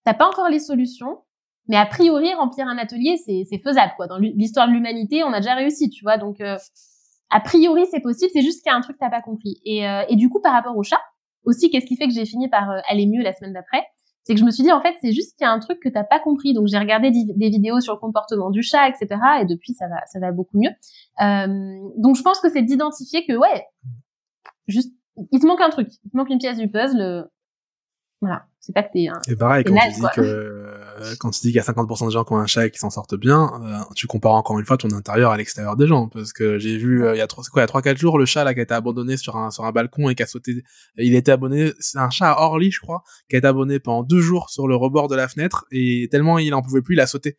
T'as 0.04 0.14
pas 0.14 0.28
encore 0.28 0.48
les 0.48 0.58
solutions 0.58 1.18
mais 1.68 1.76
a 1.76 1.86
priori, 1.86 2.34
remplir 2.34 2.66
un 2.66 2.76
atelier, 2.76 3.16
c'est 3.16 3.58
faisable, 3.58 3.92
quoi. 3.96 4.06
Dans 4.06 4.18
l'histoire 4.18 4.68
de 4.68 4.72
l'humanité, 4.72 5.22
on 5.24 5.32
a 5.32 5.40
déjà 5.40 5.54
réussi, 5.54 5.90
tu 5.90 6.04
vois. 6.04 6.18
Donc, 6.18 6.40
euh, 6.40 6.56
a 7.32 7.40
priori, 7.40 7.84
c'est 7.90 8.00
possible. 8.00 8.30
C'est 8.32 8.42
juste 8.42 8.62
qu'il 8.62 8.70
y 8.70 8.74
a 8.74 8.76
un 8.76 8.80
truc 8.80 8.96
que 8.96 9.00
t'as 9.00 9.10
pas 9.10 9.22
compris. 9.22 9.60
Et, 9.64 9.88
euh, 9.88 10.04
et 10.08 10.16
du 10.16 10.28
coup, 10.28 10.40
par 10.40 10.52
rapport 10.52 10.76
au 10.76 10.82
chat, 10.82 11.00
aussi, 11.44 11.70
qu'est-ce 11.70 11.86
qui 11.86 11.96
fait 11.96 12.06
que 12.06 12.14
j'ai 12.14 12.26
fini 12.26 12.48
par 12.48 12.70
euh, 12.70 12.78
aller 12.88 13.06
mieux 13.06 13.22
la 13.22 13.32
semaine 13.32 13.52
d'après? 13.52 13.84
C'est 14.22 14.34
que 14.34 14.40
je 14.40 14.44
me 14.44 14.50
suis 14.50 14.62
dit, 14.62 14.70
en 14.70 14.80
fait, 14.80 14.94
c'est 15.00 15.12
juste 15.12 15.36
qu'il 15.36 15.44
y 15.44 15.48
a 15.48 15.52
un 15.52 15.58
truc 15.58 15.80
que 15.80 15.88
t'as 15.88 16.04
pas 16.04 16.20
compris. 16.20 16.52
Donc, 16.52 16.68
j'ai 16.68 16.78
regardé 16.78 17.10
des 17.10 17.48
vidéos 17.48 17.80
sur 17.80 17.94
le 17.94 17.98
comportement 17.98 18.50
du 18.50 18.62
chat, 18.62 18.88
etc. 18.88 19.20
Et 19.40 19.46
depuis, 19.46 19.74
ça 19.74 19.88
va, 19.88 19.96
ça 20.06 20.20
va 20.20 20.30
beaucoup 20.30 20.58
mieux. 20.60 20.70
donc, 21.18 22.14
je 22.14 22.22
pense 22.22 22.38
que 22.38 22.48
c'est 22.48 22.62
d'identifier 22.62 23.26
que, 23.26 23.32
ouais, 23.32 23.66
juste, 24.68 24.94
il 25.32 25.40
te 25.40 25.46
manque 25.46 25.60
un 25.60 25.70
truc. 25.70 25.88
Il 26.04 26.10
te 26.10 26.16
manque 26.16 26.30
une 26.30 26.38
pièce 26.38 26.58
du 26.58 26.70
puzzle. 26.70 27.28
Voilà. 28.22 28.46
C'est 28.60 28.72
pas 28.72 28.84
que 28.84 28.92
t'es. 28.92 29.08
Et 29.28 29.34
pareil, 29.34 29.64
quand, 29.64 29.74
tu 29.74 29.94
dis 29.94 30.06
que, 30.14 30.20
euh, 30.20 31.14
quand 31.18 31.30
tu 31.30 31.40
dis 31.40 31.48
qu'il 31.48 31.56
y 31.56 31.58
a 31.58 31.64
50% 31.64 32.06
de 32.06 32.10
gens 32.12 32.22
qui 32.22 32.32
ont 32.32 32.38
un 32.38 32.46
chat 32.46 32.66
et 32.66 32.70
qui 32.70 32.78
s'en 32.78 32.90
sortent 32.90 33.16
bien, 33.16 33.50
euh, 33.60 33.94
tu 33.96 34.06
compares 34.06 34.34
encore 34.34 34.60
une 34.60 34.64
fois 34.64 34.76
ton 34.76 34.92
intérieur 34.92 35.32
à 35.32 35.36
l'extérieur 35.36 35.76
des 35.76 35.88
gens. 35.88 36.06
Parce 36.06 36.32
que 36.32 36.60
j'ai 36.60 36.78
vu, 36.78 37.04
euh, 37.04 37.16
il 37.16 37.18
y 37.18 37.20
a 37.20 37.26
trois, 37.26 37.42
quoi, 37.50 37.60
il 37.60 37.62
y 37.62 37.64
a 37.64 37.66
trois, 37.66 37.82
quatre 37.82 37.98
jours, 37.98 38.20
le 38.20 38.24
chat, 38.24 38.44
là, 38.44 38.54
qui 38.54 38.60
a 38.60 38.62
été 38.62 38.72
abandonné 38.72 39.16
sur 39.16 39.36
un, 39.36 39.50
sur 39.50 39.64
un 39.64 39.72
balcon 39.72 40.08
et 40.08 40.14
qui 40.14 40.22
a 40.22 40.26
sauté, 40.26 40.62
il 40.96 41.16
était 41.16 41.32
abonné, 41.32 41.72
c'est 41.80 41.98
un 41.98 42.10
chat 42.10 42.30
à 42.30 42.42
Orly, 42.42 42.70
je 42.70 42.78
crois, 42.78 43.02
qui 43.28 43.34
a 43.34 43.40
été 43.40 43.48
abonné 43.48 43.80
pendant 43.80 44.04
deux 44.04 44.20
jours 44.20 44.50
sur 44.50 44.68
le 44.68 44.76
rebord 44.76 45.08
de 45.08 45.16
la 45.16 45.26
fenêtre 45.26 45.64
et 45.72 46.06
tellement 46.12 46.38
il 46.38 46.54
en 46.54 46.62
pouvait 46.62 46.82
plus, 46.82 46.94
il 46.94 47.00
a 47.00 47.08
sauté. 47.08 47.36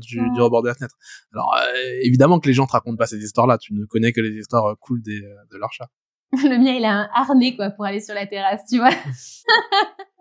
du, 0.00 0.18
du, 0.30 0.40
rebord 0.40 0.62
de 0.62 0.68
la 0.68 0.74
fenêtre. 0.74 0.96
Alors 1.32 1.54
évidemment 2.02 2.40
que 2.40 2.48
les 2.48 2.54
gens 2.54 2.66
te 2.66 2.72
racontent 2.72 2.96
pas 2.96 3.06
ces 3.06 3.22
histoires-là, 3.22 3.58
tu 3.58 3.74
ne 3.74 3.84
connais 3.84 4.12
que 4.12 4.20
les 4.20 4.40
histoires 4.40 4.76
cool 4.80 5.02
des, 5.02 5.20
de 5.20 5.56
leur 5.56 5.72
chat. 5.72 5.88
Le 6.42 6.58
mien, 6.58 6.72
il 6.72 6.84
a 6.84 6.92
un 6.92 7.08
harnais 7.14 7.54
quoi 7.54 7.70
pour 7.70 7.84
aller 7.84 8.00
sur 8.00 8.14
la 8.14 8.26
terrasse, 8.26 8.62
tu 8.68 8.78
vois. 8.78 8.90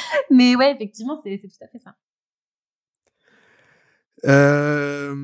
Mais 0.30 0.56
ouais, 0.56 0.72
effectivement, 0.72 1.20
c'est 1.22 1.38
tout 1.38 1.64
à 1.64 1.68
fait 1.68 1.78
ça. 1.78 1.94
Euh, 4.24 5.14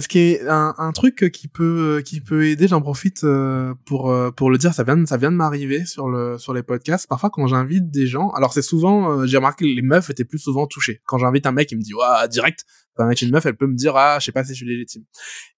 ce 0.00 0.08
qui 0.08 0.18
est 0.18 0.46
un, 0.46 0.92
truc 0.92 1.30
qui 1.32 1.48
peut 1.48 2.02
qui 2.04 2.20
peut 2.20 2.46
aider, 2.46 2.68
j'en 2.68 2.82
profite 2.82 3.24
euh, 3.24 3.74
pour 3.86 4.10
euh, 4.10 4.30
pour 4.30 4.50
le 4.50 4.58
dire, 4.58 4.74
ça 4.74 4.84
vient 4.84 5.06
ça 5.06 5.16
vient 5.16 5.30
de 5.30 5.36
m'arriver 5.36 5.86
sur 5.86 6.08
le 6.08 6.38
sur 6.38 6.52
les 6.52 6.62
podcasts. 6.62 7.06
Parfois 7.08 7.30
quand 7.30 7.46
j'invite 7.46 7.90
des 7.90 8.06
gens, 8.06 8.30
alors 8.30 8.52
c'est 8.52 8.62
souvent 8.62 9.26
j'ai 9.26 9.38
remarqué 9.38 9.64
que 9.64 9.70
les 9.74 9.82
meufs 9.82 10.10
étaient 10.10 10.24
plus 10.24 10.38
souvent 10.38 10.66
touchées. 10.66 11.00
Quand 11.06 11.18
j'invite 11.18 11.46
un 11.46 11.52
mec, 11.52 11.70
il 11.72 11.78
me 11.78 11.82
dit 11.82 11.94
ouais 11.94 12.28
direct, 12.28 12.66
Enfin, 12.96 13.06
avec 13.06 13.22
une 13.22 13.30
meuf, 13.30 13.46
elle 13.46 13.56
peut 13.56 13.66
me 13.66 13.74
dire 13.76 13.96
ah, 13.96 14.18
je 14.20 14.26
sais 14.26 14.32
pas 14.32 14.44
si 14.44 14.52
je 14.52 14.56
suis 14.56 14.66
légitime. 14.66 15.04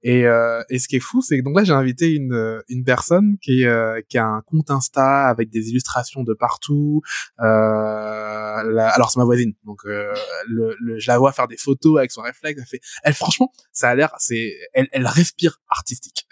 Et, 0.02 0.26
euh, 0.26 0.62
et 0.70 0.78
ce 0.78 0.86
qui 0.88 0.96
est 0.96 1.00
fou, 1.00 1.20
c'est 1.20 1.38
que 1.38 1.42
donc 1.44 1.56
là 1.56 1.64
j'ai 1.64 1.72
invité 1.72 2.12
une 2.14 2.62
une 2.68 2.84
personne 2.84 3.36
qui 3.42 3.64
euh, 3.66 4.00
qui 4.08 4.18
a 4.18 4.26
un 4.26 4.42
compte 4.42 4.70
Insta 4.70 5.26
avec 5.28 5.50
des 5.50 5.70
illustrations 5.70 6.22
de 6.22 6.34
partout. 6.34 7.02
Euh, 7.40 7.44
alors 7.44 9.10
c'est 9.10 9.18
ma 9.18 9.24
voisine, 9.24 9.54
donc 9.64 9.80
euh, 9.86 10.12
le, 10.46 10.76
le, 10.80 10.98
je 10.98 11.10
la 11.10 11.18
vois 11.18 11.32
faire 11.32 11.48
des 11.48 11.56
photos 11.56 11.98
avec 11.98 12.12
son 12.12 12.22
réflexe. 12.22 12.60
Elle 12.60 12.66
fait, 12.66 12.80
elle 13.02 13.14
franchement, 13.14 13.50
ça 13.72 13.90
a 13.90 13.94
l'air, 13.94 14.12
c'est, 14.18 14.52
elle, 14.72 14.88
elle 14.92 15.06
respire 15.06 15.60
artistique. 15.68 16.26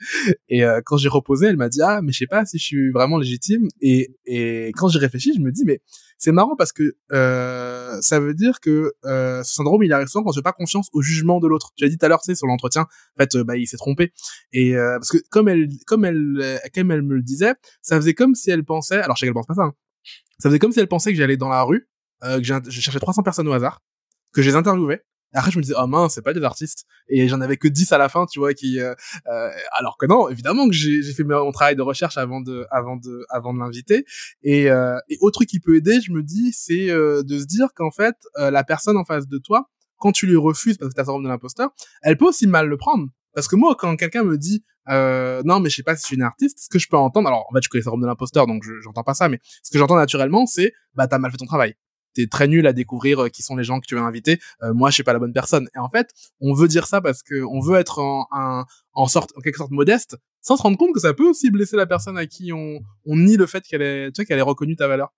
Et 0.49 0.65
euh, 0.65 0.81
quand 0.85 0.97
j'ai 0.97 1.09
reposé, 1.09 1.47
elle 1.47 1.57
m'a 1.57 1.69
dit 1.69 1.81
ah 1.83 2.01
mais 2.03 2.13
je 2.13 2.19
sais 2.19 2.27
pas 2.27 2.45
si 2.45 2.59
je 2.59 2.65
suis 2.65 2.91
vraiment 2.91 3.19
légitime. 3.19 3.67
Et 3.81 4.15
et 4.25 4.71
quand 4.77 4.89
j'y 4.89 4.99
réfléchis, 4.99 5.33
je 5.35 5.41
me 5.41 5.51
dis 5.51 5.65
mais 5.67 5.81
c'est 6.23 6.31
marrant 6.31 6.55
parce 6.55 6.71
que 6.73 6.95
euh, 7.11 8.01
ça 8.01 8.21
veut 8.21 8.33
dire 8.33 8.61
que 8.61 8.93
euh, 9.05 9.43
ce 9.43 9.55
syndrome 9.55 9.83
il 9.83 9.93
arrive 9.93 10.07
souvent 10.07 10.23
quand 10.23 10.31
j'ai 10.31 10.41
pas 10.41 10.53
confiance 10.53 10.89
au 10.93 11.03
jugement 11.03 11.41
de 11.41 11.49
l'autre. 11.49 11.73
Tu 11.75 11.85
as 11.85 11.89
dit 11.89 11.99
tout 11.99 12.07
à 12.07 12.09
l'heure, 12.09 12.21
tu 12.21 12.27
sais, 12.27 12.37
sur 12.37 12.47
l'entretien, 12.47 12.83
en 12.83 13.21
fait, 13.21 13.35
euh, 13.35 13.43
bah 13.43 13.57
il 13.57 13.67
s'est 13.67 13.77
trompé. 13.77 14.13
Et 14.53 14.77
euh, 14.77 14.99
parce 15.01 15.11
que 15.11 15.19
comme 15.31 15.49
elle, 15.49 15.69
comme 15.85 16.05
elle, 16.05 16.61
comme 16.73 16.93
elle 16.93 17.03
me 17.03 17.17
le 17.17 17.23
disait, 17.23 17.55
ça 17.83 17.97
faisait 17.97 18.15
comme 18.15 18.37
si 18.37 18.53
elle 18.53 18.65
pensait. 18.65 19.01
Alors 19.01 19.17
je 19.17 19.21
sais 19.21 19.27
qu'elle 19.27 19.35
pense 19.35 19.49
pas 19.49 19.55
ça. 19.55 19.63
Hein, 19.63 19.75
ça 20.39 20.49
faisait 20.49 20.61
comme 20.61 20.71
si 20.71 20.79
elle 20.79 20.87
pensait 20.87 21.11
que 21.11 21.19
j'allais 21.19 21.37
dans 21.37 21.49
la 21.49 21.65
rue, 21.65 21.89
euh, 22.23 22.39
que 22.39 22.45
je 22.45 22.81
cherchais 22.81 23.01
300 23.01 23.25
personnes 23.25 23.49
au 23.49 23.53
hasard, 23.53 23.83
que 24.33 24.43
je 24.43 24.49
les 24.49 24.55
interviewais 24.55 25.03
après, 25.39 25.51
je 25.51 25.59
me 25.59 25.63
disais, 25.63 25.75
oh 25.79 25.87
mince, 25.87 26.15
c'est 26.15 26.23
pas 26.23 26.33
des 26.33 26.43
artistes. 26.43 26.85
Et 27.09 27.29
j'en 27.29 27.41
avais 27.41 27.57
que 27.57 27.69
10 27.69 27.93
à 27.93 27.99
la 27.99 28.09
fin, 28.09 28.27
tu 28.27 28.39
vois, 28.39 28.55
qui, 28.55 28.81
euh, 28.81 28.95
euh, 29.29 29.51
alors 29.73 29.97
que 29.99 30.07
non, 30.07 30.29
évidemment 30.29 30.69
que 30.69 30.75
j'ai 30.75 31.03
fait 31.03 31.25
mon 31.25 31.53
travail 31.53 31.77
de 31.77 31.83
recherche 31.83 32.19
avant 32.19 32.41
de, 32.41 32.67
avant 32.71 32.97
de, 32.97 33.25
avant 33.31 33.55
de 33.55 33.59
l'inviter. 33.59 34.05
Et, 34.43 34.71
euh, 34.71 34.99
et 35.09 35.17
autre 35.21 35.35
truc 35.35 35.49
qui 35.49 35.61
peut 35.61 35.77
aider, 35.77 36.01
je 36.01 36.13
me 36.13 36.23
dis, 36.23 36.53
c'est 36.53 36.91
euh, 36.91 37.23
de 37.23 37.39
se 37.39 37.47
dire 37.47 37.69
qu'en 37.75 37.91
fait, 37.91 38.17
euh, 38.39 38.51
la 38.51 38.65
personne 38.65 38.97
en 38.97 39.05
face 39.05 39.27
de 39.27 39.39
toi, 39.39 39.69
quand 39.99 40.13
tu 40.13 40.27
lui 40.27 40.37
refuses 40.37 40.79
parce 40.79 40.91
que 40.91 40.97
t'as 40.97 41.05
syndrome 41.05 41.25
de 41.25 41.29
l'imposteur, 41.29 41.71
elle 42.03 42.17
peut 42.17 42.27
aussi 42.27 42.47
mal 42.47 42.69
le 42.69 42.77
prendre. 42.77 43.09
Parce 43.35 43.49
que 43.49 43.57
moi, 43.57 43.77
quand 43.79 43.97
quelqu'un 43.97 44.25
me 44.25 44.37
dit, 44.37 44.65
euh, 44.89 45.43
non, 45.45 45.61
mais 45.61 45.71
je 45.71 45.77
sais 45.77 45.83
pas 45.83 45.97
si 45.97 46.03
je 46.03 46.07
suis 46.09 46.17
une 46.17 46.23
artiste, 46.23 46.59
ce 46.59 46.69
que 46.69 46.79
je 46.79 46.89
peux 46.89 46.97
entendre, 46.97 47.29
alors 47.29 47.47
en 47.49 47.55
fait, 47.55 47.63
je 47.63 47.69
connais 47.69 47.81
le 47.81 47.85
syndrome 47.85 48.03
de 48.03 48.07
l'imposteur, 48.07 48.47
donc 48.47 48.65
j'entends 48.83 49.05
pas 49.05 49.15
ça, 49.15 49.29
mais 49.29 49.39
ce 49.63 49.71
que 49.71 49.79
j'entends 49.79 49.97
naturellement, 49.97 50.45
c'est, 50.45 50.73
bah, 50.95 51.07
t'as 51.07 51.19
mal 51.19 51.31
fait 51.31 51.39
ton 51.39 51.47
travail 51.47 51.75
t'es 52.15 52.27
très 52.27 52.49
nul 52.49 52.67
à 52.67 52.73
découvrir 52.73 53.25
euh, 53.25 53.29
qui 53.29 53.43
sont 53.43 53.57
les 53.57 53.65
gens 53.65 53.81
que 53.81 53.87
tu 53.87 53.95
veux 53.95 54.01
inviter. 54.01 54.39
Euh, 54.63 54.73
moi, 54.75 54.91
je 54.91 54.95
suis 54.95 55.03
pas 55.03 55.13
la 55.13 55.19
bonne 55.19 55.33
personne. 55.33 55.69
Et 55.75 55.79
en 55.79 55.89
fait, 55.89 56.11
on 56.41 56.55
veut 56.55 56.69
dire 56.69 56.87
ça 56.87 57.01
parce 57.01 57.23
que 57.23 57.43
on 57.45 57.61
veut 57.61 57.79
être 57.79 57.99
en, 57.99 58.27
en, 58.31 58.65
en 58.93 59.07
sorte, 59.07 59.31
en 59.37 59.41
quelque 59.41 59.57
sorte 59.57 59.71
modeste, 59.71 60.17
sans 60.41 60.57
se 60.57 60.63
rendre 60.63 60.77
compte 60.77 60.93
que 60.93 61.01
ça 61.01 61.15
peut 61.15 61.29
aussi 61.29 61.51
blesser 61.51 61.77
la 61.77 61.87
personne 61.87 62.19
à 62.19 62.27
qui 62.27 62.53
on, 62.53 62.81
on 63.07 63.17
nie 63.17 63.37
le 63.37 63.47
fait 63.47 63.63
qu'elle 63.63 63.83
est, 63.83 64.13
tu 64.13 64.23
sais, 64.23 64.27
qu'elle 64.27 64.39
ait 64.39 64.43
reconnu 64.43 64.77
ta 64.77 64.89
valeur. 64.89 65.13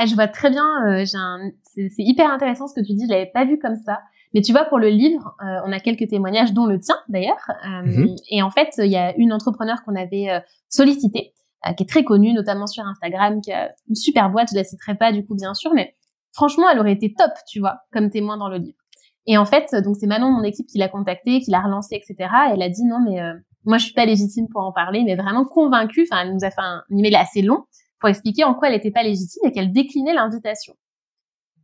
Eh, 0.00 0.06
je 0.06 0.14
vois 0.14 0.28
très 0.28 0.50
bien. 0.50 0.64
Euh, 0.86 1.04
un... 1.14 1.50
c'est 1.74 1.90
hyper 1.98 2.30
intéressant 2.30 2.68
ce 2.68 2.74
que 2.74 2.84
tu 2.84 2.94
dis. 2.94 3.04
Je 3.06 3.10
l'avais 3.10 3.30
pas 3.32 3.44
vu 3.44 3.58
comme 3.58 3.76
ça. 3.76 4.00
Mais 4.34 4.42
tu 4.42 4.52
vois, 4.52 4.64
pour 4.66 4.78
le 4.78 4.88
livre, 4.88 5.34
euh, 5.42 5.60
on 5.64 5.72
a 5.72 5.80
quelques 5.80 6.08
témoignages, 6.08 6.52
dont 6.52 6.66
le 6.66 6.78
tien 6.78 6.96
d'ailleurs. 7.08 7.50
Mhm. 7.64 8.14
Et 8.30 8.42
en 8.42 8.50
fait, 8.50 8.68
il 8.78 8.90
y 8.90 8.96
a 8.96 9.16
une 9.16 9.32
entrepreneur 9.32 9.82
qu'on 9.84 9.96
avait 9.96 10.28
sollicitée, 10.68 11.32
qui 11.76 11.82
est 11.82 11.88
très 11.88 12.04
connue, 12.04 12.34
notamment 12.34 12.66
sur 12.66 12.84
Instagram, 12.84 13.40
qui 13.40 13.52
a 13.52 13.72
une 13.88 13.94
super 13.94 14.28
boîte. 14.28 14.50
Je 14.52 14.56
la 14.56 14.64
citerai 14.64 14.96
pas 14.96 15.12
du 15.12 15.24
coup, 15.24 15.34
bien 15.34 15.54
sûr, 15.54 15.72
mais 15.74 15.96
franchement, 16.38 16.70
elle 16.70 16.78
aurait 16.78 16.92
été 16.92 17.12
top, 17.12 17.32
tu 17.48 17.58
vois, 17.58 17.80
comme 17.92 18.10
témoin 18.10 18.36
dans 18.36 18.48
le 18.48 18.58
livre. 18.58 18.78
Et 19.26 19.36
en 19.36 19.44
fait, 19.44 19.74
donc 19.82 19.96
c'est 19.98 20.06
Manon, 20.06 20.30
mon 20.30 20.44
équipe, 20.44 20.68
qui 20.68 20.78
l'a 20.78 20.88
contactée, 20.88 21.40
qui 21.40 21.50
l'a 21.50 21.60
relancée, 21.60 21.96
etc. 21.96 22.30
Et 22.48 22.52
elle 22.54 22.62
a 22.62 22.68
dit 22.68 22.84
non, 22.84 23.00
mais 23.04 23.20
euh, 23.20 23.34
moi, 23.64 23.76
je 23.76 23.86
suis 23.86 23.92
pas 23.92 24.06
légitime 24.06 24.46
pour 24.48 24.62
en 24.62 24.72
parler, 24.72 25.02
mais 25.04 25.16
vraiment 25.16 25.44
convaincue. 25.44 26.06
Enfin, 26.08 26.22
elle 26.22 26.32
nous 26.32 26.44
a 26.44 26.50
fait 26.50 26.60
un 26.60 26.84
email 26.90 27.16
assez 27.16 27.42
long 27.42 27.64
pour 27.98 28.08
expliquer 28.08 28.44
en 28.44 28.54
quoi 28.54 28.68
elle 28.68 28.74
n'était 28.74 28.92
pas 28.92 29.02
légitime 29.02 29.42
et 29.46 29.50
qu'elle 29.50 29.72
déclinait 29.72 30.14
l'invitation. 30.14 30.74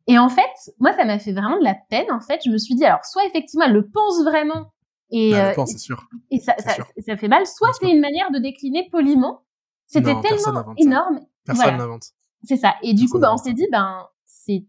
Et 0.08 0.18
en 0.18 0.28
fait, 0.28 0.72
moi, 0.80 0.92
ça 0.92 1.04
m'a 1.04 1.20
fait 1.20 1.32
vraiment 1.32 1.56
de 1.56 1.64
la 1.64 1.76
peine. 1.88 2.10
En 2.10 2.20
fait, 2.20 2.40
je 2.44 2.50
me 2.50 2.58
suis 2.58 2.74
dit, 2.74 2.84
alors, 2.84 3.04
soit 3.04 3.24
effectivement, 3.26 3.66
elle 3.66 3.72
le 3.72 3.88
pense 3.88 4.24
vraiment, 4.24 4.72
et, 5.10 5.30
bah, 5.30 5.54
euh, 5.56 5.66
sûr. 5.66 6.08
et 6.32 6.40
ça, 6.40 6.54
ça, 6.58 6.74
ça, 7.06 7.16
fait 7.16 7.28
mal, 7.28 7.46
soit 7.46 7.70
c'est 7.78 7.88
une 7.90 8.00
manière 8.00 8.32
de 8.32 8.40
décliner 8.40 8.88
poliment. 8.90 9.44
C'était 9.86 10.20
tellement 10.20 10.74
énorme. 10.76 11.20
Personne 11.44 11.76
n'invente. 11.76 12.06
C'est 12.42 12.56
ça. 12.56 12.74
Et 12.82 12.92
du 12.94 13.08
coup, 13.08 13.20
bah, 13.20 13.32
on 13.32 13.36
s'est 13.36 13.52
dit, 13.52 13.66
ben, 13.70 14.06
c'est 14.44 14.64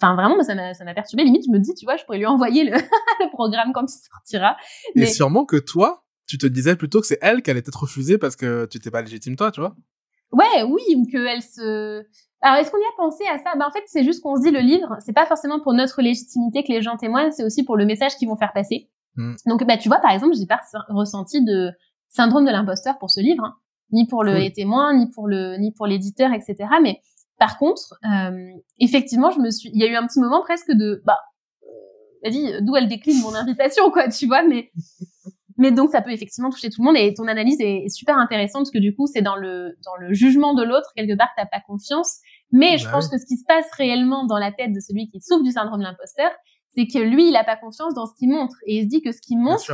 enfin 0.00 0.14
vraiment 0.14 0.42
ça 0.42 0.54
m'a 0.54 0.74
ça 0.74 0.84
m'a 0.84 0.94
perturbé 0.94 1.24
limite 1.24 1.44
je 1.46 1.50
me 1.50 1.58
dis 1.58 1.74
tu 1.74 1.84
vois 1.84 1.96
je 1.96 2.04
pourrais 2.04 2.18
lui 2.18 2.26
envoyer 2.26 2.64
le, 2.64 2.70
le 3.20 3.30
programme 3.30 3.72
quand 3.72 3.84
il 3.84 3.98
sortira. 3.98 4.56
Mais... 4.94 5.02
et 5.02 5.06
sûrement 5.06 5.44
que 5.44 5.56
toi 5.56 6.04
tu 6.26 6.38
te 6.38 6.46
disais 6.46 6.76
plutôt 6.76 7.00
que 7.00 7.06
c'est 7.06 7.18
elle 7.20 7.42
qui 7.42 7.50
allait 7.50 7.60
être 7.60 7.82
refusée 7.82 8.18
parce 8.18 8.36
que 8.36 8.66
tu 8.66 8.78
t'es 8.80 8.90
pas 8.90 9.02
légitime 9.02 9.36
toi 9.36 9.50
tu 9.50 9.60
vois. 9.60 9.74
Ouais 10.32 10.62
oui 10.66 10.82
ou 10.96 11.04
que 11.10 11.26
elle 11.26 11.42
se 11.42 12.02
alors 12.44 12.56
est-ce 12.58 12.70
qu'on 12.70 12.78
y 12.78 12.80
a 12.80 12.96
pensé 12.96 13.22
à 13.30 13.38
ça? 13.38 13.56
Bah 13.56 13.66
en 13.68 13.70
fait 13.70 13.82
c'est 13.86 14.02
juste 14.02 14.22
qu'on 14.22 14.36
se 14.36 14.42
dit 14.42 14.50
le 14.50 14.60
livre 14.60 14.96
c'est 15.00 15.12
pas 15.12 15.26
forcément 15.26 15.60
pour 15.60 15.74
notre 15.74 16.00
légitimité 16.00 16.62
que 16.62 16.72
les 16.72 16.82
gens 16.82 16.96
témoignent 16.96 17.32
c'est 17.32 17.44
aussi 17.44 17.64
pour 17.64 17.76
le 17.76 17.84
message 17.84 18.16
qu'ils 18.16 18.28
vont 18.28 18.36
faire 18.36 18.52
passer. 18.52 18.88
Hmm. 19.14 19.34
donc 19.46 19.66
bah 19.66 19.76
tu 19.76 19.90
vois 19.90 19.98
par 19.98 20.10
exemple 20.10 20.34
j'ai 20.34 20.46
pas 20.46 20.60
ressenti 20.88 21.44
de 21.44 21.70
syndrome 22.08 22.46
de 22.46 22.50
l'imposteur 22.50 22.98
pour 22.98 23.10
ce 23.10 23.20
livre 23.20 23.44
hein. 23.44 23.56
ni 23.90 24.06
pour 24.06 24.24
le 24.24 24.36
les 24.36 24.50
témoins 24.50 24.94
ni 24.96 25.10
pour 25.10 25.28
le 25.28 25.58
ni 25.58 25.70
pour 25.70 25.86
l'éditeur 25.86 26.32
etc 26.32 26.64
mais 26.82 27.02
par 27.42 27.58
contre, 27.58 27.94
euh, 28.04 28.52
effectivement, 28.78 29.32
je 29.32 29.40
me 29.40 29.50
suis, 29.50 29.68
il 29.74 29.80
y 29.80 29.84
a 29.84 29.88
eu 29.88 29.96
un 29.96 30.06
petit 30.06 30.20
moment 30.20 30.42
presque 30.42 30.70
de, 30.70 31.02
bah, 31.04 31.18
euh, 31.64 31.66
vas-y, 32.22 32.62
d'où 32.62 32.76
elle 32.76 32.86
décline 32.86 33.20
mon 33.20 33.34
invitation, 33.34 33.90
quoi, 33.90 34.08
tu 34.08 34.28
vois, 34.28 34.44
mais, 34.44 34.70
mais 35.58 35.72
donc 35.72 35.90
ça 35.90 36.02
peut 36.02 36.12
effectivement 36.12 36.50
toucher 36.50 36.70
tout 36.70 36.80
le 36.82 36.86
monde 36.86 36.96
et 36.96 37.12
ton 37.14 37.26
analyse 37.26 37.56
est, 37.58 37.88
super 37.88 38.16
intéressante 38.16 38.62
parce 38.62 38.70
que 38.70 38.78
du 38.78 38.94
coup, 38.94 39.08
c'est 39.08 39.22
dans 39.22 39.34
le, 39.34 39.76
dans 39.84 39.96
le 39.96 40.12
jugement 40.12 40.54
de 40.54 40.62
l'autre 40.62 40.92
quelque 40.94 41.18
part, 41.18 41.30
t'as 41.36 41.46
pas 41.46 41.58
confiance, 41.66 42.18
Mais 42.52 42.78
je 42.78 42.88
pense 42.88 43.08
que 43.08 43.18
ce 43.18 43.26
qui 43.26 43.36
se 43.36 43.44
passe 43.44 43.66
réellement 43.76 44.24
dans 44.24 44.38
la 44.38 44.52
tête 44.52 44.72
de 44.72 44.78
celui 44.78 45.10
qui 45.10 45.20
souffre 45.20 45.42
du 45.42 45.50
syndrome 45.50 45.80
de 45.80 45.84
l'imposteur, 45.84 46.30
c'est 46.76 46.86
que 46.86 47.00
lui, 47.00 47.28
il 47.28 47.34
a 47.34 47.42
pas 47.42 47.56
confiance 47.56 47.92
dans 47.94 48.06
ce 48.06 48.12
qu'il 48.20 48.28
montre 48.28 48.54
et 48.68 48.76
il 48.76 48.84
se 48.84 48.88
dit 48.88 49.02
que 49.02 49.10
ce 49.10 49.20
qu'il 49.20 49.40
montre, 49.40 49.66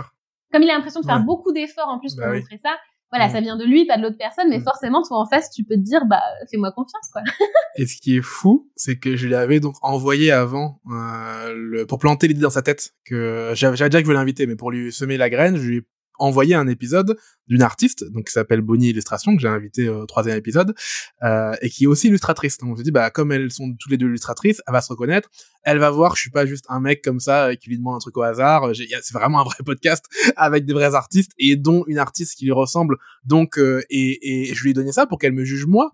comme 0.54 0.62
il 0.62 0.70
a 0.70 0.72
l'impression 0.72 1.02
de 1.02 1.06
faire 1.06 1.22
beaucoup 1.22 1.52
d'efforts 1.52 1.88
en 1.88 1.98
plus 1.98 2.14
pour 2.14 2.24
bah 2.24 2.32
montrer 2.32 2.56
ça, 2.56 2.78
voilà, 3.10 3.28
mm. 3.28 3.32
ça 3.32 3.40
vient 3.40 3.56
de 3.56 3.64
lui, 3.64 3.86
pas 3.86 3.96
de 3.96 4.02
l'autre 4.02 4.18
personne, 4.18 4.48
mais 4.48 4.58
mm. 4.58 4.64
forcément, 4.64 5.02
toi 5.02 5.18
en 5.18 5.26
face, 5.26 5.50
tu 5.50 5.64
peux 5.64 5.74
te 5.74 5.80
dire, 5.80 6.04
bah, 6.06 6.22
fais-moi 6.50 6.72
confiance, 6.72 7.08
quoi. 7.12 7.22
et 7.76 7.86
ce 7.86 7.96
qui 7.96 8.16
est 8.16 8.22
fou, 8.22 8.70
c'est 8.76 8.96
que 8.96 9.16
je 9.16 9.26
lui 9.26 9.34
avais 9.34 9.60
donc 9.60 9.76
envoyé 9.82 10.30
avant, 10.30 10.80
euh, 10.90 11.52
le, 11.54 11.86
pour 11.86 11.98
planter 11.98 12.28
l'idée 12.28 12.40
dans 12.40 12.50
sa 12.50 12.62
tête, 12.62 12.94
que 13.04 13.52
j'avais 13.54 13.72
déjà 13.72 13.88
que 13.88 13.98
je 14.00 14.04
voulais 14.04 14.18
l'inviter, 14.18 14.46
mais 14.46 14.56
pour 14.56 14.70
lui 14.70 14.92
semer 14.92 15.16
la 15.16 15.30
graine, 15.30 15.56
je 15.56 15.68
lui 15.68 15.76
ai 15.78 15.82
envoyé 16.18 16.54
un 16.54 16.66
épisode 16.68 17.16
d'une 17.46 17.62
artiste, 17.62 18.04
donc 18.12 18.26
qui 18.26 18.32
s'appelle 18.32 18.60
Bonnie 18.60 18.90
Illustration, 18.90 19.34
que 19.34 19.40
j'ai 19.40 19.48
invité 19.48 19.88
au 19.88 20.06
troisième 20.06 20.36
épisode, 20.36 20.74
euh, 21.22 21.54
et 21.62 21.70
qui 21.70 21.84
est 21.84 21.86
aussi 21.86 22.08
illustratrice. 22.08 22.58
Donc 22.58 22.72
on 22.72 22.76
se 22.76 22.82
dit, 22.82 22.90
bah 22.90 23.10
comme 23.10 23.32
elles 23.32 23.50
sont 23.50 23.74
toutes 23.78 23.90
les 23.90 23.96
deux 23.96 24.08
illustratrices, 24.08 24.60
elle 24.66 24.72
va 24.72 24.82
se 24.82 24.88
reconnaître, 24.88 25.30
elle 25.62 25.78
va 25.78 25.90
voir 25.90 26.16
je 26.16 26.22
suis 26.22 26.30
pas 26.30 26.46
juste 26.46 26.66
un 26.68 26.80
mec 26.80 27.02
comme 27.02 27.20
ça 27.20 27.46
euh, 27.46 27.54
qui 27.54 27.70
lui 27.70 27.78
demande 27.78 27.96
un 27.96 27.98
truc 27.98 28.16
au 28.16 28.22
hasard. 28.22 28.70
C'est 28.74 29.14
vraiment 29.14 29.40
un 29.40 29.44
vrai 29.44 29.56
podcast 29.64 30.04
avec 30.36 30.64
des 30.64 30.72
vrais 30.72 30.94
artistes 30.94 31.32
et 31.38 31.56
dont 31.56 31.84
une 31.86 31.98
artiste 31.98 32.36
qui 32.36 32.44
lui 32.44 32.52
ressemble. 32.52 32.96
Donc 33.24 33.58
euh, 33.58 33.82
et, 33.90 34.50
et 34.50 34.54
je 34.54 34.62
lui 34.62 34.70
ai 34.70 34.74
donné 34.74 34.92
ça 34.92 35.06
pour 35.06 35.18
qu'elle 35.18 35.32
me 35.32 35.44
juge 35.44 35.66
moi, 35.66 35.90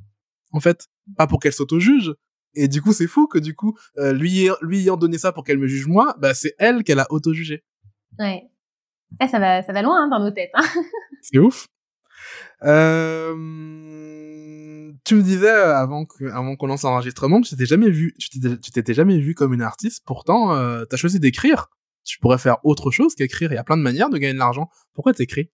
en 0.53 0.61
fait, 0.61 0.89
pas 1.17 1.27
pour 1.27 1.41
qu'elle 1.41 1.53
s'auto-juge. 1.53 2.15
Et 2.55 2.69
du 2.69 2.81
coup, 2.83 2.93
c'est 2.93 3.09
fou 3.09 3.27
que 3.27 3.39
du 3.39 3.55
coup, 3.55 3.77
euh, 3.99 4.13
lui, 4.13 4.49
lui 4.63 4.81
ayant 4.81 4.97
donné 4.97 5.19
ça 5.19 5.33
pour 5.33 5.45
qu'elle 5.45 5.59
me 5.59 5.67
juge 5.67 5.87
moi, 5.87 6.15
bah 6.19 6.35
c'est 6.35 6.55
elle 6.59 6.85
qu'elle 6.85 7.01
a 7.01 7.07
auto-jugé. 7.11 7.65
Ouais. 8.19 8.45
Eh, 9.21 9.29
ça 9.29 9.39
va, 9.39 9.63
ça 9.63 9.73
va 9.73 9.83
loin 9.83 10.05
hein, 10.05 10.09
dans 10.09 10.21
nos 10.21 10.31
têtes. 10.31 10.51
Hein. 10.55 10.65
C'est 11.23 11.39
ouf. 11.39 11.67
Euh, 12.63 13.35
tu 15.05 15.15
me 15.15 15.23
disais 15.23 15.51
euh, 15.51 15.77
avant 15.77 16.07
avant 16.33 16.57
qu'on 16.57 16.67
lance 16.67 16.83
l'enregistrement 16.83 17.41
que 17.41 17.47
tu 17.47 17.55
t'étais 17.55 17.67
jamais 17.67 17.91
vu, 17.91 18.15
tu 18.19 18.41
t'étais 18.41 18.95
jamais 18.95 19.19
vu 19.19 19.35
comme 19.35 19.53
une 19.53 19.63
artiste. 19.63 20.03
Pourtant, 20.07 20.55
euh, 20.55 20.85
tu 20.89 20.95
as 20.95 20.99
choisi 20.99 21.21
d'écrire. 21.21 21.69
Tu 22.05 22.19
pourrais 22.19 22.39
faire 22.39 22.59
autre 22.65 22.91
chose 22.91 23.15
qu'écrire. 23.15 23.53
Il 23.53 23.55
y 23.55 23.59
a 23.59 23.65
plein 23.65 23.77
de 23.77 23.83
manières 23.83 24.11
de 24.11 24.19
gagner 24.19 24.35
de 24.35 24.39
l'argent. 24.39 24.69
Pourquoi 24.93 25.15
t'écris? 25.15 25.51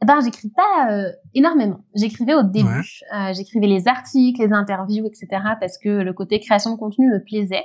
Eh 0.00 0.06
ben, 0.06 0.20
j'écris 0.22 0.50
pas 0.50 0.92
euh, 0.92 1.10
énormément. 1.34 1.84
J'écrivais 1.96 2.34
au 2.34 2.44
début. 2.44 2.68
Euh, 2.68 3.32
j'écrivais 3.32 3.66
les 3.66 3.88
articles, 3.88 4.40
les 4.40 4.52
interviews, 4.52 5.04
etc. 5.06 5.26
parce 5.60 5.76
que 5.76 5.88
le 5.88 6.12
côté 6.12 6.38
création 6.38 6.72
de 6.72 6.78
contenu 6.78 7.10
me 7.10 7.22
plaisait. 7.22 7.64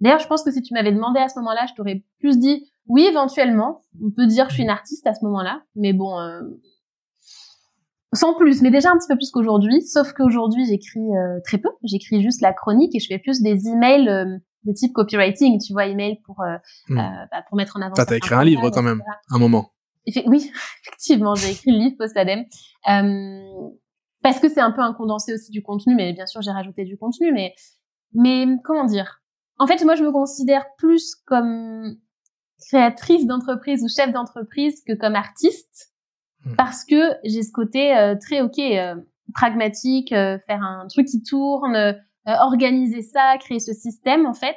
D'ailleurs, 0.00 0.20
je 0.20 0.28
pense 0.28 0.44
que 0.44 0.52
si 0.52 0.62
tu 0.62 0.74
m'avais 0.74 0.92
demandé 0.92 1.18
à 1.18 1.28
ce 1.28 1.38
moment-là, 1.40 1.66
je 1.68 1.74
t'aurais 1.74 2.04
plus 2.20 2.38
dit 2.38 2.71
oui, 2.88 3.06
éventuellement. 3.06 3.82
On 4.02 4.10
peut 4.10 4.26
dire 4.26 4.44
que 4.46 4.50
je 4.50 4.56
suis 4.56 4.62
une 4.64 4.70
artiste 4.70 5.06
à 5.06 5.14
ce 5.14 5.24
moment-là, 5.24 5.62
mais 5.76 5.92
bon, 5.92 6.18
euh, 6.18 6.42
sans 8.12 8.34
plus. 8.34 8.62
Mais 8.62 8.70
déjà 8.70 8.90
un 8.90 8.98
petit 8.98 9.08
peu 9.08 9.16
plus 9.16 9.30
qu'aujourd'hui. 9.30 9.82
Sauf 9.82 10.12
qu'aujourd'hui, 10.12 10.66
j'écris 10.66 11.00
euh, 11.00 11.40
très 11.44 11.58
peu. 11.58 11.68
J'écris 11.84 12.22
juste 12.22 12.40
la 12.40 12.52
chronique 12.52 12.94
et 12.94 12.98
je 12.98 13.06
fais 13.06 13.18
plus 13.18 13.40
des 13.42 13.68
emails 13.68 14.08
euh, 14.08 14.38
de 14.64 14.72
type 14.72 14.92
copywriting. 14.92 15.60
Tu 15.60 15.72
vois, 15.72 15.86
email 15.86 16.20
pour 16.24 16.42
hmm. 16.88 16.96
bah, 16.96 17.42
pour 17.48 17.56
mettre 17.56 17.76
en 17.76 17.82
avant. 17.82 17.94
T'as 17.94 18.16
écrit 18.16 18.34
un 18.34 18.44
livre 18.44 18.70
quand 18.70 18.82
même, 18.82 19.02
un 19.30 19.38
moment. 19.38 19.70
Oui, 20.06 20.50
effectivement, 20.82 21.34
j'ai 21.34 21.52
écrit 21.52 21.70
le 21.70 21.78
livre 21.78 21.96
post-adem. 21.96 22.44
parce 24.22 24.40
que 24.40 24.48
c'est 24.48 24.60
un 24.60 24.72
peu 24.72 24.82
un 24.82 24.92
condensé 24.92 25.34
aussi 25.34 25.50
du 25.50 25.62
contenu, 25.62 25.94
mais 25.94 26.12
bien 26.12 26.26
sûr 26.26 26.42
j'ai 26.42 26.50
rajouté 26.50 26.84
du 26.84 26.96
contenu, 26.96 27.32
mais 27.32 27.54
mais 28.14 28.46
comment 28.64 28.84
dire? 28.84 29.22
En 29.58 29.66
fait, 29.66 29.84
moi, 29.84 29.94
je 29.94 30.02
me 30.02 30.10
considère 30.10 30.64
plus 30.76 31.14
comme 31.26 31.96
créatrice 32.68 33.26
d'entreprise 33.26 33.82
ou 33.84 33.88
chef 33.88 34.12
d'entreprise 34.12 34.82
que 34.86 34.92
comme 34.94 35.14
artiste. 35.14 35.92
Hmm. 36.44 36.56
parce 36.56 36.84
que 36.84 37.12
j'ai 37.24 37.42
ce 37.42 37.52
côté 37.52 37.96
euh, 37.96 38.16
très 38.20 38.40
ok 38.40 38.58
euh, 38.58 38.96
pragmatique 39.32 40.12
euh, 40.12 40.38
faire 40.46 40.60
un 40.60 40.88
truc 40.88 41.06
qui 41.06 41.22
tourne 41.22 41.96
organiser 42.26 43.02
ça 43.02 43.36
créer 43.38 43.60
ce 43.60 43.72
système 43.72 44.26
en 44.26 44.34
fait 44.34 44.56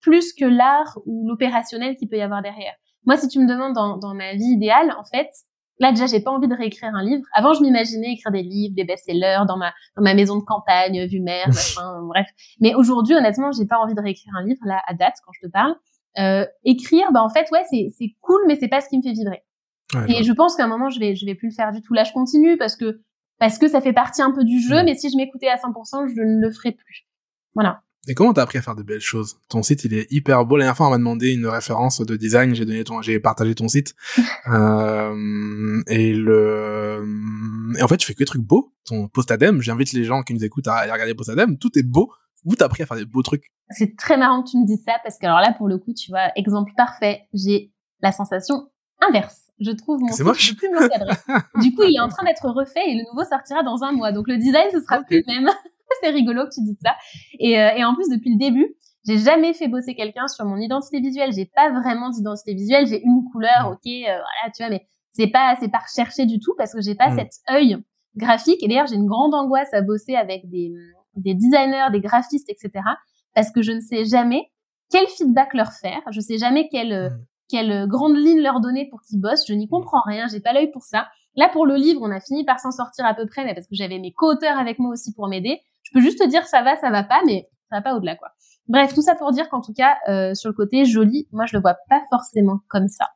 plus 0.00 0.32
que 0.32 0.44
l'art 0.44 0.98
ou 1.06 1.28
l'opérationnel 1.28 1.96
qui 1.96 2.08
peut 2.08 2.16
y 2.16 2.22
avoir 2.22 2.42
derrière. 2.42 2.74
Moi 3.04 3.16
si 3.16 3.28
tu 3.28 3.38
me 3.38 3.48
demandes 3.48 3.72
dans, 3.72 3.98
dans 3.98 4.14
ma 4.14 4.34
vie 4.34 4.52
idéale 4.54 4.92
en 4.98 5.04
fait 5.04 5.30
là 5.78 5.90
déjà 5.90 6.06
j'ai 6.06 6.20
pas 6.20 6.32
envie 6.32 6.48
de 6.48 6.54
réécrire 6.54 6.92
un 6.92 7.04
livre. 7.04 7.24
Avant 7.34 7.54
je 7.54 7.62
m'imaginais 7.62 8.12
écrire 8.12 8.32
des 8.32 8.42
livres 8.42 8.74
des 8.74 8.84
best-sellers 8.84 9.44
dans 9.46 9.56
ma 9.56 9.72
dans 9.96 10.02
ma 10.02 10.14
maison 10.14 10.36
de 10.36 10.44
campagne 10.44 11.06
vue 11.06 11.20
mer 11.20 11.46
machin 11.46 12.02
bref. 12.02 12.26
Mais 12.60 12.74
aujourd'hui 12.74 13.14
honnêtement 13.14 13.52
j'ai 13.52 13.66
pas 13.66 13.78
envie 13.78 13.94
de 13.94 14.00
réécrire 14.00 14.34
un 14.36 14.44
livre 14.44 14.60
là 14.64 14.80
à 14.88 14.94
date 14.94 15.14
quand 15.24 15.32
je 15.40 15.46
te 15.46 15.52
parle 15.52 15.76
euh, 16.18 16.44
écrire, 16.64 17.10
bah 17.12 17.22
en 17.22 17.30
fait, 17.30 17.46
ouais, 17.52 17.64
c'est 17.70 17.88
c'est 17.96 18.14
cool, 18.20 18.40
mais 18.46 18.56
c'est 18.56 18.68
pas 18.68 18.80
ce 18.80 18.88
qui 18.88 18.98
me 18.98 19.02
fait 19.02 19.12
vibrer. 19.12 19.42
et 20.08 20.22
je 20.22 20.32
pense 20.32 20.56
qu'à 20.56 20.64
un 20.64 20.68
moment, 20.68 20.90
je 20.90 21.00
vais 21.00 21.14
je 21.14 21.26
vais 21.26 21.34
plus 21.34 21.48
le 21.48 21.54
faire 21.54 21.72
du 21.72 21.80
tout. 21.80 21.94
Là, 21.94 22.04
je 22.04 22.12
continue 22.12 22.56
parce 22.56 22.76
que 22.76 23.00
parce 23.38 23.58
que 23.58 23.68
ça 23.68 23.80
fait 23.80 23.92
partie 23.92 24.22
un 24.22 24.30
peu 24.30 24.44
du 24.44 24.60
jeu, 24.60 24.84
mais 24.84 24.94
si 24.94 25.10
je 25.10 25.16
m'écoutais 25.16 25.48
à 25.48 25.56
100%, 25.56 26.14
je 26.14 26.20
ne 26.20 26.40
le 26.40 26.52
ferais 26.52 26.72
plus. 26.72 27.06
Voilà. 27.54 27.82
Et 28.08 28.14
comment 28.14 28.32
t'as 28.32 28.42
appris 28.42 28.58
à 28.58 28.62
faire 28.62 28.74
de 28.74 28.82
belles 28.82 29.00
choses? 29.00 29.36
Ton 29.48 29.62
site, 29.62 29.84
il 29.84 29.94
est 29.94 30.10
hyper 30.10 30.44
beau. 30.44 30.56
La 30.56 30.64
dernière 30.64 30.76
fois, 30.76 30.88
on 30.88 30.90
m'a 30.90 30.98
demandé 30.98 31.32
une 31.32 31.46
référence 31.46 32.00
de 32.00 32.16
design. 32.16 32.52
J'ai 32.52 32.64
donné 32.64 32.82
ton, 32.82 33.00
j'ai 33.00 33.20
partagé 33.20 33.54
ton 33.54 33.68
site. 33.68 33.94
euh, 34.48 35.82
et 35.86 36.12
le, 36.12 37.04
et 37.78 37.82
en 37.82 37.86
fait, 37.86 37.96
tu 37.98 38.06
fais 38.06 38.14
que 38.14 38.18
des 38.18 38.24
trucs 38.24 38.42
beaux. 38.42 38.72
Ton 38.84 39.06
post-adem, 39.06 39.62
j'invite 39.62 39.92
les 39.92 40.02
gens 40.02 40.22
qui 40.22 40.34
nous 40.34 40.44
écoutent 40.44 40.66
à 40.66 40.74
aller 40.74 40.90
regarder 40.90 41.14
post-adem. 41.14 41.58
Tout 41.58 41.78
est 41.78 41.84
beau. 41.84 42.12
Où 42.44 42.56
t'as 42.56 42.66
appris 42.66 42.82
à 42.82 42.86
faire 42.86 42.96
des 42.96 43.04
beaux 43.04 43.22
trucs 43.22 43.52
C'est 43.70 43.96
très 43.96 44.16
marrant 44.16 44.42
que 44.42 44.50
tu 44.50 44.58
me 44.58 44.66
dises 44.66 44.82
ça 44.84 44.94
parce 45.04 45.18
que 45.18 45.26
alors 45.26 45.40
là, 45.40 45.54
pour 45.56 45.68
le 45.68 45.78
coup, 45.78 45.94
tu 45.94 46.10
vois, 46.10 46.30
exemple 46.36 46.72
parfait, 46.76 47.28
j'ai 47.32 47.72
la 48.00 48.12
sensation 48.12 48.68
inverse. 49.00 49.50
Je 49.60 49.70
trouve 49.70 50.00
mon 50.00 50.08
site, 50.08 50.18
je 50.18 50.54
plus 50.54 50.68
me 50.70 51.62
du 51.62 51.74
coup, 51.74 51.82
il 51.82 51.96
est 51.96 52.00
en 52.00 52.08
train 52.08 52.24
d'être 52.24 52.48
refait 52.48 52.82
et 52.88 52.94
le 52.94 53.04
nouveau 53.10 53.24
sortira 53.28 53.62
dans 53.62 53.84
un 53.84 53.92
mois. 53.92 54.10
Donc 54.10 54.26
le 54.26 54.36
design, 54.38 54.68
ce 54.72 54.80
sera 54.80 55.02
plus 55.02 55.22
le 55.26 55.40
même. 55.40 55.50
c'est 56.02 56.10
rigolo 56.10 56.44
que 56.44 56.54
tu 56.54 56.62
dises 56.62 56.78
ça. 56.82 56.94
Et, 57.38 57.60
euh, 57.60 57.70
et 57.76 57.84
en 57.84 57.94
plus, 57.94 58.08
depuis 58.08 58.32
le 58.32 58.38
début, 58.38 58.74
j'ai 59.06 59.18
jamais 59.18 59.52
fait 59.52 59.68
bosser 59.68 59.94
quelqu'un 59.94 60.26
sur 60.28 60.44
mon 60.44 60.56
identité 60.56 61.00
visuelle. 61.00 61.32
J'ai 61.32 61.46
pas 61.46 61.70
vraiment 61.70 62.10
d'identité 62.10 62.54
visuelle. 62.54 62.86
J'ai 62.86 63.02
une 63.02 63.24
couleur, 63.30 63.68
ok, 63.72 63.86
euh, 63.86 64.02
voilà, 64.04 64.52
tu 64.54 64.62
vois, 64.62 64.70
mais 64.70 64.86
c'est 65.12 65.26
pas, 65.26 65.56
c'est 65.60 65.70
pas 65.70 65.80
recherché 65.80 66.26
du 66.26 66.38
tout 66.38 66.54
parce 66.56 66.72
que 66.72 66.80
j'ai 66.80 66.94
pas 66.94 67.10
mm. 67.10 67.18
cet 67.18 67.30
œil 67.50 67.76
graphique. 68.16 68.62
Et 68.62 68.68
d'ailleurs, 68.68 68.86
j'ai 68.86 68.96
une 68.96 69.06
grande 69.06 69.34
angoisse 69.34 69.72
à 69.74 69.82
bosser 69.82 70.14
avec 70.14 70.48
des, 70.48 70.72
des 71.16 71.34
designers, 71.34 71.88
des 71.92 72.00
graphistes, 72.00 72.48
etc. 72.48 72.84
Parce 73.34 73.50
que 73.50 73.62
je 73.62 73.72
ne 73.72 73.80
sais 73.80 74.04
jamais 74.04 74.50
quel 74.90 75.06
feedback 75.08 75.54
leur 75.54 75.72
faire. 75.72 76.00
Je 76.10 76.20
sais 76.20 76.38
jamais 76.38 76.68
quelle, 76.68 76.92
euh, 76.92 77.10
mm. 77.10 77.24
quelle 77.48 77.72
euh, 77.72 77.86
grande 77.86 78.16
ligne 78.16 78.40
leur 78.40 78.60
donner 78.60 78.88
pour 78.88 79.00
qu'ils 79.02 79.20
bossent. 79.20 79.46
Je 79.46 79.54
n'y 79.54 79.68
comprends 79.68 80.02
rien. 80.06 80.26
J'ai 80.28 80.40
pas 80.40 80.52
l'œil 80.52 80.70
pour 80.70 80.82
ça. 80.82 81.08
Là, 81.34 81.48
pour 81.50 81.66
le 81.66 81.76
livre, 81.76 82.00
on 82.02 82.10
a 82.10 82.20
fini 82.20 82.44
par 82.44 82.60
s'en 82.60 82.70
sortir 82.70 83.06
à 83.06 83.14
peu 83.14 83.26
près, 83.26 83.44
mais 83.44 83.54
parce 83.54 83.66
que 83.66 83.74
j'avais 83.74 83.98
mes 83.98 84.12
co-auteurs 84.12 84.58
avec 84.58 84.78
moi 84.78 84.92
aussi 84.92 85.14
pour 85.14 85.28
m'aider. 85.28 85.60
Je 85.82 85.90
peux 85.94 86.00
juste 86.00 86.18
te 86.18 86.28
dire 86.28 86.44
ça 86.46 86.62
va, 86.62 86.76
ça 86.76 86.90
va 86.90 87.04
pas, 87.04 87.20
mais 87.26 87.48
ça 87.70 87.76
va 87.76 87.82
pas 87.82 87.96
au-delà, 87.96 88.16
quoi. 88.16 88.28
Bref, 88.68 88.94
tout 88.94 89.02
ça 89.02 89.14
pour 89.14 89.32
dire 89.32 89.48
qu'en 89.48 89.60
tout 89.60 89.72
cas, 89.72 89.96
euh, 90.08 90.34
sur 90.34 90.50
le 90.50 90.54
côté 90.54 90.84
joli, 90.84 91.26
moi, 91.32 91.46
je 91.46 91.56
le 91.56 91.62
vois 91.62 91.76
pas 91.88 92.02
forcément 92.10 92.60
comme 92.68 92.88
ça. 92.88 93.08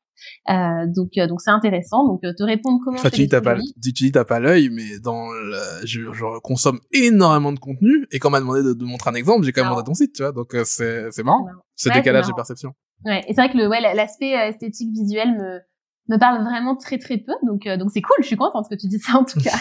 Euh, 0.49 0.87
donc 0.87 1.11
euh, 1.19 1.27
donc 1.27 1.41
c'est 1.41 1.51
intéressant. 1.51 2.07
Donc 2.07 2.25
euh, 2.25 2.33
te 2.37 2.43
répondre 2.43 2.81
comment. 2.85 2.99
Enfin, 2.99 3.11
tu 3.11 3.23
dis 3.23 3.29
t'as 3.29 3.41
pas, 3.41 3.57
tu, 3.57 3.93
dis 3.93 4.13
t'as 4.13 4.25
pas 4.25 4.41
l'œil, 4.41 4.71
mais 4.71 4.99
dans 4.99 5.31
le, 5.31 5.57
je, 5.85 6.13
je, 6.13 6.41
consomme 6.41 6.81
énormément 6.93 7.53
de 7.53 7.59
contenu 7.59 8.07
et 8.11 8.19
quand 8.19 8.29
on 8.29 8.33
m'a 8.33 8.41
demandé 8.41 8.63
de, 8.63 8.73
de, 8.73 8.85
montrer 8.85 9.11
un 9.11 9.15
exemple, 9.15 9.45
j'ai 9.45 9.53
quand 9.53 9.63
même 9.63 9.71
montré 9.71 9.85
ton 9.85 9.95
site, 9.95 10.15
tu 10.15 10.23
vois. 10.23 10.33
Donc 10.33 10.57
c'est 10.65 11.11
c'est 11.11 11.23
marrant. 11.23 11.47
C'est 11.75 11.93
décalage 11.93 12.27
de 12.27 12.33
perception. 12.33 12.73
Ouais, 13.05 13.21
et 13.29 13.35
c'est 13.35 13.41
vrai 13.41 13.51
que 13.51 13.59
le 13.59 13.69
ouais 13.69 13.81
l'aspect 13.81 14.31
esthétique 14.31 14.91
visuel 14.93 15.33
me 15.37 15.61
me 16.09 16.19
parle 16.19 16.43
vraiment 16.45 16.77
très 16.77 16.99
très 16.99 17.19
peu. 17.19 17.33
Donc 17.45 17.67
donc 17.79 17.91
c'est 17.93 18.03
cool. 18.03 18.17
Je 18.21 18.27
suis 18.27 18.37
contente 18.37 18.69
que 18.69 18.77
tu 18.77 18.87
dises 18.89 19.05
ça 19.05 19.19
en 19.19 19.25
tout 19.25 19.41
cas. 19.45 19.57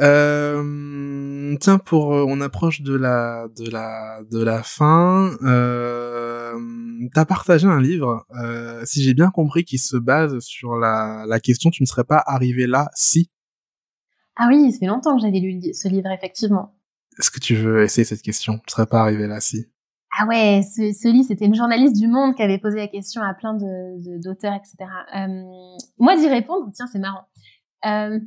Euh, 0.00 1.56
tiens, 1.60 1.78
pour 1.78 2.08
on 2.08 2.40
approche 2.40 2.82
de 2.82 2.94
la 2.94 3.46
de 3.56 3.70
la 3.70 4.20
de 4.30 4.42
la 4.42 4.62
fin. 4.62 5.30
Euh, 5.42 6.58
T'as 7.12 7.24
partagé 7.24 7.66
un 7.66 7.80
livre, 7.80 8.24
euh, 8.40 8.82
si 8.84 9.02
j'ai 9.02 9.14
bien 9.14 9.30
compris, 9.30 9.64
qui 9.64 9.78
se 9.78 9.96
base 9.96 10.38
sur 10.40 10.76
la 10.76 11.24
la 11.28 11.40
question 11.40 11.70
tu 11.70 11.82
ne 11.82 11.86
serais 11.86 12.04
pas 12.04 12.22
arrivé 12.26 12.66
là 12.66 12.90
si? 12.94 13.30
Ah 14.36 14.48
oui, 14.48 14.72
ça 14.72 14.78
fait 14.80 14.86
longtemps 14.86 15.16
que 15.16 15.22
j'avais 15.22 15.38
lu 15.40 15.60
ce 15.72 15.88
livre 15.88 16.10
effectivement. 16.10 16.74
Est-ce 17.18 17.30
que 17.30 17.38
tu 17.38 17.54
veux 17.54 17.82
essayer 17.82 18.04
cette 18.04 18.22
question? 18.22 18.54
Tu 18.58 18.64
ne 18.68 18.70
serais 18.70 18.86
pas 18.86 19.00
arrivé 19.00 19.26
là 19.26 19.40
si? 19.40 19.66
Ah 20.18 20.26
ouais, 20.26 20.62
ce, 20.62 20.92
ce 20.92 21.08
livre, 21.08 21.26
c'était 21.26 21.46
une 21.46 21.54
journaliste 21.54 21.96
du 21.96 22.06
Monde 22.06 22.34
qui 22.34 22.42
avait 22.42 22.58
posé 22.58 22.76
la 22.76 22.88
question 22.88 23.20
à 23.22 23.34
plein 23.34 23.54
de 23.54 24.20
d'auteurs, 24.22 24.54
etc. 24.54 24.76
Euh, 25.16 25.42
moi, 25.98 26.16
d'y 26.16 26.28
répondre, 26.28 26.70
tiens, 26.72 26.86
c'est 26.86 27.00
marrant. 27.00 27.26
Euh, 27.86 28.18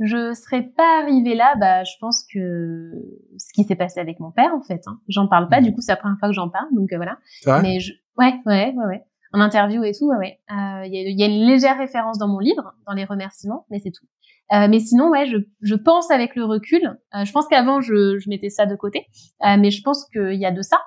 je 0.00 0.32
serais 0.34 0.62
pas 0.62 1.02
arrivée 1.02 1.34
là, 1.34 1.54
bah, 1.56 1.84
je 1.84 1.92
pense 2.00 2.24
que 2.32 2.92
ce 3.36 3.52
qui 3.52 3.64
s'est 3.64 3.76
passé 3.76 4.00
avec 4.00 4.20
mon 4.20 4.30
père, 4.30 4.54
en 4.54 4.62
fait, 4.62 4.82
hein. 4.86 5.00
j'en 5.08 5.26
parle 5.26 5.48
pas, 5.48 5.60
du 5.60 5.72
coup, 5.74 5.80
c'est 5.80 5.92
la 5.92 5.96
première 5.96 6.18
fois 6.18 6.28
que 6.28 6.34
j'en 6.34 6.48
parle, 6.48 6.68
donc 6.72 6.92
euh, 6.92 6.96
voilà. 6.96 7.18
Mais 7.62 7.80
je... 7.80 7.92
ouais, 8.16 8.34
ouais, 8.46 8.74
ouais, 8.76 8.86
ouais. 8.86 9.04
En 9.32 9.40
interview 9.40 9.84
et 9.84 9.92
tout, 9.92 10.06
ouais, 10.06 10.16
ouais. 10.16 10.38
Euh, 10.50 10.86
il 10.86 10.94
y, 10.94 10.98
a, 10.98 11.10
y, 11.10 11.22
a, 11.22 11.26
une 11.26 11.46
légère 11.46 11.76
référence 11.76 12.18
dans 12.18 12.28
mon 12.28 12.38
livre, 12.38 12.74
dans 12.86 12.94
les 12.94 13.04
remerciements, 13.04 13.66
mais 13.70 13.78
c'est 13.78 13.90
tout. 13.90 14.06
Euh, 14.54 14.68
mais 14.70 14.78
sinon, 14.78 15.10
ouais, 15.10 15.26
je, 15.26 15.36
je 15.60 15.74
pense 15.74 16.10
avec 16.10 16.34
le 16.34 16.44
recul. 16.44 16.98
Euh, 17.14 17.24
je 17.24 17.32
pense 17.32 17.46
qu'avant, 17.48 17.82
je, 17.82 18.18
je 18.18 18.30
mettais 18.30 18.48
ça 18.48 18.64
de 18.64 18.74
côté, 18.74 19.06
mais 19.42 19.70
je 19.70 19.82
pense 19.82 20.06
qu'il 20.06 20.40
y 20.40 20.46
a 20.46 20.50
de 20.50 20.62
ça 20.62 20.78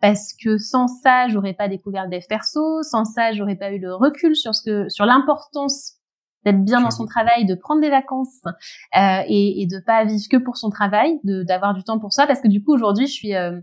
parce 0.00 0.32
que 0.42 0.56
sans 0.56 0.88
ça, 0.88 1.28
j'aurais 1.28 1.52
pas 1.52 1.68
découvert 1.68 2.04
le 2.04 2.10
dev 2.10 2.24
perso, 2.26 2.82
sans 2.82 3.04
ça, 3.04 3.32
j'aurais 3.32 3.56
pas 3.56 3.72
eu 3.72 3.78
le 3.78 3.94
recul 3.94 4.34
sur 4.34 4.54
ce 4.54 4.62
que, 4.62 4.88
sur 4.88 5.04
l'importance 5.04 5.99
d'être 6.44 6.62
bien 6.64 6.80
dans 6.80 6.90
son 6.90 7.06
travail, 7.06 7.44
de 7.44 7.54
prendre 7.54 7.80
des 7.80 7.90
vacances 7.90 8.40
euh, 8.46 9.22
et, 9.26 9.62
et 9.62 9.66
de 9.66 9.78
pas 9.84 10.04
vivre 10.04 10.24
que 10.30 10.36
pour 10.36 10.56
son 10.56 10.70
travail, 10.70 11.18
de 11.24 11.42
d'avoir 11.42 11.74
du 11.74 11.84
temps 11.84 11.98
pour 11.98 12.12
soi, 12.12 12.26
parce 12.26 12.40
que 12.40 12.48
du 12.48 12.62
coup 12.62 12.72
aujourd'hui 12.72 13.06
je 13.06 13.12
suis 13.12 13.34
euh, 13.34 13.60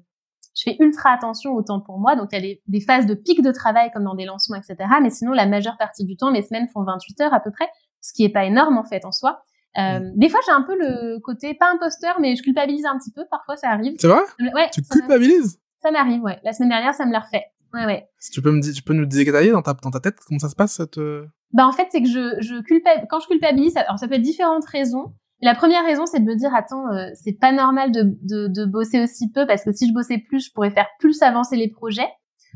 je 0.56 0.64
fais 0.64 0.78
ultra 0.80 1.12
attention 1.12 1.54
au 1.54 1.62
temps 1.62 1.80
pour 1.80 2.00
moi, 2.00 2.16
donc 2.16 2.30
il 2.32 2.46
y 2.46 2.52
a 2.52 2.56
des 2.68 2.82
phases 2.82 3.06
de 3.06 3.14
pic 3.14 3.42
de 3.42 3.52
travail 3.52 3.92
comme 3.92 4.04
dans 4.04 4.16
des 4.16 4.26
lancements, 4.26 4.58
etc. 4.58 4.78
Mais 5.02 5.10
sinon 5.10 5.32
la 5.32 5.46
majeure 5.46 5.78
partie 5.78 6.06
du 6.06 6.18
temps, 6.18 6.32
mes 6.32 6.42
semaines 6.42 6.68
font 6.68 6.84
28 6.84 7.22
heures 7.22 7.34
à 7.34 7.40
peu 7.40 7.52
près, 7.52 7.68
ce 8.02 8.14
qui 8.14 8.24
est 8.24 8.30
pas 8.30 8.46
énorme 8.46 8.78
en 8.78 8.84
fait 8.84 9.06
en 9.06 9.12
soi. 9.12 9.44
Euh, 9.78 10.00
mm. 10.00 10.14
Des 10.16 10.30
fois, 10.30 10.40
j'ai 10.46 10.52
un 10.52 10.64
peu 10.64 10.76
le 10.78 11.20
côté 11.20 11.54
pas 11.54 11.72
imposteur, 11.72 12.20
mais 12.20 12.36
je 12.36 12.44
culpabilise 12.44 12.86
un 12.86 12.98
petit 12.98 13.12
peu. 13.12 13.26
Parfois, 13.30 13.56
ça 13.58 13.70
arrive. 13.70 13.96
C'est 14.00 14.08
vrai? 14.08 14.22
Ouais. 14.40 14.70
Tu 14.74 14.82
culpabilises? 14.82 15.60
Ça 15.82 15.92
m'arrive, 15.92 16.24
ouais. 16.24 16.40
La 16.44 16.54
semaine 16.54 16.70
dernière, 16.70 16.94
ça 16.94 17.06
me 17.06 17.12
l'a 17.12 17.20
refait. 17.20 17.46
Ouais, 17.74 17.86
ouais. 17.86 18.08
Si 18.20 18.32
tu 18.32 18.42
peux 18.42 18.52
me 18.52 18.62
tu 18.62 18.82
peux 18.84 18.94
nous 18.94 19.06
détailler 19.06 19.52
dans 19.52 19.62
ta 19.62 19.74
dans 19.74 19.92
ta 19.92 20.00
tête 20.00 20.16
comment 20.26 20.40
ça 20.40 20.50
se 20.50 20.56
passe 20.56 20.74
cette. 20.74 20.98
Euh 20.98 21.26
bah 21.54 21.66
en 21.66 21.72
fait, 21.72 21.88
c'est 21.92 22.02
que 22.02 22.10
je 22.10 22.36
je 22.42 22.62
culpabilise 22.62 23.08
quand 23.10 23.20
je 23.20 23.28
culpabilise. 23.28 23.78
Alors 23.78 23.98
ça 24.00 24.08
peut 24.08 24.16
être 24.16 24.22
différentes 24.22 24.66
raisons. 24.66 25.14
La 25.42 25.54
première 25.56 25.86
raison, 25.86 26.06
c'est 26.06 26.20
de 26.20 26.26
me 26.26 26.36
dire 26.36 26.54
attends, 26.54 26.88
euh, 26.92 27.10
c'est 27.14 27.38
pas 27.40 27.52
normal 27.52 27.92
de, 27.92 28.04
de 28.24 28.48
de 28.48 28.66
bosser 28.66 29.02
aussi 29.02 29.32
peu 29.32 29.46
parce 29.46 29.64
que 29.64 29.72
si 29.72 29.88
je 29.88 29.94
bossais 29.94 30.18
plus, 30.18 30.48
je 30.48 30.52
pourrais 30.52 30.72
faire 30.72 30.88
plus 31.00 31.22
avancer 31.22 31.56
les 31.56 31.70
projets. 31.70 32.10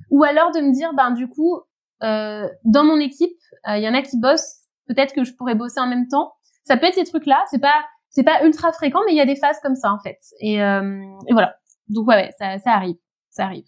Ou 0.09 0.23
alors 0.23 0.51
de 0.51 0.59
me 0.59 0.73
dire 0.73 0.93
ben 0.95 1.11
du 1.11 1.27
coup, 1.27 1.59
euh, 2.03 2.47
dans 2.65 2.83
mon 2.83 2.99
équipe, 2.99 3.37
il 3.67 3.81
y 3.81 3.87
en 3.87 3.93
a 3.93 4.01
qui 4.01 4.19
bossent. 4.19 4.57
Peut-être 4.87 5.13
que 5.13 5.23
je 5.23 5.33
pourrais 5.35 5.55
bosser 5.55 5.79
en 5.79 5.87
même 5.87 6.07
temps 6.07 6.33
ça 6.63 6.77
peut 6.77 6.85
être 6.85 6.95
ces 6.95 7.03
trucs-là. 7.03 7.43
C'est 7.49 7.59
pas 7.59 7.83
c'est 8.09 8.23
pas 8.23 8.43
ultra 8.45 8.71
fréquent, 8.73 8.99
mais 9.05 9.13
il 9.13 9.17
y 9.17 9.21
a 9.21 9.25
des 9.25 9.35
phases 9.35 9.59
comme 9.61 9.75
ça 9.75 9.91
en 9.91 9.99
fait. 9.99 10.19
Et, 10.41 10.61
euh, 10.61 11.01
et 11.27 11.33
voilà. 11.33 11.55
Donc 11.87 12.07
ouais, 12.07 12.15
ouais, 12.15 12.29
ça, 12.37 12.59
ça 12.59 12.71
arrive, 12.71 12.97
ça 13.29 13.45
arrive. 13.45 13.65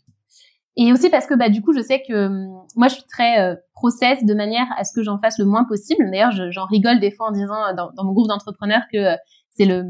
Et 0.76 0.91
aussi 0.91 1.09
parce 1.09 1.28
que 1.28 1.36
bah 1.36 1.49
du 1.49 1.61
coup, 1.61 1.74
je 1.74 1.82
sais 1.82 2.01
que 2.01 2.28
hum, 2.28 2.65
moi, 2.76 2.88
je 2.88 2.95
suis 2.95 3.03
très 3.03 3.39
euh, 3.39 3.55
process 3.74 4.24
de 4.24 4.34
manière 4.34 4.65
à 4.78 4.84
ce 4.84 4.93
que 4.93 5.03
j'en 5.03 5.19
fasse 5.19 5.38
le 5.38 5.45
moins 5.45 5.65
possible. 5.65 6.09
D'ailleurs, 6.09 6.32
j'en 6.51 6.65
rigole 6.65 6.99
des 6.99 7.11
fois 7.11 7.28
en 7.28 7.32
disant 7.32 7.63
euh, 7.67 7.74
dans, 7.76 8.03
mon 8.03 8.13
groupe 8.13 8.28
d'entrepreneurs 8.28 8.84
que 8.91 8.97
euh, 8.97 9.15
c'est 9.51 9.65
le 9.65 9.84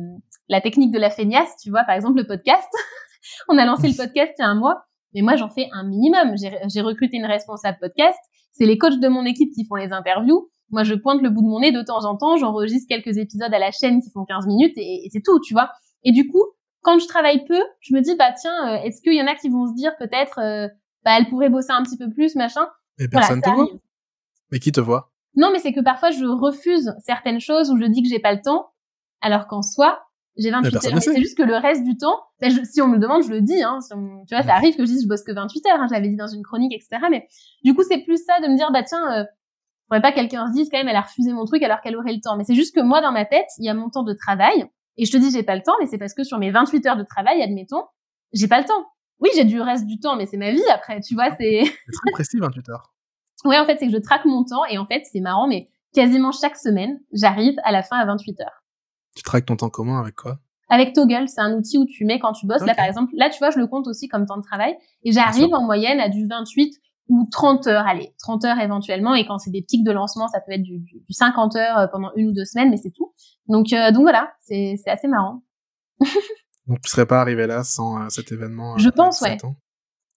la 0.49 0.59
technique 0.59 0.91
de 0.91 0.99
la 0.99 1.09
feignasse. 1.09 1.55
Tu 1.61 1.69
vois, 1.69 1.83
par 1.83 1.95
exemple, 1.95 2.17
le 2.17 2.27
podcast. 2.27 2.67
On 3.49 3.57
a 3.57 3.65
lancé 3.65 3.87
le 3.87 3.95
podcast 3.95 4.33
il 4.37 4.41
y 4.41 4.45
a 4.45 4.49
un 4.49 4.55
mois, 4.55 4.83
mais 5.13 5.21
moi, 5.21 5.37
j'en 5.37 5.49
fais 5.49 5.69
un 5.71 5.83
minimum. 5.83 6.35
J'ai 6.67 6.81
recruté 6.81 7.15
une 7.17 7.25
responsable 7.25 7.77
podcast. 7.79 8.19
C'est 8.51 8.65
les 8.65 8.77
coachs 8.77 8.99
de 8.99 9.07
mon 9.07 9.25
équipe 9.25 9.51
qui 9.53 9.65
font 9.65 9.75
les 9.75 9.93
interviews. 9.93 10.49
Moi, 10.69 10.83
je 10.83 10.95
pointe 10.95 11.21
le 11.21 11.29
bout 11.29 11.41
de 11.41 11.47
mon 11.47 11.59
nez 11.59 11.71
de 11.71 11.81
temps 11.81 12.03
en 12.05 12.17
temps, 12.17 12.35
j'enregistre 12.35 12.87
quelques 12.89 13.17
épisodes 13.17 13.53
à 13.53 13.59
la 13.59 13.71
chaîne 13.71 14.01
qui 14.01 14.09
font 14.09 14.25
15 14.25 14.47
minutes 14.47 14.73
et, 14.75 15.07
c'est 15.11 15.21
tout, 15.23 15.39
tu 15.39 15.53
vois. 15.53 15.69
Et 16.03 16.11
du 16.11 16.27
coup, 16.27 16.43
quand 16.83 16.99
je 16.99 17.07
travaille 17.07 17.43
peu, 17.45 17.59
je 17.79 17.95
me 17.95 18.01
dis, 18.01 18.15
bah 18.15 18.31
tiens, 18.33 18.75
euh, 18.75 18.83
est-ce 18.83 19.01
qu'il 19.01 19.15
y 19.15 19.21
en 19.21 19.27
a 19.27 19.35
qui 19.35 19.49
vont 19.49 19.67
se 19.67 19.73
dire 19.73 19.93
peut-être, 19.97 20.39
euh, 20.39 20.67
bah 21.03 21.17
elle 21.17 21.27
pourrait 21.29 21.49
bosser 21.49 21.71
un 21.71 21.81
petit 21.81 21.97
peu 21.97 22.09
plus, 22.09 22.35
machin. 22.35 22.67
Et 22.99 23.07
personne 23.07 23.41
te 23.41 23.49
voit. 23.49 23.67
Mais 24.51 24.59
qui 24.59 24.71
te 24.71 24.81
voit? 24.81 25.11
Non, 25.35 25.49
mais 25.51 25.59
c'est 25.59 25.73
que 25.73 25.79
parfois 25.79 26.11
je 26.11 26.25
refuse 26.25 26.93
certaines 26.99 27.39
choses 27.39 27.71
ou 27.71 27.77
je 27.77 27.85
dis 27.85 28.03
que 28.03 28.09
j'ai 28.09 28.19
pas 28.19 28.33
le 28.33 28.41
temps, 28.41 28.69
alors 29.21 29.47
qu'en 29.47 29.61
soi, 29.63 30.03
j'ai 30.37 30.51
28 30.51 30.75
heures. 30.75 31.01
C'est 31.01 31.19
juste 31.19 31.37
que 31.37 31.43
le 31.43 31.55
reste 31.55 31.83
du 31.83 31.97
temps, 31.97 32.19
bah, 32.41 32.49
si 32.63 32.81
on 32.81 32.87
me 32.87 32.95
le 32.95 32.99
demande, 32.99 33.23
je 33.23 33.29
le 33.29 33.41
dis. 33.41 33.63
Hein, 33.63 33.79
tu 34.27 34.35
vois, 34.35 34.43
ça 34.43 34.53
arrive 34.53 34.75
que 34.75 34.85
je 34.85 34.91
dise 34.91 35.03
je 35.03 35.07
bosse 35.07 35.23
que 35.23 35.31
28 35.31 35.65
heures. 35.67 35.79
Hein, 35.79 35.87
je 35.89 35.93
l'avais 35.93 36.09
dit 36.09 36.15
dans 36.15 36.27
une 36.27 36.43
chronique, 36.43 36.73
etc. 36.73 37.07
Mais 37.09 37.27
du 37.63 37.73
coup, 37.73 37.83
c'est 37.87 38.03
plus 38.03 38.23
ça 38.23 38.39
de 38.41 38.47
me 38.47 38.57
dire 38.57 38.71
bah 38.71 38.83
tiens, 38.83 39.21
euh, 39.21 39.23
faudrait 39.87 40.01
pas 40.01 40.11
quelqu'un 40.11 40.47
se 40.47 40.53
dise 40.53 40.69
quand 40.69 40.77
même 40.77 40.87
elle 40.87 40.95
a 40.95 41.01
refusé 41.01 41.31
mon 41.31 41.45
truc 41.45 41.63
alors 41.63 41.81
qu'elle 41.81 41.95
aurait 41.95 42.13
le 42.13 42.21
temps. 42.21 42.35
Mais 42.35 42.43
c'est 42.43 42.55
juste 42.55 42.75
que 42.75 42.81
moi 42.81 43.01
dans 43.01 43.11
ma 43.11 43.25
tête, 43.25 43.47
il 43.57 43.65
y 43.65 43.69
a 43.69 43.73
mon 43.73 43.89
temps 43.89 44.03
de 44.03 44.13
travail 44.13 44.67
et 44.97 45.05
je 45.05 45.11
te 45.11 45.17
dis 45.17 45.31
j'ai 45.31 45.43
pas 45.43 45.55
le 45.55 45.61
temps, 45.61 45.73
mais 45.79 45.87
c'est 45.87 45.97
parce 45.97 46.13
que 46.13 46.23
sur 46.23 46.37
mes 46.37 46.51
28 46.51 46.85
heures 46.85 46.97
de 46.97 47.03
travail, 47.03 47.41
admettons, 47.41 47.83
j'ai 48.31 48.47
pas 48.47 48.59
le 48.59 48.65
temps. 48.65 48.85
Oui, 49.19 49.29
j'ai 49.35 49.45
du 49.45 49.61
reste 49.61 49.85
du 49.85 49.99
temps, 49.99 50.15
mais 50.15 50.25
c'est 50.25 50.37
ma 50.37 50.51
vie 50.51 50.63
après, 50.73 50.99
tu 50.99 51.13
vois, 51.13 51.29
c'est. 51.39 51.63
c'est 51.63 51.91
très 51.91 52.11
précis 52.11 52.37
28 52.39 52.69
heures. 52.69 52.89
Oui, 53.45 53.57
en 53.57 53.65
fait, 53.65 53.77
c'est 53.77 53.87
que 53.87 53.91
je 53.91 53.97
traque 53.97 54.23
mon 54.23 54.45
temps 54.45 54.63
et 54.69 54.77
en 54.77 54.85
fait, 54.85 55.03
c'est 55.11 55.19
marrant, 55.19 55.49
mais 55.49 55.67
quasiment 55.93 56.31
chaque 56.31 56.55
semaine, 56.55 57.01
j'arrive 57.11 57.55
à 57.65 57.73
la 57.73 57.83
fin 57.83 57.97
à 57.97 58.05
28 58.05 58.39
heures. 58.39 58.63
Tu 59.17 59.23
traques 59.23 59.45
ton 59.45 59.57
temps 59.57 59.69
comment 59.69 59.97
avec 59.97 60.15
quoi? 60.15 60.39
Avec 60.69 60.93
Toggle, 60.93 61.27
c'est 61.27 61.41
un 61.41 61.53
outil 61.57 61.77
où 61.77 61.85
tu 61.85 62.05
mets 62.05 62.19
quand 62.19 62.31
tu 62.31 62.47
bosses. 62.47 62.65
Là, 62.65 62.73
par 62.73 62.85
exemple, 62.85 63.11
là, 63.15 63.29
tu 63.29 63.39
vois, 63.39 63.49
je 63.49 63.59
le 63.59 63.67
compte 63.67 63.87
aussi 63.87 64.07
comme 64.07 64.25
temps 64.25 64.37
de 64.37 64.43
travail. 64.43 64.75
Et 65.03 65.11
j'arrive 65.11 65.53
en 65.53 65.61
moyenne 65.61 65.99
à 65.99 66.07
du 66.07 66.25
28 66.25 66.79
ou 67.09 67.27
30 67.29 67.67
heures, 67.67 67.85
allez, 67.85 68.13
30 68.19 68.45
heures 68.45 68.59
éventuellement, 68.59 69.13
et 69.15 69.25
quand 69.25 69.37
c'est 69.37 69.51
des 69.51 69.61
pics 69.61 69.83
de 69.83 69.91
lancement, 69.91 70.27
ça 70.27 70.39
peut 70.39 70.53
être 70.53 70.63
du, 70.63 70.79
du, 70.79 71.01
50 71.09 71.55
heures 71.55 71.77
euh, 71.77 71.87
pendant 71.87 72.11
une 72.15 72.29
ou 72.29 72.31
deux 72.33 72.45
semaines, 72.45 72.69
mais 72.69 72.77
c'est 72.77 72.91
tout. 72.91 73.13
Donc, 73.47 73.73
euh, 73.73 73.91
donc 73.91 74.03
voilà, 74.03 74.31
c'est, 74.41 74.75
c'est 74.83 74.89
assez 74.89 75.07
marrant. 75.07 75.43
donc 76.67 76.81
tu 76.81 76.89
serais 76.89 77.05
pas 77.05 77.19
arrivé 77.19 77.45
là 77.45 77.63
sans 77.63 78.01
euh, 78.01 78.09
cet 78.09 78.31
événement 78.31 78.77
Je 78.77 78.89
pense, 78.89 79.21
ouais. 79.21 79.37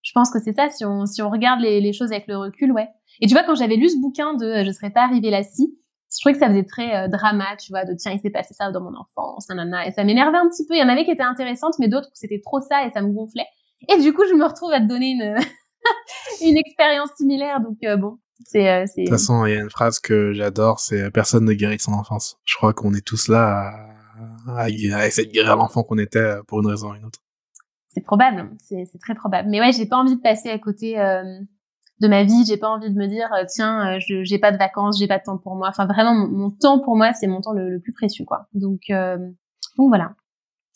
Je 0.03 0.13
pense 0.15 0.31
que 0.31 0.39
c'est 0.39 0.53
ça, 0.53 0.69
si 0.69 0.85
on, 0.85 1.05
si 1.07 1.21
on 1.21 1.31
regarde 1.31 1.61
les, 1.61 1.81
les, 1.81 1.93
choses 1.93 2.13
avec 2.13 2.29
le 2.29 2.37
recul, 2.37 2.71
ouais. 2.71 2.89
Et 3.21 3.27
tu 3.27 3.35
vois, 3.35 3.43
quand 3.43 3.57
j'avais 3.57 3.75
lu 3.75 3.89
ce 3.89 4.01
bouquin 4.01 4.35
de 4.35 4.63
Je 4.65 4.71
serais 4.71 4.91
pas 4.91 5.03
arrivé 5.03 5.31
là 5.31 5.43
si, 5.43 5.77
je 6.13 6.21
trouvais 6.21 6.35
que 6.35 6.39
ça 6.39 6.49
faisait 6.49 6.65
très 6.65 7.09
drama, 7.09 7.57
tu 7.57 7.73
vois, 7.73 7.85
de 7.85 7.93
tiens, 7.95 8.13
il 8.13 8.21
s'est 8.21 8.31
passé 8.31 8.55
ça 8.55 8.71
dans 8.71 8.81
mon 8.81 8.95
enfance, 8.95 9.49
nanana, 9.49 9.89
et 9.89 9.91
ça 9.91 10.05
m'énervait 10.05 10.39
un 10.39 10.49
petit 10.49 10.65
peu. 10.65 10.75
Il 10.75 10.79
y 10.79 10.83
en 10.85 10.89
avait 10.89 11.05
qui 11.05 11.11
étaient 11.11 11.25
intéressantes, 11.25 11.75
mais 11.81 11.89
d'autres 11.89 12.11
c'était 12.15 12.41
trop 12.41 12.61
ça 12.61 12.87
et 12.87 12.91
ça 12.91 13.03
me 13.03 13.09
gonflait. 13.09 13.47
Et 13.93 14.01
du 14.01 14.13
coup, 14.13 14.23
je 14.29 14.35
me 14.35 14.45
retrouve 14.45 14.73
à 14.73 14.81
te 14.81 14.87
donner 14.87 15.11
une, 15.11 15.35
une 16.43 16.57
expérience 16.57 17.11
similaire. 17.17 17.61
Donc 17.61 17.79
euh, 17.85 17.97
bon, 17.97 18.19
c'est. 18.45 18.69
Euh, 18.69 18.85
de 18.85 19.03
toute 19.03 19.11
façon, 19.11 19.47
il 19.47 19.55
y 19.55 19.57
a 19.57 19.61
une 19.61 19.71
phrase 19.71 19.99
que 19.99 20.33
j'adore, 20.33 20.81
c'est 20.81 21.03
euh, 21.03 21.11
personne 21.11 21.45
ne 21.45 21.53
guérit 21.53 21.77
de 21.77 21.83
son 21.83 21.93
enfance. 21.93 22.39
Je 22.45 22.57
crois 22.57 22.73
qu'on 22.73 22.95
est 22.95 23.05
tous 23.05 23.29
là 23.29 23.89
à, 24.49 24.63
à, 24.63 24.69
essayer 24.69 25.27
de 25.27 25.33
guérir 25.33 25.57
l'enfant 25.57 25.83
qu'on 25.83 25.99
était 25.99 26.37
pour 26.47 26.61
une 26.61 26.67
raison 26.67 26.91
ou 26.91 26.95
une 26.95 27.05
autre. 27.05 27.21
C'est 27.89 28.03
probable, 28.03 28.51
c'est 28.61 28.87
très 29.01 29.15
probable. 29.15 29.49
Mais 29.49 29.59
ouais, 29.59 29.73
j'ai 29.73 29.87
pas 29.87 29.97
envie 29.97 30.17
de 30.17 30.21
passer 30.21 30.51
à 30.51 30.59
côté 30.59 30.97
de 30.97 32.09
ma 32.09 32.25
vie. 32.25 32.45
J'ai 32.47 32.59
pas 32.59 32.69
envie 32.69 32.91
de 32.91 32.99
me 32.99 33.07
dire 33.07 33.31
tiens, 33.49 33.99
je 34.01 34.23
j'ai 34.23 34.39
pas 34.39 34.53
de 34.53 34.59
vacances, 34.59 34.99
j'ai 34.99 35.07
pas 35.07 35.19
de 35.19 35.23
temps 35.25 35.39
pour 35.39 35.55
moi. 35.55 35.69
Enfin 35.69 35.87
vraiment, 35.87 36.13
mon, 36.15 36.51
temps 36.51 36.79
pour 36.79 36.95
moi, 36.95 37.15
c'est 37.15 37.27
mon 37.27 37.41
temps 37.41 37.55
le, 37.55 37.71
le, 37.71 37.81
plus 37.81 37.95
précieux, 37.95 38.27
quoi. 38.27 38.49
Donc 38.53 38.83
donc 38.91 39.89
voilà. 39.89 40.15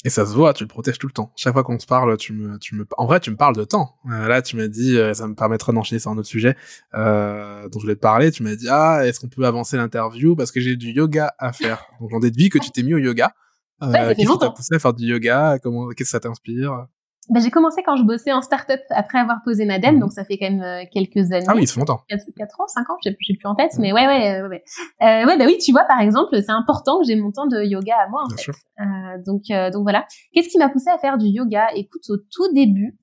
Et 0.04 0.08
ça 0.08 0.24
se 0.24 0.32
voit, 0.32 0.54
tu 0.54 0.64
le 0.64 0.68
protèges 0.68 0.98
tout 0.98 1.06
le 1.06 1.12
temps. 1.12 1.30
Chaque 1.36 1.52
fois 1.52 1.62
qu'on 1.62 1.78
se 1.78 1.86
parle, 1.86 2.16
tu 2.16 2.32
me, 2.32 2.58
tu 2.58 2.74
me, 2.74 2.86
en 2.96 3.04
vrai, 3.04 3.20
tu 3.20 3.30
me 3.30 3.36
parles 3.36 3.54
de 3.54 3.64
temps. 3.64 3.96
Euh, 4.10 4.28
là, 4.28 4.40
tu 4.40 4.56
m'as 4.56 4.66
dit, 4.68 4.96
euh, 4.96 5.12
ça 5.12 5.28
me 5.28 5.34
permettra 5.34 5.72
d'enchaîner 5.72 5.98
sur 5.98 6.10
un 6.10 6.16
autre 6.16 6.28
sujet 6.28 6.56
euh, 6.94 7.68
dont 7.68 7.78
je 7.78 7.84
voulais 7.84 7.96
te 7.96 8.00
parler. 8.00 8.30
Tu 8.30 8.42
m'as 8.42 8.54
dit, 8.56 8.66
ah, 8.70 9.06
est-ce 9.06 9.20
qu'on 9.20 9.28
peut 9.28 9.44
avancer 9.44 9.76
l'interview? 9.76 10.34
Parce 10.36 10.52
que 10.52 10.60
j'ai 10.60 10.76
du 10.76 10.92
yoga 10.92 11.34
à 11.38 11.52
faire. 11.52 11.84
Donc 12.00 12.10
j'en 12.10 12.20
déduis 12.20 12.48
que 12.48 12.58
tu 12.58 12.70
t'es 12.70 12.82
mis 12.82 12.94
au 12.94 12.98
yoga. 12.98 13.34
Euh, 13.82 14.14
Qu'est-ce 14.14 14.30
qui 14.30 14.38
t'a 14.38 14.50
poussé 14.50 14.74
à 14.74 14.78
faire 14.78 14.94
du 14.94 15.04
yoga? 15.04 15.58
Comment, 15.62 15.88
qu'est-ce 15.88 16.08
que 16.08 16.10
ça 16.10 16.20
t'inspire? 16.20 16.86
Bah, 17.28 17.38
j'ai 17.40 17.50
commencé 17.50 17.82
quand 17.84 17.96
je 17.96 18.02
bossais 18.02 18.32
en 18.32 18.42
start-up 18.42 18.80
après 18.90 19.18
avoir 19.18 19.38
posé 19.44 19.64
ma 19.64 19.78
dème, 19.78 19.96
mhm. 19.96 20.00
donc 20.00 20.12
ça 20.12 20.24
fait 20.24 20.38
quand 20.38 20.50
même 20.50 20.62
euh, 20.62 20.84
quelques 20.90 21.32
années. 21.32 21.46
Ah 21.46 21.54
oui, 21.54 21.66
c'est 21.66 21.78
longtemps. 21.78 22.00
4, 22.08 22.24
4 22.36 22.60
ans, 22.60 22.66
5 22.66 22.90
ans, 22.90 22.96
j'ai 23.02 23.12
plus 23.12 23.36
en 23.44 23.54
tête, 23.54 23.74
mhm. 23.74 23.82
mais 23.82 23.92
ouais, 23.92 24.06
ouais, 24.06 24.42
ouais. 24.42 24.64
Euh, 25.02 25.26
ouais, 25.26 25.38
bah 25.38 25.44
oui, 25.46 25.58
tu 25.58 25.70
vois, 25.72 25.84
par 25.84 26.00
exemple, 26.00 26.36
c'est 26.40 26.50
important 26.50 26.98
que 27.00 27.06
j'ai 27.06 27.16
mon 27.16 27.30
temps 27.30 27.46
de 27.46 27.62
yoga 27.62 27.94
à 28.04 28.08
moi, 28.08 28.24
en 28.24 28.30
fait. 28.30 28.50
Euh, 28.50 29.22
donc, 29.24 29.42
euh, 29.50 29.70
donc 29.70 29.82
voilà. 29.82 30.06
Qu'est-ce 30.32 30.48
qui 30.48 30.58
m'a 30.58 30.68
poussé 30.68 30.88
à 30.88 30.98
faire 30.98 31.18
du 31.18 31.26
yoga? 31.26 31.68
Écoute, 31.74 32.02
au 32.08 32.16
tout 32.16 32.52
début, 32.54 32.98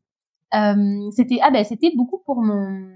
euh, 0.55 1.09
c'était 1.11 1.39
ah 1.41 1.51
ben 1.51 1.63
c'était 1.63 1.91
beaucoup 1.95 2.21
pour 2.25 2.41
mon 2.41 2.89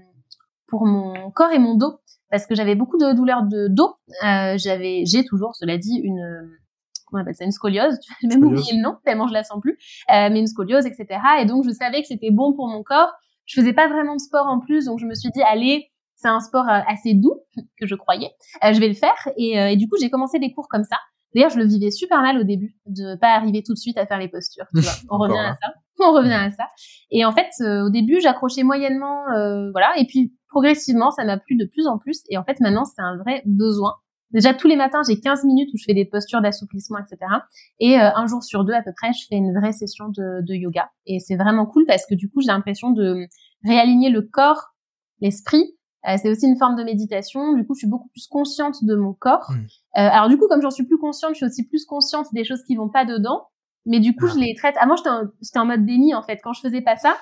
pour 0.66 0.86
mon 0.86 1.30
corps 1.30 1.52
et 1.52 1.58
mon 1.58 1.76
dos 1.76 2.00
parce 2.30 2.46
que 2.46 2.54
j'avais 2.54 2.74
beaucoup 2.74 2.96
de 2.96 3.12
douleurs 3.12 3.42
de 3.42 3.68
dos. 3.68 3.94
j'avais, 4.22 5.04
j'ai 5.04 5.22
toujours, 5.24 5.54
cela 5.54 5.76
dit, 5.76 6.00
une 6.02 6.50
on 7.12 7.18
appelle 7.18 7.34
ça 7.34 7.44
une 7.44 7.52
scoliose, 7.52 7.98
j'ai 8.20 8.28
même 8.28 8.44
oublié 8.44 8.76
le 8.76 8.82
nom, 8.82 8.96
tellement 9.04 9.28
je 9.28 9.32
la 9.32 9.44
sens 9.44 9.60
plus, 9.60 9.78
euh, 10.10 10.28
mais 10.30 10.40
une 10.40 10.46
scoliose, 10.46 10.86
etc. 10.86 11.20
Et 11.40 11.46
donc 11.46 11.64
je 11.64 11.70
savais 11.70 12.00
que 12.00 12.06
c'était 12.06 12.30
bon 12.30 12.52
pour 12.52 12.68
mon 12.68 12.82
corps. 12.82 13.12
Je 13.44 13.60
faisais 13.60 13.72
pas 13.72 13.88
vraiment 13.88 14.14
de 14.14 14.20
sport 14.20 14.46
en 14.46 14.60
plus, 14.60 14.86
donc 14.86 14.98
je 14.98 15.06
me 15.06 15.14
suis 15.14 15.30
dit 15.30 15.42
allez, 15.42 15.90
c'est 16.14 16.28
un 16.28 16.40
sport 16.40 16.68
euh, 16.68 16.80
assez 16.86 17.14
doux 17.14 17.40
que 17.80 17.86
je 17.86 17.94
croyais, 17.94 18.30
euh, 18.64 18.72
je 18.72 18.80
vais 18.80 18.88
le 18.88 18.94
faire. 18.94 19.28
Et, 19.36 19.56
et 19.56 19.76
du 19.76 19.88
coup 19.88 19.96
j'ai 20.00 20.10
commencé 20.10 20.38
des 20.38 20.52
cours 20.52 20.68
comme 20.68 20.84
ça. 20.84 20.96
D'ailleurs, 21.34 21.48
je 21.48 21.58
le 21.58 21.64
vivais 21.64 21.90
super 21.90 22.20
mal 22.20 22.36
au 22.36 22.44
début 22.44 22.76
de 22.84 23.16
pas 23.18 23.28
arriver 23.28 23.62
tout 23.62 23.72
de 23.72 23.78
suite 23.78 23.96
à 23.96 24.04
faire 24.04 24.18
les 24.18 24.28
postures. 24.28 24.66
Tu 24.74 24.82
vois. 24.82 24.92
On 25.10 25.16
revient 25.16 25.38
à 25.38 25.54
ça. 25.54 25.72
On 25.98 26.12
revient 26.12 26.32
à 26.32 26.50
ça. 26.50 26.64
Et 27.10 27.24
en 27.24 27.32
fait, 27.32 27.48
au 27.60 27.88
début, 27.88 28.20
j'accrochais 28.20 28.64
moyennement, 28.64 29.24
voilà. 29.72 29.94
Et 29.96 30.04
puis 30.06 30.34
progressivement, 30.52 31.10
ça 31.10 31.24
m'a 31.24 31.38
plu 31.38 31.56
de 31.56 31.64
plus 31.64 31.86
en 31.86 31.98
plus. 31.98 32.22
Et 32.28 32.36
en 32.36 32.44
fait, 32.44 32.60
maintenant, 32.60 32.84
c'est 32.84 33.00
un 33.00 33.16
vrai 33.16 33.42
besoin. 33.46 33.94
Déjà, 34.32 34.54
tous 34.54 34.68
les 34.68 34.76
matins, 34.76 35.02
j'ai 35.06 35.20
15 35.20 35.44
minutes 35.44 35.70
où 35.74 35.76
je 35.76 35.84
fais 35.84 35.94
des 35.94 36.04
postures 36.04 36.40
d'assouplissement, 36.40 36.98
etc. 36.98 37.18
Et 37.80 37.98
euh, 37.98 38.10
un 38.14 38.26
jour 38.26 38.42
sur 38.42 38.64
deux, 38.64 38.72
à 38.72 38.82
peu 38.82 38.92
près, 38.96 39.12
je 39.12 39.26
fais 39.28 39.36
une 39.36 39.52
vraie 39.54 39.72
session 39.72 40.08
de, 40.08 40.42
de 40.42 40.54
yoga. 40.54 40.90
Et 41.06 41.20
c'est 41.20 41.36
vraiment 41.36 41.66
cool 41.66 41.84
parce 41.86 42.06
que 42.06 42.14
du 42.14 42.30
coup, 42.30 42.40
j'ai 42.40 42.48
l'impression 42.48 42.90
de 42.90 43.26
réaligner 43.64 44.10
le 44.10 44.22
corps, 44.22 44.74
l'esprit. 45.20 45.76
Euh, 46.08 46.16
c'est 46.20 46.30
aussi 46.30 46.46
une 46.46 46.56
forme 46.56 46.76
de 46.76 46.82
méditation. 46.82 47.52
Du 47.54 47.66
coup, 47.66 47.74
je 47.74 47.80
suis 47.80 47.88
beaucoup 47.88 48.08
plus 48.08 48.26
consciente 48.26 48.84
de 48.84 48.94
mon 48.94 49.12
corps. 49.12 49.50
Mmh. 49.50 49.54
Euh, 49.54 50.08
alors 50.10 50.28
du 50.28 50.36
coup, 50.36 50.48
comme 50.48 50.62
j'en 50.62 50.70
suis 50.70 50.84
plus 50.84 50.98
consciente, 50.98 51.32
je 51.32 51.36
suis 51.36 51.46
aussi 51.46 51.66
plus 51.66 51.84
consciente 51.84 52.26
des 52.32 52.44
choses 52.44 52.62
qui 52.64 52.74
vont 52.74 52.88
pas 52.88 53.04
dedans. 53.04 53.48
Mais 53.84 54.00
du 54.00 54.14
coup, 54.14 54.26
ah. 54.28 54.32
je 54.34 54.38
les 54.38 54.54
traite. 54.54 54.76
Avant, 54.80 54.96
j'étais 54.96 55.10
en, 55.10 55.62
en 55.62 55.66
mode 55.66 55.84
déni, 55.84 56.14
en 56.14 56.22
fait. 56.22 56.38
Quand 56.42 56.52
je 56.52 56.60
faisais 56.60 56.80
pas 56.80 56.96
ça, 56.96 57.16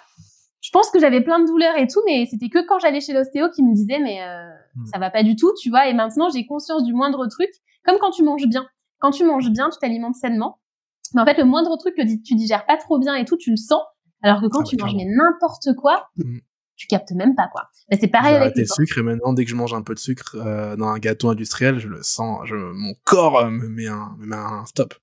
je 0.61 0.71
pense 0.71 0.91
que 0.91 1.01
j'avais 1.01 1.23
plein 1.23 1.41
de 1.41 1.47
douleurs 1.47 1.77
et 1.79 1.87
tout, 1.87 2.01
mais 2.07 2.27
c'était 2.31 2.49
que 2.49 2.67
quand 2.67 2.79
j'allais 2.79 3.01
chez 3.01 3.13
l'ostéo 3.13 3.49
qui 3.51 3.63
me 3.63 3.75
disait 3.75 3.99
mais 3.99 4.23
euh, 4.23 4.49
hmm. 4.77 4.87
ça 4.87 4.99
va 4.99 5.11
pas 5.11 5.23
du 5.23 5.37
tout, 5.37 5.53
tu 5.61 5.71
vois. 5.71 5.89
Et 5.89 5.95
maintenant 5.95 6.29
j'ai 6.29 6.47
conscience 6.47 6.85
du 6.85 6.93
moindre 6.93 7.27
truc, 7.27 7.51
comme 7.85 7.97
quand 7.99 8.11
tu 8.11 8.23
manges 8.23 8.47
bien. 8.47 8.67
Quand 8.99 9.11
tu 9.11 9.25
manges 9.25 9.51
bien, 9.51 9.71
tu 9.71 9.79
t'alimentes 9.79 10.17
sainement. 10.17 10.61
Mais 11.15 11.23
en 11.23 11.25
fait, 11.25 11.39
le 11.39 11.45
moindre 11.45 11.77
truc 11.79 11.97
que 11.97 12.03
tu 12.23 12.35
digères 12.35 12.67
pas 12.67 12.77
trop 12.77 12.99
bien 12.99 13.15
et 13.15 13.25
tout, 13.25 13.37
tu 13.37 13.51
le 13.51 13.57
sens. 13.57 13.83
Alors 14.23 14.43
que 14.43 14.47
quand 14.47 14.61
ah 14.61 14.65
tu 14.65 14.77
manges 14.77 14.95
n'importe 14.95 15.75
quoi, 15.77 16.09
hmm. 16.17 16.39
tu 16.77 16.87
captes 16.87 17.13
même 17.13 17.35
pas 17.35 17.49
quoi. 17.49 17.63
Bah, 17.91 17.97
c'est 17.99 18.09
pareil 18.09 18.35
avec 18.35 18.55
le 18.55 18.67
sucre 18.67 18.99
et 18.99 19.03
maintenant 19.03 19.33
dès 19.33 19.45
que 19.45 19.51
je 19.51 19.57
mange 19.57 19.73
un 19.73 19.83
peu 19.83 19.95
de 19.95 19.99
sucre 19.99 20.37
euh, 20.37 20.77
dans 20.77 20.89
un 20.89 20.99
gâteau 20.99 21.31
industriel, 21.31 21.79
je 21.79 21.89
le 21.89 22.03
sens, 22.03 22.41
je, 22.45 22.55
mon 22.55 22.95
corps 23.05 23.39
euh, 23.39 23.51
me 23.51 23.67
met 23.69 23.87
un, 23.87 24.15
me 24.19 24.27
met 24.27 24.37
un 24.37 24.67
stop. 24.67 24.95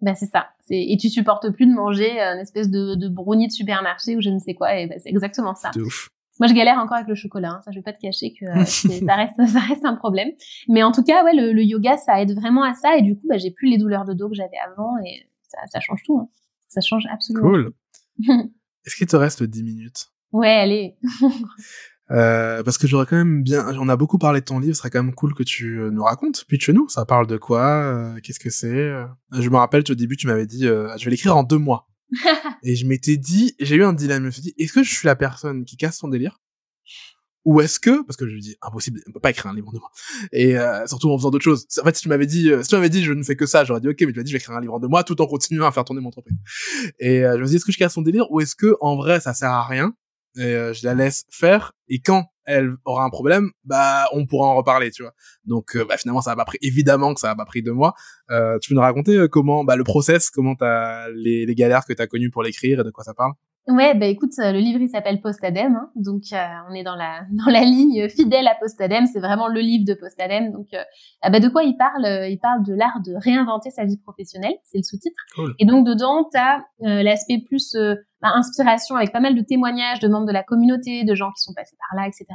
Ben 0.00 0.14
c'est 0.14 0.30
ça. 0.30 0.48
Et 0.70 0.96
tu 0.96 1.08
supportes 1.08 1.50
plus 1.50 1.66
de 1.66 1.72
manger 1.72 2.20
une 2.20 2.38
espèce 2.38 2.70
de, 2.70 2.94
de 2.94 3.08
brownie 3.08 3.48
de 3.48 3.52
supermarché 3.52 4.16
ou 4.16 4.20
je 4.20 4.30
ne 4.30 4.38
sais 4.38 4.54
quoi. 4.54 4.76
Et 4.76 4.86
ben, 4.86 4.98
c'est 5.02 5.10
exactement 5.10 5.54
ça. 5.54 5.70
De 5.74 5.82
ouf. 5.82 6.10
Moi, 6.40 6.46
je 6.46 6.54
galère 6.54 6.78
encore 6.78 6.96
avec 6.96 7.08
le 7.08 7.14
chocolat. 7.14 7.50
Hein. 7.50 7.60
Ça, 7.62 7.70
je 7.70 7.76
vais 7.76 7.82
pas 7.82 7.92
te 7.92 8.00
cacher 8.00 8.32
que 8.32 8.46
euh, 8.46 8.64
ça 9.06 9.14
reste, 9.14 9.34
ça 9.52 9.60
reste 9.60 9.84
un 9.84 9.94
problème. 9.94 10.30
Mais 10.68 10.82
en 10.82 10.90
tout 10.90 11.04
cas, 11.04 11.22
ouais, 11.22 11.34
le, 11.34 11.62
yoga, 11.62 11.98
ça 11.98 12.20
aide 12.20 12.34
vraiment 12.34 12.62
à 12.62 12.72
ça. 12.72 12.96
Et 12.96 13.02
du 13.02 13.14
coup, 13.14 13.26
bah, 13.28 13.36
j'ai 13.36 13.50
plus 13.50 13.68
les 13.68 13.76
douleurs 13.76 14.06
de 14.06 14.14
dos 14.14 14.30
que 14.30 14.34
j'avais 14.34 14.56
avant. 14.66 14.96
Et 15.04 15.28
ça, 15.42 15.58
ça 15.66 15.80
change 15.80 16.02
tout. 16.04 16.18
Hein. 16.18 16.28
Ça 16.68 16.80
change 16.80 17.04
absolument. 17.12 17.50
Cool. 17.50 17.72
Est-ce 18.86 18.96
qu'il 18.96 19.06
te 19.06 19.16
reste 19.16 19.42
10 19.42 19.62
minutes? 19.62 20.06
Ouais, 20.32 20.48
allez. 20.48 20.96
Euh, 22.10 22.62
parce 22.64 22.76
que 22.76 22.86
j'aurais 22.86 23.06
quand 23.06 23.16
même 23.16 23.42
bien, 23.42 23.66
on 23.78 23.88
a 23.88 23.96
beaucoup 23.96 24.18
parlé 24.18 24.40
de 24.40 24.44
ton 24.44 24.58
livre, 24.58 24.74
ce 24.74 24.80
serait 24.80 24.90
quand 24.90 25.02
même 25.02 25.14
cool 25.14 25.34
que 25.34 25.42
tu 25.42 25.80
euh, 25.80 25.90
nous 25.90 26.02
racontes. 26.02 26.44
Puis 26.48 26.58
chez 26.58 26.72
nous, 26.72 26.88
ça 26.88 27.04
parle 27.04 27.26
de 27.26 27.36
quoi 27.36 27.62
euh, 27.62 28.20
Qu'est-ce 28.22 28.40
que 28.40 28.50
c'est 28.50 28.92
Je 29.32 29.48
me 29.48 29.56
rappelle, 29.56 29.84
au 29.88 29.94
début, 29.94 30.16
tu 30.16 30.26
m'avais 30.26 30.46
dit, 30.46 30.62
je 30.62 31.04
vais 31.04 31.10
l'écrire 31.10 31.36
en 31.36 31.42
deux 31.42 31.58
mois. 31.58 31.88
et 32.64 32.74
je 32.74 32.86
m'étais 32.86 33.16
dit, 33.16 33.54
j'ai 33.60 33.76
eu 33.76 33.84
un 33.84 33.92
dilemme. 33.92 34.22
Je 34.22 34.26
me 34.26 34.30
suis 34.30 34.42
dit, 34.42 34.54
est-ce 34.58 34.72
que 34.72 34.82
je 34.82 34.92
suis 34.92 35.06
la 35.06 35.14
personne 35.14 35.64
qui 35.64 35.76
casse 35.76 35.98
son 35.98 36.08
délire? 36.08 36.40
Ou 37.46 37.62
est-ce 37.62 37.80
que, 37.80 38.04
parce 38.04 38.18
que 38.18 38.28
je 38.28 38.34
lui 38.34 38.40
dis 38.42 38.56
impossible, 38.60 39.00
on 39.08 39.12
peut 39.12 39.20
pas 39.20 39.30
écrire 39.30 39.46
un 39.46 39.54
livre 39.54 39.68
en 39.68 39.72
deux 39.72 39.78
mois, 39.78 39.90
et 40.30 40.56
surtout 40.86 41.10
en 41.10 41.16
faisant 41.16 41.30
d'autres 41.30 41.44
choses. 41.44 41.66
En 41.80 41.84
fait, 41.84 41.96
si 41.96 42.02
tu 42.02 42.08
m'avais 42.08 42.26
dit, 42.26 42.50
si 42.62 42.68
tu 42.68 42.74
m'avais 42.74 42.90
dit, 42.90 43.02
je 43.02 43.12
ne 43.12 43.22
fais 43.22 43.34
que 43.34 43.46
ça, 43.46 43.64
j'aurais 43.64 43.80
dit 43.80 43.88
ok, 43.88 43.96
mais 44.00 44.12
tu 44.12 44.18
m'as 44.18 44.22
dit, 44.24 44.30
je 44.30 44.36
vais 44.36 44.40
écrire 44.40 44.56
un 44.56 44.60
livre 44.60 44.74
en 44.74 44.80
deux 44.80 44.88
mois, 44.88 45.04
tout 45.04 45.20
en 45.22 45.26
continuant 45.26 45.66
à 45.66 45.72
faire 45.72 45.84
tourner 45.84 46.02
mon 46.02 46.08
entreprise. 46.08 46.36
Et 46.98 47.20
je 47.20 47.38
me 47.38 47.44
suis 47.44 47.50
dit, 47.50 47.56
est-ce 47.56 47.64
que 47.64 47.72
je 47.72 47.78
casse 47.78 47.94
son 47.94 48.02
délire, 48.02 48.30
ou 48.30 48.40
est-ce 48.42 48.54
que 48.54 48.76
en 48.80 48.96
vrai, 48.96 49.20
ça 49.20 49.32
sert 49.32 49.50
à 49.50 49.66
rien? 49.66 49.94
Euh, 50.38 50.72
je 50.72 50.86
la 50.86 50.94
laisse 50.94 51.24
faire. 51.30 51.72
Et 51.88 52.00
quand 52.00 52.26
elle 52.44 52.74
aura 52.84 53.04
un 53.04 53.10
problème 53.10 53.50
bah 53.64 54.06
on 54.12 54.26
pourra 54.26 54.48
en 54.48 54.56
reparler 54.56 54.90
tu 54.90 55.02
vois. 55.02 55.14
Donc 55.44 55.76
euh, 55.76 55.84
bah, 55.84 55.96
finalement 55.96 56.20
ça 56.20 56.32
a 56.32 56.36
pas 56.36 56.44
pris 56.44 56.58
évidemment 56.62 57.14
que 57.14 57.20
ça 57.20 57.30
a 57.30 57.36
pas 57.36 57.44
pris 57.44 57.62
deux 57.62 57.72
mois. 57.72 57.94
Euh, 58.30 58.58
tu 58.60 58.70
peux 58.70 58.74
nous 58.74 58.80
raconter 58.80 59.16
euh, 59.16 59.28
comment 59.28 59.64
bah 59.64 59.76
le 59.76 59.84
process 59.84 60.30
comment 60.30 60.54
t'as 60.56 61.08
les, 61.10 61.46
les 61.46 61.54
galères 61.54 61.84
que 61.84 61.92
t'as 61.92 62.06
connues 62.06 62.30
pour 62.30 62.42
l'écrire 62.42 62.80
et 62.80 62.84
de 62.84 62.90
quoi 62.90 63.04
ça 63.04 63.14
parle? 63.14 63.32
Ouais, 63.68 63.94
bah 63.94 64.06
écoute, 64.06 64.32
le 64.38 64.58
livre 64.58 64.80
il 64.80 64.88
s'appelle 64.88 65.20
Postadem, 65.20 65.76
hein, 65.76 65.90
donc 65.94 66.22
euh, 66.32 66.38
on 66.68 66.74
est 66.74 66.82
dans 66.82 66.96
la 66.96 67.20
dans 67.30 67.52
la 67.52 67.60
ligne 67.60 68.08
fidèle 68.08 68.48
à 68.48 68.54
Postadem. 68.58 69.06
C'est 69.06 69.20
vraiment 69.20 69.48
le 69.48 69.60
livre 69.60 69.84
de 69.86 69.94
Postadem. 69.94 70.50
Donc, 70.50 70.68
euh, 70.72 70.82
ah 71.20 71.30
bah 71.30 71.40
de 71.40 71.48
quoi 71.48 71.62
il 71.62 71.76
parle 71.76 72.04
Il 72.30 72.38
parle 72.38 72.64
de 72.64 72.74
l'art 72.74 73.00
de 73.04 73.12
réinventer 73.16 73.70
sa 73.70 73.84
vie 73.84 73.98
professionnelle, 73.98 74.54
c'est 74.64 74.78
le 74.78 74.82
sous-titre. 74.82 75.16
Et 75.58 75.66
donc 75.66 75.86
dedans, 75.86 76.26
t'as 76.32 76.60
euh, 76.84 77.02
l'aspect 77.02 77.38
plus 77.46 77.76
bah, 78.22 78.32
inspiration 78.34 78.96
avec 78.96 79.12
pas 79.12 79.20
mal 79.20 79.34
de 79.34 79.42
témoignages 79.42 80.00
de 80.00 80.08
membres 80.08 80.26
de 80.26 80.32
la 80.32 80.42
communauté, 80.42 81.04
de 81.04 81.14
gens 81.14 81.30
qui 81.30 81.42
sont 81.42 81.52
passés 81.54 81.76
par 81.78 82.00
là, 82.00 82.08
etc. 82.08 82.26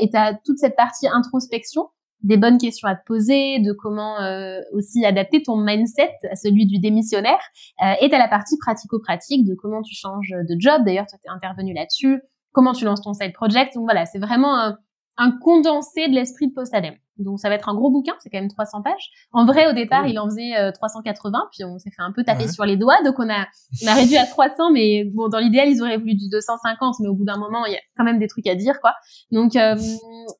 et 0.00 0.08
t'as 0.10 0.34
toute 0.44 0.58
cette 0.58 0.76
partie 0.76 1.08
introspection 1.08 1.88
des 2.24 2.36
bonnes 2.36 2.58
questions 2.58 2.88
à 2.88 2.96
te 2.96 3.04
poser, 3.04 3.60
de 3.60 3.72
comment 3.72 4.20
euh, 4.20 4.60
aussi 4.72 5.04
adapter 5.04 5.42
ton 5.42 5.56
mindset 5.56 6.12
à 6.30 6.34
celui 6.34 6.66
du 6.66 6.78
démissionnaire. 6.78 7.40
Euh, 7.82 7.92
et 8.00 8.08
tu 8.08 8.16
la 8.16 8.28
partie 8.28 8.56
pratico-pratique 8.58 9.46
de 9.46 9.54
comment 9.54 9.82
tu 9.82 9.94
changes 9.94 10.30
de 10.30 10.56
job. 10.58 10.82
D'ailleurs, 10.84 11.06
tu 11.06 11.14
es 11.14 11.30
intervenu 11.30 11.72
là-dessus. 11.74 12.20
Comment 12.52 12.72
tu 12.72 12.84
lances 12.84 13.02
ton 13.02 13.14
side 13.14 13.32
project. 13.32 13.74
Donc 13.74 13.84
voilà, 13.84 14.06
c'est 14.06 14.18
vraiment 14.18 14.74
un, 15.16 15.32
condensé 15.32 16.08
de 16.08 16.14
l'esprit 16.14 16.48
de 16.48 16.54
Postadem. 16.54 16.94
Donc 17.18 17.38
ça 17.38 17.48
va 17.48 17.54
être 17.54 17.68
un 17.68 17.74
gros 17.74 17.90
bouquin, 17.90 18.14
c'est 18.18 18.28
quand 18.28 18.40
même 18.40 18.48
300 18.48 18.82
pages. 18.82 19.10
En 19.32 19.46
vrai, 19.46 19.68
au 19.70 19.72
départ, 19.72 20.06
il 20.08 20.18
en 20.18 20.24
faisait 20.24 20.72
380, 20.72 21.38
euh, 21.38 21.42
puis 21.52 21.64
on 21.64 21.78
s'est 21.78 21.90
fait 21.90 22.02
un 22.02 22.10
peu 22.12 22.24
taper 22.24 22.48
sur 22.48 22.64
les 22.64 22.76
doigts, 22.76 23.00
donc 23.04 23.18
on 23.18 23.28
a, 23.30 23.46
on 23.82 23.86
a 23.86 23.94
réduit 23.94 24.16
à 24.16 24.26
300, 24.26 24.72
mais 24.72 25.04
bon, 25.04 25.28
dans 25.28 25.38
l'idéal, 25.38 25.68
ils 25.68 25.80
auraient 25.80 25.98
voulu 25.98 26.14
du 26.14 26.28
250, 26.28 26.96
mais 27.00 27.08
au 27.08 27.14
bout 27.14 27.24
d'un 27.24 27.38
moment, 27.38 27.66
il 27.66 27.72
y 27.72 27.76
a 27.76 27.80
quand 27.96 28.04
même 28.04 28.18
des 28.18 28.26
trucs 28.26 28.48
à 28.48 28.56
dire, 28.56 28.80
quoi. 28.80 28.94
Donc, 29.30 29.54
euh, 29.54 29.76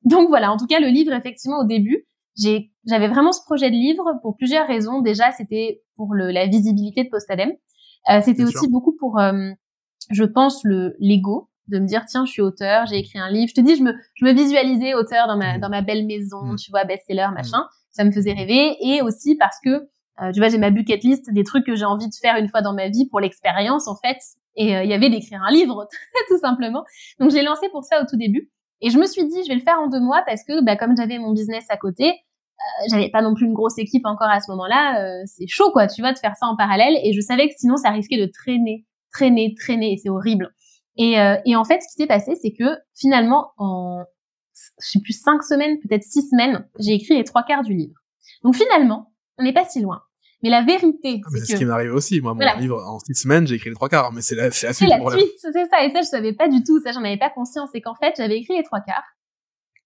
donc 0.05 0.29
voilà. 0.29 0.51
En 0.51 0.57
tout 0.57 0.67
cas, 0.67 0.81
le 0.81 0.89
livre, 0.89 1.13
effectivement, 1.13 1.61
au 1.61 1.65
début, 1.65 2.07
j'ai, 2.37 2.73
j'avais 2.87 3.09
vraiment 3.09 3.33
ce 3.33 3.43
projet 3.45 3.71
de 3.71 3.77
livre 3.77 4.19
pour 4.23 4.37
plusieurs 4.37 4.67
raisons. 4.67 5.01
Déjà, 5.01 5.31
c'était 5.33 5.83
pour 5.97 6.15
le, 6.15 6.31
la 6.31 6.47
visibilité 6.47 7.05
de 7.05 7.09
Postadem. 7.09 7.53
Euh, 8.11 8.21
c'était 8.23 8.45
aussi 8.45 8.69
beaucoup 8.69 8.97
pour, 8.99 9.19
euh, 9.19 9.51
je 10.11 10.25
pense, 10.25 10.63
le 10.65 10.95
l'ego 10.99 11.49
de 11.69 11.79
me 11.79 11.87
dire 11.87 12.05
tiens 12.07 12.25
je 12.27 12.33
suis 12.33 12.43
auteur 12.43 12.87
j'ai 12.87 12.99
écrit 12.99 13.19
un 13.19 13.31
livre. 13.31 13.49
Je 13.49 13.55
te 13.55 13.61
dis 13.61 13.77
je 13.77 13.83
me 13.83 13.95
je 14.15 14.25
me 14.25 14.33
visualisais 14.33 14.95
auteur 14.95 15.27
dans 15.27 15.37
ma 15.37 15.57
mmh. 15.57 15.61
dans 15.61 15.69
ma 15.69 15.83
belle 15.83 16.07
maison 16.07 16.43
mmh. 16.43 16.57
tu 16.57 16.71
vois 16.71 16.85
best-seller 16.85 17.29
mmh. 17.31 17.35
machin. 17.35 17.67
Ça 17.91 18.05
me 18.05 18.11
faisait 18.11 18.33
rêver. 18.33 18.77
Et 18.81 19.03
aussi 19.03 19.37
parce 19.37 19.57
que 19.65 19.89
euh, 20.23 20.33
tu 20.33 20.41
vois 20.41 20.49
j'ai 20.49 20.59
ma 20.59 20.71
bucket 20.71 21.03
list 21.03 21.33
des 21.33 21.45
trucs 21.45 21.65
que 21.65 21.75
j'ai 21.75 21.85
envie 21.85 22.09
de 22.09 22.15
faire 22.21 22.37
une 22.37 22.49
fois 22.49 22.63
dans 22.63 22.75
ma 22.75 22.89
vie 22.89 23.09
pour 23.09 23.21
l'expérience 23.21 23.89
en 23.89 23.97
fait. 23.97 24.19
Et 24.57 24.77
euh, 24.77 24.85
il 24.85 24.91
y 24.91 24.95
avait 24.95 25.11
d'écrire 25.11 25.43
un 25.43 25.51
livre 25.51 25.89
tout 26.29 26.39
simplement. 26.39 26.85
Donc 27.19 27.31
j'ai 27.31 27.43
lancé 27.43 27.69
pour 27.71 27.85
ça 27.85 28.03
au 28.03 28.07
tout 28.07 28.17
début. 28.17 28.51
Et 28.81 28.91
je 28.91 28.99
me 28.99 29.07
suis 29.07 29.25
dit 29.27 29.43
je 29.45 29.49
vais 29.49 29.55
le 29.55 29.63
faire 29.63 29.79
en 29.81 29.89
deux 29.89 30.01
mois 30.01 30.23
parce 30.27 30.45
que 30.45 30.63
bah, 30.65 30.77
comme 30.77 30.95
j'avais 30.97 31.19
mon 31.19 31.33
business 31.33 31.65
à 31.71 31.77
côté 31.77 32.09
euh, 32.09 32.87
j'avais 32.91 33.11
pas 33.11 33.23
non 33.23 33.35
plus 33.35 33.47
une 33.47 33.55
grosse 33.55 33.79
équipe 33.79 34.07
encore 34.07 34.29
à 34.29 34.41
ce 34.41 34.51
moment-là 34.53 35.03
euh, 35.03 35.23
c'est 35.27 35.47
chaud 35.49 35.71
quoi 35.73 35.89
tu 35.89 36.01
vois 36.01 36.13
de 36.13 36.19
faire 36.19 36.37
ça 36.37 36.47
en 36.47 36.57
parallèle. 36.57 36.95
Et 37.03 37.13
je 37.13 37.21
savais 37.21 37.49
que 37.49 37.55
sinon 37.57 37.77
ça 37.77 37.91
risquait 37.91 38.19
de 38.19 38.31
traîner 38.31 38.85
traîner 39.13 39.55
traîner. 39.59 39.93
Et 39.93 39.97
c'est 39.97 40.11
horrible 40.11 40.53
et, 40.97 41.21
euh, 41.21 41.37
et 41.45 41.57
en 41.57 41.65
fait, 41.65 41.81
ce 41.81 41.89
qui 41.89 42.03
s'est 42.03 42.07
passé, 42.07 42.35
c'est 42.41 42.53
que 42.53 42.77
finalement, 42.95 43.53
en 43.59 44.05
je 44.81 44.89
sais 44.89 45.01
plus 45.01 45.13
cinq 45.13 45.43
semaines, 45.43 45.79
peut-être 45.81 46.05
six 46.05 46.29
semaines, 46.29 46.69
j'ai 46.79 46.93
écrit 46.93 47.17
les 47.17 47.25
trois 47.25 47.43
quarts 47.43 47.63
du 47.63 47.75
livre. 47.75 47.95
Donc 48.43 48.55
finalement, 48.55 49.13
on 49.39 49.43
n'est 49.43 49.53
pas 49.53 49.65
si 49.65 49.81
loin. 49.81 50.03
Mais 50.43 50.51
la 50.51 50.63
vérité, 50.63 51.23
ah, 51.25 51.29
c'est 51.33 51.41
que... 51.41 51.47
ce 51.47 51.57
qui 51.57 51.65
m'arrive 51.65 51.95
aussi. 51.95 52.21
Moi, 52.21 52.35
mon 52.35 52.61
livre, 52.61 52.83
en 52.87 52.99
six 52.99 53.15
semaines, 53.15 53.47
j'ai 53.47 53.55
écrit 53.55 53.71
les 53.71 53.75
trois 53.75 53.89
quarts. 53.89 54.13
Mais 54.13 54.21
c'est 54.21 54.35
la, 54.35 54.51
c'est 54.51 54.67
la 54.67 54.73
suite. 54.75 54.91
C'est 54.91 54.99
la 54.99 55.11
suite, 55.11 55.33
c'est 55.39 55.53
ça. 55.53 55.85
Et 55.85 55.91
ça, 55.91 56.03
je 56.03 56.07
savais 56.07 56.35
pas 56.35 56.49
du 56.49 56.63
tout. 56.63 56.81
Ça, 56.81 56.93
j'en 56.93 57.01
avais 57.01 57.17
pas 57.17 57.31
conscience. 57.31 57.71
C'est 57.73 57.81
qu'en 57.81 57.95
fait, 57.95 58.15
j'avais 58.19 58.37
écrit 58.37 58.55
les 58.55 58.63
trois 58.63 58.81
quarts. 58.81 59.05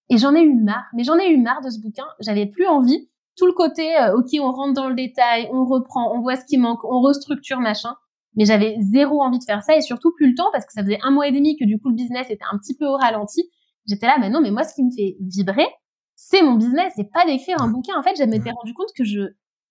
Et 0.09 0.17
j'en 0.17 0.35
ai 0.35 0.41
eu 0.41 0.53
marre. 0.53 0.83
Mais 0.93 1.05
j'en 1.05 1.17
ai 1.17 1.29
eu 1.29 1.37
marre 1.37 1.61
de 1.61 1.69
ce 1.69 1.79
bouquin. 1.79 2.05
J'avais 2.19 2.45
plus 2.45 2.67
envie. 2.67 3.09
Tout 3.37 3.45
le 3.45 3.53
côté, 3.53 3.97
euh, 3.97 4.17
ok, 4.17 4.27
on 4.41 4.51
rentre 4.51 4.73
dans 4.73 4.89
le 4.89 4.95
détail, 4.95 5.47
on 5.53 5.63
reprend, 5.63 6.13
on 6.13 6.19
voit 6.19 6.35
ce 6.35 6.43
qui 6.43 6.57
manque, 6.57 6.83
on 6.83 6.99
restructure, 6.99 7.61
machin 7.61 7.95
mais 8.39 8.45
j'avais 8.45 8.77
zéro 8.79 9.21
envie 9.21 9.37
de 9.37 9.43
faire 9.43 9.61
ça 9.61 9.75
et 9.75 9.81
surtout 9.81 10.13
plus 10.15 10.29
le 10.29 10.33
temps 10.33 10.49
parce 10.53 10.65
que 10.65 10.71
ça 10.71 10.81
faisait 10.81 10.97
un 11.03 11.11
mois 11.11 11.27
et 11.27 11.31
demi 11.33 11.57
que 11.57 11.65
du 11.65 11.77
coup 11.77 11.89
le 11.89 11.95
business 11.95 12.29
était 12.29 12.45
un 12.49 12.57
petit 12.57 12.73
peu 12.73 12.85
au 12.85 12.95
ralenti. 12.95 13.43
J'étais 13.85 14.05
là, 14.05 14.15
mais 14.17 14.29
non, 14.29 14.39
mais 14.39 14.49
moi 14.49 14.63
ce 14.63 14.73
qui 14.73 14.81
me 14.81 14.91
fait 14.91 15.17
vibrer, 15.19 15.67
c'est 16.15 16.41
mon 16.41 16.55
business, 16.55 16.93
c'est 16.95 17.11
pas 17.11 17.25
d'écrire 17.25 17.61
un 17.61 17.67
bouquin. 17.67 17.99
En 17.99 18.01
fait, 18.01 18.15
je 18.17 18.23
m'étais 18.23 18.51
rendu 18.51 18.73
compte 18.73 18.87
que 18.97 19.03
je 19.03 19.19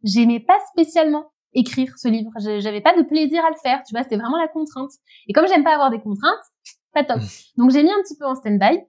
j'aimais 0.04 0.40
pas 0.40 0.58
spécialement 0.70 1.24
écrire 1.54 1.94
ce 1.96 2.08
livre. 2.08 2.30
J'avais 2.38 2.82
pas 2.82 2.94
de 2.94 3.02
plaisir 3.04 3.42
à 3.42 3.48
le 3.48 3.56
faire, 3.62 3.82
tu 3.84 3.94
vois, 3.94 4.02
c'était 4.02 4.18
vraiment 4.18 4.36
la 4.36 4.48
contrainte. 4.48 4.90
Et 5.28 5.32
comme 5.32 5.48
j'aime 5.48 5.64
pas 5.64 5.72
avoir 5.72 5.90
des 5.90 6.00
contraintes, 6.00 6.44
pas 6.92 7.04
top. 7.04 7.20
Donc 7.56 7.70
j'ai 7.70 7.82
mis 7.82 7.90
un 7.90 8.02
petit 8.02 8.18
peu 8.18 8.26
en 8.26 8.34
stand-by 8.34 8.80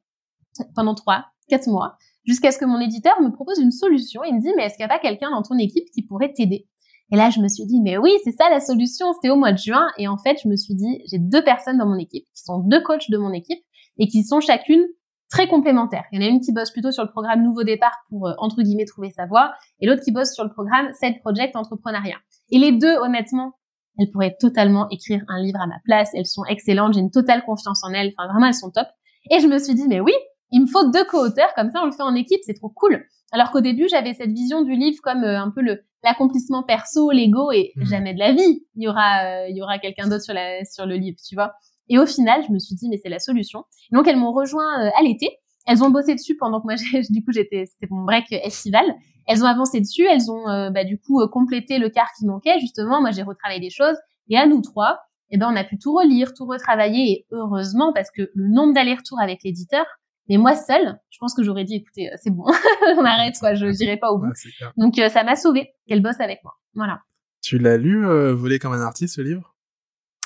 pendant 0.75 0.93
trois, 0.93 1.25
quatre 1.47 1.67
mois, 1.67 1.95
jusqu'à 2.25 2.51
ce 2.51 2.57
que 2.57 2.65
mon 2.65 2.81
éditeur 2.81 3.21
me 3.21 3.29
propose 3.29 3.59
une 3.59 3.71
solution. 3.71 4.25
Il 4.25 4.35
me 4.35 4.41
dit, 4.41 4.51
mais 4.57 4.65
est-ce 4.65 4.75
qu'il 4.75 4.85
n'y 4.85 4.91
a 4.91 4.93
pas 4.93 4.99
quelqu'un 4.99 5.31
dans 5.31 5.41
ton 5.41 5.57
équipe 5.57 5.89
qui 5.93 6.01
pourrait 6.01 6.33
t'aider? 6.33 6.67
Et 7.11 7.15
là, 7.15 7.29
je 7.29 7.39
me 7.39 7.47
suis 7.47 7.65
dit, 7.65 7.81
mais 7.81 7.97
oui, 7.97 8.11
c'est 8.23 8.31
ça 8.31 8.49
la 8.49 8.59
solution. 8.59 9.13
C'était 9.13 9.29
au 9.29 9.35
mois 9.35 9.51
de 9.51 9.57
juin. 9.57 9.87
Et 9.97 10.07
en 10.07 10.17
fait, 10.17 10.37
je 10.43 10.47
me 10.47 10.55
suis 10.55 10.75
dit, 10.75 11.01
j'ai 11.09 11.17
deux 11.17 11.43
personnes 11.43 11.77
dans 11.77 11.87
mon 11.87 11.97
équipe, 11.97 12.25
qui 12.35 12.43
sont 12.43 12.59
deux 12.59 12.81
coachs 12.81 13.09
de 13.09 13.17
mon 13.17 13.33
équipe, 13.33 13.59
et 13.97 14.07
qui 14.07 14.23
sont 14.23 14.39
chacune 14.41 14.85
très 15.29 15.47
complémentaires. 15.47 16.05
Il 16.11 16.21
y 16.21 16.23
en 16.23 16.27
a 16.27 16.29
une 16.29 16.39
qui 16.39 16.51
bosse 16.51 16.71
plutôt 16.71 16.91
sur 16.91 17.03
le 17.03 17.09
programme 17.09 17.43
Nouveau 17.43 17.63
Départ 17.63 17.95
pour, 18.09 18.27
euh, 18.27 18.33
entre 18.37 18.61
guillemets, 18.61 18.85
trouver 18.85 19.11
sa 19.11 19.25
voie, 19.25 19.53
et 19.79 19.87
l'autre 19.87 20.03
qui 20.03 20.11
bosse 20.11 20.33
sur 20.33 20.43
le 20.43 20.51
programme 20.51 20.87
Side 20.93 21.19
Project 21.21 21.55
Entrepreneuriat. 21.55 22.17
Et 22.51 22.59
les 22.59 22.71
deux, 22.71 22.95
honnêtement, 22.97 23.53
elles 23.97 24.11
pourraient 24.11 24.35
totalement 24.39 24.87
écrire 24.89 25.23
un 25.27 25.41
livre 25.41 25.59
à 25.59 25.67
ma 25.67 25.79
place. 25.83 26.11
Elles 26.13 26.25
sont 26.25 26.45
excellentes. 26.45 26.93
J'ai 26.93 27.01
une 27.01 27.11
totale 27.11 27.43
confiance 27.43 27.83
en 27.83 27.91
elles. 27.93 28.13
Enfin, 28.17 28.31
vraiment, 28.31 28.47
elles 28.47 28.53
sont 28.53 28.71
top. 28.71 28.87
Et 29.29 29.39
je 29.39 29.47
me 29.47 29.59
suis 29.59 29.75
dit, 29.75 29.87
mais 29.87 29.99
oui, 29.99 30.13
il 30.51 30.61
me 30.61 30.67
faut 30.67 30.89
deux 30.89 31.05
co-auteurs. 31.05 31.53
Comme 31.55 31.69
ça, 31.71 31.81
on 31.81 31.85
le 31.85 31.91
fait 31.91 32.03
en 32.03 32.15
équipe. 32.15 32.41
C'est 32.43 32.53
trop 32.53 32.69
cool. 32.69 33.05
Alors 33.31 33.51
qu'au 33.51 33.61
début, 33.61 33.87
j'avais 33.89 34.13
cette 34.13 34.31
vision 34.31 34.63
du 34.63 34.73
livre 34.73 34.97
comme 35.03 35.23
euh, 35.23 35.39
un 35.39 35.51
peu 35.51 35.61
le 35.61 35.83
l'accomplissement 36.01 36.63
perso, 36.63 37.11
l'ego 37.11 37.51
et 37.51 37.73
mmh. 37.75 37.85
jamais 37.85 38.13
de 38.13 38.19
la 38.19 38.31
vie, 38.31 38.63
il 38.75 38.83
y 38.83 38.87
aura 38.87 39.25
euh, 39.25 39.49
il 39.49 39.57
y 39.57 39.61
aura 39.61 39.79
quelqu'un 39.79 40.07
d'autre 40.07 40.23
sur 40.23 40.33
la 40.33 40.63
sur 40.63 40.85
le 40.85 40.95
livre, 40.95 41.17
tu 41.27 41.35
vois. 41.35 41.51
Et 41.89 41.99
au 41.99 42.05
final, 42.05 42.41
je 42.47 42.53
me 42.53 42.59
suis 42.59 42.75
dit 42.75 42.87
mais 42.89 42.97
c'est 43.03 43.09
la 43.09 43.19
solution. 43.19 43.65
Donc 43.91 44.07
elles 44.07 44.17
m'ont 44.17 44.31
rejoint 44.31 44.85
euh, 44.85 44.89
à 44.97 45.03
l'été. 45.03 45.29
Elles 45.67 45.83
ont 45.83 45.89
bossé 45.89 46.15
dessus 46.15 46.37
pendant 46.37 46.61
que 46.61 46.65
moi 46.65 46.75
du 47.09 47.23
coup 47.23 47.31
j'étais 47.31 47.65
c'était 47.65 47.87
mon 47.91 48.03
break 48.03 48.31
estival. 48.31 48.85
Elles 49.27 49.43
ont 49.43 49.47
avancé 49.47 49.79
dessus, 49.79 50.05
elles 50.09 50.31
ont 50.31 50.71
bah, 50.71 50.83
du 50.83 50.97
coup 50.97 51.21
complété 51.27 51.77
le 51.77 51.89
quart 51.89 52.09
qui 52.17 52.25
manquait 52.25 52.59
justement. 52.59 52.99
Moi 53.01 53.11
j'ai 53.11 53.21
retravaillé 53.21 53.59
des 53.59 53.69
choses 53.69 53.95
et 54.29 54.37
à 54.37 54.47
nous 54.47 54.61
trois, 54.61 55.01
eh 55.29 55.37
ben 55.37 55.49
on 55.51 55.55
a 55.55 55.63
pu 55.63 55.77
tout 55.77 55.93
relire, 55.93 56.33
tout 56.33 56.45
retravailler 56.45 57.11
et 57.11 57.25
heureusement 57.29 57.93
parce 57.93 58.09
que 58.09 58.31
le 58.33 58.47
nombre 58.47 58.73
d'allers-retours 58.73 59.19
avec 59.19 59.43
l'éditeur, 59.43 59.85
mais 60.29 60.37
moi 60.37 60.55
seule, 60.55 60.99
je 61.09 61.17
pense 61.17 61.33
que 61.33 61.43
j'aurais 61.43 61.65
dit, 61.65 61.75
écoutez, 61.75 62.11
euh, 62.11 62.15
c'est 62.21 62.29
bon, 62.29 62.45
on 62.97 63.03
arrête, 63.03 63.35
quoi, 63.39 63.55
je 63.55 63.65
n'irai 63.81 63.97
pas 63.97 64.11
au 64.11 64.19
bout. 64.19 64.31
Donc 64.77 64.97
euh, 64.99 65.09
ça 65.09 65.23
m'a 65.23 65.35
sauvé 65.35 65.73
qu'elle 65.87 66.01
bosse 66.01 66.19
avec 66.19 66.43
moi. 66.43 66.53
Voilà. 66.75 67.01
Tu 67.41 67.57
l'as 67.57 67.77
lu, 67.77 68.05
euh, 68.05 68.33
Voler 68.33 68.59
comme 68.59 68.73
un 68.73 68.81
artiste, 68.81 69.15
ce 69.15 69.21
livre? 69.21 69.55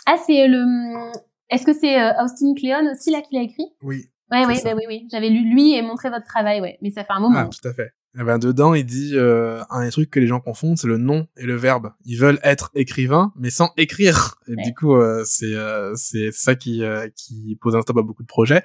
Ah, 0.06 0.18
c'est 0.26 0.48
le. 0.48 1.12
Est-ce 1.50 1.66
que 1.66 1.74
c'est 1.74 1.96
Austin 2.20 2.54
Kleon 2.56 2.92
aussi 2.92 3.12
là 3.12 3.22
qui 3.22 3.36
l'a 3.36 3.44
écrit? 3.44 3.66
Oui. 3.82 4.10
Ouais, 4.32 4.46
ouais, 4.46 4.60
bah, 4.64 4.74
oui, 4.76 4.84
oui. 4.88 5.08
J'avais 5.12 5.30
lu 5.30 5.50
lui 5.50 5.76
et 5.76 5.82
montré 5.82 6.10
votre 6.10 6.26
travail, 6.26 6.60
ouais. 6.60 6.78
Mais 6.82 6.90
ça 6.90 7.04
fait 7.04 7.14
un 7.14 7.20
moment. 7.20 7.40
Ah, 7.40 7.50
tout 7.50 7.68
à 7.68 7.74
fait. 7.74 7.92
Eh 8.20 8.24
ben 8.24 8.38
dedans 8.38 8.74
il 8.74 8.86
dit 8.86 9.12
euh, 9.16 9.64
un 9.70 9.84
des 9.84 9.92
trucs 9.92 10.12
que 10.12 10.20
les 10.20 10.28
gens 10.28 10.40
confondent 10.40 10.78
c'est 10.78 10.88
le 10.88 10.98
nom 10.98 11.28
et 11.38 11.46
le 11.46 11.56
verbe 11.56 11.94
ils 12.06 12.18
veulent 12.18 12.40
être 12.44 12.70
écrivains 12.76 13.34
mais 13.36 13.50
sans 13.50 13.72
écrire 13.76 14.36
et 14.48 14.56
du 14.56 14.74
coup 14.74 14.96
euh, 14.96 15.24
c'est 15.26 15.56
euh, 15.56 15.94
c'est 15.96 16.32
ça 16.32 16.56
qui 16.56 16.84
euh, 16.84 17.08
qui 17.16 17.58
pose 17.60 17.76
un 17.76 17.82
stop 17.82 17.98
à 17.98 18.02
beaucoup 18.04 18.24
de 18.24 18.28
projets 18.28 18.64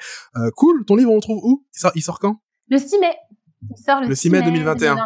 cool 0.55 0.84
ton 0.84 0.96
livre 0.96 1.11
on 1.11 1.16
le 1.16 1.20
trouve 1.20 1.40
où? 1.42 1.66
Il 1.74 1.78
sort 1.78 1.92
il 1.94 2.03
sort 2.03 2.18
quand? 2.18 2.40
Le 2.68 2.78
6 2.78 2.99
mai 2.99 3.14
il 3.70 3.76
sort 3.76 4.01
le, 4.01 4.14
6 4.14 4.30
mai 4.30 4.42
2021. 4.42 4.96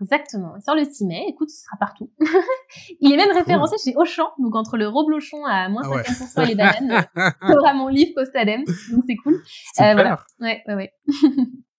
Exactement. 0.00 0.54
Il 0.56 0.62
sort 0.62 0.74
le 0.74 0.84
6 0.84 1.04
mai. 1.04 1.24
Écoute, 1.28 1.50
il 1.52 1.56
sera 1.56 1.76
partout. 1.78 2.10
il 3.00 3.12
est 3.12 3.16
même 3.16 3.30
référencé 3.32 3.76
chez 3.82 3.94
Auchan. 3.96 4.28
Donc, 4.40 4.56
entre 4.56 4.76
le 4.76 4.88
Roblochon 4.88 5.44
à 5.44 5.68
moins 5.68 5.82
50% 5.82 6.32
ah 6.34 6.42
et 6.42 6.46
les 6.48 6.54
bananes, 6.56 7.06
tu 7.14 7.52
auras 7.56 7.74
mon 7.74 7.86
livre 7.86 8.10
post-adem. 8.16 8.64
Donc, 8.90 9.04
c'est 9.06 9.14
cool. 9.22 9.40
Super. 9.46 9.94
voilà. 9.94 10.24
Ouais, 10.40 10.62
ouais, 10.66 10.74
ouais. 10.74 10.92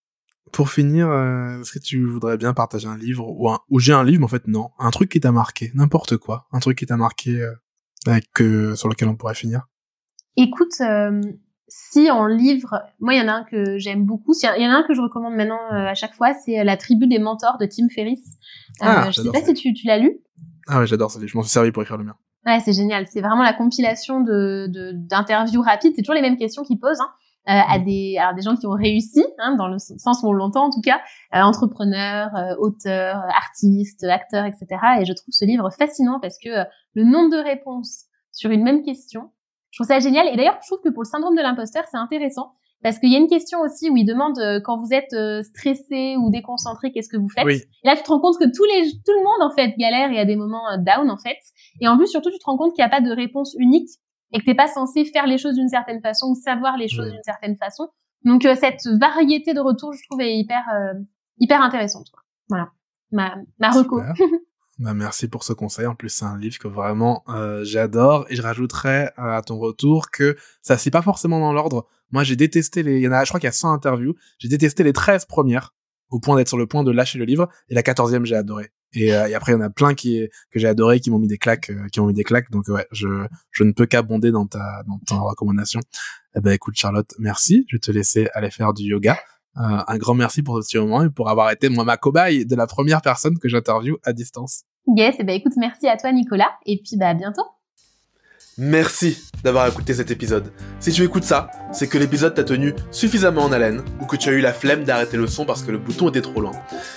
Pour 0.53 0.69
finir, 0.69 1.09
euh, 1.09 1.59
est-ce 1.59 1.71
que 1.71 1.79
tu 1.79 2.05
voudrais 2.05 2.37
bien 2.37 2.53
partager 2.53 2.87
un 2.87 2.97
livre 2.97 3.27
ou, 3.27 3.49
un, 3.49 3.59
ou 3.69 3.79
j'ai 3.79 3.91
un 3.91 4.03
livre, 4.03 4.19
mais 4.19 4.25
en 4.25 4.29
fait 4.29 4.47
non, 4.47 4.69
un 4.77 4.91
truc 4.91 5.09
qui 5.09 5.19
t'a 5.19 5.31
marqué, 5.31 5.71
n'importe 5.73 6.17
quoi, 6.17 6.47
un 6.51 6.59
truc 6.59 6.77
qui 6.77 6.85
t'a 6.85 6.95
marqué 6.95 7.41
euh, 7.41 7.51
avec, 8.05 8.27
euh, 8.39 8.75
sur 8.75 8.87
lequel 8.87 9.07
on 9.09 9.15
pourrait 9.15 9.33
finir. 9.33 9.67
Écoute, 10.37 10.81
si 11.67 12.11
en 12.11 12.27
livre, 12.27 12.83
moi 12.99 13.15
il 13.15 13.19
y 13.19 13.21
en 13.21 13.27
a 13.27 13.33
un 13.33 13.43
que 13.43 13.77
j'aime 13.79 14.05
beaucoup, 14.05 14.33
il 14.41 14.61
y 14.63 14.67
en 14.67 14.71
a 14.71 14.75
un 14.75 14.83
que 14.83 14.93
je 14.93 15.01
recommande 15.01 15.33
maintenant 15.35 15.59
à 15.69 15.95
chaque 15.95 16.13
fois, 16.13 16.33
c'est 16.33 16.63
La 16.63 16.77
tribu 16.77 17.07
des 17.07 17.19
mentors 17.19 17.57
de 17.59 17.65
Tim 17.65 17.87
Ferriss. 17.93 18.37
Ah, 18.79 19.09
je 19.11 19.21
sais 19.21 19.31
pas 19.31 19.43
si 19.43 19.53
tu, 19.55 19.73
tu 19.73 19.87
l'as 19.87 19.97
lu. 19.97 20.19
Ah 20.67 20.79
ouais, 20.79 20.87
j'adore 20.87 21.11
ça, 21.11 21.19
je 21.23 21.37
m'en 21.37 21.43
suis 21.43 21.51
servi 21.51 21.71
pour 21.71 21.83
écrire 21.83 21.97
le 21.97 22.05
mien. 22.05 22.15
Ouais, 22.45 22.59
c'est 22.59 22.73
génial. 22.73 23.07
C'est 23.07 23.21
vraiment 23.21 23.43
la 23.43 23.53
compilation 23.53 24.21
de 24.21 24.67
d'interviews 24.93 25.61
rapides. 25.61 25.93
C'est 25.95 26.01
toujours 26.01 26.15
les 26.15 26.21
mêmes 26.21 26.37
questions 26.37 26.63
qu'il 26.63 26.79
pose. 26.79 26.99
Hein. 26.99 27.09
Euh, 27.49 27.51
à 27.51 27.77
mm. 27.77 27.83
des 27.83 28.15
alors 28.17 28.33
des 28.33 28.41
gens 28.41 28.55
qui 28.55 28.65
ont 28.67 28.71
réussi 28.71 29.21
hein, 29.37 29.57
dans 29.57 29.67
le 29.67 29.77
sens 29.77 30.23
où 30.23 30.27
on 30.27 30.31
l'entend 30.31 30.67
en 30.67 30.69
tout 30.69 30.79
cas 30.79 31.01
euh, 31.35 31.41
entrepreneurs 31.41 32.33
euh, 32.37 32.55
auteurs 32.57 33.17
artistes 33.17 34.05
acteurs 34.05 34.45
etc 34.45 34.65
et 35.01 35.03
je 35.03 35.11
trouve 35.11 35.33
ce 35.33 35.43
livre 35.43 35.69
fascinant 35.77 36.21
parce 36.21 36.37
que 36.41 36.63
le 36.93 37.03
nombre 37.03 37.35
de 37.35 37.43
réponses 37.43 38.05
sur 38.31 38.49
une 38.49 38.63
même 38.63 38.81
question 38.81 39.29
je 39.71 39.79
trouve 39.79 39.87
ça 39.87 39.99
génial 39.99 40.29
et 40.31 40.37
d'ailleurs 40.37 40.57
je 40.61 40.67
trouve 40.67 40.79
que 40.81 40.87
pour 40.87 41.03
le 41.03 41.09
syndrome 41.09 41.35
de 41.35 41.41
l'imposteur 41.41 41.83
c'est 41.91 41.97
intéressant 41.97 42.53
parce 42.81 42.97
qu'il 42.97 43.11
y 43.11 43.15
a 43.17 43.19
une 43.19 43.27
question 43.27 43.59
aussi 43.59 43.89
où 43.89 43.97
il 43.97 44.05
demande 44.05 44.39
quand 44.63 44.79
vous 44.79 44.93
êtes 44.93 45.15
stressé 45.45 46.17
ou 46.17 46.29
déconcentré, 46.29 46.91
qu'est-ce 46.91 47.07
que 47.07 47.15
vous 47.15 47.29
faites? 47.29 47.47
Et 47.47 47.87
là, 47.87 47.95
tu 47.95 48.03
te 48.03 48.09
rends 48.09 48.19
compte 48.19 48.37
que 48.37 48.43
tous 48.43 48.65
les, 48.65 48.91
tout 48.91 49.13
le 49.13 49.23
monde 49.23 49.49
en 49.49 49.55
fait 49.55 49.73
galère 49.77 50.11
et 50.11 50.19
a 50.19 50.25
des 50.25 50.35
moments 50.35 50.65
down 50.79 51.09
en 51.09 51.15
fait. 51.15 51.37
Et 51.79 51.87
en 51.87 51.95
plus, 51.95 52.07
surtout, 52.07 52.29
tu 52.29 52.39
te 52.39 52.43
rends 52.43 52.57
compte 52.57 52.73
qu'il 52.75 52.83
n'y 52.83 52.87
a 52.87 52.89
pas 52.89 52.99
de 52.99 53.09
réponse 53.09 53.55
unique 53.57 53.87
et 54.33 54.39
que 54.39 54.45
t'es 54.45 54.55
pas 54.55 54.67
censé 54.67 55.05
faire 55.05 55.27
les 55.27 55.37
choses 55.37 55.55
d'une 55.55 55.69
certaine 55.69 56.01
façon 56.01 56.31
ou 56.31 56.35
savoir 56.35 56.77
les 56.77 56.87
choses 56.87 57.09
d'une 57.11 57.23
certaine 57.23 57.55
façon. 57.55 57.87
Donc 58.25 58.45
euh, 58.45 58.55
cette 58.55 58.85
variété 58.99 59.53
de 59.53 59.59
retours, 59.59 59.93
je 59.93 60.01
trouve, 60.09 60.21
est 60.21 60.37
hyper 60.37 60.63
euh, 60.73 60.93
hyper 61.37 61.61
intéressante. 61.61 62.11
Voilà, 62.49 62.71
ma 63.11 63.35
ma 63.59 63.69
reco. 63.69 64.01
bah, 64.79 64.93
merci 64.93 65.27
pour 65.27 65.43
ce 65.43 65.53
conseil. 65.53 65.85
En 65.85 65.95
plus, 65.95 66.09
c'est 66.09 66.25
un 66.25 66.37
livre 66.37 66.57
que 66.57 66.67
vraiment 66.67 67.23
euh, 67.29 67.63
j'adore 67.63 68.25
et 68.29 68.35
je 68.35 68.41
rajouterais 68.41 69.13
à 69.17 69.41
ton 69.41 69.59
retour 69.59 70.09
que 70.09 70.35
ça 70.61 70.77
c'est 70.77 70.91
pas 70.91 71.01
forcément 71.01 71.39
dans 71.39 71.53
l'ordre. 71.53 71.87
Moi, 72.11 72.23
j'ai 72.23 72.35
détesté 72.35 72.83
les. 72.83 72.97
Il 72.97 73.03
y 73.03 73.07
en 73.07 73.11
a, 73.11 73.23
je 73.23 73.29
crois 73.29 73.39
qu'il 73.39 73.47
y 73.47 73.49
a 73.49 73.53
100 73.53 73.73
interviews. 73.73 74.15
J'ai 74.39 74.49
détesté 74.49 74.83
les 74.83 74.93
13 74.93 75.25
premières 75.25 75.73
au 76.09 76.19
point 76.19 76.35
d'être 76.35 76.47
sur 76.47 76.57
le 76.57 76.67
point 76.67 76.83
de 76.83 76.91
lâcher 76.91 77.17
le 77.17 77.25
livre 77.25 77.49
et 77.69 77.75
la 77.75 77.81
14e 77.81 78.23
j'ai 78.25 78.35
adoré. 78.35 78.71
Et, 78.93 79.13
euh, 79.13 79.27
et, 79.27 79.35
après, 79.35 79.51
il 79.51 79.55
y 79.55 79.57
en 79.57 79.61
a 79.61 79.69
plein 79.69 79.93
qui 79.93 80.27
que 80.51 80.59
j'ai 80.59 80.67
adoré, 80.67 80.99
qui 80.99 81.09
m'ont 81.11 81.19
mis 81.19 81.27
des 81.27 81.37
claques, 81.37 81.69
euh, 81.69 81.87
qui 81.91 81.99
ont 81.99 82.05
mis 82.05 82.13
des 82.13 82.23
claques. 82.23 82.51
Donc 82.51 82.67
ouais, 82.67 82.85
je 82.91 83.07
je 83.51 83.63
ne 83.63 83.71
peux 83.71 83.85
qu'abonder 83.85 84.31
dans 84.31 84.45
ta 84.45 84.83
dans 84.87 84.99
ta 84.99 85.15
recommandation. 85.15 85.79
Eh 86.35 86.41
ben 86.41 86.51
écoute 86.51 86.75
Charlotte, 86.75 87.11
merci. 87.19 87.65
Je 87.69 87.75
vais 87.75 87.79
te 87.79 87.91
laisser 87.91 88.27
aller 88.33 88.51
faire 88.51 88.73
du 88.73 88.83
yoga. 88.83 89.17
Euh, 89.57 89.61
un 89.87 89.97
grand 89.97 90.15
merci 90.15 90.41
pour 90.41 90.61
ce 90.61 90.67
petit 90.67 90.77
moment 90.77 91.03
et 91.03 91.09
pour 91.09 91.29
avoir 91.29 91.51
été 91.51 91.69
moi 91.69 91.83
ma 91.83 91.97
cobaye 91.97 92.45
de 92.45 92.55
la 92.55 92.65
première 92.65 93.01
personne 93.01 93.37
que 93.37 93.47
j'interviewe 93.47 93.97
à 94.03 94.13
distance. 94.13 94.63
Yes, 94.87 95.15
et 95.15 95.17
eh 95.19 95.23
ben 95.23 95.35
écoute, 95.35 95.53
merci 95.57 95.87
à 95.87 95.95
toi 95.95 96.11
Nicolas 96.11 96.51
et 96.65 96.81
puis 96.83 96.97
bah 96.97 97.09
à 97.09 97.13
bientôt. 97.13 97.43
Merci 98.59 99.17
d'avoir 99.43 99.67
écouté 99.67 99.95
cet 99.95 100.11
épisode. 100.11 100.51
Si 100.79 100.91
tu 100.91 101.03
écoutes 101.03 101.23
ça, 101.23 101.49
c'est 101.71 101.87
que 101.87 101.97
l'épisode 101.97 102.35
t'a 102.35 102.43
tenu 102.43 102.75
suffisamment 102.91 103.45
en 103.45 103.51
haleine 103.51 103.81
ou 103.99 104.05
que 104.05 104.15
tu 104.15 104.29
as 104.29 104.33
eu 104.33 104.41
la 104.41 104.53
flemme 104.53 104.83
d'arrêter 104.83 105.17
le 105.17 105.25
son 105.25 105.43
parce 105.43 105.63
que 105.63 105.71
le 105.71 105.79
bouton 105.79 106.09
était 106.09 106.21
trop 106.21 106.39
lent. 106.39 106.53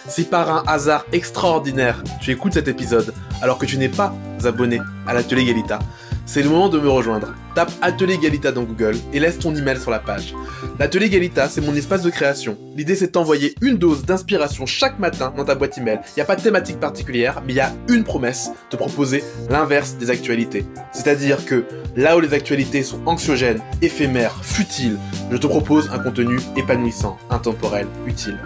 Si 0.07 0.25
par 0.25 0.55
un 0.55 0.65
hasard 0.67 1.07
extraordinaire 1.13 2.05
tu 2.21 2.31
écoutes 2.31 2.53
cet 2.53 2.69
épisode 2.69 3.15
alors 3.41 3.57
que 3.57 3.65
tu 3.65 3.79
n'es 3.79 3.89
pas 3.89 4.15
abonné 4.45 4.81
à 5.07 5.15
l'atelier 5.15 5.47
Galita, 5.47 5.79
c'est 6.27 6.43
le 6.43 6.51
moment 6.51 6.69
de 6.69 6.79
me 6.79 6.89
rejoindre. 6.89 7.33
Tape 7.55 7.73
Atelier 7.81 8.19
Galita 8.19 8.53
dans 8.53 8.65
Google 8.65 8.97
et 9.13 9.21
laisse 9.21 9.39
ton 9.39 9.55
email 9.55 9.81
sur 9.81 9.91
la 9.91 10.01
page. 10.01 10.35
L'Atelier 10.79 11.09
Galita, 11.09 11.49
c'est 11.49 11.61
mon 11.61 11.75
espace 11.75 12.03
de 12.03 12.11
création. 12.11 12.59
L'idée, 12.77 12.97
c'est 12.97 13.15
d'envoyer 13.15 13.55
une 13.63 13.79
dose 13.79 14.05
d'inspiration 14.05 14.67
chaque 14.67 14.99
matin 14.99 15.33
dans 15.35 15.45
ta 15.45 15.55
boîte 15.55 15.79
email. 15.79 16.01
Il 16.09 16.19
n'y 16.19 16.23
a 16.23 16.27
pas 16.27 16.37
de 16.37 16.43
thématique 16.43 16.81
particulière, 16.81 17.43
mais 17.47 17.53
il 17.53 17.57
y 17.57 17.61
a 17.61 17.73
une 17.89 18.05
promesse 18.05 18.51
de 18.71 18.77
proposer 18.77 19.25
l'inverse 19.49 19.95
des 19.95 20.11
actualités. 20.11 20.67
C'est-à-dire 20.93 21.47
que 21.47 21.65
là 21.97 22.17
où 22.17 22.21
les 22.21 22.35
actualités 22.35 22.83
sont 22.83 23.01
anxiogènes, 23.07 23.63
éphémères, 23.81 24.45
futiles, 24.45 24.99
je 25.31 25.37
te 25.37 25.47
propose 25.47 25.89
un 25.91 25.99
contenu 25.99 26.39
épanouissant, 26.57 27.17
intemporel, 27.31 27.87
utile. 28.07 28.39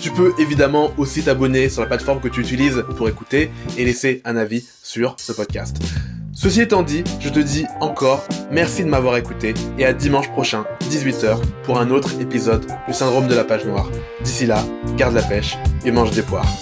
Tu 0.00 0.10
peux 0.10 0.32
évidemment 0.38 0.92
aussi 0.98 1.22
t'abonner 1.22 1.68
sur 1.68 1.82
la 1.82 1.88
plateforme 1.88 2.20
que 2.20 2.28
tu 2.28 2.40
utilises 2.40 2.84
pour 2.96 3.08
écouter 3.08 3.50
et 3.76 3.84
laisser 3.84 4.20
un 4.24 4.36
avis 4.36 4.64
sur 4.82 5.16
ce 5.18 5.32
podcast. 5.32 5.78
Ceci 6.42 6.60
étant 6.62 6.82
dit, 6.82 7.04
je 7.20 7.28
te 7.28 7.38
dis 7.38 7.66
encore 7.78 8.26
merci 8.50 8.82
de 8.82 8.88
m'avoir 8.88 9.16
écouté 9.16 9.54
et 9.78 9.84
à 9.84 9.92
dimanche 9.92 10.28
prochain, 10.30 10.64
18h, 10.90 11.40
pour 11.62 11.78
un 11.78 11.92
autre 11.92 12.20
épisode 12.20 12.66
du 12.88 12.92
syndrome 12.92 13.28
de 13.28 13.34
la 13.36 13.44
page 13.44 13.64
noire. 13.64 13.88
D'ici 14.24 14.46
là, 14.46 14.64
garde 14.96 15.14
la 15.14 15.22
pêche 15.22 15.56
et 15.84 15.92
mange 15.92 16.10
des 16.10 16.22
poires. 16.22 16.52